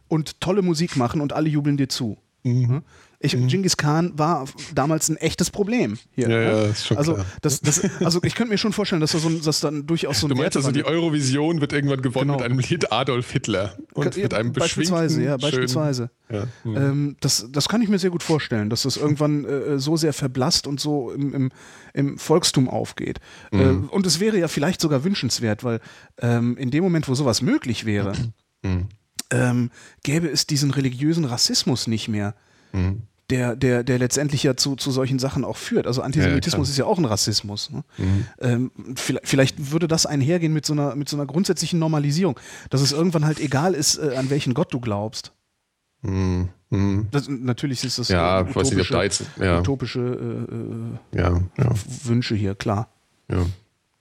[0.09, 2.19] und tolle Musik machen und alle jubeln dir zu.
[2.45, 2.83] Mhm.
[3.25, 3.47] Ich, mhm.
[3.47, 6.29] Genghis Khan war damals ein echtes Problem hier.
[6.29, 7.27] Ja, ja, ist schon also, klar.
[7.41, 10.27] Das, das, also ich könnte mir schon vorstellen, dass das, so, dass dann durchaus so
[10.27, 12.39] ein Du meinst also, die Eurovision wird irgendwann gewonnen genau.
[12.39, 16.11] mit einem Lied Adolf Hitler und ja, mit einem Beispielsweise, ja, beispielsweise.
[16.31, 16.49] Ja.
[16.65, 16.77] Mhm.
[16.77, 20.13] Ähm, das, das kann ich mir sehr gut vorstellen, dass das irgendwann äh, so sehr
[20.13, 21.51] verblasst und so im, im,
[21.95, 23.21] im Volkstum aufgeht.
[23.53, 23.61] Mhm.
[23.61, 25.79] Äh, und es wäre ja vielleicht sogar wünschenswert, weil
[26.21, 28.15] ähm, in dem Moment, wo sowas möglich wäre,
[28.63, 28.89] mhm.
[29.33, 29.71] Ähm,
[30.03, 32.35] gäbe es diesen religiösen Rassismus nicht mehr.
[32.73, 33.03] Mhm
[33.33, 35.87] der, der, der letztendlich ja zu, zu solchen Sachen auch führt.
[35.87, 37.71] Also Antisemitismus ja, ist ja auch ein Rassismus.
[37.71, 37.83] Ne?
[37.97, 38.27] Mhm.
[38.41, 42.39] Ähm, vielleicht, vielleicht, würde das einhergehen mit so, einer, mit so einer grundsätzlichen Normalisierung,
[42.71, 45.33] dass es irgendwann halt egal ist, äh, an welchen Gott du glaubst.
[46.03, 46.51] Mhm.
[46.71, 47.07] mhm.
[47.11, 49.61] Das, natürlich ist das ja, utopische, nicht, da jetzt, ja.
[49.61, 50.01] utopische
[51.13, 51.41] äh, äh, ja,
[52.05, 52.89] Wünsche hier, klar.
[53.31, 53.47] Ja.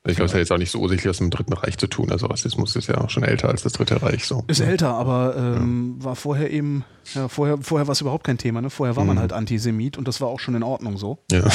[0.03, 1.85] Ich glaube, es hat jetzt auch nicht so ursächlich was mit dem Dritten Reich zu
[1.85, 2.11] tun.
[2.11, 4.25] Also Rassismus ist ja auch schon älter als das Dritte Reich.
[4.25, 4.43] So.
[4.47, 6.05] Ist älter, aber ähm, ja.
[6.05, 6.83] war vorher eben,
[7.13, 8.63] ja, vorher, vorher war es überhaupt kein Thema.
[8.63, 8.71] Ne?
[8.71, 9.09] Vorher war mhm.
[9.09, 11.19] man halt Antisemit und das war auch schon in Ordnung so.
[11.31, 11.47] Ja.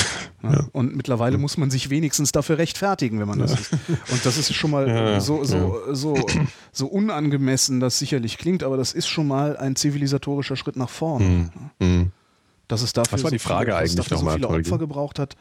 [0.45, 0.65] ja.
[0.73, 3.73] Und mittlerweile muss man sich wenigstens dafür rechtfertigen, wenn man das ist.
[3.73, 6.15] Und das ist schon mal so, so, so,
[6.71, 11.51] so unangemessen, das sicherlich klingt, aber das ist schon mal ein zivilisatorischer Schritt nach vorn.
[11.81, 11.87] Mhm.
[11.87, 12.13] Mhm.
[12.69, 15.37] Dass es dafür, Was war die Frage so, eigentlich dafür so viele Opfer gebraucht hat,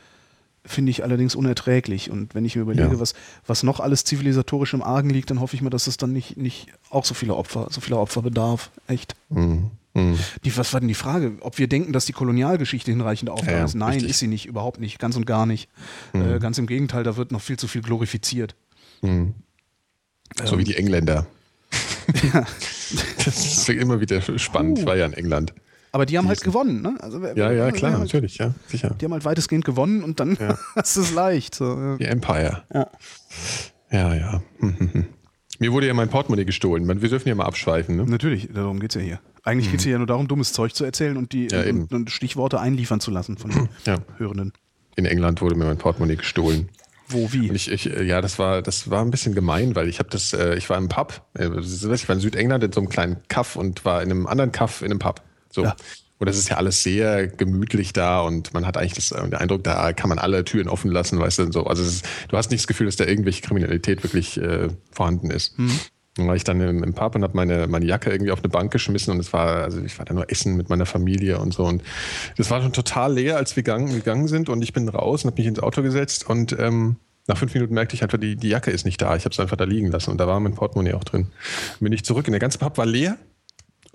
[0.66, 2.10] finde ich allerdings unerträglich.
[2.10, 3.00] Und wenn ich mir überlege, ja.
[3.00, 3.14] was,
[3.46, 6.38] was noch alles zivilisatorisch im Argen liegt, dann hoffe ich mir, dass es dann nicht,
[6.38, 8.72] nicht auch so viele Opfer, so viele Opfer bedarf.
[8.88, 9.16] Echt.
[9.30, 9.72] Mhm.
[9.94, 10.20] Mhm.
[10.44, 11.34] Die, was war denn die Frage?
[11.42, 13.76] Ob wir denken, dass die Kolonialgeschichte hinreichend aufgegangen ja, ist?
[13.76, 14.10] Nein, richtig.
[14.10, 15.70] ist sie nicht, überhaupt nicht, ganz und gar nicht.
[16.14, 16.36] Mhm.
[16.36, 18.56] Äh, ganz im Gegenteil, da wird noch viel zu viel glorifiziert.
[19.02, 19.36] Mhm.
[20.44, 21.28] So ähm, wie die Engländer.
[22.34, 22.46] ja.
[23.26, 24.80] Das ist immer wieder spannend.
[24.80, 25.54] Ich war ja in England.
[25.96, 26.98] Aber die haben halt gewonnen, ne?
[27.00, 28.94] Also, ja, ja, klar, halt, natürlich, ja, sicher.
[29.00, 30.58] Die haben halt weitestgehend gewonnen und dann ja.
[30.76, 31.56] ist es leicht.
[31.56, 31.96] So.
[31.96, 32.64] Die Empire.
[32.74, 32.92] Ja,
[33.90, 34.14] ja.
[34.14, 34.42] ja.
[35.60, 36.86] Mir wurde ja mein Portemonnaie gestohlen.
[36.86, 37.96] Wir dürfen ja mal abschweifen.
[37.96, 38.06] Ne?
[38.08, 39.20] Natürlich, darum geht es ja hier.
[39.46, 39.72] Eigentlich mhm.
[39.72, 42.60] geht es ja nur darum, dummes Zeug zu erzählen und die ja, und, und Stichworte
[42.60, 44.00] einliefern zu lassen von den ja.
[44.18, 44.52] Hörenden.
[44.98, 46.68] In England wurde mir mein Portemonnaie gestohlen.
[47.08, 47.54] Wo, wie?
[47.54, 50.56] Ich, ich, ja, das war, das war ein bisschen gemein, weil ich habe das, äh,
[50.56, 53.86] ich war im Pub, äh, ich war in Südengland in so einem kleinen Kaff und
[53.86, 55.22] war in einem anderen Kaff in einem Pub.
[55.56, 55.64] So.
[55.64, 55.76] Ja.
[56.18, 59.34] Und das ist ja alles sehr gemütlich da und man hat eigentlich das, äh, den
[59.34, 61.66] Eindruck, da kann man alle Türen offen lassen, weißt du, so.
[61.66, 65.60] Also ist, du hast nicht das Gefühl, dass da irgendwelche Kriminalität wirklich äh, vorhanden ist.
[65.60, 65.78] Mhm.
[66.16, 68.48] Dann war ich dann im, im Pub und habe meine, meine Jacke irgendwie auf eine
[68.48, 71.54] Bank geschmissen und es war, also ich war da nur essen mit meiner Familie und
[71.54, 71.66] so.
[71.66, 71.84] Und
[72.38, 75.32] das war schon total leer, als wir gegangen, gegangen sind und ich bin raus und
[75.32, 76.96] habe mich ins Auto gesetzt und ähm,
[77.28, 79.16] nach fünf Minuten merkte ich einfach, die, die Jacke ist nicht da.
[79.16, 81.28] Ich habe es einfach da liegen lassen und da war mein Portemonnaie auch drin.
[81.72, 83.18] Dann bin ich zurück und der ganze Pub war leer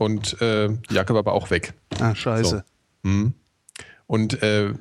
[0.01, 1.74] und äh, die Jacke war aber auch weg.
[1.98, 2.64] Ah, scheiße.
[3.05, 3.09] So.
[3.09, 3.35] Mhm.
[4.06, 4.72] Und äh,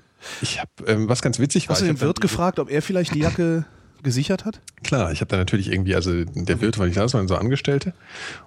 [0.41, 1.73] ich habe, äh, was ganz witzig war.
[1.73, 3.65] Hast du den Wirt gefragt, ob er vielleicht die Jacke
[4.01, 4.61] gesichert hat?
[4.81, 7.35] Klar, ich habe dann natürlich irgendwie, also der Wirt war nicht da, das waren so
[7.35, 7.93] Angestellte.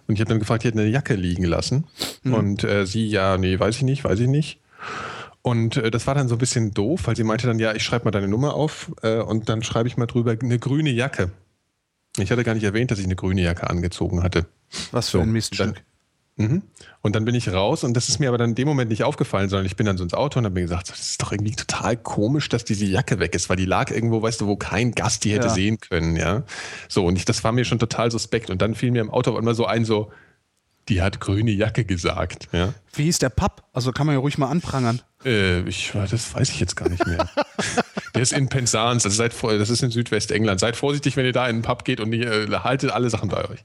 [0.07, 1.85] Und ich habe dann gefragt, die hätten eine Jacke liegen lassen.
[2.23, 2.35] Mhm.
[2.35, 4.59] Und äh, sie, ja, nee, weiß ich nicht, weiß ich nicht.
[5.43, 7.83] Und äh, das war dann so ein bisschen doof, weil sie meinte dann, ja, ich
[7.83, 11.33] schreibe mal deine Nummer auf äh, und dann schreibe ich mal drüber eine grüne Jacke.
[12.17, 14.47] Ich hatte gar nicht erwähnt, dass ich eine grüne Jacke angezogen hatte.
[14.91, 15.75] Was für so, ein Miststück.
[15.75, 15.77] Dann,
[16.37, 16.63] Mhm.
[17.03, 19.05] Und dann bin ich raus und das ist mir aber dann in dem Moment nicht
[19.05, 21.31] aufgefallen, sondern ich bin dann so ins Auto und habe mir gesagt, das ist doch
[21.31, 24.57] irgendwie total komisch, dass diese Jacke weg ist, weil die lag irgendwo, weißt du, wo
[24.57, 25.55] kein Gast die hätte ja.
[25.55, 26.45] sehen können, ja.
[26.89, 28.49] So, und ich, das war mir schon total suspekt.
[28.49, 30.11] Und dann fiel mir im Auto immer so ein, so,
[30.89, 32.73] die hat grüne Jacke gesagt, ja.
[32.95, 33.63] Wie hieß der Pub?
[33.73, 35.01] Also kann man ja ruhig mal anprangern.
[35.25, 37.29] Äh, ich, das weiß ich jetzt gar nicht mehr.
[38.15, 40.61] der ist in Penzance, also seid, das ist in Südwestengland.
[40.61, 43.29] Seid vorsichtig, wenn ihr da in den Pub geht und nicht, äh, haltet alle Sachen
[43.29, 43.61] bei euch.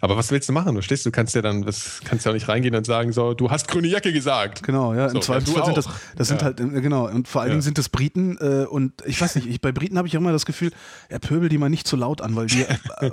[0.00, 0.74] Aber was willst du machen?
[0.74, 3.34] Du stehst, du kannst ja dann, das kannst ja auch nicht reingehen und sagen, so,
[3.34, 4.62] du hast grüne Jacke gesagt.
[4.62, 7.50] Genau, ja, im so, Zweifelsfall sind das, das sind halt, äh, genau, und vor allen
[7.50, 10.32] Dingen sind das Briten äh, und ich weiß nicht, ich, bei Briten habe ich immer
[10.32, 10.70] das Gefühl,
[11.08, 13.10] er pöbel die mal nicht zu laut an, weil die, äh,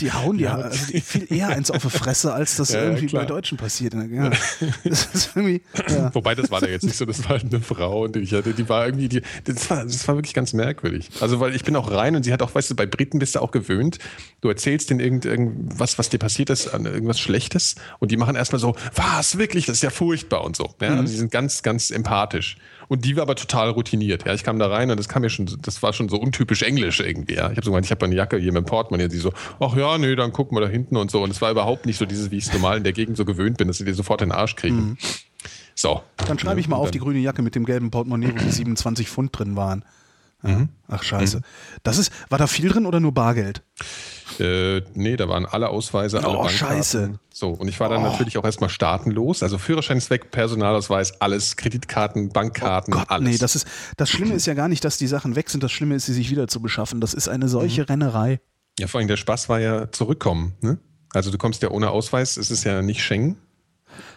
[0.00, 3.24] die hauen die, also die viel eher eins auf die Fresse, als das irgendwie bei
[3.24, 3.94] Deutschen passiert.
[3.94, 4.30] Ja.
[5.16, 8.32] Das Wobei, das war da jetzt nicht so, das war halt eine Frau, die ich
[8.32, 11.10] hatte, die war irgendwie, die, das war, das war wirklich ganz merkwürdig.
[11.20, 13.34] Also, weil ich bin auch rein und sie hat auch, weißt du, bei Briten bist
[13.34, 13.98] du auch gewöhnt.
[14.40, 18.60] Du erzählst denen irgend, irgendwas, was dir passiert ist, irgendwas Schlechtes und die machen erstmal
[18.60, 20.74] so, was, wirklich, das ist ja furchtbar und so.
[20.80, 20.90] Ja?
[20.90, 20.98] Mhm.
[20.98, 22.56] Also, die sind ganz, ganz empathisch.
[22.88, 24.26] Und die war aber total routiniert.
[24.26, 26.62] Ja, ich kam da rein und das kam mir schon, das war schon so untypisch
[26.62, 27.34] englisch irgendwie.
[27.34, 29.08] Ja, ich habe so gemeint, ich habe eine Jacke hier mit dem Portemonnaie.
[29.10, 31.22] Sie so, ach ja, nee, dann gucken wir da hinten und so.
[31.22, 33.24] Und es war überhaupt nicht so dieses, wie ich es normal in der Gegend so
[33.24, 34.76] gewöhnt bin, dass sie dir sofort in den Arsch kriegen.
[34.76, 34.98] Mhm.
[35.74, 36.02] So.
[36.16, 39.08] Dann schreibe ich mal auf die grüne Jacke mit dem gelben Portemonnaie, wo die 27
[39.08, 39.84] Pfund drin waren.
[40.46, 40.68] Mhm.
[40.88, 41.38] Ach scheiße.
[41.38, 41.42] Mhm.
[41.82, 43.62] Das ist, war da viel drin oder nur Bargeld?
[44.38, 47.18] Äh, nee, da waren alle Ausweise, alle Oh, scheiße.
[47.32, 48.10] So, und ich war dann oh.
[48.10, 49.42] natürlich auch erstmal staatenlos.
[49.42, 53.28] Also Führerschein ist weg, Personalausweis, alles, Kreditkarten, Bankkarten, oh Gott, alles.
[53.28, 53.66] Nee, das ist,
[53.96, 55.62] das Schlimme ist ja gar nicht, dass die Sachen weg sind.
[55.62, 57.00] Das Schlimme ist, sie sich wieder zu beschaffen.
[57.00, 57.86] Das ist eine solche mhm.
[57.86, 58.40] Rennerei.
[58.78, 60.54] Ja, vor allem der Spaß war ja zurückkommen.
[60.60, 60.78] Ne?
[61.12, 63.36] Also du kommst ja ohne Ausweis, es ist ja nicht Schengen.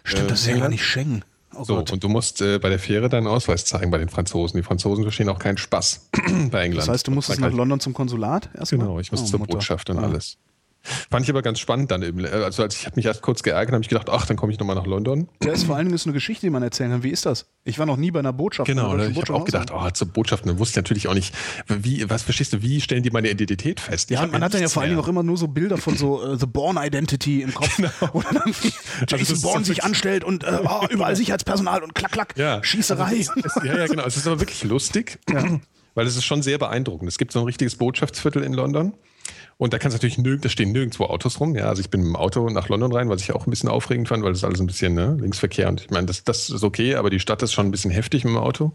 [0.04, 1.24] Stimmt, äh, das ist ja gar nicht Schengen.
[1.56, 1.92] Oh so, Gott.
[1.92, 4.58] und du musst äh, bei der Fähre deinen Ausweis zeigen bei den Franzosen.
[4.58, 6.10] Die Franzosen verstehen auch keinen Spaß
[6.52, 6.78] bei England.
[6.84, 8.80] Das heißt, du musstest nach London zum Konsulat erstmal?
[8.80, 9.54] Genau, ich musste oh, zur Mutter.
[9.54, 10.04] Botschaft und ja.
[10.04, 10.38] alles.
[10.82, 12.26] Fand ich aber ganz spannend dann eben.
[12.26, 14.60] Also als ich habe mich erst kurz geärgert, habe ich gedacht, ach, dann komme ich
[14.60, 15.28] nochmal nach London.
[15.44, 17.04] Ja, ist vor allen Dingen ist eine Geschichte, die man erzählen kann.
[17.04, 17.48] Wie ist das?
[17.66, 18.68] Ich war noch nie bei einer Botschaft.
[18.68, 21.36] Genau, ne, ich habe auch gedacht, oh, zur Botschaft, man wusste natürlich auch nicht,
[21.68, 24.10] wie, was verstehst du, wie stellen die meine Identität fest?
[24.10, 26.24] Ja, man hat dann ja vor allen Dingen auch immer nur so Bilder von so
[26.24, 27.90] uh, The Born Identity im Kopf, genau.
[28.14, 28.70] wo dann also
[29.08, 32.64] Jason also Bourne sich anstellt und uh, oh, überall Sicherheitspersonal und klack, klack, ja.
[32.64, 33.26] Schießerei.
[33.44, 34.06] Also ja, ja, genau.
[34.06, 35.60] Es ist aber wirklich lustig, ja.
[35.96, 37.10] weil es ist schon sehr beeindruckend.
[37.10, 38.94] Es gibt so ein richtiges Botschaftsviertel in London.
[39.60, 41.54] Und da kannst du natürlich nirgends, da stehen nirgendwo Autos rum.
[41.54, 43.68] Ja, also ich bin mit dem Auto nach London rein, was ich auch ein bisschen
[43.68, 46.64] aufregend fand, weil das alles ein bisschen ne, Linksverkehr und ich meine, das, das ist
[46.64, 48.72] okay, aber die Stadt ist schon ein bisschen heftig mit dem Auto.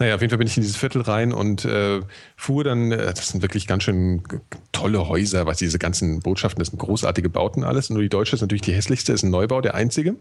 [0.00, 2.00] Naja, auf jeden Fall bin ich in dieses Viertel rein und äh,
[2.34, 4.24] fuhr dann, äh, das sind wirklich ganz schön
[4.72, 7.88] tolle Häuser, was diese ganzen Botschaften, das sind großartige Bauten alles.
[7.88, 10.16] Nur die deutsche ist natürlich die hässlichste, ist ein Neubau, der einzige.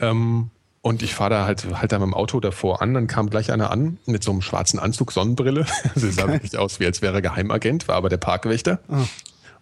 [0.00, 0.50] Ähm,
[0.82, 3.52] und ich fahre da halt, halt da mit dem Auto davor an, dann kam gleich
[3.52, 5.64] einer an mit so einem schwarzen Anzug, Sonnenbrille.
[5.94, 8.80] Sie sah wirklich aus, wie als wäre er Geheimagent, war aber der Parkwächter.
[8.88, 8.96] Oh.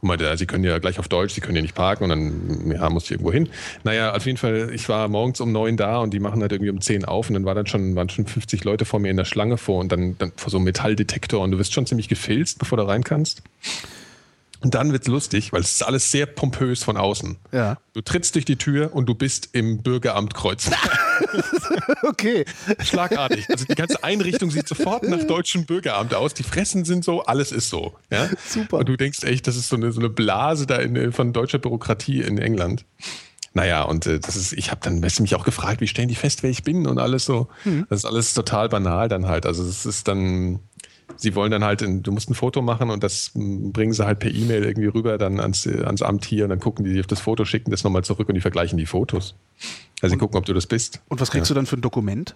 [0.02, 2.70] Und meinte, Sie können ja gleich auf Deutsch, Sie können ja nicht parken und dann
[2.70, 3.50] ja, musste ich irgendwo hin.
[3.84, 6.70] Naja, auf jeden Fall, ich war morgens um neun da und die machen halt irgendwie
[6.70, 9.18] um zehn auf und dann war dann schon, waren schon 50 Leute vor mir in
[9.18, 12.08] der Schlange vor und dann, dann vor so einem Metalldetektor und du wirst schon ziemlich
[12.08, 13.42] gefilzt, bevor du rein kannst.
[14.62, 17.38] Und dann wird's lustig, weil es ist alles sehr pompös von außen.
[17.50, 17.78] Ja.
[17.94, 20.98] Du trittst durch die Tür und du bist im Bürgeramt Kreuzberg.
[22.02, 22.44] okay.
[22.82, 23.48] Schlagartig.
[23.48, 26.34] Also die ganze Einrichtung sieht sofort nach deutschem Bürgeramt aus.
[26.34, 27.94] Die Fressen sind so, alles ist so.
[28.10, 28.28] Ja?
[28.46, 28.78] Super.
[28.78, 31.58] Und du denkst echt, das ist so eine, so eine Blase da in, von deutscher
[31.58, 32.84] Bürokratie in England.
[33.52, 36.08] Naja, und äh, das ist, ich habe dann weißt du, mich auch gefragt, wie stellen
[36.08, 37.48] die fest, wer ich bin und alles so.
[37.64, 37.86] Mhm.
[37.88, 39.44] Das ist alles total banal dann halt.
[39.44, 40.60] Also es ist dann,
[41.16, 44.30] sie wollen dann halt, du musst ein Foto machen und das bringen sie halt per
[44.30, 47.44] E-Mail irgendwie rüber dann ans, ans Amt hier und dann gucken die auf das Foto,
[47.44, 49.34] schicken das nochmal zurück und die vergleichen die Fotos.
[50.02, 51.02] Also sie gucken, ob du das bist.
[51.08, 51.54] Und was kriegst ja.
[51.54, 52.34] du dann für ein Dokument?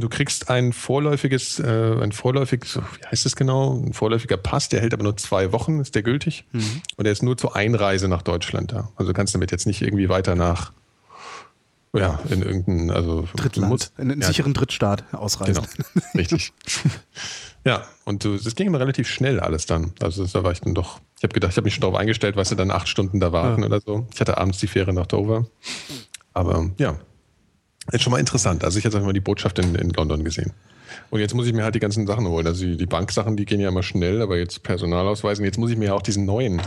[0.00, 3.78] Du kriegst ein vorläufiges, äh, ein vorläufiges, wie heißt das genau?
[3.78, 6.44] Ein vorläufiger Pass, der hält aber nur zwei Wochen, ist der gültig.
[6.52, 6.82] Mhm.
[6.96, 8.90] Und der ist nur zur Einreise nach Deutschland da.
[8.96, 10.72] Also du kannst damit jetzt nicht irgendwie weiter nach
[11.94, 15.66] Ja, in irgendein, also Drittland, musst, in einen ja, sicheren Drittstaat ausreisen.
[15.76, 16.52] Genau, richtig.
[17.64, 19.92] ja, und das ging immer relativ schnell alles dann.
[20.00, 22.36] Also da war ich dann doch, ich habe gedacht, ich habe mich schon darauf eingestellt,
[22.36, 23.66] weißt du, dann acht Stunden da warten Ja.
[23.68, 24.06] oder so.
[24.12, 25.46] Ich hatte abends die Fähre nach Dover.
[26.32, 26.96] Aber ja,
[27.92, 28.64] ist schon mal interessant.
[28.64, 30.52] Also ich habe mal die Botschaft in, in London gesehen.
[31.10, 32.46] Und jetzt muss ich mir halt die ganzen Sachen holen.
[32.46, 35.44] Also die, die Banksachen, die gehen ja immer schnell, aber jetzt Personalausweisen.
[35.44, 36.60] Jetzt muss ich mir ja auch diesen neuen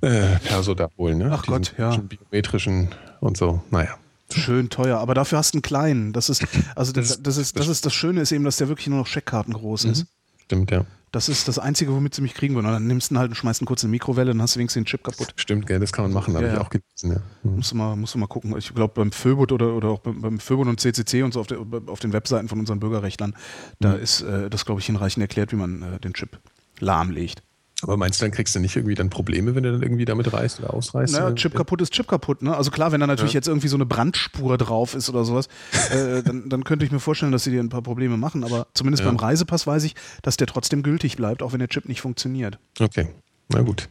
[0.00, 1.18] äh, Perso da holen.
[1.18, 1.30] Ne?
[1.32, 1.96] Ach diesen Gott, ja.
[1.96, 2.88] biometrischen
[3.20, 3.62] und so.
[3.70, 3.96] Naja.
[4.34, 6.12] Schön teuer, aber dafür hast du einen kleinen.
[6.12, 6.44] Das ist,
[6.74, 9.06] also das, das ist, das ist das Schöne ist eben, dass der wirklich nur noch
[9.06, 10.06] Scheckkarten groß ist.
[10.44, 10.84] Stimmt, ja.
[11.12, 12.66] Das ist das Einzige, womit sie mich kriegen würden.
[12.66, 14.54] Und dann nimmst du ihn halt und schmeißt ihn kurz in die Mikrowelle, dann hast
[14.56, 15.34] du wenigstens den Chip kaputt.
[15.36, 16.64] Stimmt, gell, das kann man machen, habe Ja, ich ja.
[16.64, 17.10] auch gelesen.
[17.10, 17.22] Ja.
[17.42, 17.56] Hm.
[17.56, 18.56] Musst du mal, musst du mal gucken.
[18.56, 21.58] Ich glaube, beim Föbot oder, oder auch beim, Föbot und CCC und so auf, der,
[21.86, 23.36] auf den Webseiten von unseren Bürgerrechtlern,
[23.78, 26.40] da ist äh, das, glaube ich, hinreichend erklärt, wie man äh, den Chip
[26.80, 27.42] lahmlegt.
[27.82, 30.32] Aber meinst du, dann kriegst du nicht irgendwie dann Probleme, wenn du dann irgendwie damit
[30.32, 31.12] reist oder ausreist?
[31.14, 32.40] Naja, Chip kaputt ist Chip kaputt.
[32.42, 32.56] Ne?
[32.56, 33.38] Also klar, wenn da natürlich Ja.
[33.38, 35.48] jetzt irgendwie so eine Brandspur drauf ist oder sowas,
[35.90, 38.44] äh, dann, dann könnte ich mir vorstellen, dass sie dir ein paar Probleme machen.
[38.44, 39.08] Aber zumindest Ja.
[39.10, 42.58] beim Reisepass weiß ich, dass der trotzdem gültig bleibt, auch wenn der Chip nicht funktioniert.
[42.80, 43.08] Okay,
[43.48, 43.88] na gut.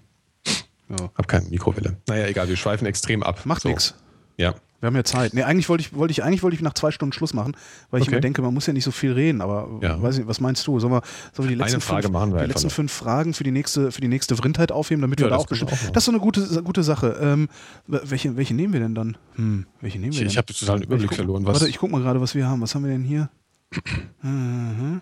[0.90, 1.10] Ja.
[1.16, 1.98] Hab keine Mikrowelle.
[2.08, 3.46] Naja, egal, wir schweifen extrem ab.
[3.46, 3.70] Macht So.
[3.70, 3.94] nix.
[4.38, 4.56] Ja.
[4.82, 5.34] Wir haben ja Zeit.
[5.36, 7.56] Nee, eigentlich wollte ich, wollte ich, eigentlich wollte ich nach zwei Stunden Schluss machen,
[7.92, 8.16] weil ich Okay.
[8.16, 10.02] mir denke, man muss ja nicht so viel reden, aber Ja.
[10.02, 10.80] weiß nicht, was meinst du?
[10.80, 11.02] Sollen wir,
[11.34, 14.08] sollen wir die letzten, fünf, wir die letzten fünf Fragen für die nächste, für die
[14.08, 15.72] nächste Vrindheit aufheben, damit Ja, wir da das auch bestimmt.
[15.72, 15.78] auch.
[15.92, 17.18] Das ist so eine gute, gute Sache.
[17.22, 17.48] Ähm,
[17.88, 19.18] welche, welche nehmen wir denn dann?
[19.36, 20.28] Hm, welche nehmen wir Ich, denn?
[20.30, 21.46] ich habe total den Überblick Ich guck- verloren.
[21.46, 22.62] Was, Warte, ich guck mal gerade, was wir haben.
[22.62, 23.30] Was haben wir denn hier?
[24.24, 25.02] Mhm.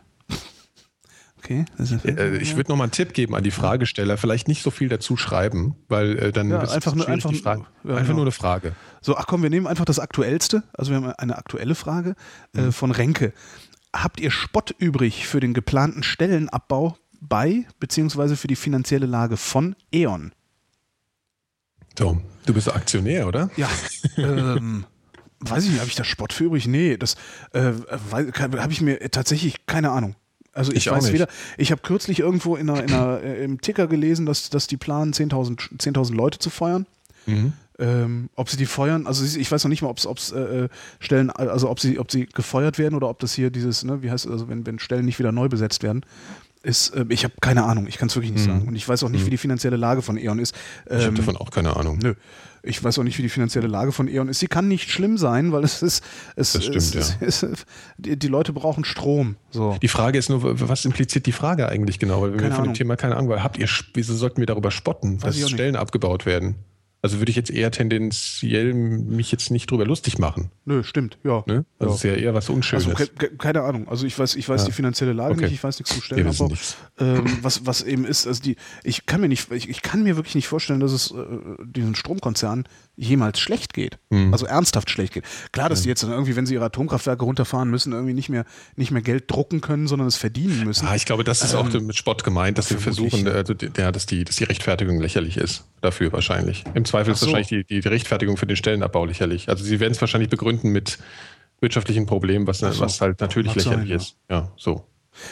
[1.39, 1.65] Okay.
[1.77, 4.17] Ist äh, ich würde noch mal einen Tipp geben an die Fragesteller.
[4.17, 7.31] Vielleicht nicht so viel dazu schreiben, weil äh, dann Ja, ist es einfach nur- einfach-
[7.31, 8.13] ja, einfach genau.
[8.13, 8.75] nur eine Frage.
[9.01, 10.63] So, ach komm, wir nehmen einfach das Aktuellste.
[10.73, 12.15] Also wir haben eine aktuelle Frage
[12.53, 12.59] Mhm.
[12.59, 13.33] äh, von Renke.
[13.93, 19.75] Habt ihr Spott übrig für den geplanten Stellenabbau bei beziehungsweise für die finanzielle Lage von
[19.91, 20.31] E.ON?
[21.97, 23.49] So, du bist Aktionär, oder?
[23.57, 23.67] Ja.
[24.17, 24.85] ähm,
[25.39, 26.67] weiß ich nicht, habe ich da Spott für übrig?
[26.67, 27.15] Nee, das
[27.53, 27.71] äh,
[28.11, 30.15] habe ich mir tatsächlich keine Ahnung.
[30.53, 31.13] Also ich, Ich weiß nicht.
[31.13, 31.27] weder,
[31.57, 34.77] ich habe kürzlich irgendwo in einer, in einer, äh, im Ticker gelesen, dass, dass die
[34.77, 36.85] planen, 10.000 10.000 Leute zu feuern.
[37.25, 37.53] Mhm.
[37.77, 40.67] Ähm, ob sie die feuern, also ich weiß noch nicht mal, ob es äh,
[40.99, 44.11] Stellen, also ob sie, ob sie gefeuert werden oder ob das hier dieses, ne, wie
[44.11, 46.03] heißt es, also wenn, wenn Stellen nicht wieder neu besetzt werden,
[46.61, 48.51] ist, äh, ich habe keine Ahnung, ich kann es wirklich nicht Mhm.
[48.51, 48.67] sagen.
[48.67, 50.55] Und ich weiß auch nicht, wie die finanzielle Lage von E.ON ist.
[50.87, 51.99] Ich habe Ähm, davon auch keine Ahnung.
[52.03, 52.15] Nö.
[52.63, 54.39] Ich weiß auch nicht, wie die finanzielle Lage von E.ON ist.
[54.39, 56.03] Sie kann nicht schlimm sein, weil es ist,
[56.35, 56.99] es, Das stimmt, es, ja.
[57.21, 57.65] es, es,
[57.97, 59.35] die, die Leute brauchen Strom.
[59.51, 59.77] So.
[59.81, 62.21] Die Frage ist nur, was impliziert die Frage eigentlich genau?
[62.21, 62.73] Weil wir Keine von dem.
[62.73, 65.49] Thema keine Ahnung, weil habt ihr, wieso sollten wir darüber spotten, Weiß dass.
[65.49, 66.55] Stellen abgebaut werden?
[67.01, 70.51] Also würde ich jetzt eher tendenziell mich jetzt nicht drüber lustig machen.
[70.65, 71.43] Nö, stimmt, ja.
[71.47, 71.65] Ne?
[71.79, 71.95] Also ja.
[71.95, 72.87] es ist ja eher was Unschönes.
[72.87, 73.87] Also, ke ke keine Ahnung.
[73.87, 74.67] Also ich weiß, ich weiß Ja.
[74.67, 75.43] die finanzielle Lage Okay.
[75.45, 76.47] nicht, ich weiß nichts wissen Stellenabbau.
[76.49, 76.75] nichts.
[76.99, 80.17] Ähm, was, was eben ist, also die, ich kann mir nicht, ich, ich kann mir
[80.17, 81.15] wirklich nicht vorstellen, dass es äh,
[81.63, 82.65] diesen Stromkonzernen
[82.99, 83.97] jemals schlecht geht.
[84.09, 84.33] Mhm.
[84.33, 85.23] Also ernsthaft schlecht geht.
[85.51, 88.45] Klar, dass die jetzt dann irgendwie, wenn sie ihre Atomkraftwerke runterfahren müssen, irgendwie nicht mehr,
[88.75, 90.85] nicht mehr Geld drucken können, sondern es verdienen müssen.
[90.85, 93.91] Ja, ich glaube, das ist auch mit Spott gemeint, dass Ähm, vermutlich, versuchen, die- ja,
[93.91, 95.65] dass, die, dass die Rechtfertigung lächerlich ist.
[95.81, 96.65] Dafür wahrscheinlich.
[96.73, 97.27] Im Zweifel ist so.
[97.27, 99.49] wahrscheinlich die, die Rechtfertigung für den Stellenabbau lächerlich.
[99.49, 100.99] Also sie werden es wahrscheinlich begründen mit
[101.61, 102.79] wirtschaftlichen Problemen, was, so.
[102.79, 103.95] was halt natürlich sein, lächerlich ja.
[103.95, 104.15] ist.
[104.29, 104.85] Ja, so.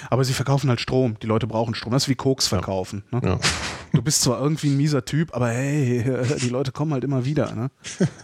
[0.09, 1.17] Aber sie verkaufen halt Strom.
[1.21, 1.93] Die Leute brauchen Strom.
[1.93, 3.03] Das ist wie Koks verkaufen.
[3.11, 3.21] Ne?
[3.23, 3.39] Ja.
[3.93, 6.03] Du bist zwar irgendwie ein mieser Typ, aber hey,
[6.41, 7.53] die Leute kommen halt immer wieder.
[7.53, 7.71] Ne?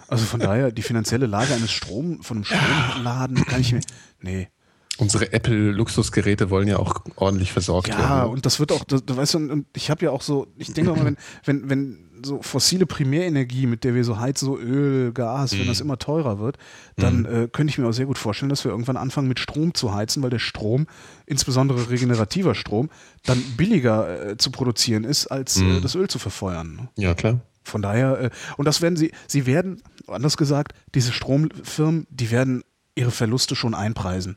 [0.08, 3.82] Also von daher, die finanzielle Lage eines Strom, von einem Stromladen kann ich mir.
[4.22, 4.50] Nee.
[4.98, 8.00] Unsere Apple-Luxusgeräte wollen ja auch ordentlich versorgt werden.
[8.00, 8.28] Ja, ne?
[8.28, 10.92] und das wird auch, das, du weißt und ich habe ja auch so, ich denke
[10.92, 15.58] mal, wenn, wenn, wenn so fossile Primärenergie, mit der wir so heizen, so Öl, Gas,
[15.58, 16.58] wenn das immer teurer wird,
[16.96, 19.74] dann äh, könnte ich mir auch sehr gut vorstellen, dass wir irgendwann anfangen mit Strom
[19.74, 20.88] zu heizen, weil der Strom,
[21.26, 22.90] insbesondere regenerativer Strom,
[23.26, 26.76] dann billiger äh, zu produzieren ist, als äh, das Öl zu verfeuern.
[26.76, 26.90] Ne?
[26.98, 27.42] Ja, klar.
[27.64, 32.64] Von daher, äh, und das werden sie, sie werden, anders gesagt, diese Stromfirmen, die werden
[32.96, 34.36] ihre Verluste schon einpreisen.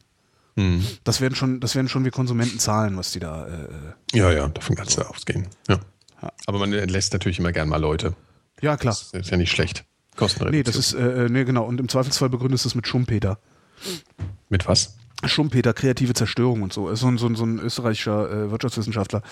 [0.56, 0.84] Mhm.
[1.04, 3.46] Das werden schon, das werden schon wir Konsumenten zahlen, was die da.
[3.46, 3.68] Äh,
[4.16, 5.46] Ja, ja, davon kannst du ausgehen.
[5.68, 5.78] Ja.
[6.46, 8.14] Aber man entlässt natürlich immer gern mal Leute.
[8.60, 8.94] ja, klar.
[8.94, 9.84] Das ist ja nicht schlecht.
[10.16, 10.58] Kostenreduktion.
[10.58, 11.64] Nee, das ist, äh, nee, genau.
[11.64, 13.38] Und im Zweifelsfall begründest du es mit Schumpeter.
[14.48, 14.96] Mit was?
[15.28, 16.88] Schumpeter, kreative Zerstörung und so.
[16.88, 19.22] Ist so ein, so ein, so ein österreichischer äh, Wirtschaftswissenschaftler,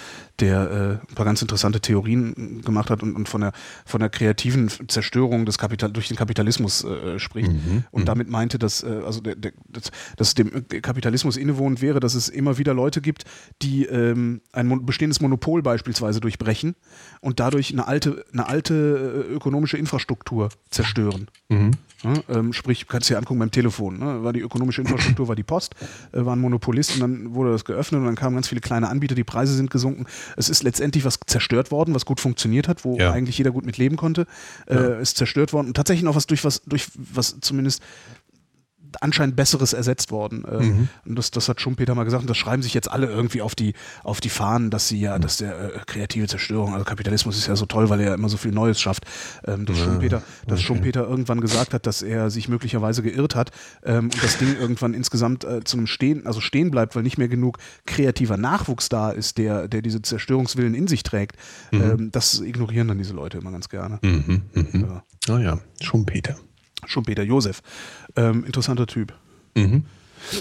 [0.41, 3.53] der äh, ein paar ganz interessante Theorien gemacht hat und, und von, der,
[3.85, 7.51] von der kreativen Zerstörung des Kapital durch den Kapitalismus äh, spricht.
[7.91, 12.15] Und damit meinte, dass, äh, also der, der, dass, dass dem Kapitalismus innewohnend wäre, dass
[12.15, 13.25] es immer wieder Leute gibt,
[13.63, 16.75] die ähm, ein mon bestehendes Monopol beispielsweise durchbrechen
[17.21, 21.29] und dadurch eine alte, eine alte äh, ökonomische Infrastruktur zerstören.
[21.49, 21.73] Mhm.
[22.03, 23.99] Ja, ähm, sprich, kannst du dir angucken beim Telefon.
[23.99, 24.23] Ne?
[24.23, 25.75] War die ökonomische Infrastruktur war die Post
[26.13, 28.89] äh, war ein Monopolist und dann wurde das geöffnet und dann kamen ganz viele kleine
[28.89, 30.07] Anbieter, die Preise sind gesunken.
[30.37, 33.13] Es ist letztendlich was zerstört worden, was gut funktioniert hat, wo Ja.
[33.13, 34.27] eigentlich jeder gut mit leben konnte,
[34.69, 37.83] äh, ist zerstört worden und tatsächlich noch was durch was, durch was zumindest
[39.03, 40.45] anscheinend Besseres ersetzt worden.
[40.45, 40.89] Äh, Mhm.
[41.05, 43.55] Und das, das hat Schumpeter mal gesagt und das schreiben sich jetzt alle irgendwie auf
[43.55, 47.47] die, auf die Fahnen, dass sie ja, dass der äh, kreative Zerstörung, also Kapitalismus ist
[47.49, 49.05] ja so toll, weil er ja immer so viel Neues schafft.
[49.47, 53.51] Ähm, dass Schumpeter, dass Schumpeter irgendwann gesagt hat, dass er sich möglicherweise geirrt hat
[53.85, 57.19] ähm, und das Ding irgendwann insgesamt äh, zu einem Stehen, also stehen bleibt, weil nicht
[57.19, 61.37] mehr genug kreativer Nachwuchs da ist, der, der diese Zerstörungswillen in sich trägt.
[61.73, 63.99] Ähm, das ignorieren dann diese Leute immer ganz gerne.
[64.03, 64.87] Mhm, mhm.
[65.29, 65.35] Ja.
[65.35, 66.37] Ah ja, Schumpeter.
[66.87, 67.63] Schumpeter Josef.
[68.17, 69.13] Ähm, interessanter Typ.
[69.57, 69.85] Mhm.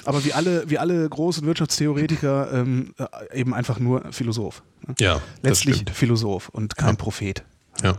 [0.06, 4.64] Aber wie alle, wie alle großen Wirtschaftstheoretiker ähm, äh, eben einfach nur Philosoph.
[4.88, 4.96] ne?
[5.00, 5.84] Ja, Letztlich.
[5.94, 7.44] Philosoph und kein Prophet.
[7.84, 7.96] Ja,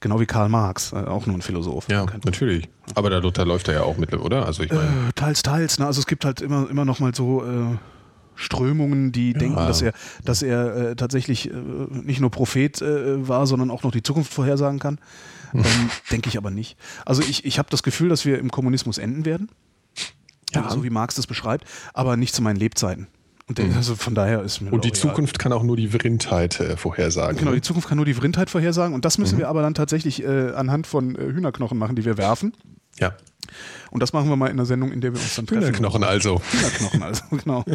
[0.00, 1.88] Genau wie Karl Marx, äh, auch nur ein Philosoph.
[1.88, 2.68] ja natürlich.
[2.94, 4.44] Aber darunter läuft er ja auch mit, oder?
[4.44, 5.78] Also ich meine, Äh, teils, teils.
[5.78, 5.86] Ne?
[5.86, 7.76] Also es gibt halt immer, immer noch mal so äh,
[8.36, 9.92] Strömungen, die denken, dass er,
[10.24, 14.32] dass er äh, tatsächlich äh, nicht nur Prophet äh, war, sondern auch noch die Zukunft
[14.32, 14.98] vorhersagen kann.
[15.54, 16.76] Ähm, Denke ich aber nicht.
[17.06, 19.48] Also ich, ich habe das Gefühl, dass wir im Kommunismus enden werden.
[20.52, 20.68] Ja.
[20.70, 21.64] So wie Marx das beschreibt,
[21.94, 23.06] aber nicht zu meinen Lebzeiten.
[23.46, 24.74] Und der, also von daher ist mir Mhm.
[24.74, 24.92] und die.
[24.92, 27.36] Zukunft kann auch nur die Vrindheit äh, vorhersagen.
[27.38, 27.56] Genau, ne?
[27.56, 29.22] die Zukunft kann nur die Vrindheit vorhersagen und das Mhm.
[29.24, 32.54] müssen wir aber dann tatsächlich äh, anhand von äh, Hühnerknochen machen, die wir werfen.
[32.98, 33.14] Ja.
[33.90, 35.62] Und das machen wir mal in einer Sendung, in der wir uns dann treffen.
[35.62, 36.40] Hühnerknochen also.
[36.52, 37.64] Hühnerknochen also, genau.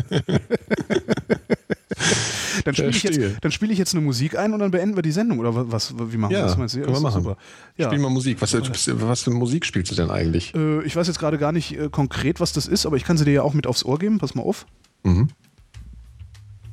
[2.66, 5.02] dann spiele ich, jetzt- dann spiel ich jetzt eine Musik ein und dann beenden wir
[5.02, 5.40] die Sendung.
[5.40, 6.58] Oder was, wie machen wir Ja, das?
[6.58, 6.82] Meinst du?
[6.82, 7.24] können wir machen.
[7.24, 7.38] Super.
[7.78, 7.88] Ja.
[7.88, 8.42] Spiel mal Musik.
[8.42, 10.54] Was, was für Musik spielst du denn eigentlich?
[10.56, 13.18] Äh, ich weiß jetzt gerade gar nicht äh, konkret, was das ist, aber ich kann
[13.18, 14.18] sie dir ja auch mit aufs Ohr geben.
[14.20, 14.66] Pass mal auf.
[15.04, 15.30] Mhm.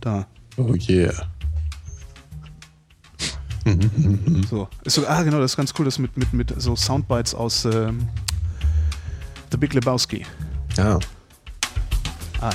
[0.00, 0.26] Da.
[0.56, 1.12] Oh yeah.
[4.48, 4.68] So.
[4.84, 5.06] Ist so.
[5.08, 5.84] Ah, genau, das ist ganz cool.
[5.84, 8.08] Das mit, mit, mit so Soundbites aus ähm,
[9.50, 10.24] The Big Lebowski.
[10.76, 10.96] Ja.
[10.96, 10.98] Ah,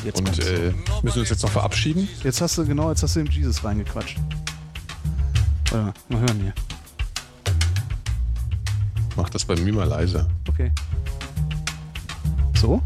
[0.03, 2.07] jetzt Und äh, müssen wir uns jetzt noch verabschieden?
[2.23, 4.17] Jetzt hast du, genau, jetzt hast du im Jesus reingequatscht.
[5.71, 6.53] Warte mal, mal hören hier.
[9.15, 10.27] Mach das bei mir mal leise.
[10.47, 10.71] Okay.
[12.55, 12.81] So?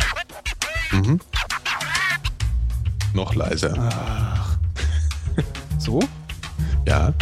[3.14, 3.74] Noch leiser.
[5.78, 6.00] So?
[6.88, 7.14] Ja.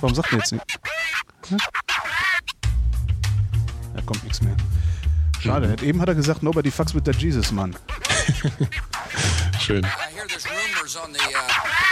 [0.00, 0.64] Warum sagt er jetzt nicht?
[1.48, 1.58] Hm?
[3.94, 4.56] Da kommt nichts mehr.
[5.40, 5.76] Schade.
[5.82, 7.74] Eben hat er gesagt, nobody fucks with that Jesus, Mann.
[9.60, 9.84] Schön.
[9.84, 11.88] I hear there's rumors on the uh.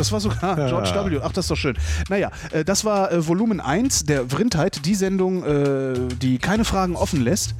[0.00, 1.20] Das war sogar George W.
[1.22, 1.76] Ach, das ist doch schön.
[2.08, 6.96] Naja, äh, das war äh, Volumen 1 der Vrindheit, die Sendung, äh, die keine Fragen
[6.96, 7.54] offen lässt,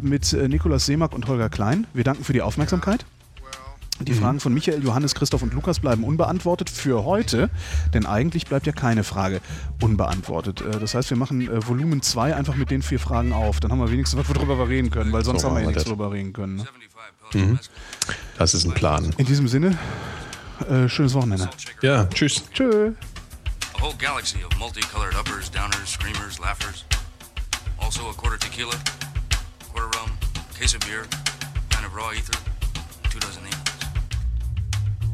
[0.00, 1.86] mit Nikolaus Seemack und Holger Klein.
[1.92, 3.04] Wir danken für die Aufmerksamkeit.
[4.00, 7.48] Die Fragen von Michael, Johannes, Christoph und Lukas bleiben unbeantwortet für heute,
[7.94, 9.40] denn eigentlich bleibt ja keine Frage
[9.80, 10.60] unbeantwortet.
[10.60, 13.58] Äh, Das heißt, wir machen äh, Volumen 2 einfach mit den vier Fragen auf.
[13.60, 15.66] Dann haben wir wenigstens was, worüber wir reden können, weil sonst So haben wir ja
[15.68, 15.90] nichts das.
[15.90, 16.56] drüber reden können.
[16.56, 16.66] Ne?
[17.32, 17.70] 75
[18.36, 19.14] Das ist ein Plan.
[19.16, 19.78] In diesem Sinne,
[20.68, 21.48] äh, schönes Wochenende.
[21.80, 22.42] Ja, tschüss.
[22.52, 22.92] Tschö.
[23.78, 26.84] A whole galaxy of multicolored uppers, downers, screamers, laughers.
[27.78, 28.70] Also a quarter tequila,
[29.72, 30.10] quarter rum,
[30.58, 31.02] case of beer,
[31.70, 32.38] pint of raw ether,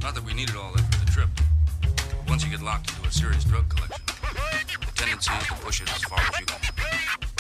[0.03, 1.29] Not that we needed all that for the trip.
[1.81, 5.81] But once you get locked into a serious drug collection, the tendency is to push
[5.81, 7.32] it as far as you can.